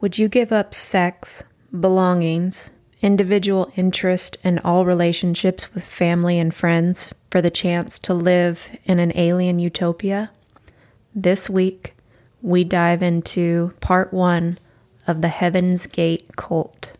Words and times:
Would 0.00 0.16
you 0.16 0.28
give 0.28 0.50
up 0.50 0.74
sex, 0.74 1.44
belongings, 1.78 2.70
individual 3.02 3.70
interest, 3.76 4.38
and 4.42 4.58
all 4.60 4.86
relationships 4.86 5.74
with 5.74 5.84
family 5.84 6.38
and 6.38 6.54
friends 6.54 7.12
for 7.30 7.42
the 7.42 7.50
chance 7.50 7.98
to 8.00 8.14
live 8.14 8.66
in 8.84 8.98
an 8.98 9.12
alien 9.14 9.58
utopia? 9.58 10.30
This 11.14 11.50
week, 11.50 11.94
we 12.40 12.64
dive 12.64 13.02
into 13.02 13.74
part 13.80 14.10
one 14.14 14.58
of 15.06 15.20
the 15.20 15.28
Heaven's 15.28 15.86
Gate 15.86 16.34
cult. 16.34 16.92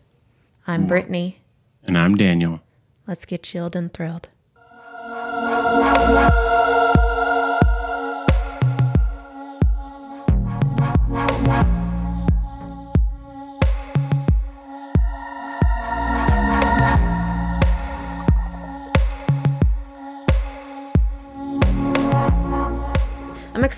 I'm 0.67 0.85
Brittany. 0.85 1.41
And 1.83 1.97
I'm 1.97 2.15
Daniel. 2.15 2.61
Let's 3.07 3.25
get 3.25 3.41
chilled 3.41 3.75
and 3.75 3.91
thrilled. 3.91 4.27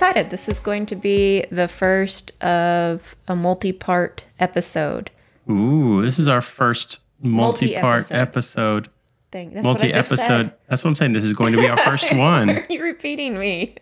Excited. 0.03 0.31
This 0.31 0.49
is 0.49 0.59
going 0.59 0.85
to 0.87 0.97
be 0.97 1.45
the 1.49 1.69
first 1.69 2.31
of 2.43 3.15
a 3.29 3.35
multi 3.37 3.71
part 3.71 4.25
episode. 4.37 5.09
Ooh, 5.49 6.01
this 6.01 6.19
is 6.19 6.27
our 6.27 6.41
first 6.41 6.99
multi 7.21 7.79
part 7.79 8.01
Multi-episode. 8.01 8.89
Thing. 9.31 9.53
That's 9.53 9.63
what 9.65 9.77
I 9.77 9.85
Multi 9.85 9.91
just 9.93 10.11
episode. 10.11 10.51
That's 10.67 10.83
what 10.83 10.89
I'm 10.89 10.95
saying. 10.95 11.13
This 11.13 11.23
is 11.23 11.33
going 11.33 11.53
to 11.53 11.59
be 11.59 11.69
our 11.69 11.77
first 11.77 12.11
Why 12.11 12.17
one. 12.17 12.49
are 12.49 12.65
you 12.69 12.83
repeating 12.83 13.39
me? 13.39 13.75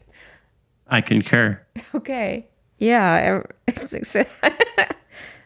I 0.88 1.02
concur. 1.02 1.60
Okay. 1.96 2.48
Yeah, 2.78 3.42
it's 3.68 4.16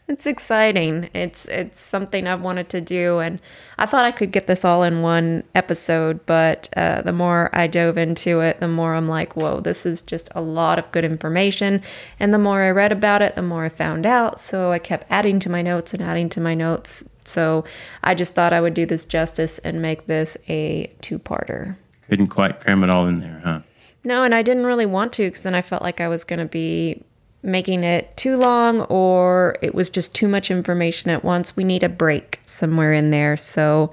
it's 0.08 0.28
exciting. 0.28 1.10
It's 1.14 1.46
it's 1.46 1.82
something 1.82 2.28
I've 2.28 2.42
wanted 2.42 2.70
to 2.70 2.82
do, 2.82 3.20
and 3.20 3.42
I 3.78 3.88
thought 3.88 4.06
I 4.06 4.12
could 4.12 4.32
get 4.32 4.46
this 4.46 4.64
all 4.64 4.84
in 4.84 5.02
one 5.02 5.44
episode. 5.56 6.26
But 6.26 6.70
uh, 6.76 7.02
the 7.02 7.12
more 7.12 7.50
I 7.54 7.66
dove 7.68 7.98
into 7.98 8.40
it, 8.42 8.60
the 8.60 8.68
more 8.68 8.94
I'm 8.94 9.08
like, 9.08 9.36
whoa, 9.36 9.62
this 9.62 9.86
is 9.86 10.02
just 10.04 10.30
a 10.36 10.42
lot 10.42 10.78
of 10.78 10.92
good 10.92 11.06
information. 11.06 11.82
And 12.20 12.34
the 12.34 12.38
more 12.38 12.62
I 12.62 12.70
read 12.70 12.92
about 12.92 13.24
it, 13.24 13.36
the 13.36 13.42
more 13.42 13.66
I 13.66 13.70
found 13.70 14.06
out. 14.06 14.40
So 14.40 14.72
I 14.72 14.80
kept 14.80 15.08
adding 15.10 15.40
to 15.40 15.50
my 15.50 15.64
notes 15.64 15.94
and 15.94 16.04
adding 16.04 16.30
to 16.30 16.42
my 16.42 16.54
notes. 16.54 17.04
So 17.26 17.66
I 18.04 18.14
just 18.14 18.36
thought 18.36 18.54
I 18.54 18.62
would 18.62 18.76
do 18.76 18.86
this 18.86 19.06
justice 19.06 19.58
and 19.60 19.82
make 19.82 20.06
this 20.06 20.38
a 20.48 20.94
two-parter. 21.02 21.78
Couldn't 22.08 22.28
quite 22.28 22.60
cram 22.60 22.84
it 22.84 22.92
all 22.92 23.08
in 23.08 23.20
there, 23.20 23.42
huh? 23.44 23.62
No, 24.04 24.22
and 24.22 24.36
I 24.36 24.44
didn't 24.44 24.68
really 24.68 24.86
want 24.86 25.14
to 25.14 25.24
because 25.24 25.42
then 25.42 25.56
I 25.56 25.64
felt 25.64 25.82
like 25.82 26.00
I 26.00 26.08
was 26.08 26.24
going 26.24 26.38
to 26.38 26.46
be 26.46 27.02
making 27.46 27.84
it 27.84 28.16
too 28.18 28.38
long 28.38 28.82
or 28.82 29.56
it 29.62 29.74
was 29.76 29.90
just 29.90 30.14
too 30.16 30.28
much 30.28 30.50
information 30.52 31.10
at 31.10 31.24
once. 31.24 31.56
We 31.56 31.64
need 31.64 31.84
a 31.84 31.90
break 31.90 32.40
somewhere 32.46 32.92
in 32.94 33.12
there. 33.12 33.38
So 33.38 33.92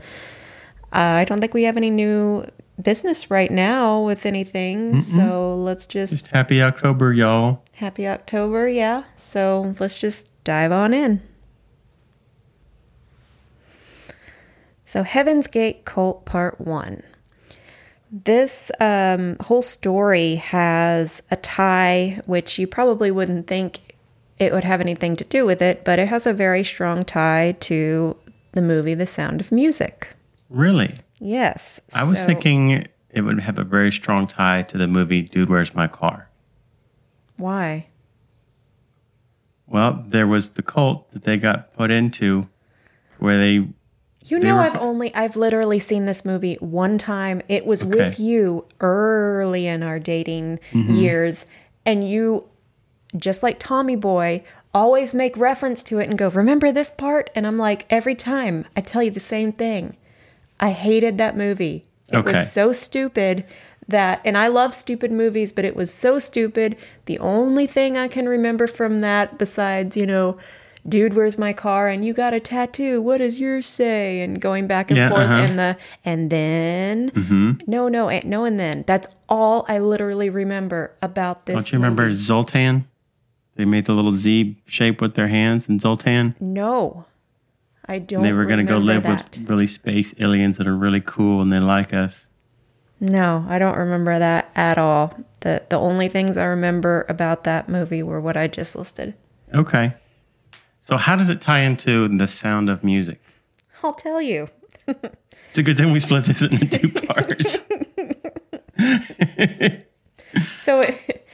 uh, 0.93 0.97
I 1.21 1.25
don't 1.25 1.41
think 1.41 1.55
we 1.55 1.65
have 1.65 1.77
any 1.77 1.91
new 1.91 2.45
business 2.81 3.31
right 3.31 3.51
now 3.51 4.01
with 4.01 4.25
anything. 4.27 5.01
So 5.03 5.55
let's 5.57 5.87
just, 5.87 6.13
Just 6.13 6.27
happy 6.29 6.63
October, 6.63 7.13
y'all. 7.13 7.63
happy 7.75 8.09
October. 8.09 8.69
Yeah. 8.69 9.05
So 9.17 9.75
let's 9.79 9.99
just 10.01 10.29
dive 10.45 10.73
on 10.73 10.93
in. 10.95 11.23
So, 14.85 15.05
Heaven's 15.05 15.47
Gate 15.47 15.87
Cult 15.87 16.27
Part 16.27 16.61
1. 16.61 17.03
This 18.13 18.71
um, 18.79 19.37
whole 19.41 19.63
story 19.63 20.35
has 20.35 21.23
a 21.31 21.37
tie, 21.37 22.21
which 22.27 22.59
you 22.59 22.67
probably 22.67 23.11
wouldn't 23.11 23.47
think 23.47 23.97
it 24.39 24.53
would 24.53 24.65
have 24.65 24.83
anything 24.83 25.17
to 25.17 25.25
do 25.25 25.47
with 25.47 25.63
it, 25.63 25.83
but 25.83 25.99
it 25.99 26.09
has 26.09 26.27
a 26.27 26.35
very 26.35 26.63
strong 26.63 27.07
tie 27.07 27.57
to 27.61 28.15
the 28.53 28.61
movie 28.61 28.93
The 28.93 29.07
Sound 29.07 29.41
of 29.41 29.51
Music. 29.51 30.09
Really? 30.51 30.97
Yes. 31.21 31.81
I 31.95 32.05
was 32.05 32.19
so- 32.19 32.27
thinking 32.27 32.85
it 33.11 33.23
would 33.23 33.41
have 33.41 33.59
a 33.59 33.65
very 33.65 33.91
strong 33.91 34.27
tie 34.27 34.63
to 34.63 34.77
the 34.77 34.87
movie 34.87 35.23
Dude, 35.23 35.49
Where's 35.49 35.75
My 35.75 35.87
Car? 35.87 36.29
Why? 37.39 37.87
Well, 39.67 40.05
there 40.07 40.27
was 40.27 40.51
the 40.51 40.63
cult 40.63 41.11
that 41.13 41.25
they 41.25 41.39
got 41.39 41.73
put 41.75 41.91
into 41.91 42.49
where 43.19 43.39
they. 43.39 43.69
You 44.27 44.39
know, 44.39 44.57
were- 44.57 44.63
I've 44.63 44.77
only, 44.77 45.15
I've 45.15 45.37
literally 45.37 45.79
seen 45.79 46.07
this 46.07 46.25
movie 46.25 46.55
one 46.61 46.99
time. 46.99 47.43
It 47.49 47.67
was 47.67 47.85
with 47.85 48.21
you 48.21 48.67
early 48.81 49.67
in 49.67 49.83
our 49.83 49.99
dating 49.99 50.61
mm-hmm. 50.71 50.93
years, 50.95 51.47
and 51.85 52.09
you, 52.09 52.49
just 53.17 53.43
like 53.43 53.59
Tommy 53.59 53.97
Boy, 53.97 54.45
always 54.75 55.13
make 55.13 55.37
reference 55.37 55.83
to 55.85 55.99
it 55.99 56.09
and 56.09 56.17
go, 56.19 56.29
Remember 56.29 56.73
this 56.73 56.91
part? 56.91 57.31
And 57.35 57.47
I'm 57.47 57.59
like, 57.59 57.87
every 57.91 58.15
time 58.15 58.65
I 58.77 58.81
tell 58.81 59.03
you 59.03 59.11
the 59.11 59.21
same 59.21 59.53
thing. 59.53 59.97
I 60.61 60.71
hated 60.71 61.19
that 61.19 61.37
movie. 61.37 61.85
It 62.09 62.19
Okay. 62.19 62.33
was 62.33 62.53
so 62.53 62.73
stupid 62.73 63.45
that, 63.89 64.21
and 64.25 64.39
I 64.39 64.47
love 64.47 64.75
stupid 64.75 65.11
movies, 65.11 65.53
but 65.53 65.65
it 65.65 65.75
was 65.75 65.93
so 65.93 66.19
stupid. 66.21 66.77
The 67.07 67.19
only 67.19 67.67
thing 67.67 67.97
I 67.99 68.07
can 68.07 68.29
remember 68.29 68.69
from 68.69 69.01
that, 69.01 69.39
besides, 69.39 69.97
you 69.97 70.07
know, 70.07 70.37
dude, 70.89 71.15
where's 71.15 71.39
my 71.39 71.53
car? 71.53 71.89
And 71.89 72.05
you 72.05 72.13
got 72.13 72.35
a 72.35 72.41
tattoo. 72.41 73.01
What 73.01 73.19
does 73.19 73.39
yours 73.39 73.67
say? 73.67 74.21
And 74.21 74.41
going 74.41 74.67
back 74.67 74.91
and 74.91 74.99
Yeah, 74.99 75.09
forth, 75.09 75.23
uh-huh. 75.27 75.35
and 75.35 75.59
the, 75.59 75.77
and 76.05 76.31
then, 76.31 77.61
no, 77.67 77.89
no, 77.89 78.09
eh, 78.09 78.23
no, 78.25 78.45
and 78.45 78.59
then. 78.59 78.85
That's 78.87 79.09
all 79.29 79.65
I 79.69 79.79
literally 79.79 80.31
remember 80.31 80.97
about 81.03 81.47
this. 81.47 81.55
Don't 81.55 81.73
you 81.73 81.79
remember 81.79 82.05
movie. 82.05 82.15
Zoltan? 82.15 82.89
They 83.55 83.65
made 83.65 83.85
the 83.85 83.93
little 83.93 84.13
Z 84.13 84.57
shape 84.67 85.01
with 85.01 85.15
their 85.15 85.29
hands 85.29 85.69
in 85.69 85.79
Zoltan. 85.79 86.35
No, 86.41 87.05
I 87.87 87.99
don't. 87.99 88.21
And 88.21 88.27
they 88.27 88.33
were 88.33 88.47
going 88.47 88.65
to 88.65 88.73
go 88.73 88.79
live 88.79 89.03
that. 89.03 89.37
with 89.37 89.49
really 89.49 89.67
space 89.67 90.15
aliens 90.19 90.57
that 90.57 90.67
are 90.67 90.77
really 90.77 91.03
cool 91.03 91.43
and 91.43 91.53
they 91.53 91.59
like 91.59 91.93
us. 91.93 92.29
No, 92.99 93.45
I 93.49 93.59
don't 93.59 93.77
remember 93.77 94.19
that 94.19 94.51
at 94.55 94.79
all. 94.79 95.13
The 95.41 95.65
the 95.69 95.77
only 95.79 96.09
things 96.09 96.37
I 96.37 96.45
remember 96.45 97.05
about 97.09 97.45
that 97.45 97.69
movie 97.69 98.03
were 98.03 98.21
what 98.21 98.37
I 98.37 98.47
just 98.47 98.77
listed. 98.77 99.15
Okay. 99.53 99.95
So 100.83 100.97
how 100.97 101.15
does 101.15 101.31
it 101.31 101.41
tie 101.41 101.61
into 101.61 102.09
the 102.09 102.27
sound 102.27 102.69
of 102.69 102.83
music? 102.83 103.21
I'll 103.83 103.95
tell 103.95 104.21
you. 104.21 104.49
It's 105.49 105.59
a 105.59 105.63
good 105.63 105.77
thing 105.77 105.93
we 105.93 106.01
split 106.01 106.25
this 106.25 106.41
into 106.41 106.67
two 106.67 106.91
parts. 106.91 107.61
So 110.63 110.81
it, 110.81 111.27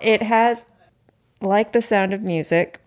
it 0.00 0.22
has 0.22 0.64
like 1.42 1.72
the 1.72 1.82
sound 1.82 2.14
of 2.14 2.22
music. 2.22 2.80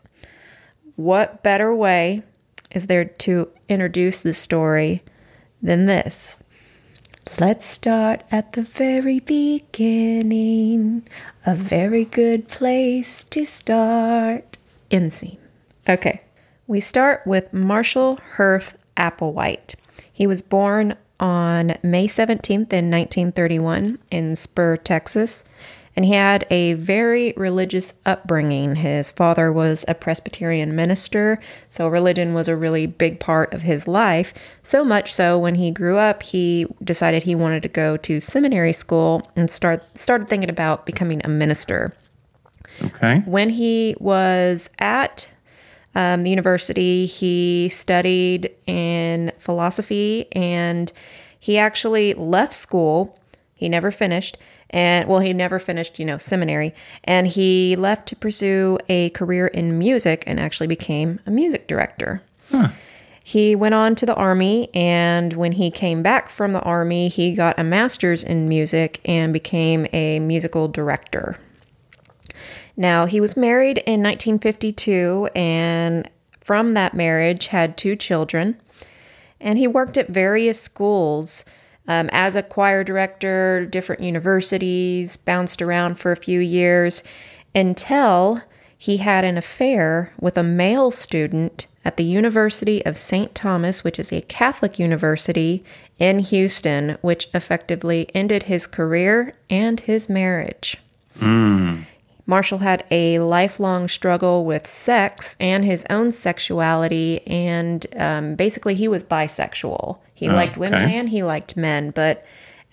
What 0.95 1.44
better 1.44 1.75
way 1.75 2.23
is 2.72 2.88
there 2.88 3.05
to 3.05 3.49
introduce 3.69 4.22
the 4.22 4.33
story 4.33 5.03
than 5.61 5.85
this? 5.85 6.39
Let's 7.39 7.66
start 7.66 8.23
at 8.31 8.53
the 8.53 8.63
very 8.63 9.19
beginning. 9.19 11.07
A 11.45 11.53
very 11.53 12.05
good 12.05 12.47
place 12.47 13.23
to 13.25 13.45
start. 13.45 14.57
In 14.89 15.11
scene. 15.11 15.41
Okay. 15.88 16.22
We 16.68 16.80
start 16.80 17.22
with 17.25 17.53
Marshall 17.53 18.19
Herff 18.36 18.75
Applewhite. 18.96 19.75
He 20.12 20.28
was 20.28 20.42
born 20.42 20.96
on 21.19 21.75
May 21.84 22.08
17th 22.08 22.72
in 22.74 22.90
1931 22.90 24.00
in 24.09 24.36
Spur, 24.36 24.78
Texas, 24.78 25.44
and 25.96 26.06
he 26.06 26.14
had 26.14 26.47
a 26.50 26.74
very 26.74 27.34
religious 27.36 27.96
upbringing. 28.06 28.78
His 28.78 29.12
father 29.12 29.52
was 29.52 29.84
a 29.88 29.94
Presbyterian 29.94 30.75
minister, 30.75 31.40
so 31.68 31.88
religion 31.88 32.34
was 32.34 32.47
a 32.47 32.56
really 32.56 32.86
big 32.88 33.20
part 33.20 33.53
of 33.53 33.64
his 33.64 33.88
life. 33.88 34.34
So 34.64 34.86
much 34.86 35.14
so 35.14 35.38
when 35.38 35.56
he 35.56 35.70
grew 35.72 35.97
up, 35.97 36.24
he 36.24 36.66
decided 36.84 37.24
he 37.24 37.36
wanted 37.36 37.62
to 37.64 37.70
go 37.70 37.97
to 37.97 38.22
seminary 38.22 38.74
school 38.74 39.30
and 39.36 39.50
start 39.50 39.84
started 39.97 40.30
thinking 40.30 40.50
about 40.50 40.86
becoming 40.86 41.22
a 41.25 41.30
minister 41.30 41.94
Okay. 42.81 43.20
when 43.25 43.50
he 43.50 43.96
was 44.00 44.70
at 44.80 45.30
um, 45.96 46.24
the 46.24 46.29
university, 46.29 47.05
he 47.05 47.70
studied 47.70 48.52
in 48.66 49.32
philosophy 49.38 50.28
and 50.32 50.91
he 51.40 51.58
actually 51.58 52.14
left 52.14 52.55
school. 52.55 53.20
He 53.55 53.67
never 53.67 53.91
finished. 53.91 54.38
And 54.70 55.09
well, 55.09 55.20
he 55.20 55.34
never 55.34 55.59
finished, 55.59 55.99
you 55.99 56.05
know, 56.05 56.17
seminary. 56.17 56.73
And 57.03 57.28
he 57.28 57.76
left 57.76 58.08
to 58.09 58.16
pursue 58.16 58.78
a 58.88 59.09
career 59.09 59.47
in 59.47 59.78
music 59.78 60.23
and 60.26 60.40
actually 60.40 60.67
became 60.67 61.20
a 61.26 61.32
music 61.32 61.67
director. 61.67 62.22
He 63.23 63.55
went 63.55 63.76
on 63.76 63.96
to 63.96 64.05
the 64.05 64.16
army, 64.16 64.70
and 64.73 65.34
when 65.34 65.52
he 65.53 65.70
came 65.70 66.02
back 66.02 66.29
from 66.29 66.53
the 66.53 66.61
army, 66.61 67.08
he 67.08 67.35
got 67.35 67.59
a 67.59 67.64
master's 67.64 68.23
in 68.23 68.49
music 68.49 68.99
and 69.05 69.32
became 69.32 69.85
a 69.93 70.20
musical 70.20 70.67
director. 70.67 71.38
Now, 72.78 73.06
he 73.06 73.20
was 73.20 73.38
married 73.38 73.79
in 73.79 74.02
1952 74.02 75.29
and 75.35 76.09
from 76.40 76.73
that 76.73 76.94
marriage 76.94 77.47
had 77.47 77.78
two 77.78 77.96
children. 77.96 78.59
And 79.40 79.58
he 79.58 79.68
worked 79.68 79.97
at 79.97 80.09
various 80.09 80.62
schools 80.62 81.46
um, 81.88 82.09
as 82.12 82.35
a 82.35 82.44
choir 82.44 82.84
director, 82.84 83.66
different 83.66 84.02
universities, 84.02 85.18
bounced 85.18 85.62
around 85.62 85.96
for 85.96 86.12
a 86.12 86.18
few 86.18 86.40
years 86.40 87.03
until 87.56 88.41
he 88.78 88.97
had 88.97 89.24
an 89.24 89.38
affair 89.38 90.14
with 90.20 90.38
a 90.38 90.44
male 90.44 90.91
student 90.91 91.67
at 91.84 91.97
the 91.97 92.03
University 92.03 92.85
of 92.85 92.97
St. 92.97 93.34
Thomas, 93.34 93.84
which 93.84 94.00
is 94.00 94.12
a 94.12 94.22
Catholic 94.22 94.79
university 94.79 95.64
in 96.00 96.20
Houston, 96.20 96.97
which 97.02 97.29
effectively 97.34 98.09
ended 98.14 98.44
his 98.44 98.67
career 98.67 99.35
and 99.50 99.79
his 99.82 100.09
marriage. 100.09 100.78
Marshall 102.26 102.59
had 102.59 102.85
a 102.91 103.20
lifelong 103.20 103.88
struggle 103.88 104.46
with 104.46 104.68
sex 104.68 105.35
and 105.40 105.66
his 105.66 105.85
own 105.90 106.12
sexuality, 106.12 107.26
and 107.28 107.85
um, 107.97 108.35
basically, 108.35 108.76
he 108.76 108.88
was 108.88 109.03
bisexual. 109.03 109.97
He 110.14 110.29
liked 110.29 110.56
women 110.56 110.84
okay. 110.84 110.97
and 110.97 111.09
he 111.09 111.23
liked 111.23 111.58
men, 111.58 111.90
but 111.90 112.23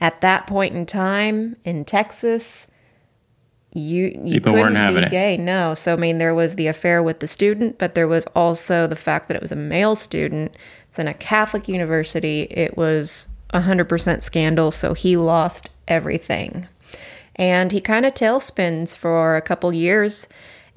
at 0.00 0.20
that 0.20 0.46
point 0.46 0.74
in 0.76 0.84
time 0.84 1.56
in 1.64 1.84
Texas, 1.84 2.66
you 3.72 4.20
you 4.24 4.34
People 4.34 4.52
couldn't 4.52 4.60
weren't 4.60 4.76
having 4.76 5.00
be 5.02 5.06
it. 5.06 5.10
gay. 5.10 5.36
No, 5.36 5.74
so 5.74 5.94
I 5.94 5.96
mean, 5.96 6.18
there 6.18 6.34
was 6.34 6.56
the 6.56 6.66
affair 6.66 7.02
with 7.02 7.20
the 7.20 7.26
student, 7.26 7.78
but 7.78 7.94
there 7.94 8.08
was 8.08 8.26
also 8.34 8.86
the 8.86 8.96
fact 8.96 9.28
that 9.28 9.36
it 9.36 9.42
was 9.42 9.52
a 9.52 9.56
male 9.56 9.96
student. 9.96 10.54
It's 10.88 10.98
in 10.98 11.08
a 11.08 11.14
Catholic 11.14 11.68
university. 11.68 12.42
It 12.42 12.76
was 12.76 13.28
hundred 13.52 13.88
percent 13.88 14.22
scandal. 14.22 14.70
So 14.70 14.94
he 14.94 15.16
lost 15.16 15.70
everything, 15.86 16.66
and 17.38 17.72
he 17.72 17.80
kind 17.80 18.04
of 18.04 18.14
tailspins 18.14 18.96
for 18.96 19.36
a 19.36 19.42
couple 19.42 19.72
years. 19.72 20.26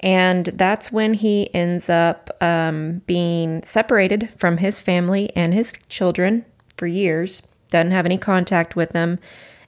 And 0.00 0.46
that's 0.46 0.90
when 0.90 1.14
he 1.14 1.52
ends 1.54 1.88
up 1.88 2.30
um, 2.42 3.02
being 3.06 3.62
separated 3.64 4.30
from 4.36 4.56
his 4.56 4.80
family 4.80 5.30
and 5.36 5.54
his 5.54 5.72
children 5.88 6.44
for 6.76 6.86
years. 6.86 7.42
Doesn't 7.70 7.92
have 7.92 8.04
any 8.06 8.18
contact 8.18 8.74
with 8.76 8.90
them, 8.90 9.18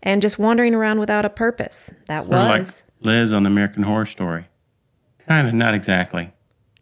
and 0.03 0.21
just 0.21 0.39
wandering 0.39 0.75
around 0.75 0.99
without 0.99 1.25
a 1.25 1.31
purpose. 1.31 1.95
That 2.07 2.25
Sort 2.25 2.35
of 2.37 2.47
like 2.49 2.61
was 2.61 2.85
Liz 3.01 3.33
on 3.33 3.45
the 3.45 3.49
American 3.51 3.85
Horror 3.85 4.07
Story. 4.07 4.47
Kind 5.27 5.49
of, 5.49 5.55
not 5.55 5.73
exactly. 5.75 6.33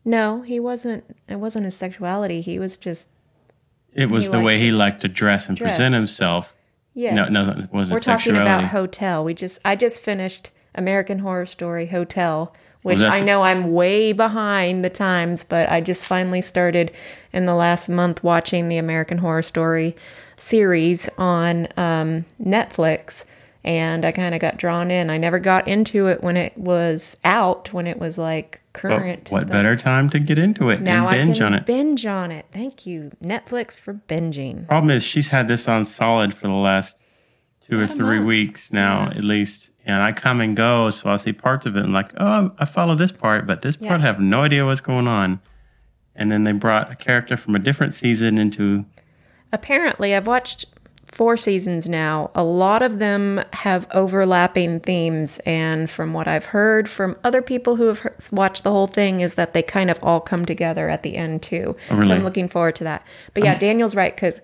No, 0.05 0.43
he 0.43 0.59
wasn't. 0.59 1.05
It 1.29 1.37
wasn't 1.37 1.65
his 1.67 1.77
sexuality. 1.77 2.41
He 2.41 2.59
was 2.59 2.77
just 2.77 3.09
It 3.95 4.11
was 4.11 4.31
the 4.31 4.41
way 4.41 4.59
he 4.59 4.73
liked 4.73 5.03
to 5.03 5.09
dress 5.09 5.49
and 5.49 5.57
dress. 5.57 5.73
present 5.77 5.95
himself. 5.95 6.55
Yes. 6.95 7.15
No, 7.15 7.25
no, 7.45 7.51
it 7.51 7.73
wasn't 7.73 7.93
We're 7.93 8.01
talking 8.01 8.35
sexuality. 8.35 8.41
about 8.41 8.65
Hotel. 8.71 9.25
We 9.25 9.35
just 9.35 9.59
I 9.65 9.77
just 9.77 10.01
finished 10.01 10.51
American 10.75 11.19
Horror 11.21 11.47
Story 11.47 11.87
Hotel, 11.87 12.55
which 12.83 13.03
I 13.03 13.21
know 13.21 13.43
I'm 13.43 13.73
way 13.73 14.13
behind 14.13 14.85
the 14.85 14.91
times, 14.91 15.45
but 15.45 15.71
I 15.71 15.81
just 15.81 16.07
finally 16.07 16.41
started 16.41 16.93
in 17.33 17.45
the 17.45 17.55
last 17.55 17.89
month 17.89 18.25
watching 18.25 18.69
the 18.69 18.79
American 18.79 19.19
Horror 19.19 19.43
Story 19.43 19.95
series 20.37 21.09
on 21.19 21.69
um, 21.77 22.25
Netflix. 22.43 23.25
And 23.65 24.05
I 24.05 24.11
kind 24.11 24.35
of 24.35 24.41
got 24.41 24.57
drawn 24.57 24.91
in. 24.91 25.09
I 25.11 25.19
never 25.19 25.39
got 25.39 25.69
into 25.69 26.09
it 26.09 26.23
when 26.23 26.37
it 26.37 26.57
was 26.59 27.17
out, 27.25 27.73
when 27.73 27.87
it 27.87 28.01
was 28.01 28.19
like 28.19 28.62
But 28.75 28.81
current. 28.81 29.31
what 29.31 29.47
but- 29.47 29.53
better 29.53 29.77
time 29.77 30.09
to 30.11 30.19
get 30.19 30.39
into 30.39 30.71
it 30.71 30.81
Now 30.81 31.09
and 31.09 31.17
binge 31.29 31.37
I 31.37 31.45
can 31.45 31.47
on 31.47 31.55
it? 31.55 31.67
binge 31.67 32.07
on 32.07 32.31
it. 32.31 32.47
Thank 32.51 32.87
you, 32.87 33.13
Netflix, 33.23 33.77
for 33.77 33.95
binging. 33.95 34.67
Problem 34.67 34.91
is, 34.91 35.05
she's 35.05 35.29
had 35.29 35.47
this 35.49 35.69
on 35.69 35.85
solid 35.85 36.33
for 36.35 36.47
the 36.47 36.55
last 36.55 36.97
two 37.69 37.79
or 37.81 37.87
three 37.87 38.17
month. 38.17 38.27
weeks 38.27 38.73
now, 38.73 39.07
at 39.07 39.25
least. 39.25 39.71
And 39.85 40.03
I 40.03 40.13
come 40.13 40.41
and 40.41 40.57
go, 40.57 40.91
so 40.91 41.11
I'll 41.11 41.19
see 41.19 41.33
parts 41.33 41.67
of 41.67 41.77
it 41.77 41.85
and 41.85 41.93
like, 41.93 42.13
oh, 42.17 42.53
I 42.59 42.65
follow 42.65 42.95
this 42.95 43.13
part, 43.13 43.47
but 43.47 43.63
this 43.63 43.77
part 43.77 44.01
I 44.01 44.05
have 44.05 44.21
no 44.21 44.43
idea 44.43 44.65
what's 44.65 44.81
going 44.81 45.09
on. 45.09 45.41
And 46.15 46.31
then 46.31 46.45
they 46.45 46.53
brought 46.53 46.93
a 46.93 46.95
character 46.95 47.37
from 47.37 47.55
a 47.55 47.59
different 47.59 47.95
season 47.95 48.39
into 48.39 48.85
Apparently, 49.53 50.15
I've 50.15 50.27
watched 50.27 50.65
four 51.13 51.37
seasons 51.37 51.89
now. 51.89 52.31
A 52.35 52.43
lot 52.43 52.83
of 52.83 52.99
them 52.99 53.43
have 53.53 53.87
overlapping 53.93 54.81
themes, 54.81 55.39
and 55.47 55.89
from 55.89 56.15
what 56.15 56.27
I've 56.27 56.47
heard 56.47 56.89
from 56.89 57.17
other 57.23 57.43
people 57.43 57.77
who 57.77 57.87
have 57.89 58.03
watched 58.33 58.65
the 58.65 58.71
whole 58.71 58.87
thing, 58.87 59.21
is 59.21 59.35
that 59.35 59.53
they 59.53 59.63
kind 59.63 59.91
of 59.91 59.99
all 60.03 60.21
come 60.21 60.45
together 60.45 60.89
at 60.89 61.03
the 61.03 61.17
end 61.17 61.43
too. 61.43 61.77
Oh, 61.91 61.97
really? 61.97 62.09
So 62.09 62.15
I'm 62.17 62.25
looking 62.25 62.49
forward 62.49 62.75
to 62.77 62.85
that. 62.85 63.07
But 63.35 63.45
yeah, 63.45 63.57
Daniel's 63.57 63.95
right 63.95 64.15
because 64.15 64.41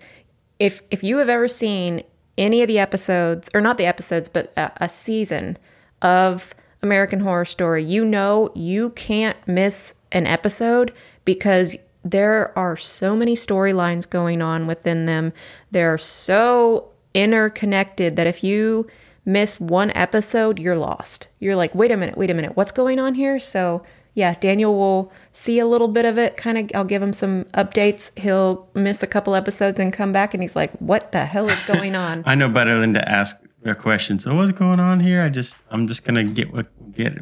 if 0.59 0.81
if 0.91 1.03
you 1.03 1.17
have 1.17 1.29
ever 1.29 1.47
seen 1.47 2.03
any 2.37 2.61
of 2.61 2.67
the 2.67 2.79
episodes, 2.79 3.49
or 3.53 3.61
not 3.61 3.77
the 3.77 3.85
episodes, 3.85 4.29
but 4.29 4.53
a, 4.55 4.71
a 4.85 4.89
season 4.89 5.57
of 6.01 6.53
American 6.81 7.21
Horror 7.21 7.45
Story, 7.45 7.83
you 7.83 8.05
know 8.05 8.51
you 8.55 8.91
can't 8.91 9.35
miss 9.47 9.95
an 10.11 10.27
episode 10.27 10.93
because 11.25 11.75
there 12.03 12.57
are 12.57 12.77
so 12.77 13.15
many 13.15 13.35
storylines 13.35 14.09
going 14.09 14.41
on 14.41 14.67
within 14.67 15.05
them. 15.05 15.33
They're 15.71 15.97
so 15.97 16.89
interconnected 17.13 18.15
that 18.15 18.27
if 18.27 18.43
you 18.43 18.87
miss 19.25 19.59
one 19.59 19.91
episode, 19.95 20.59
you're 20.59 20.77
lost. 20.77 21.27
You're 21.39 21.55
like, 21.55 21.75
wait 21.75 21.91
a 21.91 21.97
minute, 21.97 22.17
wait 22.17 22.31
a 22.31 22.33
minute, 22.33 22.55
what's 22.55 22.71
going 22.71 22.99
on 22.99 23.15
here? 23.15 23.39
So 23.39 23.83
yeah, 24.13 24.33
Daniel 24.33 24.75
will 24.75 25.11
see 25.31 25.59
a 25.59 25.65
little 25.65 25.87
bit 25.87 26.05
of 26.05 26.17
it. 26.17 26.35
Kind 26.35 26.57
of, 26.57 26.71
I'll 26.75 26.83
give 26.83 27.01
him 27.01 27.13
some 27.13 27.45
updates. 27.53 28.17
He'll 28.19 28.67
miss 28.73 29.03
a 29.03 29.07
couple 29.07 29.35
episodes 29.35 29.79
and 29.79 29.93
come 29.93 30.11
back, 30.11 30.33
and 30.33 30.41
he's 30.41 30.55
like, 30.55 30.71
"What 30.79 31.11
the 31.11 31.25
hell 31.25 31.47
is 31.47 31.63
going 31.63 31.95
on?" 31.95 32.23
I 32.25 32.35
know 32.35 32.49
better 32.49 32.81
than 32.81 32.93
to 32.95 33.09
ask 33.09 33.37
a 33.63 33.75
question. 33.75 34.19
So 34.19 34.35
what's 34.35 34.51
going 34.51 34.79
on 34.79 34.99
here? 34.99 35.21
I 35.21 35.29
just 35.29 35.55
I'm 35.69 35.87
just 35.87 36.03
gonna 36.03 36.23
get 36.23 36.51
what 36.51 36.67
get 36.93 37.17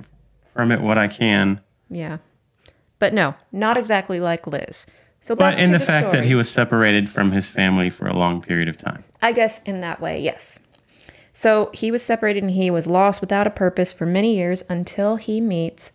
from 0.54 0.72
it 0.72 0.82
what 0.82 0.98
I 0.98 1.08
can. 1.08 1.62
yeah, 1.90 2.18
but 3.00 3.14
no, 3.14 3.36
not 3.52 3.78
exactly 3.78 4.20
like 4.20 4.48
Liz. 4.48 4.86
So 5.20 5.36
back 5.36 5.56
But 5.56 5.64
in 5.64 5.72
to 5.72 5.80
the, 5.80 5.86
fact 5.86 6.12
that 6.12 6.24
he 6.24 6.36
was 6.36 6.50
separated 6.50 7.10
from 7.10 7.32
his 7.32 7.48
family 7.48 7.90
for 7.90 8.08
a 8.08 8.16
long 8.16 8.42
period 8.42 8.68
of 8.68 8.78
time. 8.78 9.04
I 9.22 9.32
guess 9.32 9.62
in 9.64 9.80
that 9.82 10.00
way, 10.00 10.22
yes. 10.22 10.60
So 11.34 11.70
he 11.74 11.92
was 11.92 12.02
separated 12.02 12.44
and 12.44 12.52
he 12.52 12.72
was 12.72 12.88
lost 12.88 13.22
without 13.22 13.46
a 13.46 13.52
purpose 13.52 13.94
for 13.94 14.06
many 14.06 14.38
years 14.38 14.64
until 14.70 15.18
he 15.18 15.42
meets 15.42 15.92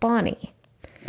Bonnie. 0.00 0.52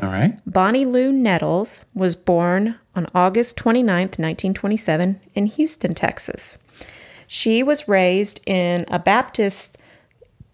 All 0.01 0.09
right. 0.09 0.39
Bonnie 0.45 0.85
Lou 0.85 1.11
Nettles 1.11 1.83
was 1.93 2.15
born 2.15 2.75
on 2.95 3.07
August 3.13 3.57
29th, 3.57 4.19
1927, 4.19 5.19
in 5.33 5.45
Houston, 5.47 5.93
Texas. 5.93 6.57
She 7.27 7.63
was 7.63 7.87
raised 7.87 8.41
in 8.45 8.85
a 8.87 8.99
Baptist 8.99 9.77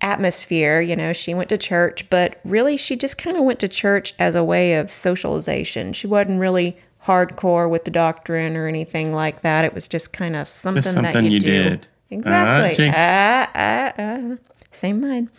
atmosphere. 0.01 0.81
You 0.81 0.95
know, 0.95 1.13
she 1.13 1.33
went 1.33 1.49
to 1.49 1.57
church, 1.57 2.09
but 2.09 2.39
really 2.43 2.77
she 2.77 2.95
just 2.95 3.17
kind 3.17 3.37
of 3.37 3.43
went 3.43 3.59
to 3.59 3.67
church 3.67 4.13
as 4.19 4.35
a 4.35 4.43
way 4.43 4.75
of 4.75 4.91
socialization. 4.91 5.93
She 5.93 6.07
wasn't 6.07 6.39
really 6.39 6.77
hardcore 7.05 7.69
with 7.69 7.85
the 7.85 7.91
doctrine 7.91 8.55
or 8.55 8.67
anything 8.67 9.13
like 9.13 9.41
that. 9.41 9.65
It 9.65 9.73
was 9.73 9.87
just 9.87 10.13
kind 10.13 10.35
of 10.35 10.47
something, 10.47 11.01
that 11.01 11.23
you, 11.23 11.31
you 11.31 11.39
do. 11.39 11.63
did. 11.63 11.87
Exactly. 12.09 12.91
Ah, 12.95 13.49
ah, 13.53 13.93
ah. 13.97 14.35
Same 14.71 15.01
mind. 15.01 15.29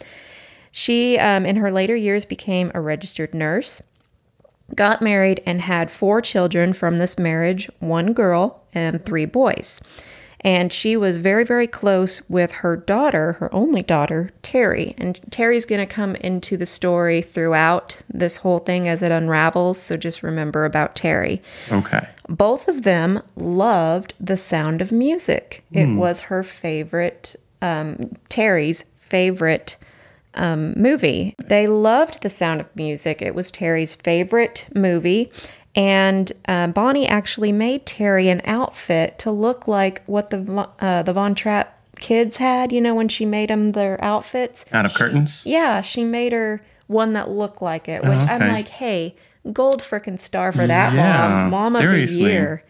She, 0.72 1.18
um, 1.18 1.44
in 1.44 1.56
her 1.56 1.70
later 1.70 1.96
years, 1.96 2.24
became 2.24 2.70
a 2.74 2.80
registered 2.80 3.34
nurse, 3.34 3.82
got 4.74 5.02
married, 5.02 5.42
and 5.46 5.62
had 5.62 5.90
four 5.90 6.20
children 6.20 6.72
from 6.72 6.98
this 6.98 7.18
marriage 7.18 7.68
one 7.80 8.12
girl 8.12 8.62
and 8.72 9.04
three 9.04 9.26
boys. 9.26 9.80
And 10.42 10.72
she 10.72 10.96
was 10.96 11.18
very, 11.18 11.44
very 11.44 11.66
close 11.66 12.22
with 12.28 12.50
her 12.52 12.74
daughter, 12.76 13.32
her 13.34 13.54
only 13.54 13.82
daughter, 13.82 14.30
Terry. 14.42 14.94
And 14.96 15.20
Terry's 15.30 15.66
going 15.66 15.86
to 15.86 15.94
come 15.94 16.14
into 16.16 16.56
the 16.56 16.64
story 16.64 17.20
throughout 17.20 17.98
this 18.08 18.38
whole 18.38 18.58
thing 18.58 18.88
as 18.88 19.02
it 19.02 19.12
unravels. 19.12 19.78
So 19.80 19.98
just 19.98 20.22
remember 20.22 20.64
about 20.64 20.96
Terry 20.96 21.42
Okay. 21.70 22.08
both 22.28 22.68
of 22.68 22.84
them 22.84 23.22
loved 23.36 24.14
the 24.18 24.36
sound 24.38 24.80
of 24.80 24.90
music. 24.90 25.62
It 25.72 25.94
was 25.94 26.22
her 26.22 26.42
favorite, 26.42 27.36
um, 27.60 28.16
Terry's 28.30 28.84
favorite 28.98 29.76
um, 30.34 30.72
movie. 30.74 31.34
They 31.38 31.66
loved 31.66 32.22
the 32.22 32.30
sound 32.30 32.60
of 32.60 32.74
music. 32.76 33.20
It 33.20 33.34
was 33.34 33.50
Terry's 33.50 33.92
favorite 33.94 34.66
movie. 34.74 35.30
And 35.80 36.30
uh, 36.46 36.66
Bonnie 36.66 37.06
actually 37.06 37.52
made 37.52 37.86
Terry 37.86 38.28
an 38.28 38.42
outfit 38.44 39.18
to 39.20 39.30
look 39.30 39.66
like 39.66 40.04
what 40.04 40.28
the 40.28 40.68
uh, 40.78 41.02
the 41.02 41.14
Von 41.14 41.34
Trapp 41.34 41.74
kids 41.96 42.36
had. 42.36 42.70
You 42.70 42.82
know, 42.82 42.94
when 42.94 43.08
she 43.08 43.24
made 43.24 43.48
them 43.48 43.72
their 43.72 44.02
outfits. 44.04 44.66
Out 44.74 44.84
of 44.84 44.92
curtains. 44.92 45.42
Yeah, 45.46 45.80
she 45.80 46.04
made 46.04 46.32
her 46.32 46.62
one 46.86 47.14
that 47.14 47.30
looked 47.30 47.62
like 47.62 47.88
it, 47.88 48.02
which 48.02 48.20
I'm 48.28 48.50
like, 48.50 48.68
hey, 48.68 49.16
gold 49.54 49.80
frickin' 49.80 50.18
star 50.18 50.52
for 50.52 50.66
that 50.66 50.92
Yeah, 50.92 51.48
mom, 51.48 51.50
mom 51.50 51.76
of 51.76 51.90
the 51.90 52.04
year. 52.04 52.62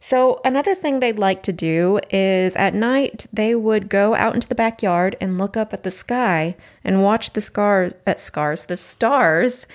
So 0.00 0.40
another 0.44 0.74
thing 0.74 0.98
they'd 0.98 1.20
like 1.20 1.44
to 1.44 1.52
do 1.52 2.00
is 2.10 2.56
at 2.56 2.74
night 2.74 3.26
they 3.32 3.54
would 3.54 3.88
go 3.88 4.16
out 4.16 4.34
into 4.34 4.48
the 4.48 4.56
backyard 4.56 5.14
and 5.20 5.38
look 5.38 5.56
up 5.56 5.72
at 5.72 5.84
the 5.84 5.90
sky 5.90 6.56
and 6.82 7.02
watch 7.02 7.34
the 7.34 7.42
scars 7.42 7.92
at 8.06 8.18
scars 8.18 8.64
the 8.64 8.76
stars 8.76 9.66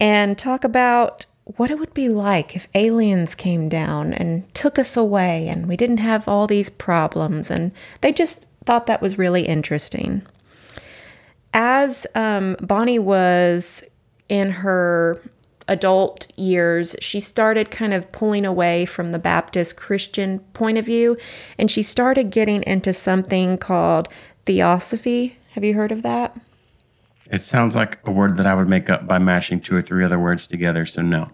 and 0.00 0.36
talk 0.38 0.64
about 0.64 1.26
what 1.56 1.70
it 1.70 1.78
would 1.78 1.94
be 1.94 2.08
like 2.08 2.54
if 2.54 2.68
aliens 2.74 3.34
came 3.34 3.68
down 3.68 4.12
and 4.12 4.52
took 4.54 4.78
us 4.78 4.96
away 4.96 5.48
and 5.48 5.66
we 5.66 5.76
didn't 5.76 5.98
have 5.98 6.28
all 6.28 6.46
these 6.46 6.68
problems 6.68 7.50
and 7.50 7.72
they 8.00 8.12
just 8.12 8.44
thought 8.64 8.86
that 8.86 9.00
was 9.00 9.16
really 9.16 9.42
interesting 9.42 10.22
as 11.56 12.06
um, 12.14 12.54
Bonnie 12.60 12.98
was 12.98 13.82
in 14.28 14.50
her 14.50 15.22
adult 15.68 16.26
years, 16.36 16.94
she 17.00 17.18
started 17.18 17.70
kind 17.70 17.94
of 17.94 18.12
pulling 18.12 18.44
away 18.44 18.84
from 18.84 19.06
the 19.06 19.18
Baptist 19.18 19.74
Christian 19.74 20.40
point 20.52 20.76
of 20.76 20.84
view, 20.84 21.16
and 21.58 21.70
she 21.70 21.82
started 21.82 22.30
getting 22.30 22.62
into 22.64 22.92
something 22.92 23.56
called 23.56 24.08
theosophy. 24.44 25.38
Have 25.52 25.64
you 25.64 25.72
heard 25.72 25.92
of 25.92 26.02
that? 26.02 26.36
It 27.30 27.42
sounds 27.42 27.74
like 27.76 27.98
a 28.04 28.10
word 28.10 28.36
that 28.36 28.46
I 28.46 28.54
would 28.54 28.68
make 28.68 28.88
up 28.88 29.06
by 29.06 29.18
mashing 29.18 29.60
two 29.60 29.76
or 29.76 29.82
three 29.82 30.04
other 30.04 30.18
words 30.18 30.46
together. 30.46 30.86
So 30.86 31.02
no. 31.02 31.30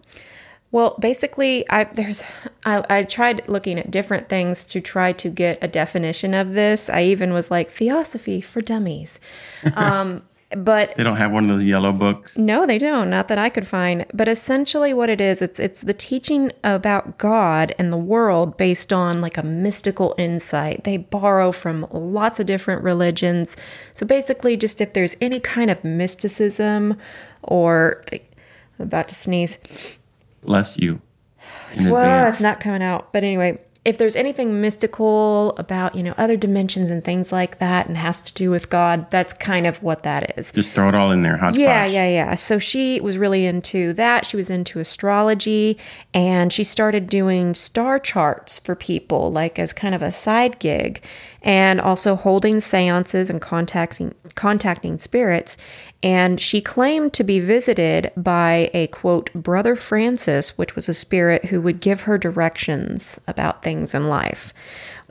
Well, 0.73 0.97
basically, 0.99 1.69
I 1.69 1.85
there's 1.85 2.25
I, 2.65 2.83
I 2.89 3.03
tried 3.03 3.47
looking 3.47 3.79
at 3.79 3.91
different 3.91 4.31
things 4.31 4.65
to 4.67 4.81
try 4.81 5.13
to 5.13 5.29
get 5.29 5.59
a 5.61 5.69
definition 5.69 6.33
of 6.33 6.55
this. 6.55 6.89
I 6.89 7.03
even 7.05 7.35
was 7.35 7.51
like 7.51 7.71
theosophy 7.71 8.41
for 8.41 8.63
dummies, 8.63 9.21
um, 9.77 10.23
but 10.57 10.95
They 10.97 11.03
don't 11.03 11.17
have 11.17 11.33
one 11.33 11.45
of 11.45 11.51
those 11.51 11.65
yellow 11.65 11.93
books. 11.93 12.37
no, 12.37 12.67
they 12.67 12.79
don't. 12.79 13.09
Not 13.11 13.29
that 13.29 13.39
I 13.39 13.49
could 13.49 13.67
find. 13.67 14.05
But 14.13 14.29
essentially, 14.29 14.93
what 14.95 15.09
it 15.11 15.21
is, 15.21 15.41
it's 15.43 15.59
it's 15.59 15.81
the 15.81 15.95
teaching 15.95 16.53
about 16.65 17.19
God 17.19 17.75
and 17.79 17.93
the 17.93 17.97
world 17.97 18.57
based 18.57 18.93
on 18.93 19.21
like 19.21 19.37
a 19.39 19.43
mystical 19.43 20.15
insight. 20.19 20.85
They 20.85 20.97
borrow 20.97 21.53
from 21.53 21.87
lots 21.91 22.39
of 22.41 22.47
different 22.47 22.83
religions. 22.83 23.57
So 23.95 24.05
basically, 24.07 24.57
just 24.57 24.81
if 24.81 24.93
there's 24.93 25.17
any 25.21 25.41
kind 25.41 25.71
of 25.71 25.83
mysticism, 25.85 26.99
or 27.43 28.05
I'm 28.11 28.21
about 28.87 29.09
to 29.09 29.15
sneeze. 29.15 29.59
Bless 30.45 30.79
you. 30.79 31.01
Well, 31.81 31.97
advance. 31.97 32.35
it's 32.37 32.43
not 32.43 32.61
coming 32.61 32.83
out. 32.83 33.13
But 33.13 33.25
anyway, 33.25 33.59
if 33.85 33.99
there's 33.99 34.15
anything 34.15 34.61
mystical 34.61 35.57
about, 35.57 35.97
you 35.97 36.05
know, 36.05 36.15
other 36.17 36.37
dimensions 36.37 36.89
and 36.89 37.03
things 37.03 37.33
like 37.33 37.59
that 37.59 37.89
and 37.89 37.97
has 37.97 38.23
to 38.23 38.33
do 38.33 38.49
with 38.49 38.71
God, 38.71 39.11
that's 39.11 39.33
kind 39.35 39.67
of 39.67 39.83
what 39.83 40.05
that 40.05 40.39
is. 40.39 40.53
Just 40.53 40.71
throw 40.71 40.89
it 40.89 40.95
all 40.95 41.11
in 41.11 41.23
there. 41.23 41.37
Hodgepodge. 41.37 41.59
Yeah, 41.59 41.87
yeah, 41.87 42.09
yeah. 42.09 42.35
So 42.37 42.61
she 42.61 43.01
was 43.01 43.19
really 43.19 43.45
into 43.45 43.93
that. 43.95 44.25
She 44.25 44.37
was 44.37 44.51
into 44.51 44.79
astrology 44.79 45.79
and 46.15 46.53
she 46.53 46.63
started 46.63 47.09
doing 47.09 47.57
star 47.57 47.99
charts 47.99 48.61
for 48.61 48.77
people, 48.77 49.33
like 49.33 49.59
as 49.59 49.73
kind 49.73 49.97
of 49.97 50.03
a 50.03 50.13
side 50.13 50.61
gig, 50.61 51.03
and 51.43 51.81
also 51.81 52.15
holding 52.15 52.61
seances 52.61 53.29
and 53.29 53.41
contacting 53.41 54.15
contacting 54.37 54.97
spirits. 54.97 55.57
And 56.03 56.41
she 56.41 56.61
claimed 56.61 57.13
to 57.15 57.23
be 57.25 57.39
visited 57.39 58.11
by 58.17 58.71
a 58.75 58.89
quote, 58.89 59.33
Brother 59.35 59.77
Francis, 59.77 60.59
which 60.59 60.75
was 60.75 60.89
a 60.89 60.95
spirit 60.95 61.47
who 61.47 61.61
would 61.61 61.81
give 61.81 62.03
her 62.03 62.19
directions 62.19 63.21
about 63.29 63.63
things 63.63 63.95
in 63.95 64.09
life. 64.09 64.53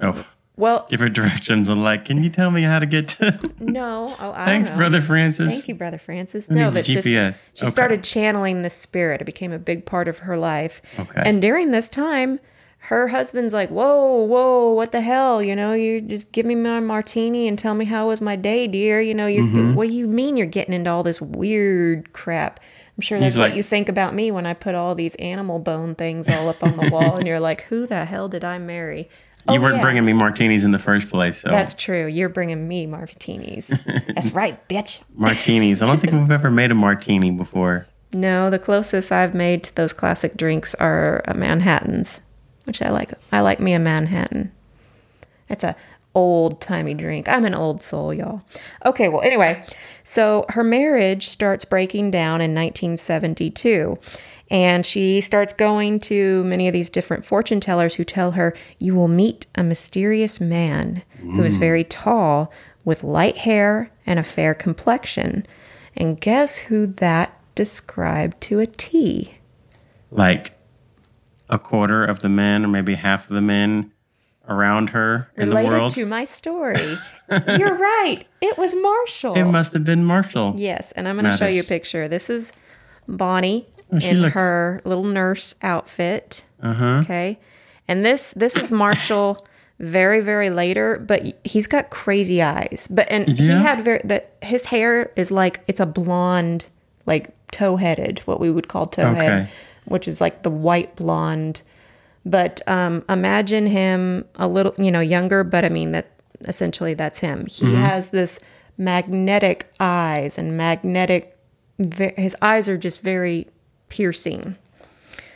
Oh, 0.02 0.26
Well, 0.58 0.86
give 0.90 1.00
her 1.00 1.08
directions 1.10 1.70
on 1.70 1.82
like, 1.82 2.06
can 2.06 2.22
you 2.22 2.30
tell 2.30 2.52
me 2.52 2.64
how 2.64 2.80
to 2.80 2.86
get 2.86 3.08
to? 3.10 3.40
no. 3.60 4.16
Oh, 4.20 4.34
I 4.36 4.46
Thanks, 4.46 4.70
know. 4.70 4.76
Brother 4.76 5.02
Francis. 5.02 5.54
Thank 5.54 5.68
you, 5.70 5.76
Brother 5.76 5.98
Francis. 5.98 6.50
No, 6.50 6.70
but 6.72 6.84
just- 6.84 7.08
GPS. 7.08 7.50
she 7.54 7.64
Okay. 7.66 7.72
started 7.72 8.04
channeling 8.04 8.62
the 8.62 8.70
spirit. 8.70 9.22
It 9.22 9.26
became 9.26 9.54
a 9.54 9.60
big 9.60 9.86
part 9.86 10.08
of 10.10 10.20
her 10.20 10.36
life. 10.38 10.82
Okay. 11.00 11.22
And 11.26 11.42
during 11.42 11.72
this 11.72 11.88
time, 11.88 12.40
her 12.86 13.08
husband's 13.10 13.54
like, 13.54 13.70
"Whoa, 13.70 14.24
whoa, 14.24 14.72
what 14.74 14.92
the 14.92 15.02
hell? 15.02 15.42
You 15.42 15.56
know, 15.56 15.74
you 15.74 16.02
just 16.02 16.32
give 16.32 16.46
me 16.46 16.56
my 16.56 16.80
martini 16.80 17.48
and 17.48 17.58
tell 17.58 17.74
me 17.76 17.86
how 17.86 18.08
was 18.08 18.22
my 18.22 18.36
day, 18.36 18.68
dear. 18.68 19.00
You 19.02 19.14
know, 19.14 19.28
you 19.28 19.44
Mm-hmm. 19.44 19.76
what 19.76 19.88
do 19.88 19.94
you 19.94 20.08
mean 20.08 20.36
you're 20.38 20.48
getting 20.48 20.74
into 20.74 20.90
all 20.90 21.04
this 21.04 21.22
weird 21.22 22.14
crap?" 22.14 22.60
I'm 22.98 23.02
sure 23.02 23.20
that's 23.20 23.36
He's 23.36 23.40
what 23.40 23.56
you 23.56 23.64
think 23.64 23.88
about 23.90 24.14
me 24.14 24.32
when 24.32 24.46
I 24.46 24.54
put 24.54 24.76
all 24.76 24.94
these 24.96 25.16
animal 25.16 25.60
bone 25.60 25.96
things 25.96 26.28
all 26.28 26.50
up 26.50 26.62
on 26.64 26.76
the 26.78 26.90
wall, 26.92 27.16
and 27.18 27.26
you're 27.28 27.40
like, 27.40 27.62
"Who 27.64 27.88
the 27.88 28.06
hell 28.06 28.28
did 28.28 28.44
I 28.44 28.58
marry?" 28.58 29.10
you 29.50 29.56
Oh, 29.58 29.62
weren't 29.62 29.78
yeah. 29.78 29.82
bringing 29.82 30.06
me 30.06 30.14
martinis 30.14 30.64
in 30.64 30.70
the 30.72 30.78
first 30.78 31.10
place, 31.10 31.38
so 31.42 31.50
That's 31.50 31.74
true. 31.74 32.06
You're 32.06 32.30
bringing 32.30 32.68
me 32.68 32.86
martinis. 32.86 33.68
That's 34.14 34.32
right, 34.34 34.68
bitch. 34.68 35.00
martinis. 35.16 35.82
I 35.82 35.88
don't 35.88 36.00
think 36.00 36.14
we've 36.14 36.30
ever 36.30 36.52
made 36.52 36.70
a 36.72 36.76
martini 36.76 37.32
before. 37.32 37.88
No, 38.14 38.50
the 38.52 38.60
closest 38.60 39.12
I've 39.12 39.34
made 39.34 39.64
to 39.64 39.76
those 39.76 39.94
classic 39.94 40.36
drinks 40.38 40.76
are 40.76 41.24
uh, 41.28 41.34
Manhattans, 41.34 42.22
which 42.66 42.82
I 42.82 42.90
like. 42.90 43.14
I 43.32 43.42
like 43.42 43.60
me 43.60 43.74
a 43.74 43.80
Manhattan. 43.80 44.52
It's 45.50 45.64
a 45.64 45.76
old 46.14 46.60
timey 46.62 46.94
drink. 46.94 47.28
I'm 47.30 47.46
an 47.46 47.56
old 47.56 47.82
soul, 47.82 48.14
y'all. 48.14 48.42
Okay, 48.86 49.08
well, 49.08 49.22
anyway, 49.22 49.66
so 50.04 50.46
her 50.50 50.64
marriage 50.64 51.28
starts 51.28 51.66
breaking 51.66 52.12
down 52.12 52.42
in 52.42 52.54
1972. 52.54 53.98
And 54.50 54.86
she 54.86 55.22
starts 55.22 55.54
going 55.54 56.02
to 56.02 56.44
many 56.44 56.68
of 56.68 56.74
these 56.74 56.90
different 56.90 57.26
fortune 57.26 57.62
tellers 57.62 57.96
who 57.96 58.04
tell 58.04 58.32
her, 58.32 58.54
You 58.80 58.96
will 58.96 59.08
meet 59.08 59.46
a 59.56 59.64
mysterious 59.64 60.42
man 60.42 61.04
who 61.20 61.44
is 61.44 61.56
mm. 61.56 61.60
very 61.60 61.86
tall 61.86 62.52
with 62.84 63.04
light 63.04 63.38
hair 63.38 63.92
and 64.06 64.20
a 64.20 64.24
fair 64.24 64.54
complexion. 64.54 65.46
And 65.96 66.20
guess 66.20 66.60
who 66.60 66.86
that 66.86 67.40
described 67.56 68.42
to 68.42 68.60
a 68.60 68.68
T? 68.68 69.36
Like 70.10 70.58
a 71.52 71.60
quarter 71.60 72.04
of 72.04 72.22
the 72.22 72.30
men, 72.30 72.66
or 72.66 72.68
maybe 72.70 72.96
half 72.96 73.30
of 73.30 73.36
the 73.36 73.42
men 73.42 73.92
around 74.50 74.90
her 74.92 75.30
in 75.38 75.50
the 75.50 75.56
Related 75.56 75.72
world. 75.78 75.94
to 75.94 76.06
my 76.06 76.26
story. 76.26 76.98
You're 77.48 77.78
right. 77.78 78.24
It 78.42 78.58
was 78.58 78.76
Marshall. 78.76 79.36
it 79.38 79.44
must 79.44 79.74
have 79.74 79.84
been 79.84 80.04
Marshall. 80.04 80.56
yes, 80.58 80.92
and 80.94 81.08
I'm 81.08 81.18
going 81.20 81.32
to 81.32 81.38
show 81.38 81.48
you 81.48 81.62
a 81.62 81.66
picture. 81.66 82.08
This 82.08 82.30
is 82.30 82.52
Bonnie 83.08 83.68
Oh, 83.94 83.98
in 83.98 84.22
looks- 84.22 84.34
her 84.36 84.82
little 84.86 85.04
nurse 85.04 85.54
outfit. 85.62 86.44
Uh 86.64 86.74
huh. 86.74 86.86
Okay. 87.04 87.38
And 87.90 88.06
this 88.06 88.32
this 88.38 88.56
is 88.56 88.72
Marshall 88.72 89.46
very 89.80 90.22
very 90.22 90.50
later, 90.50 90.98
but 90.98 91.22
he's 91.44 91.68
got 91.68 91.90
crazy 91.90 92.42
eyes. 92.42 92.88
But 92.90 93.12
and 93.12 93.28
he 93.28 93.48
had 93.50 93.84
very 93.84 94.00
that 94.06 94.32
his 94.42 94.68
hair 94.68 95.12
is 95.18 95.30
like 95.30 95.60
it's 95.68 95.82
a 95.82 95.86
blonde 95.86 96.68
like 97.06 97.32
tow-headed, 97.52 98.20
what 98.20 98.40
we 98.40 98.50
would 98.50 98.70
call 98.70 98.88
toe-head, 98.88 99.42
Okay. 99.42 99.52
Which 99.86 100.08
is 100.08 100.22
like 100.22 100.44
the 100.44 100.50
white 100.52 100.96
blonde. 100.96 101.62
But 102.26 102.62
um 102.68 103.04
imagine 103.10 103.66
him 103.68 104.26
a 104.36 104.48
little, 104.48 104.74
you 104.78 104.92
know, 104.92 105.00
younger, 105.00 105.44
but 105.44 105.66
I 105.66 105.70
mean 105.70 105.92
that 105.92 106.12
essentially 106.42 106.94
that's 106.94 107.20
him. 107.20 107.46
He 107.48 107.66
Mm-hmm. 107.66 107.76
has 107.82 108.10
this 108.12 108.40
magnetic 108.78 109.72
eyes 109.80 110.38
and 110.38 110.58
magnetic 110.58 111.38
his 112.18 112.36
eyes 112.42 112.68
are 112.70 112.78
just 112.78 113.02
very 113.02 113.48
piercing. 113.90 114.56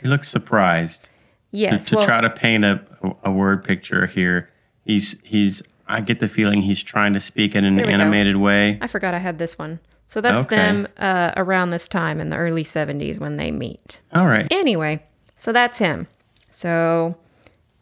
He 0.02 0.08
looks 0.08 0.28
surprised. 0.28 1.04
To, 1.04 1.10
Yes. 1.52 1.86
to 1.86 1.96
well- 1.96 2.04
try 2.06 2.20
to 2.20 2.30
paint 2.30 2.64
a, 2.64 2.80
a 3.24 3.30
word 3.32 3.64
picture 3.64 4.06
here, 4.06 4.50
he's 4.84 5.20
he's. 5.24 5.62
I 5.88 6.00
get 6.00 6.18
the 6.18 6.26
feeling 6.28 6.62
he's 6.62 6.82
trying 6.82 7.12
to 7.14 7.20
speak 7.20 7.54
in 7.54 7.64
an 7.64 7.76
we 7.76 7.82
go. 7.84 7.88
animated 7.88 8.36
way. 8.36 8.76
I 8.80 8.88
forgot 8.88 9.14
I 9.14 9.18
had 9.18 9.38
this 9.38 9.56
one. 9.56 9.78
So 10.06 10.20
that's 10.20 10.44
Okay. 10.46 10.56
them 10.56 10.88
uh, 10.98 11.32
around 11.36 11.70
this 11.70 11.88
time 11.88 12.20
in 12.20 12.30
the 12.30 12.36
early 12.36 12.62
70s 12.64 13.18
when 13.18 13.36
they 13.36 13.50
meet. 13.50 14.00
All 14.14 14.26
right. 14.26 14.46
Anyway, 14.50 15.02
so 15.34 15.52
that's 15.52 15.78
him. 15.78 16.06
So 16.50 17.16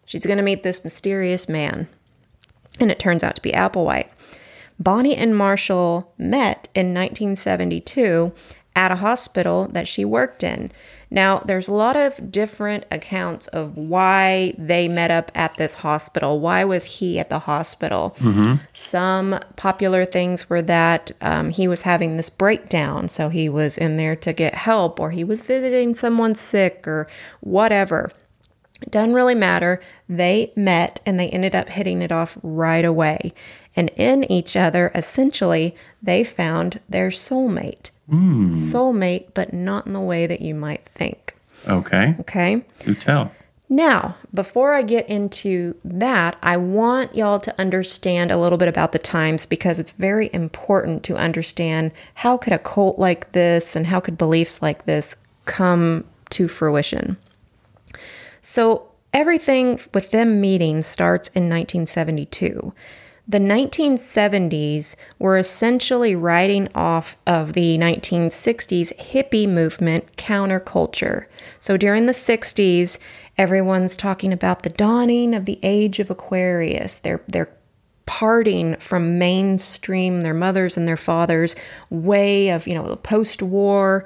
she's 0.06 0.24
going 0.26 0.38
to 0.38 0.42
meet 0.42 0.62
this 0.62 0.82
mysterious 0.84 1.48
man. 1.48 1.86
And 2.80 2.90
it 2.90 2.98
turns 2.98 3.22
out 3.22 3.36
to 3.36 3.42
be 3.42 3.52
Applewhite. 3.52 4.08
Bonnie 4.80 5.14
and 5.16 5.36
Marshall 5.36 6.12
met 6.18 6.68
in 6.74 6.92
1972 6.94 8.32
at 8.74 8.90
a 8.90 8.96
hospital 8.96 9.68
that 9.68 9.86
she 9.86 10.04
worked 10.04 10.42
in. 10.42 10.72
Now, 11.14 11.38
there's 11.38 11.68
a 11.68 11.72
lot 11.72 11.94
of 11.94 12.32
different 12.32 12.86
accounts 12.90 13.46
of 13.46 13.76
why 13.76 14.52
they 14.58 14.88
met 14.88 15.12
up 15.12 15.30
at 15.32 15.56
this 15.56 15.76
hospital. 15.76 16.40
Why 16.40 16.64
was 16.64 16.98
he 16.98 17.20
at 17.20 17.30
the 17.30 17.38
hospital? 17.38 18.16
Some 18.72 19.38
popular 19.54 20.04
things 20.04 20.50
were 20.50 20.62
that 20.62 21.12
um, 21.20 21.50
he 21.50 21.68
was 21.68 21.82
having 21.82 22.16
this 22.16 22.30
breakdown, 22.30 23.08
so 23.08 23.28
he 23.28 23.48
was 23.48 23.78
in 23.78 23.96
there 23.96 24.16
to 24.16 24.32
get 24.32 24.56
help, 24.56 24.98
or 24.98 25.12
he 25.12 25.22
was 25.22 25.40
visiting 25.40 25.94
someone 25.94 26.34
sick, 26.34 26.84
or 26.88 27.06
whatever. 27.38 28.10
It 28.82 28.90
doesn't 28.90 29.14
really 29.14 29.36
matter. 29.36 29.80
They 30.08 30.52
met 30.56 31.00
and 31.06 31.18
they 31.18 31.28
ended 31.28 31.54
up 31.54 31.68
hitting 31.68 32.02
it 32.02 32.10
off 32.10 32.36
right 32.42 32.84
away. 32.84 33.32
And 33.76 33.88
in 33.90 34.24
each 34.24 34.56
other, 34.56 34.90
essentially, 34.96 35.76
they 36.02 36.24
found 36.24 36.80
their 36.88 37.10
soulmate. 37.10 37.90
Hmm. 38.08 38.48
Soulmate, 38.48 39.28
but 39.34 39.52
not 39.52 39.86
in 39.86 39.92
the 39.92 40.00
way 40.00 40.26
that 40.26 40.40
you 40.40 40.54
might 40.54 40.86
think. 40.90 41.34
Okay. 41.66 42.14
Okay? 42.20 42.64
Do 42.80 42.94
tell. 42.94 43.32
Now, 43.68 44.16
before 44.32 44.74
I 44.74 44.82
get 44.82 45.08
into 45.08 45.74
that, 45.84 46.36
I 46.42 46.58
want 46.58 47.14
y'all 47.14 47.40
to 47.40 47.60
understand 47.60 48.30
a 48.30 48.36
little 48.36 48.58
bit 48.58 48.68
about 48.68 48.92
the 48.92 48.98
times 48.98 49.46
because 49.46 49.80
it's 49.80 49.92
very 49.92 50.28
important 50.32 51.02
to 51.04 51.16
understand 51.16 51.90
how 52.14 52.36
could 52.36 52.52
a 52.52 52.58
cult 52.58 52.98
like 52.98 53.32
this 53.32 53.74
and 53.74 53.86
how 53.86 54.00
could 54.00 54.18
beliefs 54.18 54.60
like 54.60 54.84
this 54.84 55.16
come 55.46 56.04
to 56.30 56.46
fruition. 56.46 57.16
So, 58.42 58.88
everything 59.14 59.80
with 59.94 60.10
them 60.10 60.40
meeting 60.40 60.82
starts 60.82 61.28
in 61.28 61.44
1972. 61.44 62.74
The 63.26 63.38
1970s 63.38 64.96
were 65.18 65.38
essentially 65.38 66.14
riding 66.14 66.68
off 66.74 67.16
of 67.26 67.54
the 67.54 67.78
1960s 67.78 68.94
hippie 68.98 69.48
movement 69.48 70.16
counterculture. 70.16 71.26
So 71.58 71.78
during 71.78 72.04
the 72.04 72.12
60s, 72.12 72.98
everyone's 73.38 73.96
talking 73.96 74.32
about 74.32 74.62
the 74.62 74.70
dawning 74.70 75.34
of 75.34 75.46
the 75.46 75.58
age 75.62 76.00
of 76.00 76.10
Aquarius. 76.10 76.98
They're 76.98 77.22
they're 77.26 77.50
parting 78.06 78.76
from 78.76 79.18
mainstream 79.18 80.20
their 80.20 80.34
mothers 80.34 80.76
and 80.76 80.86
their 80.86 80.96
fathers 80.96 81.56
way 81.88 82.50
of, 82.50 82.66
you 82.66 82.74
know, 82.74 82.86
the 82.86 82.96
post-war 82.98 84.04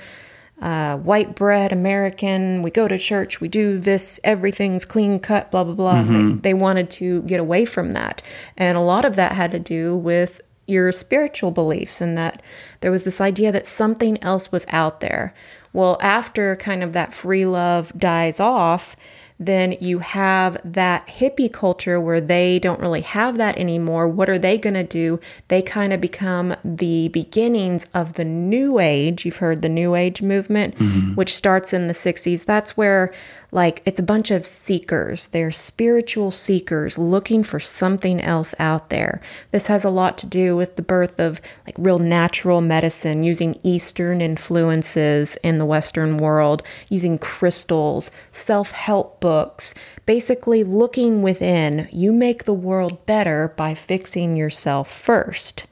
uh, 0.61 0.97
white 0.99 1.35
bread 1.35 1.73
American. 1.73 2.63
We 2.63 2.71
go 2.71 2.89
to 2.89 2.99
church. 2.99 3.41
We 3.41 3.49
do 3.49 3.79
this. 3.79 4.19
Everything's 4.25 4.85
clean 4.85 5.21
cut. 5.21 5.51
Blah 5.51 5.65
blah 5.65 5.75
blah. 5.75 6.03
They, 6.03 6.35
they 6.41 6.55
wanted 6.55 6.91
to 6.91 7.23
get 7.23 7.41
away 7.41 7.65
from 7.65 7.93
that, 7.93 8.23
and 8.57 8.77
a 8.77 8.81
lot 8.81 9.05
of 9.05 9.17
that 9.17 9.33
had 9.33 9.51
to 9.53 9.59
do 9.59 9.97
with 9.97 10.41
your 10.69 10.93
spiritual 10.93 11.51
beliefs 11.51 12.01
and 12.01 12.17
that 12.19 12.43
there 12.81 12.91
was 12.91 13.05
this 13.05 13.23
idea 13.23 13.51
that 13.51 13.67
something 13.67 14.23
else 14.23 14.53
was 14.53 14.67
out 14.69 15.01
there. 15.01 15.35
Well, 15.73 15.97
after 16.03 16.55
kind 16.57 16.83
of 16.83 16.93
that 16.93 17.15
free 17.15 17.47
love 17.47 17.91
dies 17.97 18.39
off, 18.39 18.95
then 19.41 19.77
you 19.81 20.01
have 20.01 20.59
that 20.65 21.07
hippie 21.07 21.53
culture 21.53 22.01
where 22.01 22.21
they 22.21 22.59
don't 22.59 22.81
really 22.81 23.03
have 23.03 23.37
that 23.39 23.57
anymore. 23.57 24.09
What 24.09 24.29
are 24.29 24.39
they 24.39 24.59
going 24.59 24.75
to 24.75 24.83
do? 24.83 25.21
They 25.47 25.63
kind 25.63 25.93
of 25.93 26.01
become 26.01 26.57
the 26.65 27.09
beginnings 27.09 27.87
of 27.95 28.15
the 28.15 28.25
new 28.25 28.79
age. 28.81 29.25
You've 29.25 29.37
heard 29.37 29.63
the 29.63 29.69
new 29.69 29.95
age 29.95 30.23
movement, 30.23 30.77
mm-hmm. 30.77 31.15
which 31.15 31.37
starts 31.37 31.73
in 31.73 31.87
the 31.87 31.95
60s. 31.95 32.45
That's 32.45 32.77
where 32.77 33.15
like 33.51 33.83
it's 33.87 34.01
a 34.01 34.05
bunch 34.05 34.31
of 34.31 34.47
seekers. 34.47 35.29
They're 35.29 35.51
spiritual 35.51 36.31
seekers 36.31 36.99
looking 36.99 37.43
for 37.43 37.59
something 37.59 38.21
else 38.21 38.55
out 38.59 38.91
there. 38.91 39.21
This 39.53 39.69
has 39.69 39.85
a 39.85 39.91
lot 39.91 40.19
to 40.19 40.27
do 40.27 40.55
with 40.55 40.77
the 40.77 40.83
birth 40.83 41.19
of 41.19 41.41
like 41.67 41.75
real 41.79 41.99
natural 41.99 42.61
medicine, 42.61 43.23
using 43.23 43.59
Eastern 43.63 44.21
influences 44.21 45.37
in 45.37 45.59
the 45.59 45.65
Western 45.65 46.19
world, 46.19 46.63
using 46.89 47.19
crystals, 47.19 48.11
self 48.31 48.73
help 48.73 49.21
books, 49.21 49.75
basically 50.05 50.63
looking 50.63 51.23
within. 51.23 51.89
You 51.91 52.13
make 52.13 52.45
the 52.45 52.55
world 52.55 53.07
better 53.07 53.55
by 53.57 53.75
fixing 53.75 54.37
yourself 54.37 54.93
first. 54.93 55.67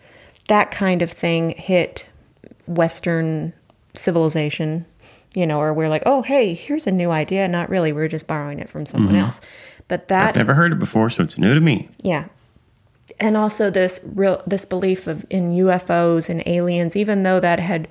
That 0.49 0.71
kind 0.71 1.02
of 1.02 1.11
thing 1.11 1.50
hit 1.50 2.09
Western 2.66 3.52
civilization 3.95 4.87
you 5.37 5.47
know, 5.47 5.61
or 5.61 5.75
we're 5.75 5.90
like, 5.90 6.02
oh, 6.07 6.23
hey, 6.23 6.55
here's 6.55 6.87
a 6.87 6.90
new 6.90 7.11
idea. 7.11 7.47
Not 7.47 7.69
really. 7.69 7.93
We're 7.93 8.09
just 8.09 8.26
borrowing 8.26 8.59
it 8.59 8.71
from 8.71 8.87
someone 8.87 9.14
mm-hmm. 9.14 9.26
else. 9.26 9.43
But 9.87 10.09
that 10.09 10.31
I've 10.31 10.37
never 10.37 10.55
heard 10.55 10.73
it 10.73 10.78
before, 10.78 11.11
so 11.11 11.25
it's 11.25 11.37
new 11.37 11.52
to 11.52 11.61
me. 11.61 11.90
Yeah. 12.00 12.28
And 13.21 13.37
also 13.37 13.69
this 13.69 14.00
real 14.14 14.43
this 14.47 14.64
belief 14.64 15.07
of 15.07 15.26
in 15.28 15.52
UFOs 15.52 16.31
and 16.31 16.43
aliens, 16.47 16.97
even 16.97 17.23
though 17.23 17.38
that 17.38 17.61
had 17.61 17.87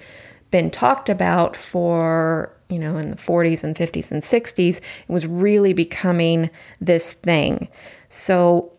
been 0.50 0.72
talked 0.72 1.08
about 1.08 1.56
for 1.56 2.52
you 2.68 2.80
know 2.80 2.98
in 2.98 3.12
the 3.12 3.16
40s 3.16 3.64
and 3.64 3.76
50s 3.76 4.12
and 4.12 4.24
60s, 4.24 4.78
it 4.78 4.84
was 5.08 5.28
really 5.28 5.72
becoming 5.72 6.50
this 6.82 7.14
thing. 7.14 7.68
So 8.10 8.74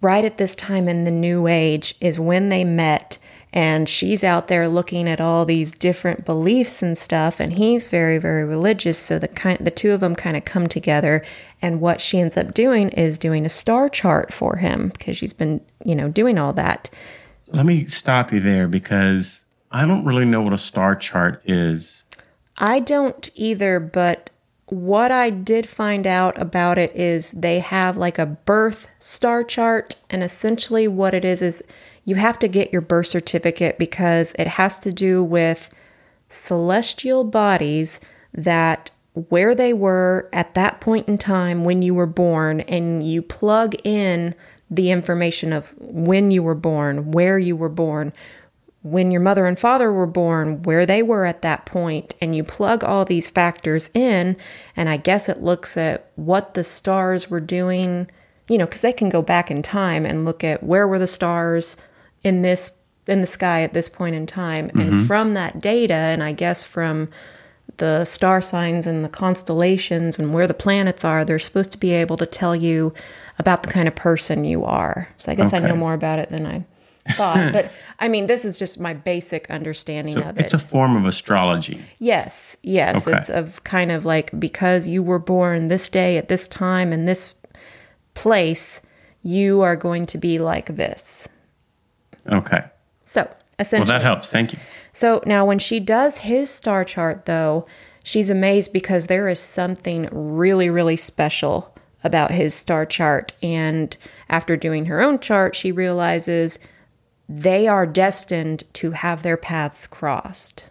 right 0.00 0.24
at 0.24 0.38
this 0.38 0.56
time 0.56 0.88
in 0.88 1.04
the 1.04 1.12
new 1.12 1.46
age 1.46 1.94
is 2.00 2.18
when 2.18 2.48
they 2.48 2.64
met 2.64 3.18
and 3.52 3.88
she's 3.88 4.22
out 4.22 4.48
there 4.48 4.68
looking 4.68 5.08
at 5.08 5.20
all 5.20 5.44
these 5.44 5.72
different 5.72 6.24
beliefs 6.24 6.82
and 6.82 6.96
stuff 6.96 7.40
and 7.40 7.54
he's 7.54 7.88
very 7.88 8.18
very 8.18 8.44
religious. 8.44 8.98
So 8.98 9.18
the 9.18 9.28
kind 9.28 9.58
the 9.64 9.70
two 9.70 9.92
of 9.92 10.00
them 10.00 10.14
kind 10.14 10.36
of 10.36 10.44
come 10.44 10.68
together 10.68 11.24
and 11.60 11.80
what 11.80 12.00
she 12.00 12.20
ends 12.20 12.36
up 12.36 12.54
doing 12.54 12.90
is 12.90 13.18
doing 13.18 13.44
a 13.44 13.50
star 13.50 13.88
chart 13.88 14.32
for 14.32 14.56
him 14.56 14.88
because 14.88 15.16
she's 15.16 15.32
been 15.32 15.60
you 15.84 15.94
know 15.94 16.08
doing 16.08 16.38
all 16.38 16.52
that. 16.54 16.90
Let 17.48 17.66
me 17.66 17.86
stop 17.86 18.32
you 18.32 18.40
there 18.40 18.68
because 18.68 19.44
i 19.72 19.86
don't 19.86 20.04
really 20.04 20.24
know 20.24 20.42
what 20.42 20.52
a 20.52 20.58
star 20.58 20.96
chart 20.96 21.42
is. 21.44 22.04
I 22.58 22.80
don't 22.80 23.30
either 23.34 23.80
but 23.80 24.30
what 24.70 25.10
I 25.10 25.30
did 25.30 25.68
find 25.68 26.06
out 26.06 26.40
about 26.40 26.78
it 26.78 26.94
is 26.94 27.32
they 27.32 27.58
have 27.58 27.96
like 27.96 28.18
a 28.18 28.26
birth 28.26 28.86
star 29.00 29.42
chart, 29.42 29.96
and 30.08 30.22
essentially 30.22 30.86
what 30.86 31.12
it 31.12 31.24
is 31.24 31.42
is 31.42 31.62
you 32.04 32.16
have 32.16 32.38
to 32.40 32.48
get 32.48 32.72
your 32.72 32.82
birth 32.82 33.08
certificate 33.08 33.78
because 33.78 34.34
it 34.38 34.46
has 34.46 34.78
to 34.80 34.92
do 34.92 35.22
with 35.22 35.72
celestial 36.28 37.24
bodies 37.24 38.00
that 38.32 38.90
where 39.28 39.54
they 39.54 39.72
were 39.72 40.28
at 40.32 40.54
that 40.54 40.80
point 40.80 41.08
in 41.08 41.18
time 41.18 41.64
when 41.64 41.82
you 41.82 41.94
were 41.94 42.06
born, 42.06 42.60
and 42.60 43.06
you 43.06 43.20
plug 43.22 43.74
in 43.84 44.34
the 44.70 44.90
information 44.90 45.52
of 45.52 45.74
when 45.78 46.30
you 46.30 46.42
were 46.42 46.54
born, 46.54 47.10
where 47.10 47.38
you 47.38 47.56
were 47.56 47.68
born, 47.68 48.12
when 48.82 49.10
your 49.10 49.20
mother 49.20 49.46
and 49.46 49.58
father 49.58 49.92
were 49.92 50.06
born, 50.06 50.62
where 50.62 50.86
they 50.86 51.02
were 51.02 51.26
at 51.26 51.42
that 51.42 51.66
point, 51.66 52.14
and 52.20 52.34
you 52.36 52.44
plug 52.44 52.84
all 52.84 53.04
these 53.04 53.28
factors 53.28 53.90
in, 53.94 54.36
and 54.76 54.88
I 54.88 54.96
guess 54.96 55.28
it 55.28 55.42
looks 55.42 55.76
at 55.76 56.10
what 56.14 56.54
the 56.54 56.64
stars 56.64 57.28
were 57.28 57.40
doing, 57.40 58.08
you 58.48 58.56
know, 58.56 58.66
because 58.66 58.82
they 58.82 58.92
can 58.92 59.08
go 59.08 59.22
back 59.22 59.50
in 59.50 59.60
time 59.60 60.06
and 60.06 60.24
look 60.24 60.44
at 60.44 60.62
where 60.62 60.86
were 60.86 60.98
the 60.98 61.06
stars 61.06 61.76
in 62.22 62.42
this 62.42 62.72
in 63.06 63.20
the 63.20 63.26
sky 63.26 63.62
at 63.62 63.72
this 63.72 63.88
point 63.88 64.14
in 64.14 64.26
time. 64.26 64.68
Mm-hmm. 64.68 64.80
and 64.80 65.06
from 65.06 65.34
that 65.34 65.60
data 65.60 65.94
and 65.94 66.22
i 66.22 66.32
guess 66.32 66.62
from 66.62 67.08
the 67.80 68.04
star 68.04 68.40
signs 68.40 68.86
and 68.86 69.04
the 69.04 69.08
constellations 69.08 70.18
and 70.18 70.32
where 70.32 70.46
the 70.46 70.54
planets 70.54 71.04
are 71.04 71.24
they're 71.24 71.38
supposed 71.38 71.72
to 71.72 71.78
be 71.78 71.92
able 71.92 72.16
to 72.16 72.26
tell 72.26 72.54
you 72.54 72.92
about 73.38 73.62
the 73.62 73.70
kind 73.70 73.88
of 73.88 73.96
person 73.96 74.44
you 74.44 74.64
are. 74.64 75.08
So 75.16 75.32
i 75.32 75.34
guess 75.34 75.52
okay. 75.52 75.64
i 75.64 75.68
know 75.68 75.76
more 75.76 75.94
about 75.94 76.18
it 76.18 76.28
than 76.28 76.46
i 76.46 76.64
thought. 77.12 77.52
But 77.52 77.72
i 77.98 78.08
mean 78.08 78.26
this 78.26 78.44
is 78.44 78.58
just 78.58 78.78
my 78.78 78.92
basic 78.92 79.50
understanding 79.50 80.16
so 80.16 80.22
of 80.22 80.38
it. 80.38 80.44
it's 80.44 80.54
a 80.54 80.58
form 80.58 80.94
of 80.94 81.06
astrology. 81.06 81.82
Yes 81.98 82.56
yes. 82.62 83.08
Okay. 83.08 83.16
it's 83.16 83.30
of 83.30 83.64
kind 83.64 83.90
of 83.90 84.04
like 84.04 84.38
because 84.38 84.86
you 84.86 85.02
were 85.02 85.18
born 85.18 85.68
this 85.68 85.88
day 85.88 86.18
at 86.18 86.28
this 86.28 86.46
time 86.46 86.92
in 86.92 87.06
this 87.06 87.34
place 88.14 88.82
you 89.22 89.62
are 89.62 89.76
going 89.76 90.06
to 90.06 90.18
be 90.18 90.38
like 90.38 90.76
this 90.76 91.28
Okay. 92.26 92.64
So 93.04 93.28
essentially. 93.58 93.90
Well, 93.90 93.98
that 93.98 94.04
helps. 94.04 94.30
Thank 94.30 94.52
you. 94.52 94.58
So 94.92 95.22
now 95.26 95.44
when 95.44 95.58
she 95.58 95.80
does 95.80 96.18
his 96.18 96.50
star 96.50 96.84
chart, 96.84 97.26
though, 97.26 97.66
she's 98.02 98.30
amazed 98.30 98.72
because 98.72 99.06
there 99.06 99.28
is 99.28 99.38
something 99.38 100.08
really, 100.10 100.68
really 100.68 100.96
special 100.96 101.74
about 102.02 102.30
his 102.30 102.54
star 102.54 102.86
chart. 102.86 103.32
And 103.42 103.96
after 104.28 104.56
doing 104.56 104.86
her 104.86 105.00
own 105.00 105.18
chart, 105.18 105.54
she 105.54 105.70
realizes 105.70 106.58
they 107.28 107.68
are 107.68 107.86
destined 107.86 108.64
to 108.74 108.92
have 108.92 109.22
their 109.22 109.36
paths 109.36 109.86
crossed. 109.86 110.64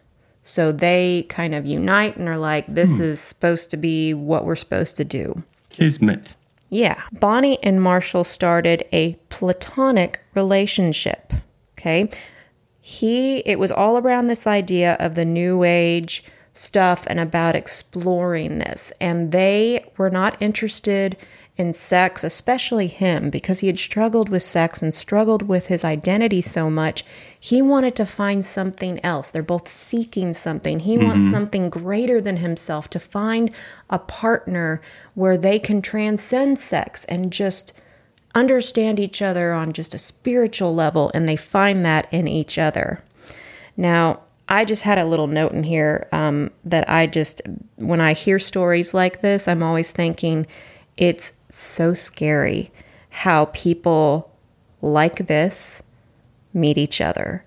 So 0.43 0.71
they 0.71 1.25
kind 1.29 1.53
of 1.53 1.65
unite 1.65 2.17
and 2.17 2.27
are 2.27 2.37
like, 2.37 2.65
this 2.67 2.97
hmm. 2.97 3.03
is 3.03 3.19
supposed 3.19 3.69
to 3.71 3.77
be 3.77 4.13
what 4.13 4.45
we're 4.45 4.55
supposed 4.55 4.97
to 4.97 5.05
do. 5.05 5.43
Kismet. 5.69 6.35
Yeah. 6.69 7.01
Bonnie 7.19 7.61
and 7.63 7.81
Marshall 7.81 8.23
started 8.23 8.85
a 8.93 9.13
platonic 9.29 10.19
relationship. 10.35 11.33
Okay. 11.77 12.09
He, 12.79 13.39
it 13.39 13.59
was 13.59 13.71
all 13.71 13.97
around 13.97 14.27
this 14.27 14.47
idea 14.47 14.93
of 14.99 15.15
the 15.15 15.25
new 15.25 15.63
age 15.63 16.23
stuff 16.53 17.05
and 17.07 17.19
about 17.19 17.55
exploring 17.55 18.59
this. 18.59 18.91
And 18.99 19.31
they 19.31 19.91
were 19.97 20.09
not 20.09 20.41
interested 20.41 21.17
in 21.55 21.73
sex, 21.73 22.23
especially 22.23 22.87
him, 22.87 23.29
because 23.29 23.59
he 23.59 23.67
had 23.67 23.77
struggled 23.77 24.29
with 24.29 24.43
sex 24.43 24.81
and 24.81 24.93
struggled 24.93 25.43
with 25.43 25.67
his 25.67 25.83
identity 25.83 26.41
so 26.41 26.69
much. 26.69 27.03
He 27.39 27.61
wanted 27.61 27.95
to 27.95 28.05
find 28.05 28.43
something 28.43 28.99
else. 29.03 29.31
They're 29.31 29.41
both 29.41 29.67
seeking 29.67 30.33
something. 30.33 30.81
He 30.81 30.97
mm-hmm. 30.97 31.07
wants 31.07 31.31
something 31.31 31.69
greater 31.69 32.19
than 32.19 32.37
himself 32.37 32.89
to 32.89 32.99
find 32.99 33.53
a 33.89 33.99
partner 33.99 34.81
where 35.13 35.37
they 35.37 35.57
can 35.57 35.81
transcend 35.81 36.59
sex 36.59 37.05
and 37.05 37.31
just 37.31 37.71
understand 38.35 38.99
each 38.99 39.21
other 39.21 39.53
on 39.53 39.73
just 39.73 39.93
a 39.93 39.97
spiritual 39.97 40.75
level, 40.75 41.09
and 41.13 41.27
they 41.27 41.35
find 41.35 41.85
that 41.85 42.11
in 42.13 42.27
each 42.27 42.57
other. 42.57 43.03
Now, 43.75 44.21
I 44.47 44.65
just 44.65 44.83
had 44.83 44.97
a 44.97 45.05
little 45.05 45.27
note 45.27 45.51
in 45.51 45.63
here 45.63 46.07
um, 46.11 46.51
that 46.65 46.89
I 46.89 47.07
just, 47.07 47.41
when 47.75 48.01
I 48.01 48.13
hear 48.13 48.39
stories 48.39 48.93
like 48.93 49.21
this, 49.21 49.47
I'm 49.47 49.63
always 49.63 49.91
thinking 49.91 50.45
it's 50.97 51.33
so 51.49 51.93
scary 51.93 52.71
how 53.09 53.45
people 53.45 54.35
like 54.81 55.27
this 55.27 55.81
meet 56.53 56.77
each 56.77 57.01
other. 57.01 57.43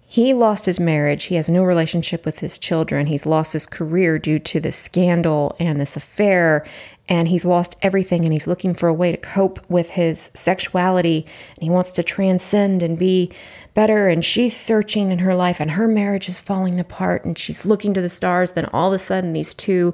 He 0.00 0.34
lost 0.34 0.66
his 0.66 0.78
marriage. 0.78 1.24
He 1.24 1.36
has 1.36 1.48
no 1.48 1.64
relationship 1.64 2.26
with 2.26 2.40
his 2.40 2.58
children. 2.58 3.06
He's 3.06 3.24
lost 3.24 3.54
his 3.54 3.66
career 3.66 4.18
due 4.18 4.38
to 4.40 4.60
this 4.60 4.76
scandal 4.76 5.56
and 5.58 5.80
this 5.80 5.96
affair 5.96 6.66
and 7.08 7.28
he's 7.28 7.44
lost 7.44 7.76
everything 7.82 8.24
and 8.24 8.32
he's 8.32 8.46
looking 8.46 8.74
for 8.74 8.88
a 8.88 8.94
way 8.94 9.10
to 9.12 9.18
cope 9.18 9.58
with 9.68 9.90
his 9.90 10.30
sexuality 10.34 11.26
and 11.54 11.62
he 11.62 11.70
wants 11.70 11.92
to 11.92 12.02
transcend 12.02 12.82
and 12.82 12.98
be 12.98 13.30
better 13.74 14.08
and 14.08 14.24
she's 14.24 14.56
searching 14.56 15.10
in 15.10 15.18
her 15.20 15.34
life 15.34 15.60
and 15.60 15.72
her 15.72 15.88
marriage 15.88 16.28
is 16.28 16.40
falling 16.40 16.78
apart 16.78 17.24
and 17.24 17.38
she's 17.38 17.66
looking 17.66 17.92
to 17.94 18.00
the 18.00 18.08
stars 18.08 18.52
then 18.52 18.66
all 18.66 18.88
of 18.88 18.94
a 18.94 18.98
sudden 18.98 19.32
these 19.32 19.54
two 19.54 19.92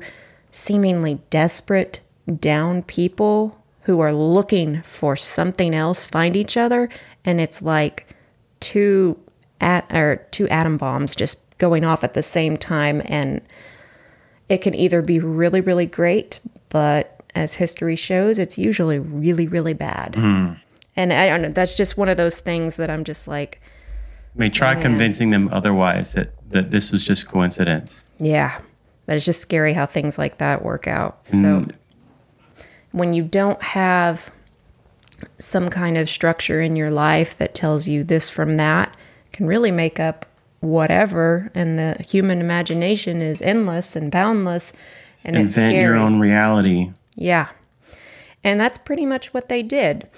seemingly 0.50 1.20
desperate 1.30 2.00
down 2.40 2.82
people 2.82 3.64
who 3.82 4.00
are 4.00 4.12
looking 4.12 4.82
for 4.82 5.16
something 5.16 5.74
else 5.74 6.04
find 6.04 6.36
each 6.36 6.56
other 6.56 6.88
and 7.28 7.40
it's 7.40 7.62
like 7.62 8.06
two 8.60 9.18
at 9.60 9.86
or 9.92 10.26
two 10.30 10.48
atom 10.48 10.76
bombs 10.76 11.14
just 11.14 11.38
going 11.58 11.84
off 11.84 12.02
at 12.02 12.14
the 12.14 12.22
same 12.22 12.56
time 12.56 13.02
and 13.06 13.40
it 14.48 14.58
can 14.58 14.74
either 14.74 15.02
be 15.02 15.18
really 15.18 15.60
really 15.60 15.86
great 15.86 16.40
but 16.68 17.18
as 17.38 17.54
history 17.54 17.96
shows, 17.96 18.38
it's 18.38 18.58
usually 18.58 18.98
really, 18.98 19.46
really 19.46 19.72
bad. 19.72 20.14
Mm. 20.14 20.60
And 20.96 21.12
I 21.12 21.26
don't 21.26 21.42
know, 21.42 21.50
that's 21.50 21.74
just 21.74 21.96
one 21.96 22.08
of 22.08 22.16
those 22.16 22.40
things 22.40 22.76
that 22.76 22.90
I'm 22.90 23.04
just 23.04 23.28
like. 23.28 23.60
I 24.34 24.38
may 24.38 24.50
try 24.50 24.74
convincing 24.74 25.30
them 25.30 25.48
otherwise 25.52 26.12
that, 26.12 26.32
that 26.50 26.70
this 26.70 26.90
was 26.90 27.04
just 27.04 27.28
coincidence. 27.28 28.04
Yeah. 28.18 28.60
But 29.06 29.16
it's 29.16 29.24
just 29.24 29.40
scary 29.40 29.72
how 29.72 29.86
things 29.86 30.18
like 30.18 30.38
that 30.38 30.62
work 30.64 30.86
out. 30.86 31.26
So 31.26 31.36
mm. 31.36 31.74
when 32.92 33.14
you 33.14 33.22
don't 33.22 33.62
have 33.62 34.30
some 35.38 35.68
kind 35.68 35.96
of 35.98 36.08
structure 36.08 36.60
in 36.60 36.76
your 36.76 36.90
life 36.90 37.36
that 37.38 37.54
tells 37.54 37.88
you 37.88 38.04
this 38.04 38.28
from 38.30 38.56
that 38.56 38.94
can 39.32 39.46
really 39.46 39.70
make 39.70 39.98
up 40.00 40.26
whatever 40.60 41.50
and 41.54 41.78
the 41.78 41.96
human 42.08 42.40
imagination 42.40 43.22
is 43.22 43.40
endless 43.42 43.94
and 43.94 44.10
boundless 44.10 44.72
and 45.24 45.36
it's 45.36 45.56
Invent 45.56 45.72
scary. 45.72 45.82
your 45.84 45.96
own 45.96 46.18
reality. 46.18 46.92
Yeah. 47.16 47.48
And 48.44 48.60
that's 48.60 48.78
pretty 48.78 49.06
much 49.06 49.32
what 49.34 49.48
they 49.48 49.62
did. 49.62 50.08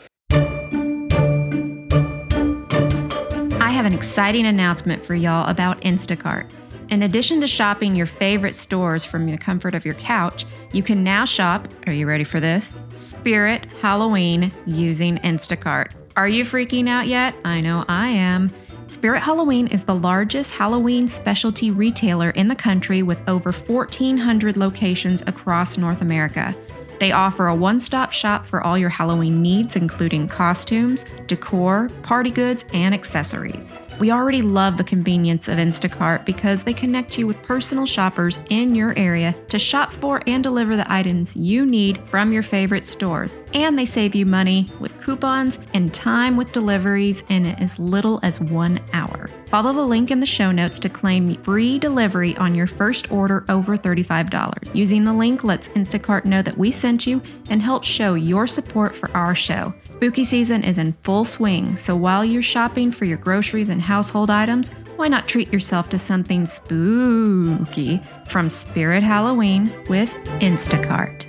I 3.63 3.71
have 3.71 3.85
an 3.87 3.93
exciting 3.95 4.47
announcement 4.47 5.05
for 5.05 5.15
y'all 5.15 5.49
about 5.49 5.81
Instacart. 5.81 6.49
In 6.91 7.05
addition 7.05 7.41
to 7.41 7.47
shopping 7.47 7.95
your 7.95 8.07
favorite 8.07 8.57
stores 8.57 9.05
from 9.05 9.25
the 9.25 9.39
comfort 9.39 9.75
of 9.75 9.85
your 9.85 9.95
couch, 9.95 10.45
you 10.73 10.83
can 10.83 11.05
now 11.05 11.25
shop, 11.25 11.69
are 11.87 11.93
you 11.93 12.05
ready 12.05 12.25
for 12.25 12.41
this? 12.41 12.75
Spirit 12.95 13.67
Halloween 13.81 14.53
using 14.67 15.19
Instacart. 15.19 15.93
Are 16.17 16.27
you 16.27 16.45
freaking 16.45 16.89
out 16.89 17.07
yet? 17.07 17.37
I 17.45 17.61
know 17.61 17.85
I 17.89 18.09
am. 18.09 18.53
Spirit 18.89 19.21
Halloween 19.21 19.69
is 19.69 19.85
the 19.85 19.95
largest 19.95 20.51
Halloween 20.51 21.07
specialty 21.07 21.71
retailer 21.71 22.31
in 22.31 22.49
the 22.49 22.57
country 22.57 23.05
with 23.05 23.23
over 23.29 23.53
1,400 23.53 24.57
locations 24.57 25.23
across 25.29 25.79
North 25.79 26.03
America. 26.03 26.57
They 26.99 27.13
offer 27.13 27.47
a 27.47 27.55
one 27.55 27.79
stop 27.79 28.11
shop 28.11 28.45
for 28.45 28.63
all 28.63 28.77
your 28.77 28.89
Halloween 28.89 29.41
needs, 29.41 29.77
including 29.77 30.27
costumes, 30.27 31.05
decor, 31.29 31.89
party 32.03 32.31
goods, 32.31 32.65
and 32.73 32.93
accessories. 32.93 33.73
We 34.01 34.11
already 34.11 34.41
love 34.41 34.79
the 34.79 34.85
convenience 34.85 35.47
of 35.47 35.59
Instacart 35.59 36.25
because 36.25 36.65
they 36.65 36.73
connect 36.73 37.19
you 37.19 37.27
with 37.27 37.43
personal 37.43 37.85
shoppers 37.85 38.39
in 38.49 38.75
your 38.75 38.99
area 38.99 39.37
to 39.49 39.59
shop 39.59 39.93
for 39.93 40.23
and 40.27 40.43
deliver 40.43 40.75
the 40.75 40.91
items 40.91 41.37
you 41.37 41.67
need 41.67 41.99
from 42.09 42.33
your 42.33 42.43
favorite 42.43 42.87
stores. 42.87 43.37
And 43.53 43.79
they 43.79 43.85
save 43.85 44.15
you 44.15 44.25
money 44.25 44.71
with 44.81 44.99
coupons 45.03 45.59
and 45.75 45.93
time 45.93 46.39
with 46.39 46.53
deliveries 46.53 47.25
in 47.29 47.45
as 47.45 47.79
little 47.79 48.21
as 48.23 48.41
one 48.41 48.81
hour. 48.95 49.29
Follow 49.49 49.75
the 49.75 49.83
link 49.83 50.11
in 50.11 50.21
the 50.21 50.27
show 50.27 50.51
notes 50.51 50.79
to 50.79 50.89
claim 50.89 51.35
free 51.43 51.79
delivery 51.79 52.35
on 52.39 52.55
your 52.55 52.69
first 52.69 53.13
order 53.13 53.45
over 53.51 53.77
$35. 53.77 54.75
Using 54.75 55.05
the 55.05 55.13
link 55.13 55.45
lets 55.45 55.69
Instacart 55.71 56.25
know 56.25 56.41
that 56.41 56.57
we 56.57 56.71
sent 56.71 57.07
you 57.07 57.21
and 57.51 57.61
helps 57.61 57.87
show 57.87 58.15
your 58.15 58.47
support 58.47 58.95
for 58.95 59.11
our 59.11 59.35
show. 59.35 59.75
Spooky 60.01 60.25
season 60.25 60.65
is 60.65 60.79
in 60.79 60.95
full 61.03 61.27
swing, 61.27 61.77
so 61.77 61.95
while 61.95 62.25
you're 62.25 62.41
shopping 62.43 62.91
for 62.91 63.05
your 63.05 63.19
groceries 63.19 63.69
and 63.69 63.83
household 63.83 64.31
items, 64.31 64.71
why 64.97 65.09
not 65.09 65.29
treat 65.29 65.53
yourself 65.53 65.91
to 65.91 65.99
something 65.99 66.47
spooky 66.47 68.01
from 68.27 68.49
Spirit 68.49 69.03
Halloween 69.03 69.71
with 69.91 70.11
Instacart? 70.41 71.27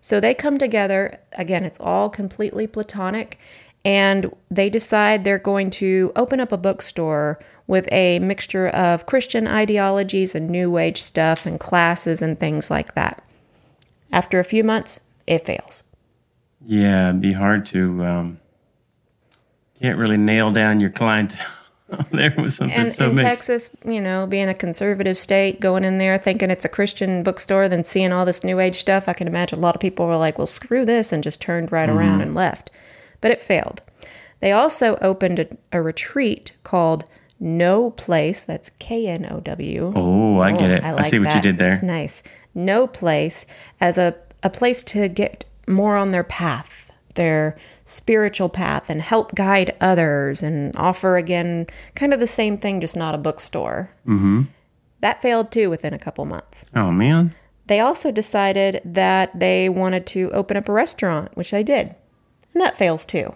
So 0.00 0.18
they 0.18 0.34
come 0.34 0.58
together. 0.58 1.20
Again, 1.38 1.62
it's 1.62 1.78
all 1.78 2.10
completely 2.10 2.66
platonic. 2.66 3.38
And 3.84 4.34
they 4.50 4.68
decide 4.68 5.22
they're 5.22 5.38
going 5.38 5.70
to 5.70 6.10
open 6.16 6.40
up 6.40 6.50
a 6.50 6.56
bookstore 6.56 7.38
with 7.68 7.86
a 7.92 8.18
mixture 8.18 8.70
of 8.70 9.06
Christian 9.06 9.46
ideologies 9.46 10.34
and 10.34 10.50
New 10.50 10.78
Age 10.78 11.00
stuff 11.00 11.46
and 11.46 11.60
classes 11.60 12.22
and 12.22 12.40
things 12.40 12.72
like 12.72 12.96
that. 12.96 13.22
After 14.10 14.40
a 14.40 14.44
few 14.44 14.62
months, 14.62 14.98
it 15.26 15.44
fails. 15.46 15.82
Yeah, 16.64 17.10
it'd 17.10 17.20
be 17.20 17.32
hard 17.32 17.66
to. 17.66 18.04
Um, 18.04 18.40
can't 19.80 19.98
really 19.98 20.16
nail 20.16 20.50
down 20.50 20.80
your 20.80 20.90
clientele. 20.90 21.46
there 22.12 22.34
was 22.38 22.56
something 22.56 22.76
And 22.76 22.94
so 22.94 23.10
in 23.10 23.16
mixed. 23.16 23.24
Texas, 23.24 23.76
you 23.84 24.00
know, 24.00 24.26
being 24.26 24.48
a 24.48 24.54
conservative 24.54 25.18
state, 25.18 25.60
going 25.60 25.84
in 25.84 25.98
there 25.98 26.16
thinking 26.16 26.50
it's 26.50 26.64
a 26.64 26.68
Christian 26.68 27.22
bookstore, 27.22 27.68
then 27.68 27.84
seeing 27.84 28.12
all 28.12 28.24
this 28.24 28.42
New 28.42 28.58
Age 28.60 28.80
stuff, 28.80 29.08
I 29.08 29.12
can 29.12 29.28
imagine 29.28 29.58
a 29.58 29.62
lot 29.62 29.74
of 29.74 29.80
people 29.80 30.06
were 30.06 30.16
like, 30.16 30.38
well, 30.38 30.46
screw 30.46 30.84
this, 30.84 31.12
and 31.12 31.22
just 31.22 31.40
turned 31.40 31.70
right 31.70 31.88
around 31.88 32.20
and 32.20 32.34
left. 32.34 32.70
But 33.20 33.30
it 33.30 33.42
failed. 33.42 33.82
They 34.40 34.52
also 34.52 34.96
opened 34.96 35.38
a, 35.38 35.48
a 35.72 35.82
retreat 35.82 36.52
called 36.62 37.04
Know 37.38 37.90
Place, 37.90 38.44
that's 38.44 38.70
K 38.78 39.06
N 39.06 39.26
O 39.30 39.40
W. 39.40 39.92
Oh, 39.94 40.40
I 40.40 40.56
get 40.56 40.70
it. 40.70 40.84
I, 40.84 40.92
like 40.92 41.10
see 41.10 41.18
what 41.18 41.34
you 41.34 41.40
did 41.42 41.58
there. 41.58 41.74
It's 41.74 41.82
nice. 41.82 42.22
No 42.54 42.86
place 42.86 43.46
as 43.80 43.98
a, 43.98 44.14
a 44.44 44.50
place 44.50 44.82
to 44.84 45.08
get 45.08 45.44
more 45.66 45.96
on 45.96 46.12
their 46.12 46.22
path, 46.22 46.92
their 47.14 47.56
spiritual 47.84 48.48
path, 48.48 48.88
and 48.88 49.02
help 49.02 49.34
guide 49.34 49.74
others 49.80 50.42
and 50.42 50.74
offer 50.76 51.16
again 51.16 51.66
kind 51.96 52.14
of 52.14 52.20
the 52.20 52.26
same 52.26 52.56
thing, 52.56 52.80
just 52.80 52.96
not 52.96 53.14
a 53.14 53.18
bookstore. 53.18 53.90
Mm-hmm. 54.06 54.42
That 55.00 55.20
failed 55.22 55.50
too 55.50 55.68
within 55.70 55.92
a 55.92 55.98
couple 55.98 56.24
months. 56.24 56.64
Oh 56.76 56.90
man, 56.92 57.34
They 57.66 57.80
also 57.80 58.10
decided 58.12 58.80
that 58.84 59.38
they 59.38 59.68
wanted 59.68 60.06
to 60.08 60.30
open 60.32 60.56
up 60.56 60.68
a 60.68 60.72
restaurant, 60.72 61.36
which 61.36 61.50
they 61.50 61.62
did. 61.62 61.94
And 62.52 62.62
that 62.62 62.78
fails 62.78 63.04
too. 63.04 63.34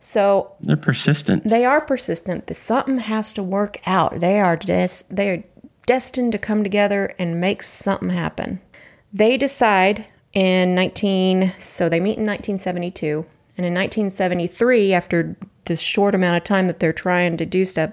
So 0.00 0.52
they're 0.60 0.76
persistent. 0.76 1.44
they 1.44 1.64
are 1.64 1.80
persistent. 1.80 2.48
The 2.48 2.54
something 2.54 2.98
has 2.98 3.32
to 3.34 3.42
work 3.42 3.78
out. 3.86 4.18
They 4.20 4.40
are 4.40 4.56
des- 4.56 5.04
they 5.08 5.30
are 5.30 5.44
destined 5.86 6.32
to 6.32 6.38
come 6.38 6.62
together 6.64 7.14
and 7.18 7.40
make 7.40 7.62
something 7.62 8.10
happen. 8.10 8.60
They 9.12 9.36
decide 9.36 10.06
in 10.32 10.74
19 10.74 11.52
so 11.58 11.88
they 11.88 12.00
meet 12.00 12.18
in 12.18 12.26
1972 12.26 13.26
and 13.56 13.66
in 13.66 13.74
1973 13.74 14.94
after 14.94 15.36
this 15.66 15.80
short 15.80 16.14
amount 16.14 16.38
of 16.38 16.44
time 16.44 16.66
that 16.66 16.80
they're 16.80 16.92
trying 16.92 17.36
to 17.36 17.46
do 17.46 17.64
stuff, 17.64 17.92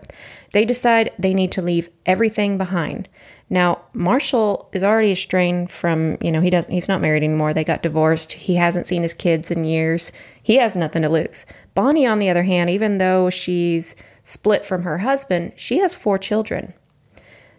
they 0.53 0.65
decide 0.65 1.11
they 1.19 1.33
need 1.33 1.51
to 1.51 1.61
leave 1.61 1.89
everything 2.05 2.57
behind. 2.57 3.09
Now, 3.49 3.81
Marshall 3.93 4.69
is 4.73 4.83
already 4.83 5.11
estranged 5.11 5.71
from, 5.71 6.17
you 6.21 6.31
know, 6.31 6.41
he 6.41 6.49
doesn't 6.49 6.71
he's 6.71 6.87
not 6.87 7.01
married 7.01 7.23
anymore. 7.23 7.53
They 7.53 7.63
got 7.63 7.83
divorced. 7.83 8.33
He 8.33 8.55
hasn't 8.55 8.85
seen 8.85 9.01
his 9.01 9.13
kids 9.13 9.51
in 9.51 9.65
years. 9.65 10.11
He 10.41 10.57
has 10.57 10.77
nothing 10.77 11.01
to 11.01 11.09
lose. 11.09 11.45
Bonnie 11.75 12.05
on 12.05 12.19
the 12.19 12.29
other 12.29 12.43
hand, 12.43 12.69
even 12.69 12.97
though 12.97 13.29
she's 13.29 13.95
split 14.23 14.65
from 14.65 14.83
her 14.83 14.99
husband, 14.99 15.53
she 15.55 15.79
has 15.79 15.95
four 15.95 16.17
children. 16.17 16.73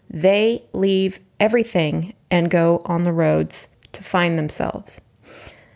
They 0.08 0.64
leave 0.72 1.20
everything 1.38 2.14
and 2.30 2.50
go 2.50 2.82
on 2.84 3.02
the 3.02 3.12
roads 3.12 3.68
to 3.92 4.02
find 4.02 4.38
themselves. 4.38 5.00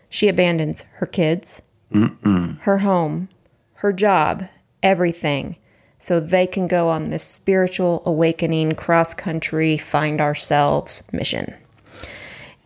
She 0.08 0.28
abandons 0.28 0.82
her 0.94 1.06
kids, 1.06 1.62
her 1.92 2.78
home, 2.78 3.28
her 3.74 3.92
job, 3.92 4.48
everything, 4.82 5.56
so 5.98 6.20
they 6.20 6.46
can 6.46 6.68
go 6.68 6.88
on 6.88 7.10
this 7.10 7.22
spiritual 7.22 8.02
awakening, 8.04 8.74
cross 8.74 9.14
country, 9.14 9.76
find 9.76 10.20
ourselves 10.20 11.02
mission. 11.12 11.54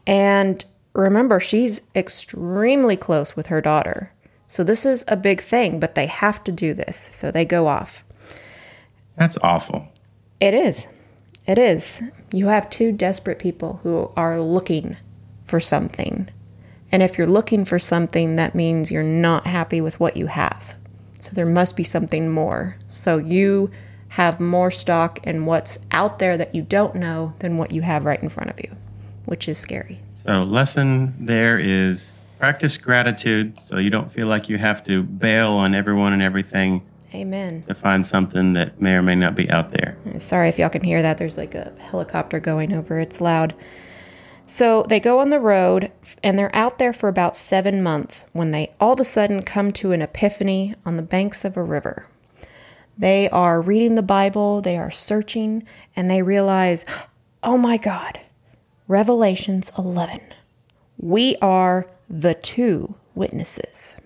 And 0.06 0.64
remember, 0.92 1.38
she's 1.38 1.82
extremely 1.94 2.96
close 2.96 3.36
with 3.36 3.46
her 3.46 3.60
daughter. 3.60 4.12
So 4.46 4.64
this 4.64 4.84
is 4.84 5.04
a 5.08 5.16
big 5.16 5.40
thing, 5.40 5.78
but 5.78 5.94
they 5.94 6.06
have 6.06 6.42
to 6.44 6.52
do 6.52 6.74
this. 6.74 7.10
So 7.12 7.30
they 7.30 7.44
go 7.44 7.66
off. 7.66 8.02
That's 9.16 9.38
awful. 9.42 9.88
It 10.40 10.54
is. 10.54 10.86
It 11.46 11.58
is. 11.58 12.02
You 12.32 12.48
have 12.48 12.70
two 12.70 12.92
desperate 12.92 13.38
people 13.38 13.80
who 13.82 14.10
are 14.16 14.40
looking 14.40 14.96
for 15.48 15.60
something. 15.60 16.28
And 16.90 17.02
if 17.02 17.18
you're 17.18 17.26
looking 17.26 17.64
for 17.64 17.78
something, 17.78 18.36
that 18.36 18.54
means 18.54 18.90
you're 18.90 19.02
not 19.02 19.46
happy 19.46 19.80
with 19.80 20.00
what 20.00 20.16
you 20.16 20.26
have. 20.26 20.74
So 21.12 21.32
there 21.34 21.46
must 21.46 21.76
be 21.76 21.84
something 21.84 22.30
more. 22.30 22.76
So 22.86 23.18
you 23.18 23.70
have 24.08 24.40
more 24.40 24.70
stock 24.70 25.26
in 25.26 25.46
what's 25.46 25.78
out 25.90 26.18
there 26.18 26.36
that 26.36 26.54
you 26.54 26.62
don't 26.62 26.94
know 26.94 27.34
than 27.40 27.58
what 27.58 27.72
you 27.72 27.82
have 27.82 28.04
right 28.04 28.22
in 28.22 28.28
front 28.28 28.50
of 28.50 28.58
you, 28.60 28.74
which 29.26 29.48
is 29.48 29.58
scary. 29.58 30.00
So, 30.14 30.42
lesson 30.42 31.14
there 31.18 31.58
is 31.58 32.16
practice 32.38 32.76
gratitude 32.76 33.58
so 33.58 33.78
you 33.78 33.90
don't 33.90 34.10
feel 34.10 34.26
like 34.26 34.48
you 34.48 34.58
have 34.58 34.82
to 34.84 35.02
bail 35.02 35.52
on 35.52 35.74
everyone 35.74 36.12
and 36.12 36.22
everything 36.22 36.82
Amen. 37.14 37.62
to 37.64 37.74
find 37.74 38.06
something 38.06 38.52
that 38.52 38.80
may 38.80 38.94
or 38.94 39.02
may 39.02 39.14
not 39.14 39.34
be 39.34 39.50
out 39.50 39.70
there. 39.72 39.96
Sorry 40.18 40.48
if 40.48 40.58
y'all 40.58 40.68
can 40.68 40.82
hear 40.82 41.02
that. 41.02 41.18
There's 41.18 41.36
like 41.36 41.54
a 41.54 41.72
helicopter 41.78 42.40
going 42.40 42.72
over. 42.72 42.98
It's 42.98 43.20
loud. 43.20 43.54
So 44.50 44.82
they 44.88 44.98
go 44.98 45.18
on 45.18 45.28
the 45.28 45.38
road 45.38 45.92
and 46.22 46.38
they're 46.38 46.54
out 46.56 46.78
there 46.78 46.94
for 46.94 47.10
about 47.10 47.36
seven 47.36 47.82
months 47.82 48.24
when 48.32 48.50
they 48.50 48.72
all 48.80 48.94
of 48.94 49.00
a 49.00 49.04
sudden 49.04 49.42
come 49.42 49.72
to 49.74 49.92
an 49.92 50.00
epiphany 50.00 50.74
on 50.86 50.96
the 50.96 51.02
banks 51.02 51.44
of 51.44 51.54
a 51.54 51.62
river. 51.62 52.06
They 52.96 53.28
are 53.28 53.60
reading 53.60 53.94
the 53.94 54.02
Bible, 54.02 54.62
they 54.62 54.78
are 54.78 54.90
searching, 54.90 55.64
and 55.94 56.10
they 56.10 56.22
realize, 56.22 56.86
oh 57.42 57.58
my 57.58 57.76
God, 57.76 58.20
Revelations 58.88 59.70
11. 59.76 60.20
We 60.96 61.36
are 61.42 61.86
the 62.08 62.32
two 62.32 62.96
witnesses. 63.14 63.96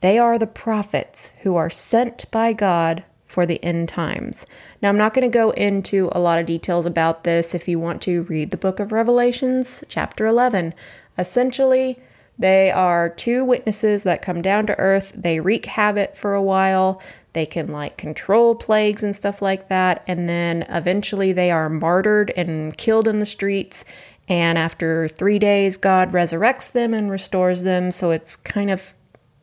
They 0.00 0.16
are 0.16 0.38
the 0.38 0.46
prophets 0.46 1.32
who 1.42 1.56
are 1.56 1.70
sent 1.70 2.30
by 2.30 2.52
God 2.52 3.02
for 3.26 3.46
the 3.46 3.62
end 3.64 3.88
times. 3.88 4.46
Now, 4.82 4.88
I'm 4.88 4.98
not 4.98 5.14
going 5.14 5.28
to 5.28 5.34
go 5.34 5.50
into 5.50 6.08
a 6.12 6.20
lot 6.20 6.38
of 6.38 6.46
details 6.46 6.86
about 6.86 7.24
this. 7.24 7.54
If 7.54 7.68
you 7.68 7.78
want 7.78 8.02
to 8.02 8.22
read 8.22 8.50
the 8.50 8.56
book 8.56 8.80
of 8.80 8.92
Revelations, 8.92 9.82
chapter 9.88 10.26
11, 10.26 10.74
essentially, 11.18 11.98
they 12.38 12.70
are 12.70 13.08
two 13.08 13.44
witnesses 13.44 14.02
that 14.02 14.22
come 14.22 14.42
down 14.42 14.66
to 14.66 14.78
earth. 14.78 15.12
They 15.16 15.40
wreak 15.40 15.66
havoc 15.66 16.16
for 16.16 16.34
a 16.34 16.42
while. 16.42 17.00
They 17.32 17.46
can 17.46 17.68
like 17.68 17.96
control 17.96 18.54
plagues 18.54 19.02
and 19.02 19.14
stuff 19.14 19.42
like 19.42 19.68
that. 19.68 20.04
And 20.06 20.28
then 20.28 20.62
eventually 20.68 21.32
they 21.32 21.50
are 21.50 21.68
martyred 21.68 22.32
and 22.36 22.76
killed 22.76 23.08
in 23.08 23.18
the 23.18 23.26
streets. 23.26 23.84
And 24.28 24.56
after 24.56 25.08
three 25.08 25.38
days, 25.38 25.76
God 25.76 26.10
resurrects 26.10 26.72
them 26.72 26.94
and 26.94 27.10
restores 27.10 27.62
them. 27.62 27.90
So 27.90 28.10
it's 28.10 28.36
kind 28.36 28.70
of 28.70 28.96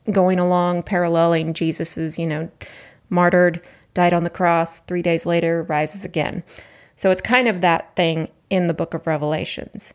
going 0.09 0.39
along, 0.39 0.83
paralleling 0.83 1.53
Jesus's, 1.53 2.17
you 2.17 2.25
know, 2.25 2.49
martyred, 3.11 3.61
died 3.93 4.13
on 4.13 4.23
the 4.23 4.29
cross, 4.29 4.79
three 4.79 5.01
days 5.01 5.25
later, 5.25 5.63
rises 5.63 6.03
again. 6.05 6.43
So 6.95 7.11
it's 7.11 7.21
kind 7.21 7.47
of 7.47 7.61
that 7.61 7.95
thing 7.95 8.29
in 8.49 8.67
the 8.67 8.73
book 8.73 8.93
of 8.93 9.05
Revelations. 9.05 9.93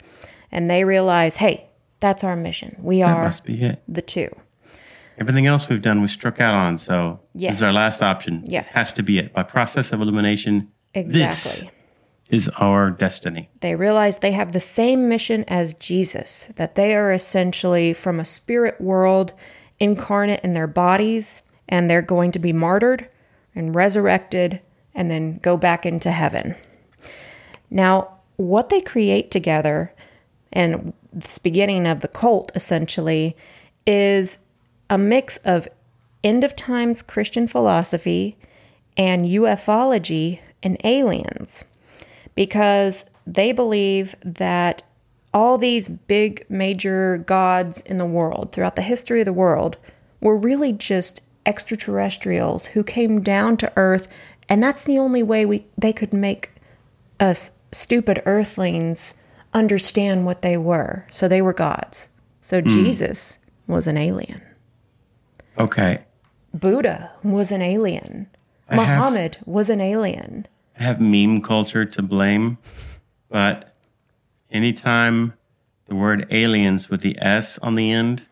And 0.52 0.70
they 0.70 0.84
realize, 0.84 1.36
hey, 1.36 1.66
that's 2.00 2.22
our 2.22 2.36
mission. 2.36 2.76
We 2.80 3.00
That 3.00 3.16
are 3.16 3.24
must 3.24 3.44
be 3.44 3.62
it. 3.62 3.82
the 3.88 4.02
two. 4.02 4.28
Everything 5.18 5.46
else 5.46 5.68
we've 5.68 5.80
done, 5.82 6.02
we 6.02 6.08
struck 6.08 6.40
out 6.40 6.54
on. 6.54 6.76
So 6.78 7.20
Yes. 7.34 7.52
this 7.52 7.58
is 7.58 7.62
our 7.62 7.72
last 7.72 8.02
option. 8.02 8.42
Yes. 8.46 8.66
This 8.66 8.76
has 8.76 8.92
to 8.94 9.02
be 9.02 9.18
it. 9.18 9.32
By 9.32 9.42
process 9.44 9.92
of 9.92 10.00
elimination, 10.02 10.68
Exactly. 10.94 11.62
this 11.62 11.64
is 12.28 12.48
our 12.58 12.90
destiny. 12.90 13.48
They 13.60 13.74
realize 13.76 14.18
they 14.18 14.32
have 14.32 14.52
the 14.52 14.60
same 14.60 15.08
mission 15.08 15.44
as 15.48 15.72
Jesus, 15.74 16.52
that 16.56 16.74
they 16.74 16.94
are 16.94 17.12
essentially 17.12 17.94
from 17.94 18.20
a 18.20 18.24
spirit 18.26 18.78
world 18.80 19.32
incarnate 19.80 20.40
in 20.42 20.52
their 20.52 20.66
bodies, 20.66 21.42
and 21.68 21.88
they're 21.88 22.02
going 22.02 22.32
to 22.32 22.38
be 22.38 22.52
martyred 22.52 23.08
and 23.54 23.74
resurrected 23.74 24.60
and 24.94 25.10
then 25.10 25.38
go 25.38 25.56
back 25.56 25.84
into 25.84 26.10
heaven. 26.10 26.54
Now, 27.70 28.14
what 28.36 28.68
they 28.70 28.80
create 28.80 29.30
together, 29.30 29.92
and 30.52 30.92
this 31.12 31.38
beginning 31.38 31.86
of 31.86 32.00
the 32.00 32.08
cult 32.08 32.52
essentially, 32.54 33.36
is 33.86 34.38
a 34.90 34.98
mix 34.98 35.36
of 35.38 35.68
end 36.22 36.44
of 36.44 36.56
times 36.56 37.02
Christian 37.02 37.46
philosophy 37.46 38.36
and 38.96 39.26
ufology 39.26 40.40
and 40.62 40.76
aliens 40.84 41.64
because 42.34 43.04
they 43.26 43.52
believe 43.52 44.14
that 44.24 44.82
all 45.34 45.58
these 45.58 45.88
big 45.88 46.46
major 46.48 47.18
gods 47.18 47.82
in 47.82 47.98
the 47.98 48.06
world 48.06 48.52
throughout 48.52 48.76
the 48.76 48.82
history 48.82 49.20
of 49.20 49.26
the 49.26 49.32
world 49.32 49.76
were 50.20 50.36
really 50.36 50.72
just 50.72 51.20
extraterrestrials 51.46 52.66
who 52.66 52.82
came 52.82 53.20
down 53.20 53.56
to 53.56 53.72
earth 53.76 54.08
and 54.48 54.62
that's 54.62 54.84
the 54.84 54.98
only 54.98 55.22
way 55.22 55.44
we 55.44 55.66
they 55.76 55.92
could 55.92 56.12
make 56.12 56.50
us 57.18 57.52
stupid 57.72 58.22
earthlings 58.26 59.14
understand 59.52 60.26
what 60.26 60.42
they 60.42 60.56
were. 60.56 61.06
So 61.10 61.28
they 61.28 61.40
were 61.40 61.52
gods. 61.52 62.08
So 62.40 62.60
hmm. 62.60 62.68
jesus 62.68 63.38
was 63.66 63.86
an 63.86 63.96
alien. 63.96 64.42
Okay. 65.58 66.04
buddha 66.52 67.12
was 67.22 67.50
an 67.50 67.62
alien. 67.62 68.28
I 68.68 68.76
have- 68.76 68.86
muhammad 68.86 69.38
was 69.46 69.70
an 69.70 69.80
alien. 69.80 70.46
I 70.78 70.82
have 70.82 71.00
meme 71.00 71.40
culture 71.40 71.86
to 71.86 72.02
blame, 72.02 72.58
but 73.30 73.74
anytime 74.50 75.32
the 75.86 75.94
word 75.94 76.26
aliens 76.30 76.90
with 76.90 77.00
the 77.00 77.16
S 77.18 77.56
on 77.58 77.76
the 77.76 77.90
end, 77.90 78.26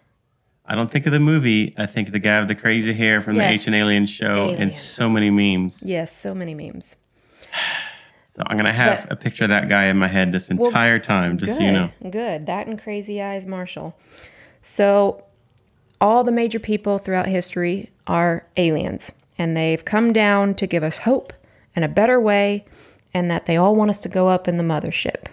I 0.66 0.74
don't 0.74 0.90
think 0.90 1.04
of 1.06 1.12
the 1.12 1.20
movie. 1.20 1.74
I 1.76 1.86
think 1.86 2.08
of 2.08 2.12
the 2.12 2.18
guy 2.18 2.38
with 2.38 2.48
the 2.48 2.54
crazy 2.54 2.92
hair 2.94 3.20
from 3.20 3.36
the 3.36 3.42
Yes. 3.42 3.52
Ancient 3.52 3.76
Aliens 3.76 4.08
show 4.10 4.54
and 4.58 4.72
so 4.72 5.08
many 5.10 5.30
memes. 5.30 5.82
yes 5.84 6.10
so 6.16 6.34
many 6.34 6.54
memes 6.54 6.96
So 8.34 8.42
I'm 8.46 8.56
going 8.56 8.64
to 8.66 8.72
have 8.72 9.02
But- 9.08 9.12
a 9.12 9.16
picture 9.16 9.44
of 9.44 9.50
that 9.50 9.68
guy 9.68 9.84
in 9.86 9.98
my 9.98 10.08
head 10.08 10.32
this 10.32 10.48
entire 10.50 10.98
time, 10.98 11.36
just 11.38 11.52
Good. 11.52 11.58
so 11.58 11.62
you 11.64 11.72
know. 11.72 11.90
Good. 12.10 12.46
That 12.46 12.66
and 12.66 12.80
Crazy 12.82 13.20
Eyes 13.22 13.44
Marshall. 13.46 13.94
So, 14.62 15.22
all 16.00 16.24
the 16.24 16.32
major 16.32 16.58
people 16.58 16.98
throughout 16.98 17.26
history 17.26 17.90
are 18.08 18.46
aliens, 18.56 19.12
and 19.38 19.56
they've 19.56 19.84
come 19.84 20.12
down 20.12 20.54
to 20.54 20.66
give 20.66 20.82
us 20.82 20.98
hope 20.98 21.32
and 21.76 21.84
a 21.84 21.88
better 21.88 22.18
way, 22.20 22.64
and 23.12 23.30
that 23.30 23.46
they 23.46 23.56
all 23.56 23.74
want 23.76 23.90
us 23.90 24.00
to 24.00 24.08
go 24.08 24.28
up 24.28 24.48
in 24.48 24.56
the 24.56 24.64
mothership. 24.64 25.26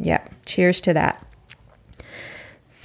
Yeah, 0.00 0.24
cheers 0.44 0.80
to 0.82 0.94
that. 0.94 1.24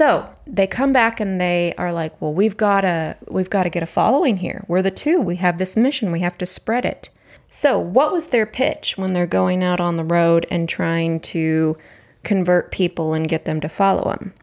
So 0.01 0.27
they 0.47 0.65
come 0.65 0.93
back 0.93 1.19
and 1.19 1.39
they 1.39 1.75
are 1.77 1.93
like, 1.93 2.19
"Well, 2.19 2.33
we've 2.33 2.57
got 2.57 2.81
to 2.81 3.17
we've 3.27 3.51
got 3.51 3.65
to 3.65 3.69
get 3.69 3.83
a 3.83 3.85
following 3.85 4.37
here. 4.37 4.65
We're 4.67 4.81
the 4.81 4.89
two. 4.89 5.21
We 5.21 5.35
have 5.35 5.59
this 5.59 5.77
mission. 5.77 6.11
We 6.11 6.21
have 6.21 6.39
to 6.39 6.47
spread 6.47 6.85
it." 6.85 7.11
So, 7.49 7.77
what 7.77 8.11
was 8.11 8.29
their 8.29 8.47
pitch 8.47 8.97
when 8.97 9.13
they're 9.13 9.27
going 9.27 9.63
out 9.63 9.79
on 9.79 9.97
the 9.97 10.03
road 10.03 10.47
and 10.49 10.67
trying 10.67 11.19
to 11.19 11.77
convert 12.23 12.71
people 12.71 13.13
and 13.13 13.29
get 13.29 13.45
them 13.45 13.61
to 13.61 13.69
follow 13.69 14.09
them? 14.09 14.33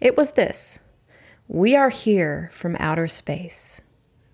It 0.00 0.16
was 0.16 0.30
this: 0.30 0.78
"We 1.46 1.76
are 1.76 1.90
here 1.90 2.48
from 2.50 2.74
outer 2.80 3.06
space. 3.06 3.82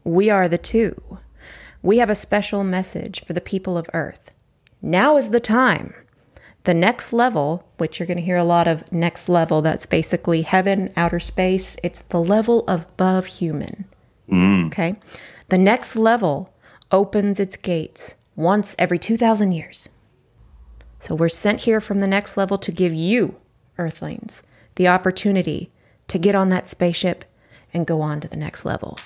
We 0.05 0.31
are 0.31 0.47
the 0.47 0.59
two. 0.59 1.19
We 1.83 1.99
have 1.99 2.09
a 2.09 2.14
special 2.14 2.62
message 2.62 3.25
for 3.25 3.33
the 3.33 3.41
people 3.41 3.77
of 3.77 3.91
Earth. 3.93 4.31
Now 4.81 5.17
is 5.17 5.31
the 5.31 5.41
time." 5.41 5.93
The 6.64 6.75
next 6.75 7.12
level, 7.12 7.64
which 7.79 7.99
you're 7.99 8.07
going 8.07 8.18
to 8.18 8.25
hear 8.25 8.37
a 8.37 8.44
lot 8.44 8.68
of 8.68 8.90
next 8.92 9.29
level, 9.29 9.62
that's 9.62 9.87
basically 9.87 10.42
heaven, 10.42 10.92
outer 10.97 11.21
space, 11.21 11.77
it's 11.83 12.03
the 12.03 12.21
level 12.21 12.64
above 12.68 13.27
human. 13.27 13.87
Mm. 14.31 14.66
Okay? 14.66 14.97
The 15.49 15.59
next 15.59 15.97
level 15.97 16.53
opens 16.92 17.40
its 17.40 17.57
gates 17.57 18.14
once 18.37 18.77
every 18.79 18.99
2,000 18.99 19.53
years. 19.53 19.88
So 20.99 21.14
we're 21.14 21.29
sent 21.29 21.62
here 21.62 21.81
from 21.81 22.01
the 22.01 22.07
next 22.07 22.37
level 22.37 22.59
to 22.59 22.73
give 22.73 22.92
you, 22.92 23.37
Earthlings, 23.79 24.42
the 24.75 24.88
opportunity 24.88 25.71
to 26.09 26.18
get 26.18 26.35
on 26.35 26.49
that 26.51 26.66
spaceship 26.66 27.25
and 27.73 27.87
go 27.87 28.01
on 28.01 28.21
to 28.21 28.29
the 28.29 28.37
next 28.37 28.64
level. 28.64 28.99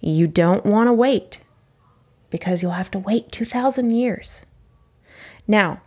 You 0.00 0.26
don't 0.26 0.64
want 0.64 0.88
to 0.88 0.92
wait 0.92 1.40
because 2.30 2.62
you'll 2.62 2.72
have 2.72 2.90
to 2.92 2.98
wait 2.98 3.32
2,000 3.32 3.90
years. 3.90 4.42
Now, 5.46 5.80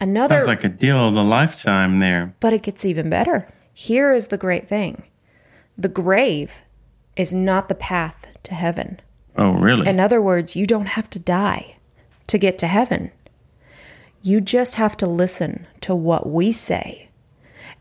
another. 0.00 0.36
Sounds 0.36 0.46
like 0.46 0.64
a 0.64 0.68
deal 0.68 1.08
of 1.08 1.16
a 1.16 1.22
lifetime 1.22 1.98
there. 2.00 2.34
But 2.40 2.52
it 2.52 2.62
gets 2.62 2.84
even 2.84 3.10
better. 3.10 3.48
Here 3.72 4.12
is 4.12 4.28
the 4.28 4.38
great 4.38 4.68
thing 4.68 5.04
the 5.76 5.88
grave 5.88 6.62
is 7.16 7.32
not 7.32 7.68
the 7.68 7.74
path 7.74 8.26
to 8.42 8.54
heaven. 8.54 9.00
Oh, 9.36 9.52
really? 9.52 9.88
In 9.88 9.98
other 9.98 10.20
words, 10.20 10.54
you 10.56 10.66
don't 10.66 10.86
have 10.86 11.08
to 11.10 11.18
die 11.18 11.76
to 12.26 12.38
get 12.38 12.58
to 12.58 12.66
heaven. 12.66 13.12
You 14.22 14.40
just 14.40 14.74
have 14.74 14.96
to 14.98 15.06
listen 15.06 15.66
to 15.80 15.94
what 15.94 16.28
we 16.28 16.52
say 16.52 17.08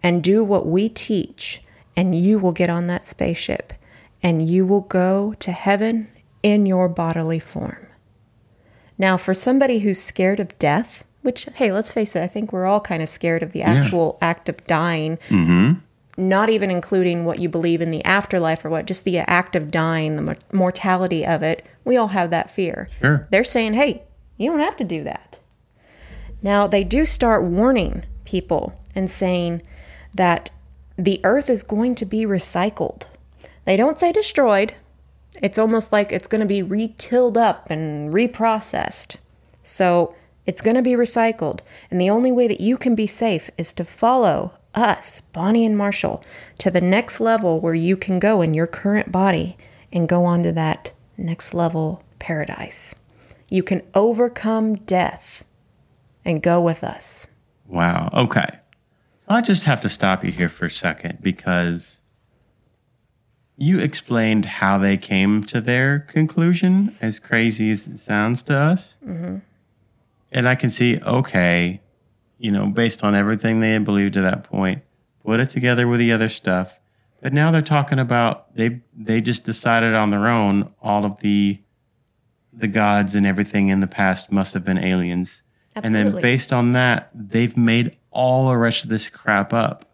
and 0.02 0.24
do 0.24 0.44
what 0.44 0.66
we 0.66 0.88
teach, 0.88 1.62
and 1.98 2.16
you 2.16 2.40
will 2.40 2.54
get 2.54 2.70
on 2.70 2.88
that 2.88 3.04
spaceship 3.04 3.74
and 4.22 4.48
you 4.48 4.66
will 4.66 4.82
go 4.82 5.34
to 5.36 5.52
heaven 5.52 6.10
in 6.44 6.66
your 6.66 6.90
bodily 6.90 7.40
form. 7.40 7.88
Now, 8.98 9.16
for 9.18 9.34
somebody 9.34 9.80
who's 9.80 10.02
scared 10.02 10.40
of 10.40 10.58
death, 10.60 11.06
which, 11.30 11.48
hey, 11.54 11.72
let's 11.72 11.94
face 11.94 12.16
it, 12.16 12.24
I 12.24 12.28
think 12.28 12.52
we're 12.52 12.66
all 12.66 12.82
kind 12.82 13.04
of 13.04 13.08
scared 13.08 13.44
of 13.44 13.52
the 13.52 13.62
actual 13.62 14.18
act 14.20 14.50
of 14.50 14.66
dying, 14.66 15.18
mm-hmm. 15.28 15.74
not 16.18 16.50
even 16.50 16.72
including 16.72 17.24
what 17.24 17.38
you 17.38 17.48
believe 17.48 17.82
in 17.82 17.92
the 17.92 18.04
afterlife 18.04 18.66
or 18.66 18.72
what, 18.72 18.88
just 18.88 19.04
the 19.04 19.20
act 19.20 19.56
of 19.56 19.70
dying, 19.70 20.16
the 20.16 20.36
mortality 20.52 21.24
of 21.24 21.44
it. 21.44 21.64
We 21.86 21.98
all 21.98 22.08
have 22.08 22.32
that 22.32 22.50
fear. 22.50 22.90
Sure. 23.00 23.28
They're 23.30 23.44
saying, 23.44 23.76
hey, 23.76 24.02
you 24.38 24.50
don't 24.50 24.60
have 24.60 24.76
to 24.78 24.84
do 24.84 25.04
that. 25.04 25.38
Now, 26.42 26.66
they 26.66 26.84
do 26.84 27.06
start 27.06 27.44
warning 27.44 28.06
people 28.26 28.74
and 28.96 29.08
saying 29.08 29.62
that 30.16 30.50
the 30.98 31.22
earth 31.24 31.48
is 31.48 31.62
going 31.62 31.94
to 31.94 32.06
be 32.06 32.26
recycled. 32.26 33.04
They 33.66 33.78
don't 33.78 34.00
say 34.00 34.12
destroyed. 34.12 34.74
It's 35.44 35.60
almost 35.60 35.92
like 35.92 36.12
it's 36.12 36.28
going 36.28 36.42
to 36.42 36.48
be 36.48 36.64
retilled 36.64 37.38
up 37.38 37.70
and 37.70 38.12
reprocessed. 38.12 39.18
So 39.64 40.16
it's 40.50 40.62
going 40.62 40.76
to 40.76 40.82
be 40.82 40.94
recycled. 40.94 41.60
And 41.92 42.02
the 42.02 42.10
only 42.10 42.32
way 42.32 42.48
that 42.48 42.60
you 42.60 42.76
can 42.76 42.96
be 42.96 43.06
safe 43.06 43.52
is 43.56 43.72
to 43.74 43.86
follow 43.86 44.54
us, 44.74 45.22
Bonnie 45.22 45.64
and 45.64 45.78
Marshall, 45.78 46.24
to 46.58 46.72
the 46.72 46.82
next 46.82 47.20
level 47.20 47.60
where 47.60 47.76
you 47.76 47.96
can 47.96 48.18
go 48.18 48.42
in 48.42 48.56
your 48.56 48.66
current 48.66 49.12
body 49.12 49.58
and 49.94 50.10
go 50.10 50.26
on 50.26 50.42
to 50.42 50.52
that 50.54 50.92
next 51.18 51.54
level 51.54 52.02
paradise. 52.18 52.96
You 53.48 53.62
can 53.62 53.84
overcome 53.94 54.74
death 54.74 55.46
and 56.26 56.42
go 56.42 56.60
with 56.60 56.84
us. 56.84 57.28
Wow. 57.68 58.10
Okay. 58.12 58.50
So 59.20 59.28
I 59.30 59.42
just 59.42 59.66
have 59.66 59.82
to 59.82 59.90
stop 59.90 60.26
you 60.26 60.32
here 60.32 60.50
for 60.50 60.66
a 60.66 60.72
second 60.72 61.20
because 61.22 62.02
you 63.56 63.78
explained 63.78 64.46
how 64.46 64.80
they 64.80 64.98
came 64.98 65.44
to 65.44 65.62
their 65.62 66.00
conclusion, 66.00 66.98
as 67.02 67.20
crazy 67.20 67.70
as 67.70 67.86
it 67.86 68.00
sounds 68.00 68.42
to 68.44 68.56
us. 68.56 68.98
Mm-hmm. 69.06 69.38
And 70.32 70.48
I 70.48 70.56
can 70.56 70.70
see, 70.70 71.00
okay, 71.02 71.82
you 72.38 72.52
know, 72.52 72.68
based 72.68 73.04
on 73.04 73.16
everything 73.16 73.60
they 73.60 73.74
had 73.74 73.84
believed 73.84 74.14
to 74.14 74.22
that 74.22 74.44
point, 74.44 74.84
put 75.26 75.40
it 75.40 75.50
together 75.50 75.88
with 75.88 76.00
the 76.00 76.12
other 76.12 76.30
stuff. 76.30 76.80
But 77.22 77.34
now 77.34 77.52
they're 77.52 77.62
talking 77.62 78.00
about 78.00 78.56
they 78.56 78.82
they 78.96 79.22
just 79.22 79.44
decided 79.44 79.94
on 79.94 80.10
their 80.10 80.28
own 80.28 80.74
all 80.82 81.06
of 81.06 81.20
the 81.20 81.60
the 82.54 82.68
gods 82.68 83.16
and 83.16 83.26
everything 83.26 83.70
in 83.70 83.80
the 83.80 83.88
past 83.88 84.32
must 84.32 84.54
have 84.54 84.64
been 84.66 84.78
aliens. 84.78 85.42
And 85.76 85.96
then 85.96 86.20
based 86.20 86.52
on 86.52 86.74
that, 86.74 87.10
they've 87.14 87.56
made 87.56 87.98
all 88.12 88.50
the 88.50 88.58
rest 88.58 88.84
of 88.84 88.90
this 88.90 89.10
crap 89.10 89.54
up. 89.54 89.86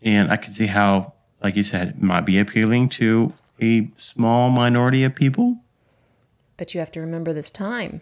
And 0.00 0.32
I 0.32 0.36
can 0.36 0.52
see 0.52 0.66
how, 0.66 1.12
like 1.42 1.54
you 1.54 1.62
said, 1.62 1.88
it 1.88 2.02
might 2.02 2.22
be 2.22 2.38
appealing 2.38 2.88
to 2.90 3.32
a 3.60 3.90
small 3.96 4.50
minority 4.50 5.04
of 5.04 5.14
people. 5.14 5.58
But 6.56 6.74
you 6.74 6.80
have 6.80 6.90
to 6.92 7.00
remember 7.00 7.32
this 7.32 7.50
time. 7.50 8.00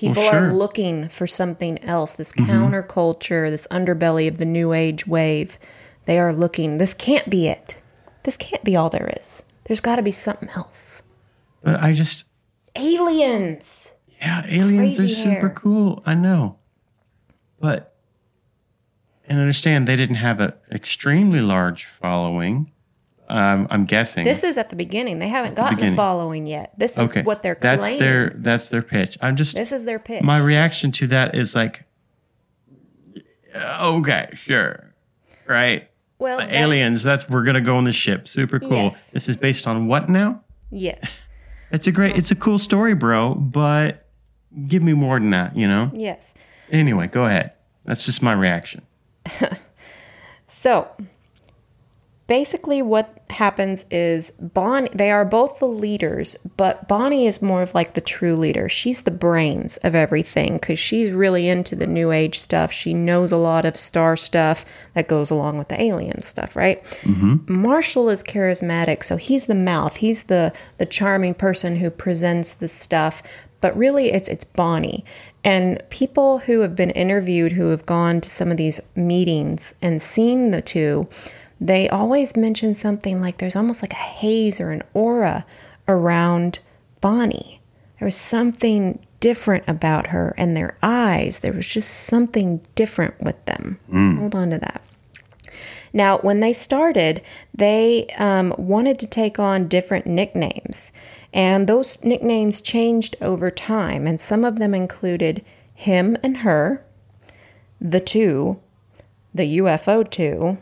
People 0.00 0.22
Well, 0.22 0.34
are 0.34 0.52
looking 0.54 1.10
for 1.10 1.26
something 1.26 1.78
else, 1.84 2.14
this 2.14 2.32
counterculture, 2.32 3.50
this 3.50 3.66
underbelly 3.70 4.26
of 4.28 4.38
the 4.38 4.46
new 4.46 4.72
age 4.72 5.06
wave. 5.06 5.58
They 6.06 6.18
are 6.18 6.32
looking. 6.32 6.78
This 6.78 6.94
can't 6.94 7.28
be 7.28 7.48
it. 7.48 7.76
This 8.22 8.38
can't 8.38 8.64
be 8.64 8.74
all 8.76 8.88
there 8.88 9.12
is. 9.20 9.42
There's 9.64 9.80
got 9.82 9.96
to 9.96 10.02
be 10.02 10.10
something 10.10 10.48
else. 10.56 11.02
But 11.62 11.80
I 11.82 11.92
just, 11.92 12.24
Aliens. 12.76 13.92
yeah, 14.18 14.42
aliens 14.48 14.96
Crazy 14.98 15.12
are 15.12 15.16
super 15.16 15.48
hair. 15.48 15.50
cool. 15.50 16.02
I 16.06 16.14
know. 16.14 16.56
But, 17.60 17.94
and 19.28 19.38
understand 19.38 19.86
they 19.86 19.96
didn't 19.96 20.14
have 20.16 20.40
an 20.40 20.54
extremely 20.72 21.42
large 21.42 21.84
following. 21.84 22.72
Um, 23.30 23.68
I'm 23.70 23.84
guessing. 23.84 24.24
This 24.24 24.42
is 24.42 24.56
at 24.58 24.70
the 24.70 24.76
beginning. 24.76 25.20
They 25.20 25.28
haven't 25.28 25.54
gotten 25.54 25.92
a 25.92 25.94
following 25.94 26.46
yet. 26.46 26.72
This 26.76 26.98
is 26.98 27.10
okay. 27.10 27.22
what 27.22 27.42
they're 27.42 27.56
that's 27.60 27.88
their 27.98 28.30
that's 28.36 28.68
their 28.68 28.82
pitch. 28.82 29.16
I'm 29.22 29.36
just 29.36 29.54
this 29.56 29.70
is 29.70 29.84
their 29.84 30.00
pitch. 30.00 30.22
my 30.22 30.38
reaction 30.38 30.90
to 30.92 31.06
that 31.08 31.34
is 31.34 31.54
like 31.54 31.84
okay, 33.54 34.30
sure. 34.34 34.92
Right? 35.46 35.88
well, 36.18 36.38
The 36.38 36.44
that's- 36.44 36.60
aliens, 36.60 37.02
that's 37.02 37.28
we're 37.28 37.44
gonna 37.44 37.60
go 37.60 37.76
on 37.76 37.84
the 37.84 37.92
ship. 37.92 38.26
Super 38.26 38.58
cool. 38.58 38.72
Yes. 38.72 39.12
This 39.12 39.28
is 39.28 39.36
based 39.36 39.66
on 39.66 39.86
what 39.86 40.08
now? 40.08 40.42
Yes. 40.70 41.00
It's 41.72 41.86
a 41.86 41.92
great 41.92 42.18
it's 42.18 42.32
a 42.32 42.34
cool 42.34 42.58
story, 42.58 42.94
bro, 42.94 43.32
but 43.32 44.08
give 44.66 44.82
me 44.82 44.92
more 44.92 45.20
than 45.20 45.30
that, 45.30 45.56
you 45.56 45.68
know? 45.68 45.92
Yes. 45.94 46.34
Anyway, 46.68 47.06
go 47.06 47.26
ahead. 47.26 47.52
That's 47.84 48.04
just 48.04 48.22
my 48.24 48.32
reaction. 48.32 48.82
So, 50.52 50.88
basically, 52.30 52.80
what 52.80 53.12
happens 53.28 53.84
is 53.90 54.30
Bonnie, 54.38 54.88
they 54.94 55.10
are 55.10 55.24
both 55.24 55.58
the 55.58 55.66
leaders, 55.66 56.36
but 56.56 56.86
Bonnie 56.86 57.26
is 57.26 57.42
more 57.42 57.60
of 57.60 57.74
like 57.74 57.94
the 57.94 58.00
true 58.00 58.36
leader. 58.36 58.68
She's 58.68 59.02
the 59.02 59.10
brains 59.10 59.78
of 59.78 59.96
everything 59.96 60.54
because 60.54 60.78
she's 60.78 61.10
really 61.10 61.48
into 61.48 61.74
the 61.74 61.88
new 61.88 62.12
age 62.12 62.38
stuff. 62.38 62.70
She 62.70 62.94
knows 62.94 63.32
a 63.32 63.36
lot 63.36 63.66
of 63.66 63.76
star 63.76 64.16
stuff 64.16 64.64
that 64.94 65.08
goes 65.08 65.32
along 65.32 65.58
with 65.58 65.70
the 65.70 65.82
alien 65.82 66.20
stuff, 66.20 66.54
right? 66.54 66.84
Mm-hmm. 67.02 67.52
Marshall 67.52 68.08
is 68.08 68.22
charismatic, 68.22 69.02
so 69.02 69.16
he's 69.16 69.46
the 69.46 69.56
mouth. 69.56 69.96
He's 69.96 70.22
the 70.22 70.54
the 70.78 70.86
charming 70.86 71.34
person 71.34 71.76
who 71.76 71.90
presents 71.90 72.54
the 72.54 72.68
stuff. 72.68 73.24
But 73.60 73.76
really, 73.76 74.12
it's 74.12 74.28
it's 74.28 74.44
Bonnie. 74.44 75.04
And 75.42 75.82
people 75.90 76.38
who 76.38 76.60
have 76.60 76.76
been 76.76 76.90
interviewed, 76.90 77.52
who 77.52 77.70
have 77.70 77.86
gone 77.86 78.20
to 78.20 78.30
some 78.30 78.52
of 78.52 78.56
these 78.56 78.80
meetings 78.94 79.74
and 79.82 80.00
seen 80.00 80.52
the 80.52 80.62
two, 80.62 81.08
they 81.60 81.88
always 81.88 82.36
mention 82.36 82.74
something 82.74 83.20
like 83.20 83.38
there's 83.38 83.56
almost 83.56 83.82
like 83.82 83.92
a 83.92 83.96
haze 83.96 84.60
or 84.60 84.70
an 84.70 84.82
aura 84.94 85.44
around 85.86 86.60
Bonnie. 87.00 87.60
There 87.98 88.06
was 88.06 88.16
something 88.16 88.98
different 89.20 89.68
about 89.68 90.06
her 90.08 90.34
and 90.38 90.56
their 90.56 90.78
eyes. 90.82 91.40
There 91.40 91.52
was 91.52 91.66
just 91.66 91.90
something 91.90 92.62
different 92.74 93.20
with 93.20 93.44
them. 93.44 93.78
Hold 94.18 94.34
on 94.34 94.50
to 94.50 94.58
that. 94.58 94.82
Now, 95.92 96.18
when 96.18 96.40
they 96.40 96.52
started, 96.52 97.20
they 97.52 98.06
um, 98.16 98.54
wanted 98.56 98.98
to 99.00 99.06
take 99.06 99.38
on 99.38 99.68
different 99.68 100.06
nicknames, 100.06 100.92
and 101.32 101.66
those 101.66 102.02
nicknames 102.02 102.60
changed 102.60 103.16
over 103.20 103.50
time. 103.50 104.06
And 104.06 104.20
some 104.20 104.44
of 104.44 104.58
them 104.58 104.72
included 104.72 105.44
him 105.74 106.16
and 106.22 106.38
her, 106.38 106.84
the 107.80 108.00
two, 108.00 108.60
the 109.34 109.58
UFO 109.58 110.08
two, 110.08 110.58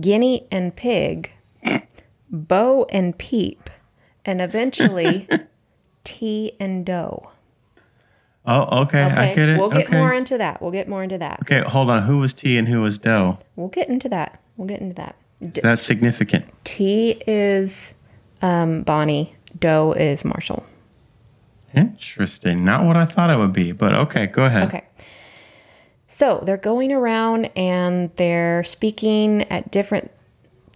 guinea 0.00 0.46
and 0.50 0.74
pig, 0.74 1.32
Bo 2.30 2.84
and 2.90 3.16
peep, 3.16 3.70
and 4.24 4.40
eventually 4.40 5.28
tea 6.04 6.52
and 6.60 6.84
dough. 6.84 7.30
Oh, 8.48 8.82
okay. 8.82 9.02
I 9.02 9.06
Okay, 9.10 9.34
get 9.34 9.48
it. 9.48 9.58
We'll 9.58 9.70
get 9.70 9.86
okay. 9.88 9.98
more 9.98 10.12
into 10.12 10.38
that. 10.38 10.62
We'll 10.62 10.70
get 10.70 10.88
more 10.88 11.02
into 11.02 11.18
that. 11.18 11.40
okay, 11.42 11.60
hold 11.68 11.90
on. 11.90 12.02
Who 12.04 12.18
was 12.18 12.32
T 12.32 12.56
and 12.58 12.68
who 12.68 12.82
was 12.82 12.96
Doe? 12.98 13.38
We'll 13.56 13.68
get 13.68 13.88
into 13.88 14.08
that. 14.10 14.40
We'll 14.56 14.68
get 14.68 14.80
into 14.80 14.94
that. 14.94 15.16
D- 15.40 15.60
That's 15.62 15.82
significant. 15.82 16.44
T 16.64 17.20
is 17.26 17.94
um, 18.42 18.82
Bonnie. 18.82 19.34
Doe 19.58 19.92
is 19.92 20.24
Marshall. 20.24 20.64
Interesting. 21.74 22.64
Not 22.64 22.84
what 22.84 22.96
I 22.96 23.04
thought 23.04 23.30
it 23.30 23.36
would 23.38 23.52
be, 23.52 23.72
but 23.72 23.92
okay, 23.92 24.26
go 24.26 24.44
ahead. 24.44 24.68
Okay. 24.68 24.84
So 26.08 26.42
they're 26.44 26.56
going 26.56 26.92
around 26.92 27.46
and 27.56 28.14
they're 28.16 28.62
speaking 28.64 29.42
at 29.44 29.70
different, 29.70 30.10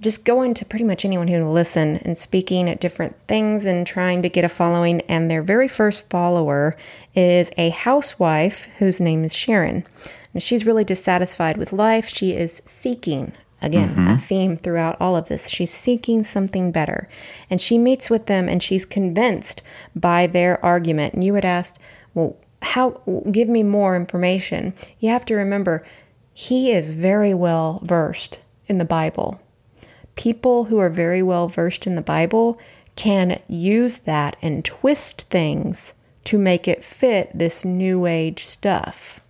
just 0.00 0.24
going 0.24 0.54
to 0.54 0.64
pretty 0.64 0.84
much 0.84 1.04
anyone 1.04 1.28
who 1.28 1.44
will 1.44 1.52
listen 1.52 1.96
and 1.98 2.18
speaking 2.18 2.68
at 2.68 2.80
different 2.80 3.16
things 3.28 3.64
and 3.64 3.86
trying 3.86 4.22
to 4.22 4.28
get 4.28 4.44
a 4.44 4.48
following. 4.48 5.02
And 5.02 5.30
their 5.30 5.42
very 5.42 5.68
first 5.68 6.10
follower 6.10 6.76
is 7.14 7.52
a 7.56 7.70
housewife 7.70 8.66
whose 8.78 8.98
name 8.98 9.24
is 9.24 9.34
Sharon. 9.34 9.86
And 10.34 10.42
she's 10.42 10.66
really 10.66 10.84
dissatisfied 10.84 11.56
with 11.56 11.72
life. 11.72 12.08
She 12.08 12.32
is 12.32 12.62
seeking, 12.64 13.32
again, 13.62 13.90
a 13.90 13.92
mm-hmm. 13.92 14.16
theme 14.16 14.56
throughout 14.56 15.00
all 15.00 15.16
of 15.16 15.28
this. 15.28 15.48
She's 15.48 15.72
seeking 15.72 16.24
something 16.24 16.72
better. 16.72 17.08
And 17.48 17.60
she 17.60 17.78
meets 17.78 18.10
with 18.10 18.26
them 18.26 18.48
and 18.48 18.62
she's 18.62 18.84
convinced 18.84 19.62
by 19.94 20.26
their 20.26 20.64
argument. 20.64 21.14
And 21.14 21.22
you 21.22 21.34
had 21.34 21.44
asked, 21.44 21.78
well, 22.14 22.36
how 22.62 23.00
give 23.30 23.48
me 23.48 23.62
more 23.62 23.96
information. 23.96 24.74
You 24.98 25.10
have 25.10 25.24
to 25.26 25.34
remember 25.34 25.84
he 26.32 26.72
is 26.72 26.90
very 26.90 27.34
well 27.34 27.80
versed 27.82 28.40
in 28.66 28.78
the 28.78 28.84
bible. 28.84 29.40
People 30.14 30.64
who 30.64 30.78
are 30.78 30.90
very 30.90 31.22
well 31.22 31.48
versed 31.48 31.86
in 31.86 31.94
the 31.94 32.02
bible 32.02 32.58
can 32.96 33.40
use 33.48 33.98
that 33.98 34.36
and 34.42 34.64
twist 34.64 35.28
things 35.30 35.94
to 36.24 36.38
make 36.38 36.68
it 36.68 36.84
fit 36.84 37.30
this 37.34 37.64
new 37.64 38.06
age 38.06 38.44
stuff. 38.44 39.20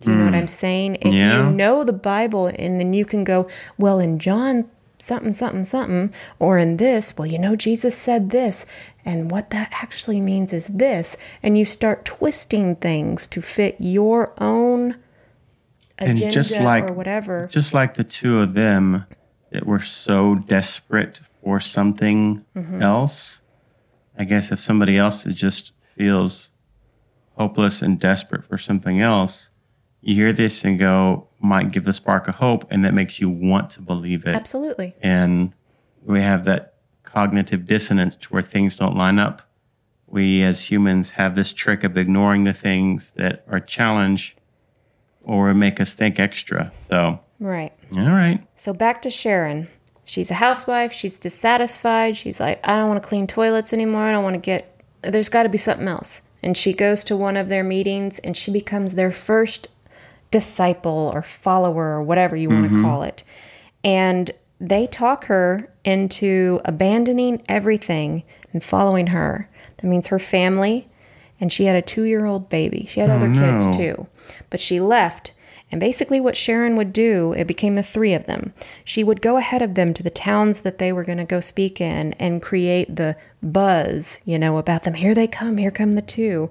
Do 0.00 0.10
you 0.10 0.16
know 0.16 0.24
what 0.24 0.34
hmm. 0.34 0.40
i'm 0.40 0.48
saying? 0.48 0.96
If 1.00 1.12
Yeah. 1.12 1.46
you 1.46 1.52
know 1.52 1.84
the 1.84 1.92
bible 1.92 2.46
and 2.46 2.80
then 2.80 2.92
you 2.94 3.04
can 3.04 3.24
go 3.24 3.48
well 3.78 3.98
in 3.98 4.18
john 4.18 4.68
something 4.98 5.32
something 5.32 5.64
something 5.64 6.12
or 6.38 6.58
in 6.58 6.76
this 6.78 7.16
well 7.16 7.26
you 7.26 7.38
know 7.38 7.54
jesus 7.56 7.96
said 7.96 8.30
this 8.30 8.64
and 9.04 9.30
what 9.30 9.50
that 9.50 9.68
actually 9.82 10.20
means 10.20 10.52
is 10.52 10.68
this 10.68 11.16
and 11.42 11.58
you 11.58 11.64
start 11.64 12.04
twisting 12.04 12.74
things 12.76 13.26
to 13.26 13.40
fit 13.42 13.76
your 13.78 14.32
own 14.42 14.96
And 15.98 16.12
agenda 16.18 16.32
just 16.32 16.58
like 16.60 16.84
or 16.90 16.92
whatever 16.94 17.48
just 17.50 17.74
like 17.74 17.94
the 17.94 18.04
two 18.04 18.38
of 18.40 18.54
them 18.54 19.04
that 19.50 19.66
were 19.66 19.80
so 19.82 20.34
desperate 20.34 21.20
for 21.42 21.60
something 21.60 22.44
Mm-hmm. 22.56 22.82
else, 22.82 23.40
I 24.18 24.24
guess 24.24 24.50
if 24.50 24.60
somebody 24.60 24.96
else 24.98 25.24
is 25.26 25.34
just 25.34 25.72
feels 25.96 26.50
hopeless 27.36 27.82
and 27.82 28.00
desperate 28.00 28.42
for 28.44 28.58
something 28.58 29.00
else, 29.00 29.50
you 30.00 30.14
hear 30.16 30.32
this 30.32 30.64
and 30.64 30.78
go, 30.78 31.25
might 31.46 31.70
give 31.70 31.84
the 31.84 31.92
spark 31.92 32.28
of 32.28 32.36
hope, 32.36 32.66
and 32.70 32.84
that 32.84 32.94
makes 32.94 33.20
you 33.20 33.30
want 33.30 33.70
to 33.70 33.80
believe 33.80 34.26
it. 34.26 34.34
absolutely 34.34 34.94
and 35.00 35.52
we 36.04 36.20
have 36.20 36.44
that 36.44 36.74
cognitive 37.02 37.66
dissonance 37.66 38.16
to 38.16 38.28
where 38.28 38.42
things 38.42 38.76
don't 38.76 38.96
line 38.96 39.18
up. 39.18 39.42
We 40.06 40.42
as 40.42 40.70
humans 40.70 41.10
have 41.10 41.34
this 41.34 41.52
trick 41.52 41.82
of 41.82 41.96
ignoring 41.96 42.44
the 42.44 42.52
things 42.52 43.12
that 43.16 43.44
are 43.48 43.58
challenge 43.58 44.36
or 45.22 45.52
make 45.54 45.80
us 45.80 45.94
think 45.94 46.20
extra. 46.20 46.72
So, 46.88 47.20
right 47.40 47.72
all 47.94 48.10
right. 48.10 48.40
So 48.56 48.72
back 48.72 49.02
to 49.02 49.10
Sharon. 49.10 49.68
She's 50.04 50.30
a 50.30 50.34
housewife. 50.34 50.92
She's 50.92 51.18
dissatisfied. 51.18 52.16
She's 52.16 52.40
like, 52.40 52.60
I 52.66 52.76
don't 52.76 52.88
want 52.88 53.02
to 53.02 53.08
clean 53.08 53.26
toilets 53.26 53.72
anymore. 53.72 54.02
I 54.02 54.12
don't 54.12 54.24
want 54.24 54.34
to 54.34 54.40
get, 54.40 54.80
there's 55.02 55.28
got 55.28 55.42
to 55.44 55.48
be 55.48 55.58
something 55.58 55.88
else. 55.88 56.22
And 56.42 56.56
she 56.56 56.72
goes 56.72 57.02
to 57.04 57.16
one 57.16 57.36
of 57.36 57.48
their 57.48 57.64
meetings 57.64 58.18
and 58.20 58.36
she 58.36 58.52
becomes 58.52 58.94
their 58.94 59.10
first 59.10 59.68
disciple 60.30 61.10
or 61.12 61.22
follower 61.22 61.94
or 61.94 62.02
whatever 62.02 62.36
you 62.36 62.50
want 62.50 62.64
to 62.64 62.70
mm-hmm. 62.70 62.84
call 62.84 63.02
it. 63.02 63.22
And 63.84 64.30
they 64.60 64.86
talk 64.86 65.26
her 65.26 65.70
into 65.84 66.60
abandoning 66.64 67.42
everything 67.48 68.22
and 68.52 68.62
following 68.62 69.08
her. 69.08 69.48
That 69.78 69.86
means 69.86 70.08
her 70.08 70.18
family. 70.18 70.88
And 71.38 71.52
she 71.52 71.64
had 71.64 71.76
a 71.76 71.82
two 71.82 72.04
year 72.04 72.24
old 72.24 72.48
baby. 72.48 72.86
She 72.88 73.00
had 73.00 73.10
oh, 73.10 73.14
other 73.14 73.32
kids 73.32 73.64
too. 73.76 74.06
But 74.50 74.60
she 74.60 74.80
left. 74.80 75.32
And 75.70 75.80
basically, 75.80 76.20
what 76.20 76.36
Sharon 76.36 76.76
would 76.76 76.92
do, 76.92 77.32
it 77.32 77.46
became 77.46 77.74
the 77.74 77.82
three 77.82 78.14
of 78.14 78.26
them. 78.26 78.54
She 78.84 79.02
would 79.02 79.20
go 79.20 79.36
ahead 79.36 79.62
of 79.62 79.74
them 79.74 79.94
to 79.94 80.02
the 80.02 80.10
towns 80.10 80.60
that 80.60 80.78
they 80.78 80.92
were 80.92 81.02
going 81.02 81.18
to 81.18 81.24
go 81.24 81.40
speak 81.40 81.80
in 81.80 82.12
and 82.14 82.40
create 82.40 82.94
the 82.94 83.16
buzz, 83.42 84.20
you 84.24 84.38
know, 84.38 84.58
about 84.58 84.84
them. 84.84 84.94
Here 84.94 85.14
they 85.14 85.26
come, 85.26 85.56
here 85.56 85.72
come 85.72 85.92
the 85.92 86.02
two. 86.02 86.50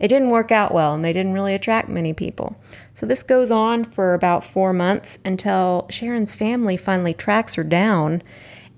It 0.00 0.08
didn't 0.08 0.30
work 0.30 0.50
out 0.52 0.72
well, 0.74 0.94
and 0.94 1.04
they 1.04 1.12
didn't 1.12 1.32
really 1.34 1.54
attract 1.54 1.88
many 1.88 2.12
people. 2.12 2.56
So 2.94 3.06
this 3.06 3.22
goes 3.22 3.50
on 3.50 3.84
for 3.84 4.14
about 4.14 4.44
four 4.44 4.72
months 4.72 5.18
until 5.24 5.86
Sharon's 5.90 6.32
family 6.32 6.76
finally 6.76 7.14
tracks 7.14 7.54
her 7.54 7.64
down 7.64 8.22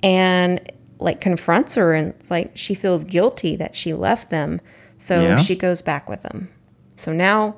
and 0.03 0.61
like 0.99 1.21
confronts 1.21 1.75
her 1.75 1.93
and 1.95 2.15
like 2.31 2.57
she 2.57 2.75
feels 2.75 3.05
guilty 3.05 3.57
that 3.57 3.77
she 3.77 3.93
left 3.93 4.31
them. 4.31 4.61
So 4.99 5.23
Yeah. 5.23 5.39
she 5.39 5.55
goes 5.57 5.83
back 5.83 6.09
with 6.09 6.23
them. 6.23 6.49
So 6.97 7.13
now 7.13 7.57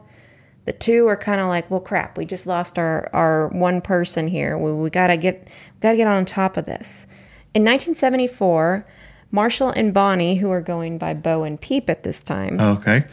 the 0.65 0.73
two 0.73 1.07
are 1.07 1.17
kind 1.17 1.41
of 1.41 1.47
like, 1.49 1.71
well, 1.71 1.81
crap, 1.81 2.19
we 2.19 2.25
just 2.25 2.47
lost 2.47 2.79
our, 2.79 3.09
our 3.13 3.49
one 3.49 3.81
person 3.81 4.27
here. 4.27 4.59
We, 4.59 4.73
we 4.73 4.91
gotta 4.91 5.17
get 5.17 5.49
gotta 5.81 5.97
get 5.97 6.09
on 6.09 6.25
top 6.25 6.57
of 6.57 6.65
this. 6.67 7.07
In 7.55 7.63
1974, 7.63 8.85
Marshall 9.31 9.71
and 9.71 9.95
Bonnie, 9.95 10.37
who 10.37 10.51
are 10.51 10.61
going 10.61 10.99
by 10.99 11.15
Bo 11.15 11.45
and 11.45 11.61
Peep 11.61 11.89
at 11.89 12.03
this 12.03 12.23
time, 12.23 12.61
Okay. 12.61 13.05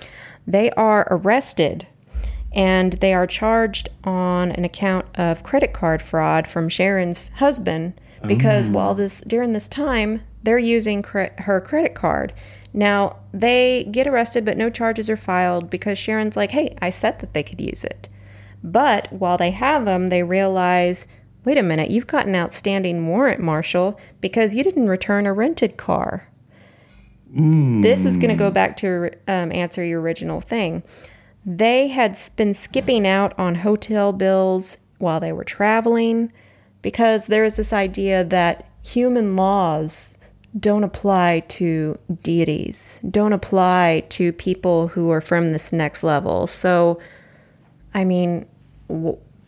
They 0.48 0.70
are 0.72 1.08
arrested 1.10 1.88
and 2.54 2.94
they 2.94 3.14
are 3.14 3.28
charged 3.28 3.90
on 4.04 4.52
an 4.54 4.64
account 4.64 5.06
of 5.16 5.44
credit 5.44 5.74
card 5.74 6.02
fraud 6.02 6.48
from 6.48 6.70
Sharon's 6.70 7.30
husband 7.36 8.00
because 8.26 8.68
mm. 8.68 8.72
while 8.72 8.96
this 8.96 9.22
during 9.22 9.54
this 9.54 9.68
time 9.68 10.22
they're 10.44 10.58
using 10.58 11.02
cre- 11.02 11.34
her 11.40 11.60
credit 11.60 11.94
card. 11.94 12.34
Now 12.74 13.18
they 13.34 13.88
get 13.92 14.08
arrested, 14.08 14.46
but 14.46 14.58
no 14.58 14.70
charges 14.70 15.10
are 15.10 15.18
filed 15.18 15.70
because 15.70 15.98
Sharon's 15.98 16.38
like, 16.38 16.52
"Hey, 16.52 16.76
I 16.82 16.90
said 16.90 17.20
that 17.20 17.34
they 17.34 17.44
could 17.44 17.62
use 17.62 17.84
it." 17.84 18.08
But 18.64 19.12
while 19.12 19.38
they 19.38 19.52
have 19.52 19.86
them, 19.86 20.10
they 20.10 20.24
realize, 20.24 21.08
"Wait 21.44 21.58
a 21.58 21.64
minute, 21.64 21.90
you've 21.90 22.08
got 22.08 22.28
an 22.28 22.36
outstanding 22.36 23.08
warrant, 23.08 23.42
Marshall, 23.42 24.00
because 24.22 24.54
you 24.54 24.64
didn't 24.64 24.90
return 24.90 25.26
a 25.26 25.34
rented 25.34 25.78
car." 25.78 26.28
This 27.82 28.06
is 28.06 28.16
going 28.16 28.30
to 28.30 28.36
go 28.36 28.50
back 28.50 28.78
to 28.78 29.12
um, 29.28 29.52
answer 29.52 29.84
your 29.84 30.00
original 30.00 30.40
thing. 30.40 30.84
They 31.46 31.90
had 31.90 32.18
been 32.38 32.54
skipping 32.54 33.06
out 33.06 33.38
on 33.38 33.56
hotel 33.56 34.14
bills 34.14 34.78
while 35.00 35.20
they 35.20 35.34
were 35.34 35.44
traveling 35.44 36.32
because 36.82 37.28
there 37.28 37.44
is 37.44 37.58
this 37.58 37.74
idea 37.74 38.24
that 38.24 38.70
human 38.84 39.36
laws 39.36 40.18
don't 40.58 40.86
apply 40.86 41.42
to 41.50 41.98
deities, 42.22 43.02
don't 43.12 43.34
apply 43.34 44.06
to 44.10 44.32
people 44.32 44.88
who 44.88 45.10
are 45.10 45.20
from 45.20 45.52
this 45.52 45.74
next 45.74 46.04
level. 46.04 46.48
So, 46.48 47.00
I 47.94 48.06
mean, 48.06 48.46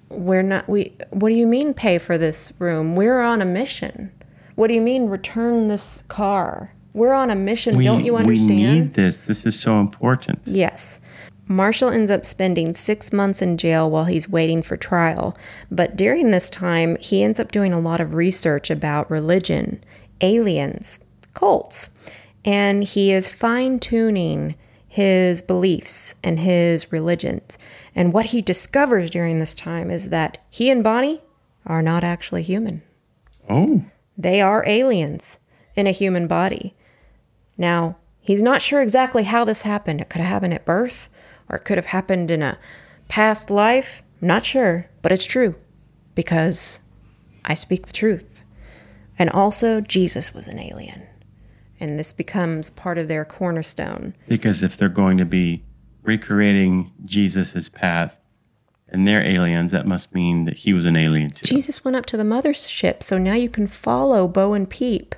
we're 0.10 0.44
not, 0.44 0.68
we, 0.68 0.94
what 1.12 1.30
do 1.30 1.36
you 1.36 1.48
mean 1.48 1.74
pay 1.74 2.00
for 2.00 2.18
this 2.18 2.52
room? 2.60 2.98
We're 2.98 3.22
on 3.22 3.42
a 3.42 3.46
mission. 3.46 4.12
What 4.56 4.68
do 4.68 4.74
you 4.74 4.82
mean 4.82 5.08
return 5.08 5.70
this 5.70 6.04
car? 6.10 6.74
We're 6.98 7.14
on 7.14 7.30
a 7.30 7.36
mission. 7.36 7.78
We, 7.78 7.84
don't 7.86 8.04
you 8.04 8.16
understand? 8.16 8.50
we 8.50 8.56
need 8.56 8.94
this. 8.96 9.20
This 9.20 9.46
is 9.46 9.58
so 9.60 9.80
important. 9.80 10.42
Yes. 10.46 11.00
Marshall 11.48 11.90
ends 11.90 12.10
up 12.10 12.26
spending 12.26 12.74
six 12.74 13.14
months 13.14 13.40
in 13.40 13.58
jail 13.58 13.90
while 13.90 14.06
he's 14.06 14.28
waiting 14.28 14.64
for 14.64 14.78
trial. 14.78 15.38
But 15.70 15.96
during 15.96 16.32
this 16.32 16.50
time, 16.50 16.98
he 17.00 17.24
ends 17.24 17.40
up 17.40 17.52
doing 17.52 17.72
a 17.72 17.80
lot 17.80 18.02
of 18.02 18.16
research 18.16 18.72
about 18.72 19.12
religion, 19.12 19.84
aliens, 20.22 21.00
cults, 21.36 21.90
and 22.44 22.84
he 22.84 23.12
is 23.12 23.30
fine 23.30 23.80
tuning 23.80 24.56
his 24.88 25.44
beliefs 25.44 26.16
and 26.24 26.40
his 26.40 26.92
religions. 26.92 27.60
And 27.94 28.12
what 28.12 28.26
he 28.26 28.42
discovers 28.42 29.12
during 29.12 29.38
this 29.38 29.54
time 29.54 29.92
is 29.92 30.10
that 30.10 30.40
he 30.50 30.72
and 30.72 30.84
Bonnie 30.84 31.22
are 31.68 31.84
not 31.84 32.04
actually 32.04 32.42
human. 32.42 32.82
Oh, 33.48 33.86
They 34.18 34.42
are 34.42 34.66
aliens 34.66 35.38
in 35.76 35.86
a 35.86 35.92
human 35.92 36.26
body. 36.26 36.74
Now, 37.58 37.98
he's 38.20 38.42
not 38.42 38.62
sure 38.62 38.82
exactly 38.82 39.24
how 39.24 39.46
this 39.46 39.64
happened. 39.64 40.02
It 40.02 40.10
could 40.10 40.22
have 40.22 40.30
happened 40.30 40.54
at 40.54 40.66
birth, 40.66 41.10
or 41.50 41.58
it 41.58 41.66
could 41.66 41.78
have 41.78 41.88
happened 41.88 42.30
in 42.30 42.42
a 42.42 42.60
past 43.08 43.50
life. 43.50 44.04
I'm 44.22 44.28
not 44.28 44.46
sure, 44.46 44.90
but 45.02 45.12
it's 45.12 45.26
true 45.26 45.56
because 46.16 46.80
I 47.46 47.54
speak 47.54 47.86
the 47.88 47.94
truth. 47.94 48.42
And 49.20 49.30
also, 49.30 49.82
Jesus 49.82 50.34
was 50.34 50.48
an 50.48 50.60
alien. 50.60 51.08
And 51.80 51.98
this 51.98 52.12
becomes 52.14 52.70
part 52.72 52.98
of 52.98 53.08
their 53.08 53.26
cornerstone. 53.26 54.16
because 54.28 54.64
if 54.64 54.78
they're 54.78 54.90
going 54.90 55.18
to 55.18 55.26
be 55.26 55.64
recreating 56.04 56.92
Jesus's 57.06 57.70
path 57.70 58.20
and 58.90 59.08
they're 59.08 59.24
aliens, 59.24 59.72
that 59.72 59.86
must 59.86 60.14
mean 60.14 60.46
that 60.46 60.60
he 60.60 60.74
was 60.74 60.86
an 60.86 60.96
alien 60.96 61.30
too. 61.30 61.46
Jesus 61.46 61.84
went 61.84 61.98
up 61.98 62.06
to 62.08 62.18
the 62.18 62.24
mothership, 62.24 63.04
so 63.04 63.18
now 63.18 63.34
you 63.34 63.50
can 63.50 63.68
follow 63.68 64.28
Bo 64.28 64.54
and 64.54 64.70
Peep, 64.70 65.14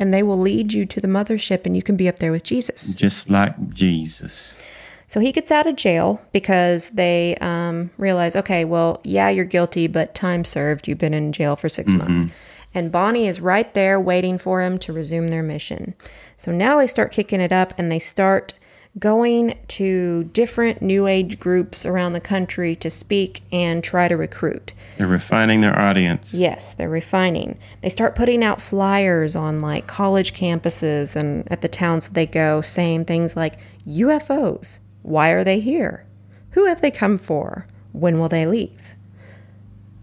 and 0.00 0.12
they 0.12 0.24
will 0.24 0.38
lead 0.38 0.72
you 0.72 0.86
to 0.86 1.00
the 1.00 1.06
mothership, 1.06 1.66
and 1.66 1.76
you 1.76 1.82
can 1.82 1.96
be 1.96 2.08
up 2.08 2.18
there 2.18 2.32
with 2.32 2.42
Jesus. 2.42 2.94
Just 2.94 3.30
like 3.30 3.68
Jesus. 3.68 4.56
So 5.06 5.20
he 5.20 5.30
gets 5.32 5.50
out 5.50 5.66
of 5.66 5.76
jail 5.76 6.20
because 6.32 6.90
they 6.90 7.36
um, 7.40 7.90
realize, 7.98 8.34
okay, 8.36 8.64
well, 8.64 9.00
yeah, 9.04 9.28
you're 9.28 9.44
guilty, 9.44 9.86
but 9.86 10.14
time 10.14 10.44
served. 10.44 10.88
You've 10.88 10.98
been 10.98 11.14
in 11.14 11.32
jail 11.32 11.56
for 11.56 11.68
6 11.68 11.92
months. 11.92 12.32
And 12.72 12.92
Bonnie 12.92 13.26
is 13.26 13.40
right 13.40 13.72
there 13.74 13.98
waiting 14.00 14.38
for 14.38 14.62
him 14.62 14.78
to 14.78 14.92
resume 14.92 15.28
their 15.28 15.42
mission. 15.42 15.94
So 16.36 16.52
now 16.52 16.78
they 16.78 16.86
start 16.86 17.10
kicking 17.10 17.40
it 17.40 17.50
up 17.50 17.74
and 17.76 17.90
they 17.90 17.98
start 17.98 18.54
going 19.00 19.58
to 19.66 20.24
different 20.32 20.82
new 20.82 21.06
age 21.06 21.40
groups 21.40 21.86
around 21.86 22.12
the 22.12 22.20
country 22.20 22.76
to 22.76 22.90
speak 22.90 23.40
and 23.50 23.82
try 23.82 24.06
to 24.06 24.16
recruit. 24.16 24.72
They're 24.98 25.06
refining 25.06 25.62
their 25.62 25.78
audience. 25.78 26.34
Yes, 26.34 26.74
they're 26.74 26.88
refining. 26.90 27.58
They 27.80 27.88
start 27.88 28.14
putting 28.14 28.44
out 28.44 28.60
flyers 28.60 29.34
on 29.34 29.60
like 29.60 29.86
college 29.86 30.34
campuses 30.34 31.16
and 31.16 31.50
at 31.50 31.62
the 31.62 31.68
towns 31.68 32.08
that 32.08 32.14
they 32.14 32.26
go 32.26 32.60
saying 32.60 33.06
things 33.06 33.34
like 33.34 33.58
UFOs. 33.88 34.78
Why 35.02 35.30
are 35.30 35.44
they 35.44 35.60
here? 35.60 36.04
Who 36.50 36.66
have 36.66 36.82
they 36.82 36.90
come 36.90 37.16
for? 37.16 37.66
When 37.92 38.20
will 38.20 38.28
they 38.28 38.46
leave? 38.46 38.94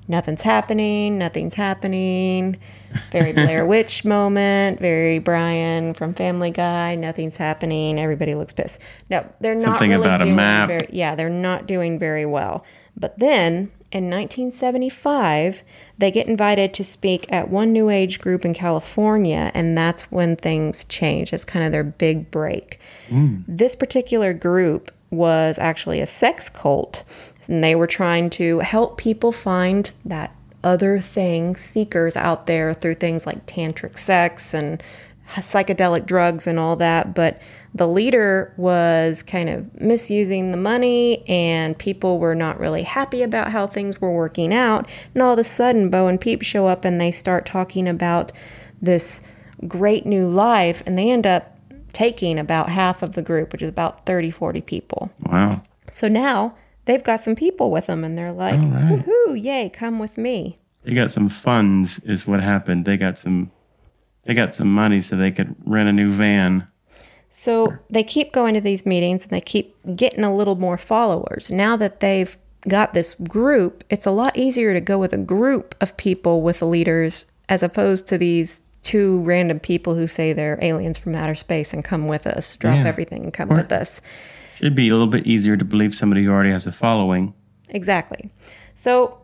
Nothing's 0.07 0.41
happening, 0.41 1.17
nothing's 1.17 1.55
happening. 1.55 2.57
Very 3.11 3.33
Blair 3.33 3.65
Witch 3.65 4.05
moment, 4.05 4.79
very 4.79 5.19
Brian 5.19 5.93
from 5.93 6.13
Family 6.13 6.51
Guy, 6.51 6.95
nothing's 6.95 7.37
happening, 7.37 7.99
everybody 7.99 8.35
looks 8.35 8.53
pissed. 8.53 8.79
No, 9.09 9.27
they're 9.39 9.55
not 9.55 9.63
Something 9.63 9.91
really 9.91 10.01
about 10.01 10.21
a 10.21 10.25
map. 10.25 10.67
very 10.67 10.87
yeah, 10.89 11.15
they're 11.15 11.29
not 11.29 11.67
doing 11.67 11.99
very 11.99 12.25
well. 12.25 12.63
But 12.95 13.19
then 13.19 13.71
in 13.91 14.09
1975, 14.09 15.63
they 15.97 16.11
get 16.11 16.27
invited 16.27 16.73
to 16.73 16.83
speak 16.83 17.25
at 17.31 17.49
one 17.49 17.71
New 17.71 17.89
Age 17.89 18.19
group 18.19 18.43
in 18.43 18.53
California, 18.53 19.51
and 19.53 19.77
that's 19.77 20.11
when 20.11 20.35
things 20.35 20.83
change. 20.85 21.31
It's 21.31 21.45
kind 21.45 21.63
of 21.63 21.71
their 21.71 21.83
big 21.83 22.29
break. 22.31 22.79
Mm. 23.09 23.43
This 23.47 23.75
particular 23.75 24.33
group 24.33 24.91
was 25.09 25.57
actually 25.57 26.01
a 26.01 26.07
sex 26.07 26.49
cult, 26.49 27.03
and 27.47 27.63
they 27.63 27.75
were 27.75 27.87
trying 27.87 28.29
to 28.31 28.59
help 28.59 28.97
people 28.97 29.31
find 29.31 29.93
that 30.03 30.35
other 30.67 30.99
things, 30.99 31.61
seekers 31.61 32.17
out 32.17 32.45
there 32.45 32.73
through 32.73 32.95
things 32.95 33.25
like 33.25 33.45
tantric 33.45 33.97
sex 33.97 34.53
and 34.53 34.83
psychedelic 35.29 36.05
drugs 36.05 36.45
and 36.45 36.59
all 36.59 36.75
that. 36.75 37.15
But 37.15 37.41
the 37.73 37.87
leader 37.87 38.53
was 38.57 39.23
kind 39.23 39.47
of 39.47 39.79
misusing 39.79 40.51
the 40.51 40.57
money, 40.57 41.23
and 41.25 41.77
people 41.77 42.19
were 42.19 42.35
not 42.35 42.59
really 42.59 42.83
happy 42.83 43.21
about 43.21 43.49
how 43.49 43.65
things 43.65 44.01
were 44.01 44.11
working 44.11 44.53
out. 44.53 44.89
And 45.13 45.23
all 45.23 45.33
of 45.33 45.39
a 45.39 45.45
sudden, 45.45 45.89
Bo 45.89 46.07
and 46.07 46.19
Peep 46.19 46.41
show 46.41 46.67
up 46.67 46.83
and 46.83 46.99
they 46.99 47.11
start 47.11 47.45
talking 47.45 47.87
about 47.87 48.33
this 48.81 49.21
great 49.69 50.05
new 50.05 50.29
life, 50.29 50.83
and 50.85 50.97
they 50.97 51.09
end 51.09 51.25
up 51.25 51.57
taking 51.93 52.37
about 52.37 52.67
half 52.67 53.01
of 53.01 53.13
the 53.13 53.21
group, 53.21 53.53
which 53.53 53.61
is 53.61 53.69
about 53.69 54.05
30, 54.05 54.31
40 54.31 54.59
people. 54.61 55.11
Wow. 55.21 55.61
So 55.93 56.09
now 56.09 56.55
they've 56.87 57.03
got 57.03 57.21
some 57.21 57.35
people 57.35 57.69
with 57.69 57.85
them, 57.85 58.03
and 58.03 58.17
they're 58.17 58.33
like, 58.33 58.59
All 58.59 58.65
right. 58.67 59.05
woohoo, 59.05 59.41
yay, 59.41 59.69
come 59.69 59.99
with 59.99 60.17
me. 60.17 60.57
They 60.83 60.93
got 60.95 61.11
some 61.11 61.29
funds 61.29 61.99
is 61.99 62.25
what 62.25 62.41
happened. 62.41 62.85
They 62.85 62.97
got 62.97 63.17
some 63.17 63.51
they 64.23 64.33
got 64.33 64.53
some 64.55 64.73
money 64.73 64.99
so 65.01 65.15
they 65.15 65.31
could 65.31 65.55
rent 65.65 65.87
a 65.87 65.93
new 65.93 66.11
van. 66.11 66.67
So 67.31 67.77
they 67.89 68.03
keep 68.03 68.33
going 68.33 68.55
to 68.55 68.61
these 68.61 68.85
meetings 68.85 69.23
and 69.23 69.31
they 69.31 69.39
keep 69.41 69.75
getting 69.95 70.23
a 70.23 70.33
little 70.33 70.55
more 70.55 70.77
followers. 70.77 71.49
Now 71.51 71.77
that 71.77 71.99
they've 72.01 72.35
got 72.67 72.93
this 72.93 73.13
group, 73.13 73.83
it's 73.89 74.05
a 74.05 74.11
lot 74.11 74.35
easier 74.35 74.73
to 74.73 74.81
go 74.81 74.97
with 74.97 75.13
a 75.13 75.17
group 75.17 75.75
of 75.79 75.95
people 75.97 76.41
with 76.41 76.61
leaders 76.61 77.25
as 77.47 77.63
opposed 77.63 78.07
to 78.07 78.17
these 78.17 78.61
two 78.81 79.19
random 79.21 79.59
people 79.59 79.95
who 79.95 80.07
say 80.07 80.33
they're 80.33 80.59
aliens 80.61 80.97
from 80.97 81.15
outer 81.15 81.35
space 81.35 81.73
and 81.73 81.83
come 81.85 82.07
with 82.07 82.25
us, 82.27 82.57
drop 82.57 82.77
Yeah. 82.77 82.87
everything 82.87 83.23
and 83.23 83.33
come 83.33 83.51
Or- 83.51 83.57
with 83.57 83.71
us. 83.71 84.01
Should 84.57 84.73
be 84.73 84.89
a 84.89 84.93
little 84.93 85.05
bit 85.05 85.27
easier 85.27 85.55
to 85.55 85.63
believe 85.63 85.93
somebody 85.93 86.23
who 86.23 86.31
already 86.31 86.49
has 86.49 86.65
a 86.65 86.71
following. 86.71 87.35
Exactly. 87.69 88.31
So, 88.73 89.19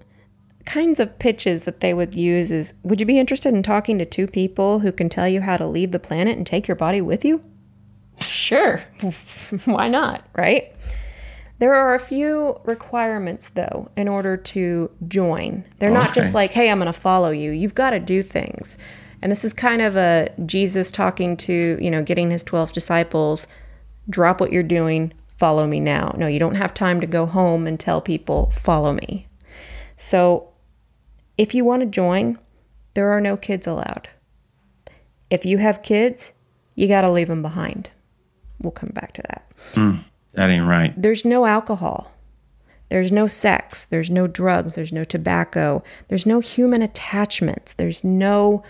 kinds 0.65 0.99
of 0.99 1.17
pitches 1.17 1.63
that 1.63 1.79
they 1.79 1.91
would 1.91 2.13
use 2.13 2.51
is 2.51 2.73
Would 2.83 2.99
you 2.99 3.07
be 3.07 3.17
interested 3.17 3.51
in 3.51 3.63
talking 3.63 3.97
to 3.97 4.05
two 4.05 4.27
people 4.27 4.79
who 4.79 4.91
can 4.91 5.09
tell 5.09 5.27
you 5.27 5.41
how 5.41 5.57
to 5.57 5.65
leave 5.65 5.91
the 5.91 5.97
planet 5.99 6.37
and 6.37 6.45
take 6.45 6.67
your 6.67 6.75
body 6.75 7.01
with 7.01 7.25
you? 7.25 7.41
Sure. 8.19 8.83
Why 9.65 9.89
not? 9.89 10.23
Right? 10.35 10.71
There 11.57 11.73
are 11.73 11.95
a 11.95 11.99
few 11.99 12.59
requirements, 12.63 13.49
though, 13.49 13.89
in 13.97 14.07
order 14.07 14.37
to 14.37 14.91
join. 15.07 15.65
They're 15.79 15.89
not 15.89 16.13
just 16.13 16.35
like, 16.35 16.53
hey, 16.53 16.69
I'm 16.69 16.77
going 16.77 16.93
to 16.93 16.99
follow 16.99 17.31
you. 17.31 17.49
You've 17.49 17.73
got 17.73 17.91
to 17.91 17.99
do 17.99 18.21
things. 18.21 18.77
And 19.23 19.31
this 19.31 19.43
is 19.43 19.53
kind 19.53 19.81
of 19.81 19.95
a 19.95 20.29
Jesus 20.45 20.91
talking 20.91 21.37
to, 21.37 21.79
you 21.81 21.89
know, 21.89 22.03
getting 22.03 22.29
his 22.29 22.43
12 22.43 22.73
disciples 22.73 23.47
drop 24.09 24.41
what 24.41 24.51
you're 24.51 24.63
doing, 24.63 25.13
follow 25.43 25.67
me 25.67 25.81
now. 25.81 26.15
No, 26.17 26.25
you 26.25 26.39
don't 26.39 26.55
have 26.55 26.73
time 26.73 27.01
to 27.01 27.05
go 27.05 27.25
home 27.25 27.67
and 27.67 27.77
tell 27.77 27.99
people, 27.99 28.49
follow 28.51 28.93
me. 28.93 29.27
So 29.97 30.47
if 31.37 31.53
you 31.53 31.65
want 31.65 31.81
to 31.81 31.85
join, 31.85 32.39
there 32.93 33.09
are 33.09 33.19
no 33.19 33.35
kids 33.35 33.67
allowed. 33.67 34.07
If 35.29 35.43
you 35.43 35.57
have 35.57 35.83
kids, 35.83 36.31
you 36.75 36.87
got 36.87 37.01
to 37.01 37.09
leave 37.09 37.27
them 37.27 37.41
behind. 37.41 37.89
We'll 38.61 38.71
come 38.71 38.91
back 38.91 39.11
to 39.15 39.21
that. 39.23 39.51
Hmm, 39.73 39.95
that 40.31 40.49
ain't 40.49 40.65
right. 40.65 40.93
There's 40.95 41.25
no 41.25 41.45
alcohol. 41.45 42.13
There's 42.87 43.11
no 43.11 43.27
sex. 43.27 43.83
There's 43.83 44.09
no 44.09 44.27
drugs. 44.27 44.75
There's 44.75 44.93
no 44.93 45.03
tobacco. 45.03 45.83
There's 46.07 46.25
no 46.25 46.39
human 46.39 46.81
attachments. 46.81 47.73
There's 47.73 48.01
no. 48.01 48.63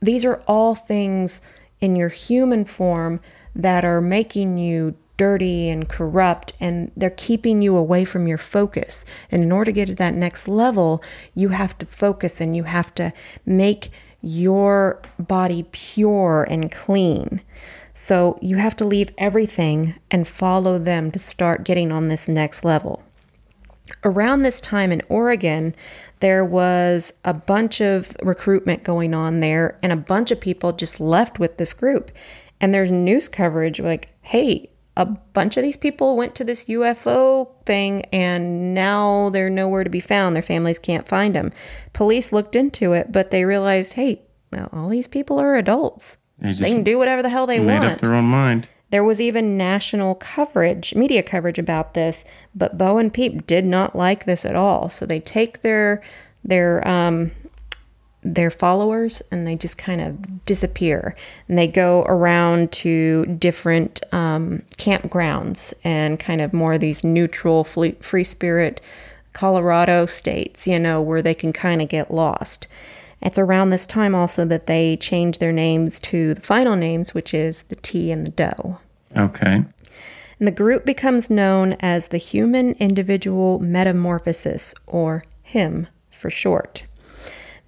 These 0.00 0.24
are 0.24 0.42
all 0.48 0.74
things 0.74 1.42
in 1.78 1.94
your 1.94 2.08
human 2.08 2.64
form 2.64 3.20
that 3.54 3.84
are 3.84 4.00
making 4.00 4.56
you 4.56 4.96
dirty 5.16 5.68
and 5.68 5.88
corrupt 5.88 6.52
and 6.60 6.92
they're 6.96 7.10
keeping 7.10 7.62
you 7.62 7.76
away 7.76 8.04
from 8.04 8.26
your 8.26 8.38
focus. 8.38 9.04
And 9.30 9.42
in 9.42 9.52
order 9.52 9.70
to 9.70 9.74
get 9.74 9.86
to 9.86 9.94
that 9.96 10.14
next 10.14 10.48
level, 10.48 11.02
you 11.34 11.50
have 11.50 11.76
to 11.78 11.86
focus 11.86 12.40
and 12.40 12.56
you 12.56 12.64
have 12.64 12.94
to 12.96 13.12
make 13.44 13.90
your 14.20 15.00
body 15.18 15.66
pure 15.72 16.46
and 16.48 16.70
clean. 16.70 17.40
So 17.94 18.38
you 18.42 18.56
have 18.56 18.76
to 18.76 18.84
leave 18.84 19.12
everything 19.16 19.94
and 20.10 20.28
follow 20.28 20.78
them 20.78 21.10
to 21.12 21.18
start 21.18 21.64
getting 21.64 21.90
on 21.90 22.08
this 22.08 22.28
next 22.28 22.64
level. 22.64 23.02
Around 24.04 24.42
this 24.42 24.60
time 24.60 24.92
in 24.92 25.00
Oregon, 25.08 25.74
there 26.20 26.44
was 26.44 27.12
a 27.24 27.32
bunch 27.32 27.80
of 27.80 28.16
recruitment 28.22 28.84
going 28.84 29.14
on 29.14 29.36
there, 29.40 29.78
and 29.82 29.92
a 29.92 29.96
bunch 29.96 30.30
of 30.30 30.40
people 30.40 30.72
just 30.72 30.98
left 30.98 31.38
with 31.38 31.56
this 31.56 31.72
group. 31.72 32.10
And 32.60 32.74
there's 32.74 32.90
news 32.90 33.28
coverage 33.28 33.80
like, 33.80 34.08
hey, 34.22 34.70
a 34.96 35.04
bunch 35.04 35.56
of 35.56 35.62
these 35.62 35.76
people 35.76 36.16
went 36.16 36.34
to 36.36 36.44
this 36.44 36.64
UFO 36.64 37.48
thing 37.66 38.02
and 38.06 38.74
now 38.74 39.28
they're 39.30 39.50
nowhere 39.50 39.84
to 39.84 39.90
be 39.90 40.00
found. 40.00 40.34
Their 40.34 40.42
families 40.42 40.78
can't 40.78 41.06
find 41.06 41.34
them. 41.34 41.52
Police 41.92 42.32
looked 42.32 42.56
into 42.56 42.92
it, 42.92 43.12
but 43.12 43.30
they 43.30 43.44
realized, 43.44 43.92
hey, 43.94 44.22
well, 44.52 44.68
all 44.72 44.88
these 44.88 45.08
people 45.08 45.38
are 45.38 45.56
adults. 45.56 46.16
They 46.38 46.52
They 46.52 46.70
can 46.72 46.82
do 46.82 46.98
whatever 46.98 47.22
the 47.22 47.28
hell 47.30 47.46
they 47.46 47.58
made 47.58 47.80
want. 47.80 47.84
up 47.94 48.00
their 48.00 48.14
own 48.14 48.24
mind. 48.26 48.68
There 48.90 49.04
was 49.04 49.20
even 49.20 49.56
national 49.56 50.14
coverage, 50.14 50.94
media 50.94 51.22
coverage 51.22 51.58
about 51.58 51.94
this, 51.94 52.24
but 52.54 52.78
Bo 52.78 52.98
and 52.98 53.12
Peep 53.12 53.46
did 53.46 53.64
not 53.64 53.96
like 53.96 54.24
this 54.24 54.44
at 54.44 54.54
all. 54.54 54.88
So 54.88 55.04
they 55.04 55.20
take 55.20 55.62
their 55.62 56.02
their 56.44 56.86
um, 56.86 57.32
their 58.34 58.50
followers 58.50 59.22
and 59.30 59.46
they 59.46 59.56
just 59.56 59.78
kind 59.78 60.00
of 60.00 60.44
disappear. 60.44 61.14
And 61.48 61.56
they 61.58 61.66
go 61.66 62.02
around 62.02 62.72
to 62.72 63.26
different 63.26 64.02
um, 64.12 64.62
campgrounds 64.78 65.72
and 65.84 66.18
kind 66.18 66.40
of 66.40 66.52
more 66.52 66.74
of 66.74 66.80
these 66.80 67.04
neutral, 67.04 67.64
free, 67.64 67.92
free 68.00 68.24
spirit 68.24 68.80
Colorado 69.32 70.06
states, 70.06 70.66
you 70.66 70.78
know, 70.78 71.00
where 71.00 71.20
they 71.20 71.34
can 71.34 71.52
kind 71.52 71.82
of 71.82 71.88
get 71.88 72.10
lost. 72.10 72.66
It's 73.20 73.38
around 73.38 73.70
this 73.70 73.86
time 73.86 74.14
also 74.14 74.44
that 74.46 74.66
they 74.66 74.96
change 74.96 75.38
their 75.38 75.52
names 75.52 75.98
to 76.00 76.34
the 76.34 76.40
final 76.40 76.74
names, 76.74 77.12
which 77.12 77.34
is 77.34 77.64
the 77.64 77.76
T 77.76 78.10
and 78.10 78.26
the 78.26 78.30
Doe. 78.30 78.78
Okay. 79.14 79.64
And 80.38 80.46
the 80.46 80.52
group 80.52 80.84
becomes 80.86 81.28
known 81.28 81.74
as 81.80 82.08
the 82.08 82.18
Human 82.18 82.72
Individual 82.74 83.58
Metamorphosis, 83.58 84.74
or 84.86 85.24
HIM 85.42 85.86
for 86.10 86.30
short. 86.30 86.84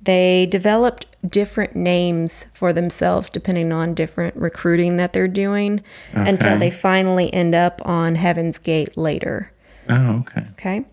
They 0.00 0.46
developed 0.46 1.06
different 1.28 1.74
names 1.74 2.46
for 2.52 2.72
themselves 2.72 3.28
depending 3.28 3.72
on 3.72 3.94
different 3.94 4.36
recruiting 4.36 4.96
that 4.96 5.12
they're 5.12 5.28
doing 5.28 5.82
until 6.12 6.58
they 6.58 6.70
finally 6.70 7.32
end 7.34 7.54
up 7.54 7.82
on 7.84 8.14
Heaven's 8.14 8.58
Gate 8.58 8.96
later. 8.96 9.52
Oh, 9.88 10.18
okay. 10.20 10.46
Okay. 10.52 10.84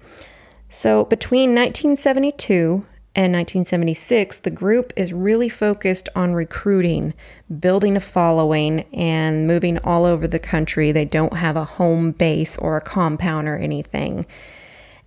So 0.70 1.06
between 1.06 1.52
1972 1.52 2.86
and 3.16 3.32
1976, 3.34 4.40
the 4.40 4.50
group 4.50 4.92
is 4.98 5.14
really 5.14 5.48
focused 5.48 6.10
on 6.16 6.34
recruiting, 6.34 7.14
building 7.60 7.96
a 7.96 8.02
following, 8.02 8.82
and 8.94 9.48
moving 9.48 9.78
all 9.80 10.06
over 10.06 10.28
the 10.28 10.40
country. 10.40 10.92
They 10.92 11.06
don't 11.06 11.34
have 11.34 11.56
a 11.56 11.64
home 11.64 12.12
base 12.12 12.58
or 12.58 12.76
a 12.76 12.82
compound 12.82 13.48
or 13.48 13.58
anything. 13.58 14.26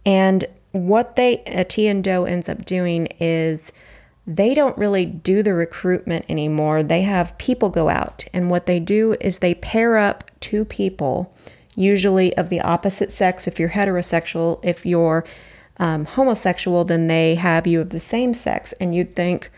And 0.06 0.46
what 0.72 1.16
they, 1.16 1.44
uh, 1.44 1.64
T 1.68 1.86
and 1.86 2.02
Doe 2.02 2.24
ends 2.24 2.48
up 2.48 2.64
doing 2.64 3.08
is 3.20 3.72
they 4.28 4.52
don't 4.52 4.76
really 4.76 5.06
do 5.06 5.42
the 5.42 5.54
recruitment 5.54 6.26
anymore. 6.28 6.82
They 6.82 7.00
have 7.02 7.36
people 7.38 7.70
go 7.70 7.88
out, 7.88 8.26
and 8.34 8.50
what 8.50 8.66
they 8.66 8.78
do 8.78 9.16
is 9.22 9.38
they 9.38 9.54
pair 9.54 9.96
up 9.96 10.22
two 10.38 10.66
people, 10.66 11.34
usually 11.74 12.36
of 12.36 12.50
the 12.50 12.60
opposite 12.60 13.10
sex. 13.10 13.48
If 13.48 13.58
you're 13.58 13.70
heterosexual, 13.70 14.60
if 14.62 14.84
you're 14.84 15.24
um, 15.78 16.04
homosexual, 16.04 16.84
then 16.84 17.06
they 17.06 17.36
have 17.36 17.66
you 17.66 17.80
of 17.80 17.88
the 17.88 18.00
same 18.00 18.34
sex, 18.34 18.72
and 18.74 18.94
you'd 18.94 19.16
think, 19.16 19.50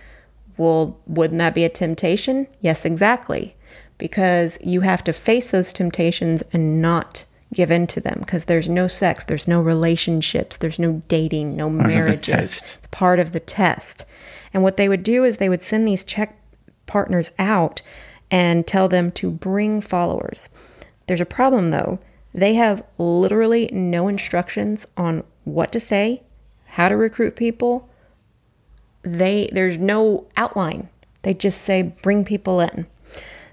well, 0.57 1.01
wouldn't 1.05 1.39
that 1.41 1.55
be 1.55 1.65
a 1.65 1.69
temptation? 1.69 2.47
Yes, 2.61 2.85
exactly. 2.85 3.57
Because 3.99 4.57
you 4.63 4.83
have 4.83 5.03
to 5.05 5.13
face 5.13 5.51
those 5.51 5.73
temptations 5.73 6.45
and 6.53 6.81
not 6.81 7.25
give 7.53 7.73
in 7.73 7.89
to 7.89 8.01
them 8.01 8.19
because 8.21 8.45
there's 8.45 8.69
no 8.69 8.87
sex, 8.87 9.25
there's 9.25 9.49
no 9.49 9.61
relationships, 9.61 10.57
there's 10.57 10.79
no 10.79 11.03
dating, 11.09 11.57
no 11.57 11.69
marriages. 11.69 12.63
It's 12.63 12.79
part 12.93 13.19
of 13.19 13.33
the 13.33 13.41
test. 13.41 14.05
And 14.53 14.63
what 14.63 14.77
they 14.77 14.89
would 14.89 15.03
do 15.03 15.25
is 15.25 15.37
they 15.37 15.49
would 15.49 15.63
send 15.63 15.87
these 15.87 16.05
check 16.05 16.41
partners 16.87 17.33
out 17.39 17.83
and 18.31 18.67
tell 18.67 18.89
them 18.89 19.11
to 19.13 19.31
bring 19.31 19.81
followers. 19.81 20.49
There's 21.07 21.21
a 21.21 21.27
problem 21.27 21.71
though. 21.71 21.99
They 22.33 22.55
have 22.55 22.87
literally 22.99 23.69
no 23.73 24.09
instructions 24.09 24.87
on 24.97 25.25
what 25.45 25.73
to 25.73 25.81
say, 25.81 26.23
how 26.67 26.89
to 26.89 26.97
recruit 26.97 27.35
people. 27.37 27.89
They 29.03 29.49
there's 29.53 29.79
no 29.79 30.27
outline. 30.37 30.89
They 31.23 31.35
just 31.35 31.63
say 31.63 31.83
bring 31.83 32.25
people 32.25 32.61
in. 32.61 32.87